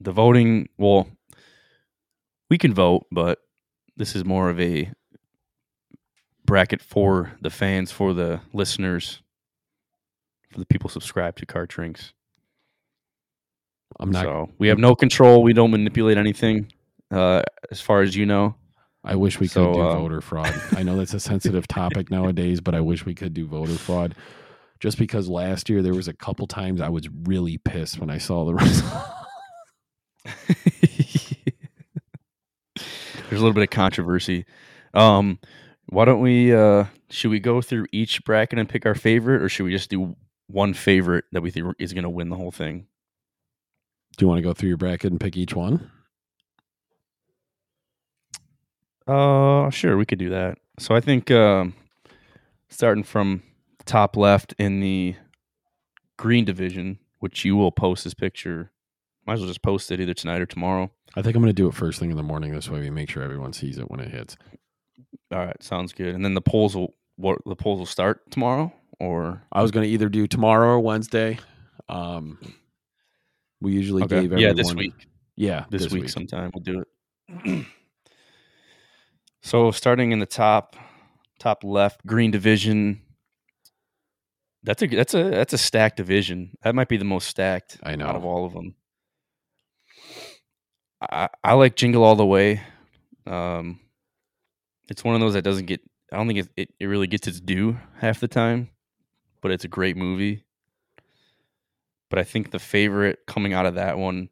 The 0.00 0.12
voting, 0.12 0.68
well, 0.78 1.08
we 2.48 2.58
can 2.58 2.72
vote, 2.74 3.06
but 3.12 3.38
this 3.96 4.16
is 4.16 4.24
more 4.24 4.48
of 4.50 4.58
a 4.60 4.90
bracket 6.44 6.80
for 6.82 7.32
the 7.42 7.50
fans, 7.50 7.92
for 7.92 8.12
the 8.14 8.40
listeners, 8.52 9.22
for 10.50 10.58
the 10.58 10.66
people 10.66 10.88
subscribed 10.90 11.38
to 11.38 11.46
Cart 11.46 11.68
Drinks. 11.68 12.12
I'm 13.98 14.10
not. 14.10 14.24
so 14.24 14.50
we 14.58 14.68
have 14.68 14.78
no 14.78 14.94
control. 14.94 15.42
We 15.42 15.52
don't 15.52 15.70
manipulate 15.70 16.16
anything, 16.16 16.72
uh, 17.10 17.42
as 17.70 17.80
far 17.80 18.02
as 18.02 18.16
you 18.16 18.24
know. 18.24 18.54
I 19.02 19.16
wish 19.16 19.40
we 19.40 19.46
could 19.46 19.52
So, 19.52 19.72
do 19.72 19.80
uh, 19.80 19.94
voter 19.96 20.20
fraud. 20.20 20.52
I 20.76 20.82
know 20.82 20.96
that's 20.96 21.14
a 21.14 21.20
sensitive 21.20 21.66
topic 21.66 22.10
nowadays, 22.10 22.60
but 22.60 22.74
I 22.74 22.80
wish 22.80 23.04
we 23.04 23.14
could 23.14 23.34
do 23.34 23.46
voter 23.46 23.72
fraud. 23.74 24.14
Just 24.78 24.98
because 24.98 25.28
last 25.28 25.68
year 25.68 25.82
there 25.82 25.94
was 25.94 26.08
a 26.08 26.12
couple 26.12 26.46
times 26.46 26.80
I 26.80 26.88
was 26.88 27.08
really 27.24 27.58
pissed 27.58 27.98
when 27.98 28.10
I 28.10 28.18
saw 28.18 28.44
the 28.46 28.54
result. 28.64 29.04
There's 30.24 31.40
a 33.40 33.44
little 33.44 33.52
bit 33.52 33.62
of 33.62 33.70
controversy. 33.70 34.44
Um, 34.92 35.38
why 35.86 36.04
don't 36.04 36.20
we? 36.20 36.52
Uh, 36.52 36.86
should 37.10 37.30
we 37.30 37.40
go 37.40 37.62
through 37.62 37.86
each 37.92 38.24
bracket 38.24 38.58
and 38.58 38.68
pick 38.68 38.86
our 38.86 38.94
favorite, 38.94 39.42
or 39.42 39.48
should 39.48 39.64
we 39.64 39.72
just 39.72 39.90
do 39.90 40.16
one 40.48 40.74
favorite 40.74 41.24
that 41.32 41.42
we 41.42 41.50
think 41.50 41.74
is 41.78 41.92
going 41.92 42.04
to 42.04 42.10
win 42.10 42.28
the 42.28 42.36
whole 42.36 42.50
thing? 42.50 42.86
Do 44.16 44.24
you 44.24 44.28
want 44.28 44.38
to 44.38 44.42
go 44.42 44.52
through 44.52 44.68
your 44.68 44.78
bracket 44.78 45.12
and 45.12 45.20
pick 45.20 45.36
each 45.36 45.54
one? 45.54 45.90
Uh, 49.06 49.70
sure, 49.70 49.96
we 49.96 50.06
could 50.06 50.18
do 50.18 50.30
that. 50.30 50.58
So 50.78 50.94
I 50.94 51.00
think 51.00 51.30
um, 51.30 51.74
starting 52.68 53.04
from 53.04 53.42
top 53.84 54.16
left 54.16 54.54
in 54.58 54.80
the 54.80 55.16
green 56.16 56.44
division, 56.44 56.98
which 57.18 57.44
you 57.44 57.56
will 57.56 57.72
post 57.72 58.04
this 58.04 58.14
picture. 58.14 58.70
Might 59.26 59.34
as 59.34 59.40
well 59.40 59.48
just 59.48 59.62
post 59.62 59.90
it 59.92 60.00
either 60.00 60.14
tonight 60.14 60.40
or 60.40 60.46
tomorrow. 60.46 60.90
I 61.14 61.22
think 61.22 61.36
I'm 61.36 61.42
going 61.42 61.50
to 61.50 61.62
do 61.62 61.68
it 61.68 61.74
first 61.74 61.98
thing 61.98 62.10
in 62.10 62.16
the 62.16 62.22
morning. 62.22 62.52
This 62.52 62.68
way 62.68 62.80
we 62.80 62.90
make 62.90 63.10
sure 63.10 63.22
everyone 63.22 63.52
sees 63.52 63.78
it 63.78 63.90
when 63.90 64.00
it 64.00 64.10
hits. 64.10 64.36
All 65.32 65.38
right, 65.38 65.62
sounds 65.62 65.92
good. 65.92 66.14
And 66.14 66.24
then 66.24 66.34
the 66.34 66.40
polls 66.40 66.74
will 66.76 66.94
what 67.16 67.38
the 67.44 67.56
polls 67.56 67.78
will 67.78 67.86
start 67.86 68.30
tomorrow, 68.30 68.72
or 68.98 69.42
I 69.52 69.62
was 69.62 69.70
going 69.70 69.86
to 69.86 69.92
either 69.92 70.08
do 70.08 70.26
tomorrow 70.26 70.68
or 70.68 70.80
Wednesday. 70.80 71.38
Um, 71.88 72.38
we 73.60 73.72
usually 73.72 74.02
Okay. 74.04 74.22
gave 74.22 74.32
yeah, 74.32 74.48
everyone, 74.48 74.56
this 74.56 74.74
week. 74.74 75.06
Yeah, 75.36 75.64
this, 75.70 75.90
week, 75.90 76.08
sometime 76.08 76.50
we'll 76.54 76.62
do 76.62 76.82
it. 77.28 77.66
so 79.42 79.70
starting 79.70 80.12
in 80.12 80.18
the 80.18 80.26
top 80.26 80.76
top 81.38 81.64
left 81.64 82.04
green 82.06 82.30
division 82.30 83.00
that's 84.62 84.82
a 84.82 84.86
that's 84.86 85.14
a 85.14 85.30
that's 85.30 85.52
a 85.54 85.58
stacked 85.58 85.96
division. 85.96 86.56
That 86.62 86.74
might 86.74 86.88
be 86.88 86.98
the 86.98 87.04
most 87.04 87.28
stacked 87.28 87.78
I 87.82 87.96
know. 87.96 88.06
out 88.06 88.16
of 88.16 88.24
all 88.24 88.44
of 88.44 88.52
them. 88.52 88.74
I 91.00 91.28
I 91.42 91.54
like 91.54 91.76
Jingle 91.76 92.04
All 92.04 92.16
the 92.16 92.26
Way. 92.26 92.62
Um 93.26 93.80
it's 94.88 95.04
one 95.04 95.14
of 95.14 95.20
those 95.20 95.34
that 95.34 95.42
doesn't 95.42 95.66
get 95.66 95.80
I 96.12 96.16
don't 96.16 96.26
think 96.26 96.40
it, 96.40 96.48
it, 96.56 96.74
it 96.80 96.86
really 96.86 97.06
gets 97.06 97.28
its 97.28 97.40
due 97.40 97.78
half 97.98 98.18
the 98.18 98.28
time, 98.28 98.70
but 99.40 99.52
it's 99.52 99.64
a 99.64 99.68
great 99.68 99.96
movie. 99.96 100.44
But 102.08 102.18
I 102.18 102.24
think 102.24 102.50
the 102.50 102.58
favorite 102.58 103.20
coming 103.26 103.52
out 103.52 103.66
of 103.66 103.76
that 103.76 103.98
one 103.98 104.30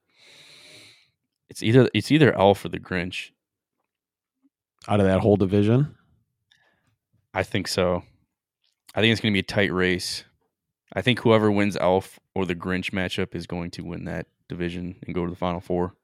it's 1.48 1.62
either 1.62 1.88
it's 1.94 2.10
either 2.10 2.36
Elf 2.36 2.64
or 2.64 2.68
the 2.68 2.78
Grinch. 2.78 3.30
Out 4.86 5.00
of 5.00 5.06
that 5.06 5.20
whole 5.20 5.36
division, 5.36 5.96
I 7.34 7.42
think 7.42 7.68
so. 7.68 8.02
I 8.94 9.00
think 9.00 9.12
it's 9.12 9.20
going 9.20 9.32
to 9.32 9.36
be 9.36 9.40
a 9.40 9.42
tight 9.42 9.72
race. 9.72 10.24
I 10.94 11.02
think 11.02 11.20
whoever 11.20 11.50
wins 11.50 11.76
Elf 11.76 12.18
or 12.34 12.46
the 12.46 12.54
Grinch 12.54 12.90
matchup 12.90 13.34
is 13.34 13.46
going 13.46 13.70
to 13.72 13.82
win 13.82 14.04
that 14.04 14.26
division 14.48 14.96
and 15.04 15.14
go 15.14 15.24
to 15.24 15.30
the 15.30 15.36
final 15.36 15.60
four. 15.60 15.94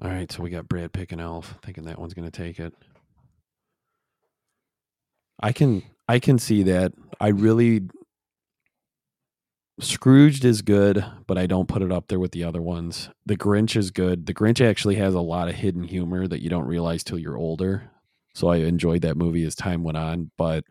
All 0.00 0.10
right, 0.10 0.30
so 0.32 0.42
we 0.42 0.50
got 0.50 0.68
Brad 0.68 0.92
picking 0.92 1.20
Elf, 1.20 1.54
thinking 1.62 1.84
that 1.84 1.98
one's 1.98 2.14
going 2.14 2.28
to 2.28 2.36
take 2.36 2.58
it. 2.58 2.72
I 5.40 5.52
can 5.52 5.82
I 6.08 6.18
can 6.18 6.38
see 6.38 6.62
that. 6.64 6.92
I 7.20 7.28
really 7.28 7.82
Scrooged 9.80 10.44
is 10.44 10.62
good, 10.62 11.04
but 11.26 11.38
I 11.38 11.46
don't 11.46 11.66
put 11.68 11.82
it 11.82 11.90
up 11.90 12.08
there 12.08 12.20
with 12.20 12.32
the 12.32 12.44
other 12.44 12.62
ones. 12.62 13.08
The 13.26 13.36
Grinch 13.36 13.74
is 13.74 13.90
good. 13.90 14.26
The 14.26 14.34
Grinch 14.34 14.64
actually 14.64 14.96
has 14.96 15.14
a 15.14 15.20
lot 15.20 15.48
of 15.48 15.56
hidden 15.56 15.84
humor 15.84 16.28
that 16.28 16.42
you 16.42 16.50
don't 16.50 16.66
realize 16.66 17.02
till 17.02 17.18
you're 17.18 17.38
older. 17.38 17.90
So 18.34 18.48
I 18.48 18.56
enjoyed 18.56 19.02
that 19.02 19.16
movie 19.16 19.44
as 19.44 19.54
time 19.54 19.82
went 19.82 19.96
on, 19.96 20.30
but 20.36 20.64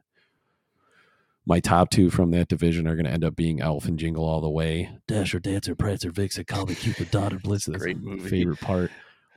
my 1.46 1.60
top 1.60 1.90
two 1.90 2.10
from 2.10 2.32
that 2.32 2.48
division 2.48 2.88
are 2.88 2.96
going 2.96 3.06
to 3.06 3.12
end 3.12 3.26
up 3.26 3.36
being 3.36 3.60
Elf 3.60 3.86
and 3.86 4.00
Jingle 4.00 4.26
All 4.26 4.40
the 4.40 4.50
Way. 4.50 4.92
Dasher, 5.08 5.40
Dancer, 5.40 5.76
Prancer, 5.76 6.12
Vixen, 6.12 6.46
Comet, 6.46 6.78
Cupid, 6.78 7.12
Donner, 7.12 7.40
Blitz. 7.40 7.66
That's 7.66 7.82
Great 7.82 8.02
movie. 8.02 8.30
favorite 8.30 8.62
part. 8.62 8.92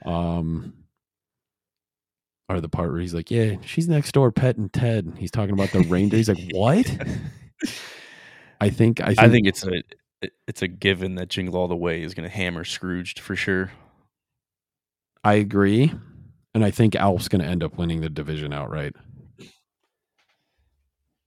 Um, 0.05 0.75
or 2.49 2.61
the 2.61 2.69
part 2.69 2.91
where 2.91 3.01
he's 3.01 3.15
like, 3.15 3.31
"Yeah, 3.31 3.57
she's 3.65 3.89
next 3.89 4.13
door, 4.13 4.31
petting 4.31 4.69
Ted." 4.69 5.15
He's 5.17 5.31
talking 5.31 5.55
about 5.55 5.71
the 5.71 5.81
reindeer. 5.81 6.19
He's 6.19 6.29
like, 6.29 6.45
"What?" 6.53 6.87
I 8.61 8.71
think 8.71 9.01
I 9.01 9.07
think, 9.07 9.19
I 9.19 9.29
think 9.29 9.47
it's 9.47 9.65
a 9.65 9.83
it's 10.47 10.63
a 10.63 10.69
given 10.69 11.17
that 11.17 11.29
Jingle 11.29 11.57
All 11.57 11.69
the 11.69 11.77
Way 11.77 12.03
is 12.03 12.15
going 12.15 12.29
to 12.29 12.35
hammer 12.35 12.65
Scrooged 12.65 13.19
for 13.19 13.37
sure. 13.37 13.73
I 15.23 15.35
agree, 15.35 15.93
and 16.55 16.65
I 16.65 16.71
think 16.71 16.97
Elf's 16.97 17.29
going 17.29 17.43
to 17.43 17.49
end 17.49 17.63
up 17.63 17.79
winning 17.79 18.01
the 18.01 18.11
division 18.11 18.53
outright. 18.53 18.95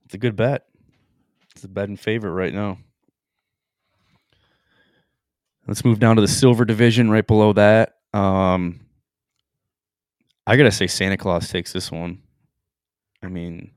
It's 0.05 0.13
a 0.13 0.19
good 0.19 0.35
bet. 0.35 0.65
It's 1.55 1.63
a 1.63 1.67
bet 1.67 1.89
in 1.89 1.97
favor 1.97 2.31
right 2.31 2.53
now. 2.53 2.77
Let's 5.67 5.83
move 5.83 5.99
down 5.99 6.15
to 6.15 6.21
the 6.21 6.27
silver 6.27 6.63
division 6.63 7.09
right 7.09 7.25
below 7.27 7.51
that. 7.53 7.96
Um, 8.13 8.81
I 10.45 10.55
gotta 10.55 10.71
say 10.71 10.87
Santa 10.87 11.17
Claus 11.17 11.49
takes 11.49 11.73
this 11.73 11.91
one. 11.91 12.21
I 13.21 13.27
mean, 13.27 13.71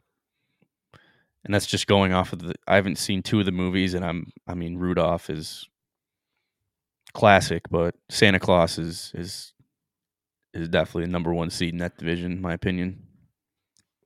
and 1.44 1.54
that's 1.54 1.66
just 1.66 1.86
going 1.86 2.12
off 2.12 2.32
of 2.32 2.40
the. 2.40 2.54
I 2.68 2.76
haven't 2.76 2.98
seen 2.98 3.22
two 3.22 3.40
of 3.40 3.46
the 3.46 3.52
movies, 3.52 3.94
and 3.94 4.04
I'm. 4.04 4.32
I 4.46 4.54
mean, 4.54 4.76
Rudolph 4.76 5.30
is 5.30 5.68
classic, 7.12 7.62
but 7.70 7.94
Santa 8.08 8.38
Claus 8.38 8.78
is 8.78 9.12
is 9.14 9.52
is 10.52 10.68
definitely 10.68 11.04
a 11.04 11.08
number 11.08 11.32
one 11.32 11.50
seed 11.50 11.72
in 11.72 11.78
that 11.78 11.98
division, 11.98 12.32
in 12.32 12.42
my 12.42 12.52
opinion. 12.52 13.02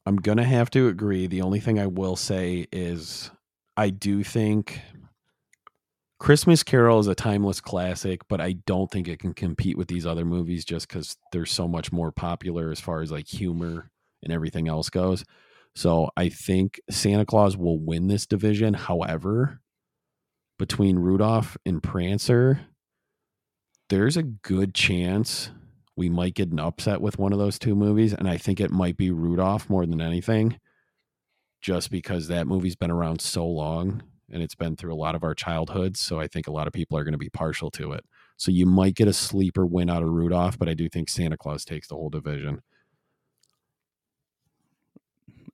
I'm 0.06 0.16
gonna 0.16 0.44
have 0.44 0.70
to 0.70 0.88
agree. 0.88 1.26
The 1.26 1.42
only 1.42 1.60
thing 1.60 1.78
I 1.78 1.86
will 1.86 2.16
say 2.16 2.66
is 2.72 3.30
I 3.76 3.90
do 3.90 4.22
think 4.22 4.80
Christmas 6.24 6.62
Carol 6.62 7.00
is 7.00 7.06
a 7.06 7.14
timeless 7.14 7.60
classic, 7.60 8.22
but 8.30 8.40
I 8.40 8.52
don't 8.52 8.90
think 8.90 9.08
it 9.08 9.18
can 9.18 9.34
compete 9.34 9.76
with 9.76 9.88
these 9.88 10.06
other 10.06 10.24
movies 10.24 10.64
just 10.64 10.88
because 10.88 11.18
they're 11.32 11.44
so 11.44 11.68
much 11.68 11.92
more 11.92 12.10
popular 12.12 12.70
as 12.70 12.80
far 12.80 13.02
as 13.02 13.12
like 13.12 13.28
humor 13.28 13.90
and 14.22 14.32
everything 14.32 14.66
else 14.66 14.88
goes. 14.88 15.22
So 15.76 16.08
I 16.16 16.30
think 16.30 16.80
Santa 16.88 17.26
Claus 17.26 17.58
will 17.58 17.78
win 17.78 18.08
this 18.08 18.24
division. 18.24 18.72
However, 18.72 19.60
between 20.58 20.98
Rudolph 20.98 21.58
and 21.66 21.82
Prancer, 21.82 22.58
there's 23.90 24.16
a 24.16 24.22
good 24.22 24.74
chance 24.74 25.50
we 25.94 26.08
might 26.08 26.32
get 26.32 26.52
an 26.52 26.58
upset 26.58 27.02
with 27.02 27.18
one 27.18 27.34
of 27.34 27.38
those 27.38 27.58
two 27.58 27.74
movies. 27.74 28.14
And 28.14 28.26
I 28.26 28.38
think 28.38 28.60
it 28.60 28.70
might 28.70 28.96
be 28.96 29.10
Rudolph 29.10 29.68
more 29.68 29.84
than 29.84 30.00
anything, 30.00 30.58
just 31.60 31.90
because 31.90 32.28
that 32.28 32.46
movie's 32.46 32.76
been 32.76 32.90
around 32.90 33.20
so 33.20 33.46
long 33.46 34.02
and 34.34 34.42
it's 34.42 34.56
been 34.56 34.76
through 34.76 34.92
a 34.92 34.96
lot 34.96 35.14
of 35.14 35.22
our 35.22 35.34
childhoods. 35.34 36.00
So 36.00 36.20
I 36.20 36.26
think 36.26 36.48
a 36.48 36.52
lot 36.52 36.66
of 36.66 36.72
people 36.72 36.98
are 36.98 37.04
going 37.04 37.12
to 37.12 37.18
be 37.18 37.30
partial 37.30 37.70
to 37.70 37.92
it. 37.92 38.04
So 38.36 38.50
you 38.50 38.66
might 38.66 38.96
get 38.96 39.08
a 39.08 39.12
sleeper 39.12 39.64
win 39.64 39.88
out 39.88 40.02
of 40.02 40.08
Rudolph, 40.08 40.58
but 40.58 40.68
I 40.68 40.74
do 40.74 40.88
think 40.88 41.08
Santa 41.08 41.36
Claus 41.36 41.64
takes 41.64 41.88
the 41.88 41.94
whole 41.94 42.10
division. 42.10 42.60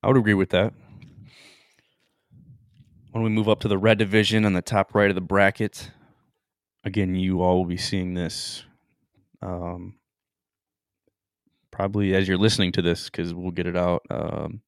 I 0.02 0.09
would 0.09 0.16
agree 0.16 0.35
with 0.35 0.48
that. 0.51 0.73
When 3.12 3.23
we 3.23 3.28
move 3.28 3.48
up 3.48 3.61
to 3.61 3.69
the 3.69 3.77
red 3.77 3.98
division 3.98 4.47
on 4.47 4.55
the 4.55 4.62
top 4.62 4.94
right 4.94 5.11
of 5.11 5.15
the 5.15 5.20
bracket, 5.20 5.90
again, 6.85 7.15
you 7.15 7.43
all 7.43 7.59
will 7.59 7.66
be 7.66 7.77
seeing 7.77 8.15
this 8.15 8.65
um, 9.43 9.97
probably 11.70 12.15
as 12.15 12.27
you're 12.27 12.39
listening 12.39 12.73
to 12.73 12.82
this 12.82 13.11
because 13.11 13.35
we'll 13.35 13.51
get 13.51 13.66
it 13.66 13.77
out 13.77 14.02
um, 14.11 14.62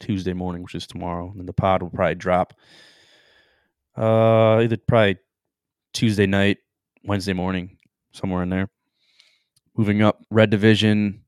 Tuesday 0.00 0.32
morning, 0.32 0.62
which 0.62 0.74
is 0.74 0.86
tomorrow. 0.86 1.32
And 1.38 1.48
the 1.48 1.52
pod 1.52 1.82
will 1.82 1.90
probably 1.90 2.16
drop 2.16 2.54
uh, 3.96 4.60
either 4.62 4.76
probably 4.76 5.18
Tuesday 5.92 6.26
night, 6.26 6.58
Wednesday 7.04 7.32
morning, 7.32 7.78
somewhere 8.12 8.42
in 8.42 8.48
there. 8.48 8.68
Moving 9.76 10.02
up, 10.02 10.24
red 10.30 10.50
division. 10.50 11.22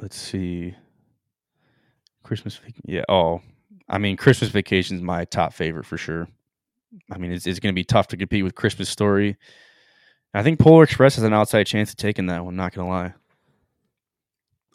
Let's 0.00 0.16
see. 0.16 0.74
Christmas, 2.22 2.60
yeah. 2.84 3.04
Oh, 3.08 3.40
I 3.88 3.98
mean, 3.98 4.16
Christmas 4.16 4.50
Vacation 4.50 4.96
is 4.96 5.02
my 5.02 5.24
top 5.24 5.52
favorite 5.52 5.86
for 5.86 5.96
sure. 5.96 6.28
I 7.10 7.18
mean, 7.18 7.32
it's, 7.32 7.46
it's 7.46 7.58
going 7.58 7.72
to 7.72 7.78
be 7.78 7.84
tough 7.84 8.08
to 8.08 8.16
compete 8.16 8.44
with 8.44 8.54
Christmas 8.54 8.88
Story. 8.88 9.36
I 10.34 10.42
think 10.42 10.58
Polar 10.58 10.84
Express 10.84 11.16
has 11.16 11.24
an 11.24 11.34
outside 11.34 11.64
chance 11.66 11.90
of 11.90 11.96
taking 11.96 12.26
that 12.26 12.44
one. 12.44 12.56
Not 12.56 12.72
going 12.74 12.86
to 12.86 12.90
lie. 12.90 13.14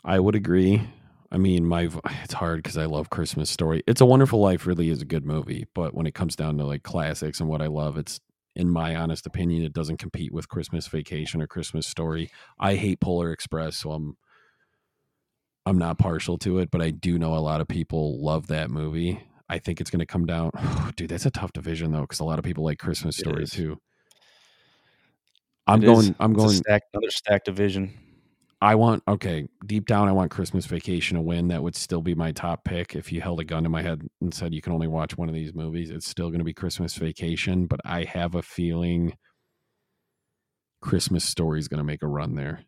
I 0.03 0.19
would 0.19 0.35
agree. 0.35 0.87
I 1.31 1.37
mean, 1.37 1.65
my 1.65 1.89
it's 2.23 2.33
hard 2.33 2.63
because 2.63 2.77
I 2.77 2.85
love 2.85 3.09
Christmas 3.09 3.49
Story. 3.49 3.83
It's 3.87 4.01
a 4.01 4.05
Wonderful 4.05 4.39
Life 4.39 4.65
really 4.65 4.89
is 4.89 5.01
a 5.01 5.05
good 5.05 5.25
movie, 5.25 5.65
but 5.73 5.93
when 5.93 6.07
it 6.07 6.13
comes 6.13 6.35
down 6.35 6.57
to 6.57 6.65
like 6.65 6.83
classics 6.83 7.39
and 7.39 7.49
what 7.49 7.61
I 7.61 7.67
love, 7.67 7.97
it's 7.97 8.19
in 8.55 8.69
my 8.69 8.95
honest 8.95 9.27
opinion, 9.27 9.63
it 9.63 9.73
doesn't 9.73 9.97
compete 9.97 10.33
with 10.33 10.49
Christmas 10.49 10.87
Vacation 10.87 11.41
or 11.41 11.47
Christmas 11.47 11.85
Story. 11.85 12.29
I 12.59 12.75
hate 12.75 12.99
Polar 12.99 13.31
Express, 13.31 13.77
so 13.77 13.91
I'm 13.91 14.17
I'm 15.65 15.77
not 15.77 15.97
partial 15.97 16.37
to 16.39 16.59
it, 16.59 16.71
but 16.71 16.81
I 16.81 16.91
do 16.91 17.19
know 17.19 17.35
a 17.35 17.39
lot 17.39 17.61
of 17.61 17.67
people 17.67 18.23
love 18.23 18.47
that 18.47 18.71
movie. 18.71 19.21
I 19.49 19.59
think 19.59 19.79
it's 19.81 19.89
going 19.89 19.99
to 19.99 20.05
come 20.05 20.25
down. 20.25 20.51
Dude, 20.95 21.09
that's 21.09 21.25
a 21.25 21.31
tough 21.31 21.53
division 21.53 21.91
though, 21.91 22.01
because 22.01 22.19
a 22.19 22.23
lot 22.25 22.39
of 22.39 22.45
people 22.45 22.63
like 22.63 22.79
Christmas 22.79 23.17
Story 23.17 23.45
too. 23.45 23.77
I'm 25.67 25.83
It 25.83 25.89
is. 25.89 25.93
going. 25.93 26.15
I'm 26.19 26.33
going. 26.33 26.49
stack, 26.51 26.83
another 26.93 27.11
stack 27.11 27.43
division. 27.43 27.93
I 28.59 28.73
want 28.75 29.03
okay, 29.07 29.47
deep 29.65 29.85
down 29.85 30.07
I 30.07 30.11
want 30.11 30.31
Christmas 30.31 30.65
Vacation 30.65 31.15
to 31.15 31.21
win. 31.21 31.49
That 31.49 31.61
would 31.61 31.75
still 31.75 32.01
be 32.01 32.15
my 32.15 32.31
top 32.31 32.63
pick. 32.63 32.95
If 32.95 33.11
you 33.11 33.21
held 33.21 33.39
a 33.39 33.43
gun 33.43 33.63
to 33.63 33.69
my 33.69 33.83
head 33.83 34.01
and 34.19 34.33
said 34.33 34.53
you 34.53 34.61
can 34.61 34.73
only 34.73 34.87
watch 34.87 35.15
one 35.15 35.29
of 35.29 35.35
these 35.35 35.53
movies, 35.53 35.91
it's 35.91 36.07
still 36.09 36.29
going 36.29 36.39
to 36.39 36.45
be 36.45 36.53
Christmas 36.53 36.95
Vacation, 36.95 37.67
but 37.67 37.79
I 37.85 38.03
have 38.05 38.33
a 38.33 38.41
feeling 38.41 39.13
Christmas 40.81 41.23
Story 41.23 41.59
is 41.59 41.67
going 41.67 41.79
to 41.79 41.83
make 41.83 42.01
a 42.01 42.07
run 42.07 42.35
there. 42.35 42.61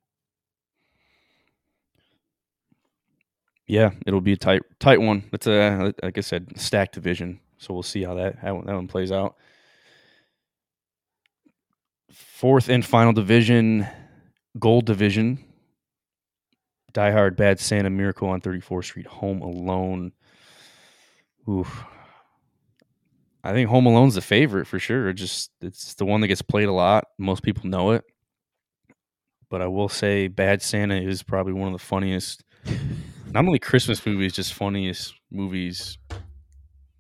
Yeah, 3.68 3.92
it'll 4.06 4.22
be 4.22 4.34
a 4.34 4.38
tight, 4.38 4.64
tight 4.80 5.02
one. 5.02 5.24
It's 5.32 5.48
a 5.48 5.94
like 6.04 6.18
I 6.18 6.22
said, 6.22 6.60
stack 6.60 6.92
division. 6.92 7.40
So 7.58 7.74
we'll 7.74 7.84
see 7.84 8.04
how 8.04 8.16
that 8.16 8.38
how 8.40 8.62
that 8.62 8.76
one 8.76 8.88
plays 8.88 9.12
out. 9.12 9.36
Fourth 12.12 12.70
and 12.70 12.86
final 12.86 13.14
division, 13.14 13.88
gold 14.60 14.86
division. 14.86 15.44
Die 17.00 17.12
Hard, 17.12 17.38
Bad 17.38 17.62
Santa, 17.62 17.90
Miracle 17.90 18.28
on 18.28 18.42
34th 18.42 18.84
Street, 18.84 19.08
Home 19.08 19.42
Alone. 19.42 20.12
Oof. 21.48 21.86
I 23.42 23.54
think 23.54 23.70
Home 23.70 23.86
Alone's 23.86 24.16
the 24.16 24.22
favorite 24.22 24.68
for 24.68 24.80
sure. 24.80 25.14
Just 25.14 25.50
it's 25.62 25.94
the 25.94 26.04
one 26.04 26.20
that 26.20 26.28
gets 26.28 26.42
played 26.42 26.68
a 26.68 26.74
lot. 26.74 27.06
Most 27.18 27.42
people 27.42 27.70
know 27.70 27.92
it. 27.92 28.04
But 29.50 29.62
I 29.62 29.68
will 29.68 29.88
say 29.88 30.28
Bad 30.28 30.62
Santa 30.62 31.02
is 31.02 31.24
probably 31.24 31.54
one 31.54 31.70
of 31.70 31.74
the 31.74 31.86
funniest 31.86 32.44
not 33.32 33.46
only 33.46 33.60
Christmas 33.60 34.06
movies, 34.06 34.34
just 34.34 34.54
funniest 34.54 35.14
movies. 35.32 35.98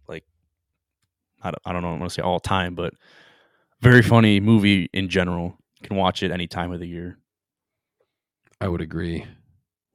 Like, 0.07 0.23
I 1.41 1.51
don't, 1.51 1.61
I 1.65 1.73
don't 1.73 1.81
know, 1.81 1.89
I 1.89 1.97
want 1.97 2.05
to 2.05 2.09
say 2.09 2.21
all 2.21 2.39
time, 2.39 2.73
but 2.73 2.93
very 3.81 4.01
funny 4.01 4.39
movie 4.39 4.89
in 4.93 5.09
general. 5.09 5.57
You 5.81 5.89
can 5.89 5.97
watch 5.97 6.23
it 6.23 6.31
any 6.31 6.47
time 6.47 6.71
of 6.71 6.79
the 6.79 6.87
year. 6.87 7.19
I 8.61 8.69
would 8.69 8.79
agree. 8.79 9.25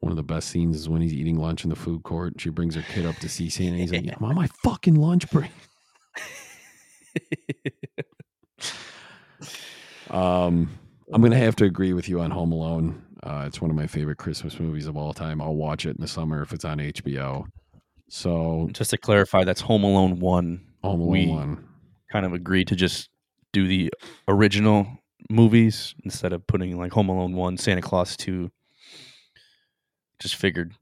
One 0.05 0.13
of 0.13 0.17
the 0.17 0.23
best 0.23 0.51
scenes 0.51 0.77
is 0.77 0.87
when 0.87 1.01
he's 1.01 1.15
eating 1.15 1.39
lunch 1.39 1.65
in 1.65 1.71
the 1.71 1.77
food 1.77 2.03
court. 2.03 2.35
She 2.39 2.51
brings 2.51 2.75
her 2.75 2.83
kid 2.83 3.07
up 3.07 3.17
to 3.17 3.29
see 3.29 3.49
Santa. 3.49 3.79
He's 3.79 3.91
like, 3.91 4.05
"I'm 4.15 4.23
on 4.23 4.35
my 4.35 4.49
fucking 4.63 4.97
lunch 4.97 5.31
break." 5.31 5.51
Um, 10.11 10.69
I'm 11.13 11.23
gonna 11.23 11.37
have 11.39 11.57
to 11.57 11.65
agree 11.65 11.93
with 11.95 12.09
you 12.09 12.21
on 12.21 12.31
Home 12.31 12.53
Alone. 12.53 13.03
Uh, 13.23 13.45
it's 13.47 13.61
one 13.61 13.71
of 13.71 13.77
my 13.77 13.87
favorite 13.87 14.19
Christmas 14.19 14.61
movies 14.61 14.87
of 14.87 14.97
all 14.97 15.13
time. 15.15 15.41
I'll 15.41 15.55
watch 15.57 15.87
it 15.87 15.97
in 15.97 16.01
the 16.01 16.07
summer 16.07 16.43
if 16.43 16.53
it's 16.53 16.65
on 16.65 16.79
HBO. 16.79 17.47
So 18.09 18.69
Just 18.73 18.91
to 18.91 18.99
clarify, 18.99 19.45
that's 19.45 19.63
Home 19.63 19.83
Alone 19.85 20.21
one. 20.21 20.61
Home 20.83 21.01
Alone 21.01 21.11
We- 21.11 21.27
one. 21.29 21.65
Kind 22.13 22.27
of 22.27 22.33
agreed 22.35 22.69
to 22.69 22.77
just 22.77 23.09
do 23.53 23.67
the 23.67 23.91
original 24.29 24.87
movies 25.31 25.95
instead 26.05 26.33
of 26.35 26.47
putting 26.47 26.79
like 26.79 26.93
Home 26.93 27.09
Alone 27.09 27.33
one, 27.33 27.57
Santa 27.57 27.81
Claus 27.83 28.17
two. 28.17 28.51
Just 30.21 30.37
figured 30.37 30.73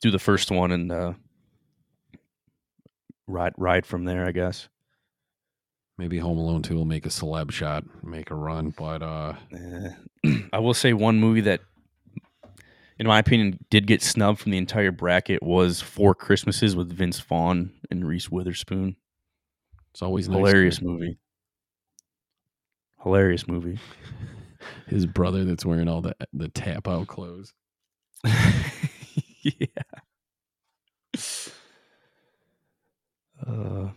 do 0.00 0.10
the 0.10 0.18
first 0.18 0.50
one 0.50 0.70
and 0.72 0.92
uh, 0.92 1.12
ride 3.26 3.52
ride 3.56 3.86
from 3.86 4.04
there, 4.04 4.26
I 4.26 4.32
guess. 4.32 4.68
Maybe 5.98 6.18
Home 6.18 6.36
Alone 6.38 6.62
two 6.62 6.74
will 6.74 6.84
make 6.84 7.06
a 7.06 7.10
celeb 7.10 7.50
shot, 7.50 7.84
make 8.04 8.30
a 8.30 8.34
run. 8.34 8.70
But 8.70 9.02
uh, 9.02 9.34
Eh. 9.52 9.88
I 10.52 10.58
will 10.58 10.74
say 10.74 10.92
one 10.92 11.18
movie 11.18 11.40
that, 11.42 11.60
in 12.98 13.06
my 13.06 13.18
opinion, 13.18 13.58
did 13.70 13.86
get 13.86 14.02
snubbed 14.02 14.40
from 14.40 14.52
the 14.52 14.58
entire 14.58 14.92
bracket 14.92 15.42
was 15.42 15.80
Four 15.80 16.14
Christmases 16.14 16.76
with 16.76 16.92
Vince 16.92 17.18
Vaughn 17.20 17.72
and 17.90 18.06
Reese 18.06 18.30
Witherspoon. 18.30 18.96
it's 19.92 20.02
always 20.02 20.28
nice. 20.28 20.36
Hilarious 20.38 20.82
movie. 20.82 21.18
Hilarious 23.02 23.48
movie. 23.48 23.78
His 24.88 25.06
brother 25.06 25.44
that's 25.44 25.64
wearing 25.64 25.88
all 25.88 26.02
the 26.02 26.14
the 26.32 26.48
tap 26.48 26.88
out 26.88 27.06
clothes. 27.06 27.52
yeah. 29.42 29.66
Uh, 33.46 33.50
all 33.50 33.92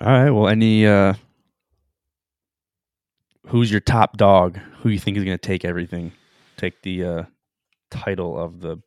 right. 0.00 0.30
Well, 0.30 0.48
any 0.48 0.86
uh, 0.86 1.14
who's 3.46 3.70
your 3.70 3.80
top 3.80 4.16
dog? 4.16 4.58
Who 4.80 4.88
you 4.88 4.98
think 4.98 5.16
is 5.16 5.24
going 5.24 5.38
to 5.38 5.46
take 5.46 5.64
everything? 5.64 6.12
Take 6.56 6.82
the 6.82 7.04
uh, 7.04 7.22
title 7.90 8.38
of 8.38 8.60
the 8.60 8.78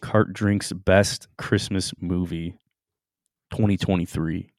Cart 0.00 0.32
Drinks 0.32 0.72
Best 0.72 1.28
Christmas 1.38 1.92
Movie 2.00 2.54
2023. 3.52 4.51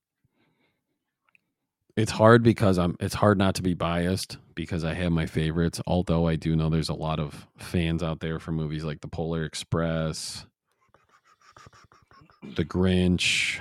It's 1.95 2.11
hard 2.11 2.41
because 2.43 2.79
I'm. 2.79 2.95
It's 2.99 3.13
hard 3.13 3.37
not 3.37 3.55
to 3.55 3.61
be 3.61 3.75
biased 3.75 4.37
because 4.55 4.83
I 4.83 4.93
have 4.95 5.11
my 5.11 5.25
favorites. 5.27 5.79
Although 5.85 6.27
I 6.27 6.35
do 6.35 6.55
know 6.55 6.69
there's 6.69 6.89
a 6.89 6.93
lot 6.95 7.19
of 7.19 7.47
fans 7.57 8.01
out 8.01 8.19
there 8.19 8.39
for 8.39 8.51
movies 8.51 8.83
like 8.83 9.01
The 9.01 9.07
Polar 9.07 9.43
Express, 9.43 10.45
The 12.55 12.65
Grinch, 12.65 13.59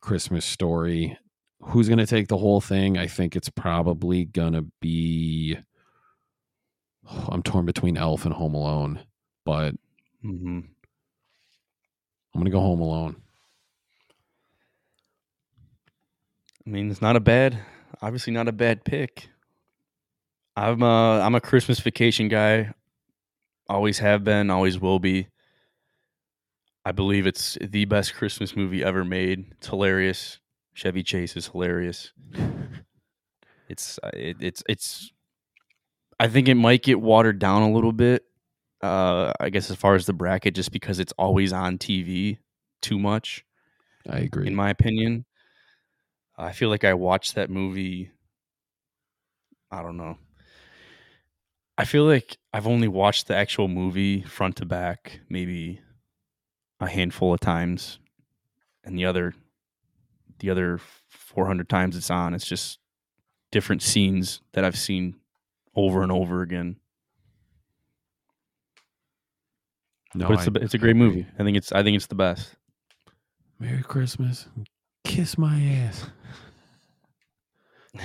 Christmas 0.00 0.44
Story. 0.44 1.18
Who's 1.60 1.88
going 1.88 1.98
to 1.98 2.06
take 2.06 2.28
the 2.28 2.36
whole 2.38 2.60
thing? 2.60 2.98
I 2.98 3.06
think 3.06 3.34
it's 3.34 3.48
probably 3.48 4.24
going 4.26 4.52
to 4.52 4.66
be. 4.80 5.56
I'm 7.28 7.42
torn 7.42 7.66
between 7.66 7.96
Elf 7.96 8.24
and 8.24 8.34
Home 8.34 8.54
Alone, 8.54 9.00
but 9.44 9.74
Mm-hmm. 10.24 10.60
I'm 12.34 12.40
going 12.40 12.44
to 12.46 12.50
go 12.50 12.60
Home 12.60 12.80
Alone. 12.80 13.16
I 16.66 16.70
mean, 16.70 16.90
it's 16.90 17.02
not 17.02 17.16
a 17.16 17.20
bad, 17.20 17.58
obviously 18.00 18.32
not 18.32 18.48
a 18.48 18.52
bad 18.52 18.84
pick. 18.84 19.28
I'm 20.56 20.82
a, 20.82 21.20
I'm 21.20 21.34
a 21.34 21.40
Christmas 21.40 21.80
vacation 21.80 22.28
guy. 22.28 22.72
Always 23.68 23.98
have 23.98 24.24
been, 24.24 24.50
always 24.50 24.78
will 24.78 24.98
be. 24.98 25.28
I 26.84 26.92
believe 26.92 27.26
it's 27.26 27.56
the 27.60 27.86
best 27.86 28.14
Christmas 28.14 28.54
movie 28.56 28.84
ever 28.84 29.04
made. 29.04 29.46
It's 29.52 29.68
hilarious. 29.68 30.38
Chevy 30.74 31.02
Chase 31.02 31.36
is 31.36 31.48
hilarious. 31.48 32.12
It's 33.68 33.98
uh, 34.02 34.10
it, 34.12 34.36
it's 34.40 34.62
it's. 34.68 35.10
I 36.20 36.28
think 36.28 36.48
it 36.48 36.54
might 36.54 36.82
get 36.82 37.00
watered 37.00 37.38
down 37.38 37.62
a 37.62 37.72
little 37.72 37.92
bit. 37.92 38.24
Uh, 38.82 39.32
I 39.40 39.50
guess 39.50 39.70
as 39.70 39.76
far 39.76 39.94
as 39.94 40.06
the 40.06 40.12
bracket, 40.12 40.54
just 40.54 40.70
because 40.70 40.98
it's 40.98 41.12
always 41.18 41.52
on 41.52 41.78
TV 41.78 42.38
too 42.82 42.98
much, 42.98 43.44
I 44.08 44.18
agree. 44.20 44.46
in 44.46 44.54
my 44.54 44.70
opinion. 44.70 45.24
I 46.36 46.52
feel 46.52 46.68
like 46.68 46.84
I 46.84 46.94
watched 46.94 47.34
that 47.34 47.50
movie. 47.50 48.10
I 49.70 49.82
don't 49.82 49.96
know. 49.96 50.18
I 51.76 51.84
feel 51.84 52.04
like 52.04 52.36
I've 52.52 52.66
only 52.66 52.88
watched 52.88 53.26
the 53.26 53.36
actual 53.36 53.66
movie 53.68 54.22
front 54.22 54.56
to 54.56 54.64
back 54.64 55.20
maybe 55.28 55.80
a 56.80 56.88
handful 56.88 57.34
of 57.34 57.40
times, 57.40 57.98
and 58.84 58.96
the 58.98 59.04
other, 59.06 59.34
the 60.38 60.50
other 60.50 60.78
four 61.08 61.46
hundred 61.46 61.68
times 61.68 61.96
it's 61.96 62.10
on, 62.10 62.34
it's 62.34 62.46
just 62.46 62.78
different 63.50 63.82
scenes 63.82 64.40
that 64.52 64.64
I've 64.64 64.78
seen 64.78 65.16
over 65.74 66.02
and 66.02 66.12
over 66.12 66.42
again. 66.42 66.76
no, 70.14 70.28
but 70.28 70.34
it's 70.38 70.48
I- 70.48 70.60
a 70.60 70.64
it's 70.64 70.74
a 70.74 70.78
great 70.78 70.96
movie. 70.96 71.26
I 71.38 71.42
think 71.42 71.56
it's 71.56 71.72
I 71.72 71.82
think 71.82 71.96
it's 71.96 72.06
the 72.06 72.14
best. 72.14 72.54
Merry 73.58 73.82
Christmas. 73.82 74.46
Kiss 75.04 75.38
my 75.38 75.60
ass. 75.60 76.06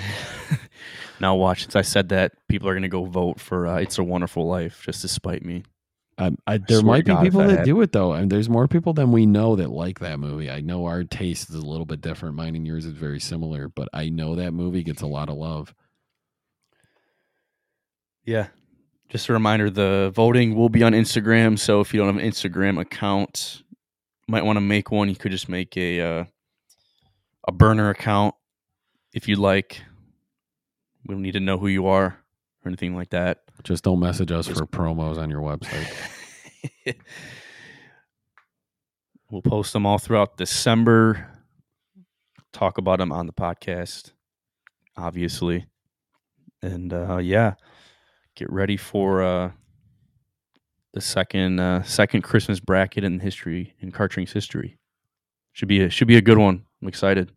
now 1.19 1.35
watch. 1.35 1.63
Since 1.63 1.76
I 1.76 1.81
said 1.81 2.09
that, 2.09 2.34
people 2.47 2.69
are 2.69 2.73
gonna 2.73 2.88
go 2.89 3.05
vote 3.05 3.39
for 3.39 3.67
uh, 3.67 3.77
"It's 3.77 3.97
a 3.97 4.03
Wonderful 4.03 4.47
Life" 4.47 4.84
just 4.84 5.01
to 5.01 5.07
spite 5.07 5.43
me. 5.43 5.63
I, 6.17 6.31
I, 6.45 6.57
there 6.57 6.80
swear 6.80 6.97
might 6.97 7.05
be 7.05 7.13
God, 7.13 7.23
people 7.23 7.39
that 7.41 7.57
that 7.57 7.65
do 7.65 7.80
it 7.81 7.93
though, 7.93 8.11
and 8.11 8.30
there's 8.30 8.49
more 8.49 8.67
people 8.67 8.93
than 8.93 9.11
we 9.11 9.26
know 9.26 9.55
that 9.55 9.71
like 9.71 9.99
that 9.99 10.19
movie. 10.19 10.51
I 10.51 10.59
know 10.59 10.85
our 10.85 11.03
taste 11.05 11.49
is 11.49 11.55
a 11.55 11.65
little 11.65 11.85
bit 11.85 12.01
different. 12.01 12.35
Mine 12.35 12.55
and 12.55 12.67
yours 12.67 12.85
is 12.85 12.91
very 12.91 13.21
similar, 13.21 13.69
but 13.69 13.88
I 13.93 14.09
know 14.09 14.35
that 14.35 14.51
movie 14.51 14.84
gets 14.84 15.01
a 15.01 15.07
lot 15.07 15.30
of 15.30 15.38
love. 15.38 15.73
Yeah. 18.26 18.47
Just 19.07 19.30
a 19.30 19.34
reminder 19.34 19.69
the 19.69 20.11
voting 20.13 20.55
will 20.55 20.69
be 20.69 20.84
on 20.84 20.91
Instagram. 20.91 21.57
So 21.57 21.80
if 21.80 21.93
you 21.93 21.99
don't 21.99 22.13
have 22.13 22.23
an 22.23 22.30
Instagram 22.30 22.80
account, 22.80 23.63
might 24.27 24.45
want 24.45 24.57
to 24.57 24.61
make 24.61 24.91
one. 24.91 25.09
You 25.09 25.15
could 25.15 25.31
just 25.31 25.49
make 25.49 25.76
a 25.77 26.01
uh, 26.01 26.23
a 27.49 27.51
burner 27.51 27.89
account 27.89 28.35
if 29.11 29.27
you'd 29.27 29.39
like. 29.39 29.81
We 31.05 31.15
don't 31.15 31.23
need 31.23 31.31
to 31.31 31.39
know 31.39 31.57
who 31.57 31.67
you 31.67 31.88
are 31.88 32.05
or 32.05 32.67
anything 32.67 32.95
like 32.95 33.09
that. 33.09 33.39
Just 33.63 33.84
don't 33.84 33.99
message 33.99 34.31
us 34.31 34.45
Just- 34.45 34.59
for 34.59 34.67
promos 34.67 35.17
on 35.17 35.31
your 35.31 35.41
website. 35.41 35.91
we'll 39.31 39.41
post 39.41 39.73
them 39.73 39.88
all 39.88 39.97
throughout 39.97 40.38
December. 40.38 41.27
Talk 42.53 42.77
about 42.77 42.99
them 42.99 43.11
on 43.11 43.26
the 43.26 43.34
podcast, 43.34 44.11
obviously. 44.95 45.65
And 46.61 46.93
uh, 46.93 47.17
yeah, 47.17 47.55
get 48.35 48.51
ready 48.51 48.77
for 48.77 49.23
uh, 49.23 49.51
the 50.93 51.01
second 51.01 51.59
uh, 51.59 51.81
second 51.81 52.21
Christmas 52.21 52.59
bracket 52.59 53.03
in 53.03 53.19
history 53.19 53.73
in 53.80 53.91
Cart 53.91 54.11
Drinks 54.11 54.34
history. 54.34 54.77
Should 55.53 55.67
be 55.67 55.81
a, 55.81 55.89
should 55.89 56.07
be 56.07 56.17
a 56.17 56.21
good 56.21 56.38
one. 56.38 56.65
I'm 56.81 56.88
excited. 56.88 57.31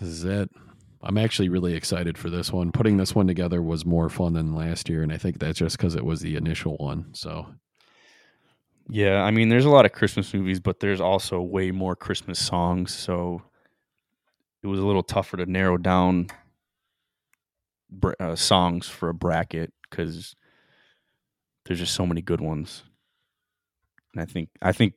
This 0.00 0.08
is 0.08 0.24
it. 0.24 0.50
I'm 1.02 1.18
actually 1.18 1.48
really 1.48 1.74
excited 1.74 2.18
for 2.18 2.30
this 2.30 2.52
one. 2.52 2.72
Putting 2.72 2.96
this 2.96 3.14
one 3.14 3.26
together 3.26 3.62
was 3.62 3.86
more 3.86 4.08
fun 4.08 4.32
than 4.32 4.54
last 4.54 4.88
year, 4.88 5.02
and 5.02 5.12
I 5.12 5.18
think 5.18 5.38
that's 5.38 5.58
just 5.58 5.76
because 5.76 5.94
it 5.94 6.04
was 6.04 6.20
the 6.20 6.36
initial 6.36 6.76
one. 6.76 7.14
So 7.14 7.46
Yeah, 8.88 9.22
I 9.22 9.30
mean, 9.30 9.48
there's 9.48 9.64
a 9.64 9.70
lot 9.70 9.86
of 9.86 9.92
Christmas 9.92 10.32
movies, 10.34 10.60
but 10.60 10.80
there's 10.80 11.00
also 11.00 11.40
way 11.40 11.70
more 11.70 11.94
Christmas 11.94 12.44
songs. 12.44 12.94
So 12.94 13.42
it 14.62 14.66
was 14.66 14.80
a 14.80 14.86
little 14.86 15.02
tougher 15.02 15.36
to 15.36 15.46
narrow 15.46 15.76
down 15.76 16.28
uh, 18.18 18.36
songs 18.36 18.88
for 18.88 19.08
a 19.08 19.14
bracket 19.14 19.72
because 19.88 20.34
there's 21.64 21.78
just 21.78 21.94
so 21.94 22.06
many 22.06 22.22
good 22.22 22.40
ones. 22.40 22.84
And 24.14 24.22
I 24.22 24.26
think, 24.26 24.50
I 24.60 24.72
think, 24.72 24.94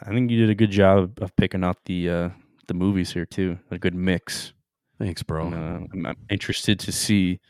I 0.00 0.10
think 0.10 0.30
you 0.30 0.38
did 0.38 0.50
a 0.50 0.54
good 0.54 0.70
job 0.70 1.18
of 1.22 1.34
picking 1.36 1.64
out 1.64 1.78
the 1.86 2.10
uh, 2.10 2.28
the 2.68 2.74
movies 2.74 3.12
here 3.12 3.26
too. 3.26 3.58
A 3.70 3.78
good 3.78 3.94
mix. 3.94 4.52
thanks, 4.98 5.22
bro. 5.22 5.46
And, 5.46 5.54
uh, 5.54 5.86
I'm, 5.92 6.06
I'm 6.06 6.16
interested 6.30 6.78
to 6.80 6.92
see 6.92 7.40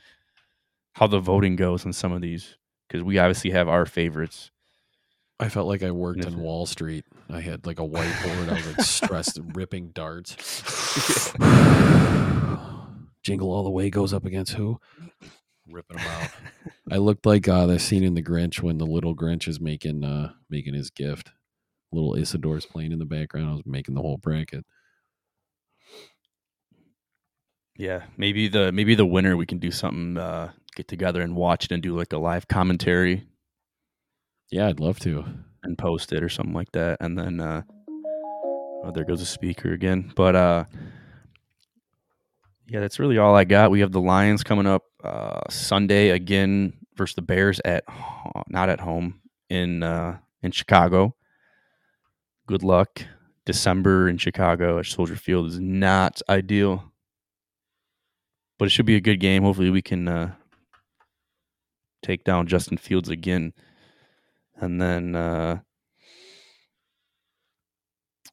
how 0.94 1.06
the 1.06 1.20
voting 1.20 1.56
goes 1.56 1.84
on 1.86 1.92
some 1.92 2.12
of 2.12 2.20
these 2.22 2.56
because 2.88 3.02
we 3.02 3.18
obviously 3.18 3.50
have 3.50 3.68
our 3.68 3.86
favorites. 3.86 4.50
I 5.40 5.48
felt 5.48 5.66
like 5.66 5.82
I 5.82 5.90
worked 5.90 6.24
Yes. 6.24 6.32
in 6.32 6.38
Wall 6.40 6.64
Street. 6.64 7.04
I 7.28 7.40
had 7.40 7.66
like 7.66 7.80
a 7.80 7.82
whiteboard. 7.82 8.48
I 8.50 8.54
was 8.54 8.66
like 8.68 8.80
stressed, 8.82 9.40
ripping 9.54 9.88
darts. 9.88 11.32
Jingle 13.22 13.50
all 13.52 13.64
the 13.64 13.70
way 13.70 13.90
goes 13.90 14.12
up 14.12 14.24
against 14.26 14.52
who? 14.52 14.78
Ripping 15.68 15.96
them 15.96 16.06
out. 16.06 16.30
I 16.92 16.98
looked 16.98 17.24
like 17.24 17.48
uh, 17.48 17.66
the 17.66 17.78
scene 17.78 18.04
in 18.04 18.14
The 18.14 18.22
Grinch 18.22 18.60
when 18.60 18.76
the 18.78 18.86
little 18.86 19.16
Grinch 19.16 19.48
is 19.48 19.60
making 19.60 20.04
uh, 20.04 20.32
making 20.50 20.74
his 20.74 20.90
gift. 20.90 21.30
Little 21.90 22.14
Isidore's 22.14 22.66
playing 22.66 22.92
in 22.92 22.98
the 22.98 23.06
background. 23.06 23.48
I 23.48 23.52
was 23.54 23.62
making 23.66 23.94
the 23.94 24.02
whole 24.02 24.18
bracket. 24.18 24.64
Yeah, 27.76 28.04
maybe 28.16 28.48
the 28.48 28.70
maybe 28.72 28.94
the 28.94 29.06
winner 29.06 29.36
we 29.36 29.46
can 29.46 29.58
do 29.58 29.70
something 29.70 30.16
uh 30.16 30.52
get 30.76 30.86
together 30.88 31.22
and 31.22 31.34
watch 31.36 31.64
it 31.66 31.72
and 31.72 31.82
do 31.82 31.96
like 31.96 32.12
a 32.12 32.18
live 32.18 32.46
commentary 32.48 33.26
Yeah, 34.50 34.68
I'd 34.68 34.80
love 34.80 34.98
to. 35.00 35.24
and 35.62 35.78
post 35.78 36.12
it 36.12 36.22
or 36.22 36.28
something 36.28 36.54
like 36.54 36.70
that 36.72 36.98
and 37.00 37.18
then 37.18 37.40
uh 37.40 37.62
oh 38.84 38.90
there 38.94 39.04
goes 39.04 39.20
a 39.22 39.26
speaker 39.26 39.72
again. 39.72 40.12
But 40.14 40.36
uh 40.36 40.64
yeah, 42.66 42.80
that's 42.80 42.98
really 42.98 43.18
all 43.18 43.34
I 43.36 43.44
got. 43.44 43.70
We 43.70 43.80
have 43.80 43.92
the 43.92 44.00
Lions 44.00 44.42
coming 44.44 44.66
up 44.66 44.82
uh 45.02 45.40
Sunday 45.50 46.10
again 46.10 46.74
versus 46.96 47.16
the 47.16 47.22
Bears 47.22 47.60
at 47.64 47.84
not 48.48 48.68
at 48.68 48.80
home 48.80 49.20
in 49.50 49.82
uh 49.82 50.18
in 50.42 50.52
Chicago. 50.52 51.16
Good 52.46 52.62
luck. 52.62 53.02
December 53.46 54.08
in 54.08 54.16
Chicago 54.18 54.78
at 54.78 54.86
Soldier 54.86 55.16
Field 55.16 55.46
is 55.48 55.58
not 55.60 56.22
ideal. 56.28 56.92
But 58.64 58.68
it 58.68 58.72
should 58.76 58.86
be 58.86 58.96
a 58.96 59.00
good 59.02 59.20
game. 59.20 59.42
Hopefully 59.42 59.68
we 59.68 59.82
can 59.82 60.08
uh 60.08 60.32
take 62.02 62.24
down 62.24 62.46
Justin 62.46 62.78
Fields 62.78 63.10
again. 63.10 63.52
And 64.56 64.80
then 64.80 65.14
uh 65.14 65.58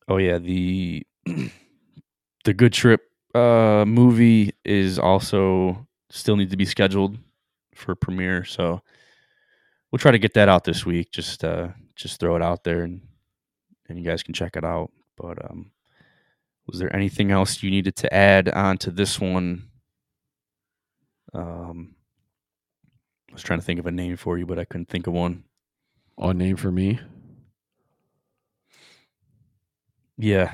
Oh 0.08 0.16
yeah, 0.16 0.38
the 0.38 1.06
the 2.46 2.54
Good 2.54 2.72
Trip 2.72 3.02
uh 3.36 3.84
movie 3.86 4.54
is 4.64 4.98
also 4.98 5.86
still 6.10 6.38
needs 6.38 6.52
to 6.52 6.58
be 6.58 6.64
scheduled 6.64 7.18
for 7.76 7.94
premiere, 7.94 8.46
so 8.46 8.82
we'll 9.92 10.00
try 10.00 10.12
to 10.12 10.18
get 10.18 10.36
that 10.36 10.48
out 10.48 10.64
this 10.64 10.86
week. 10.86 11.12
Just 11.12 11.44
uh 11.44 11.72
just 11.98 12.22
throw 12.22 12.38
it 12.38 12.42
out 12.42 12.64
there 12.64 12.84
and 12.84 13.02
and 13.90 14.00
you 14.00 14.06
guys 14.06 14.24
can 14.24 14.34
check 14.34 14.56
it 14.56 14.64
out. 14.64 14.92
But 15.18 15.44
um 15.52 15.72
was 16.68 16.80
there 16.80 16.96
anything 16.96 17.32
else 17.32 17.62
you 17.62 17.70
needed 17.70 17.98
to 17.98 18.14
add 18.14 18.48
on 18.48 18.78
to 18.78 18.92
this 18.92 19.20
one? 19.20 19.68
Um 21.34 21.96
I 23.30 23.34
was 23.34 23.44
trying 23.44 23.60
to 23.60 23.66
think 23.66 23.80
of 23.80 23.86
a 23.88 23.92
name 23.92 24.18
for 24.18 24.38
you, 24.38 24.46
but 24.46 24.60
I 24.60 24.66
couldn't 24.66 24.90
think 24.90 25.08
of 25.08 25.14
one. 25.14 25.44
On 26.18 26.38
name 26.38 26.58
for 26.58 26.72
me. 26.72 27.00
Yeah, 30.18 30.54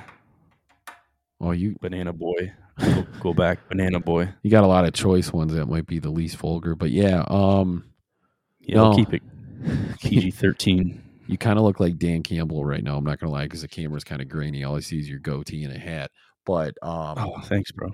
Oh, 1.41 1.51
you 1.51 1.75
Banana 1.81 2.13
Boy. 2.13 2.53
Go, 2.79 3.05
go 3.19 3.33
back, 3.33 3.67
Banana 3.69 3.99
Boy. 3.99 4.29
you 4.43 4.51
got 4.51 4.63
a 4.63 4.67
lot 4.67 4.85
of 4.85 4.93
choice 4.93 5.33
ones 5.33 5.53
that 5.53 5.65
might 5.67 5.85
be 5.87 5.97
the 5.99 6.09
least 6.11 6.37
vulgar, 6.37 6.75
but 6.75 6.91
yeah. 6.91 7.23
Um, 7.27 7.83
Yeah, 8.61 8.75
No. 8.77 8.93
keep 8.95 9.13
it 9.13 9.23
PG 9.99 10.31
thirteen. 10.31 11.03
You 11.27 11.37
kind 11.37 11.57
of 11.59 11.65
look 11.65 11.79
like 11.79 11.97
Dan 11.97 12.23
Campbell 12.23 12.63
right 12.63 12.83
now. 12.83 12.95
I'm 12.97 13.03
not 13.03 13.19
gonna 13.19 13.31
lie, 13.33 13.43
because 13.45 13.61
the 13.61 13.67
camera's 13.67 14.03
kind 14.05 14.21
of 14.21 14.29
grainy. 14.29 14.63
All 14.63 14.77
I 14.77 14.79
see 14.79 14.99
is 14.99 15.09
your 15.09 15.19
goatee 15.19 15.63
and 15.65 15.73
a 15.75 15.79
hat. 15.79 16.11
But 16.45 16.75
um, 16.81 17.17
Oh, 17.17 17.39
thanks, 17.45 17.71
bro 17.71 17.89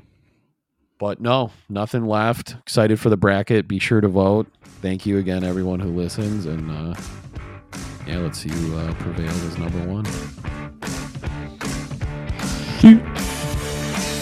but 0.99 1.19
no, 1.21 1.51
nothing 1.69 2.05
left. 2.05 2.55
Excited 2.61 2.99
for 2.99 3.09
the 3.09 3.17
bracket. 3.17 3.67
Be 3.67 3.79
sure 3.79 4.01
to 4.01 4.07
vote. 4.07 4.47
Thank 4.81 5.05
you 5.05 5.17
again, 5.17 5.43
everyone 5.43 5.79
who 5.79 5.89
listens. 5.89 6.45
And 6.45 6.69
uh, 6.69 6.95
yeah, 8.07 8.17
let's 8.17 8.39
see 8.39 8.49
who 8.49 8.77
uh, 8.77 8.93
prevailed 8.95 9.29
as 9.29 9.57
number 9.57 9.79
one. 9.87 10.03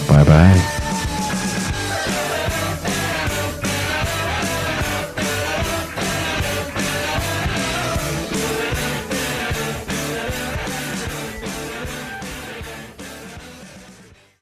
Bye 0.08 0.24
bye. 0.24 0.78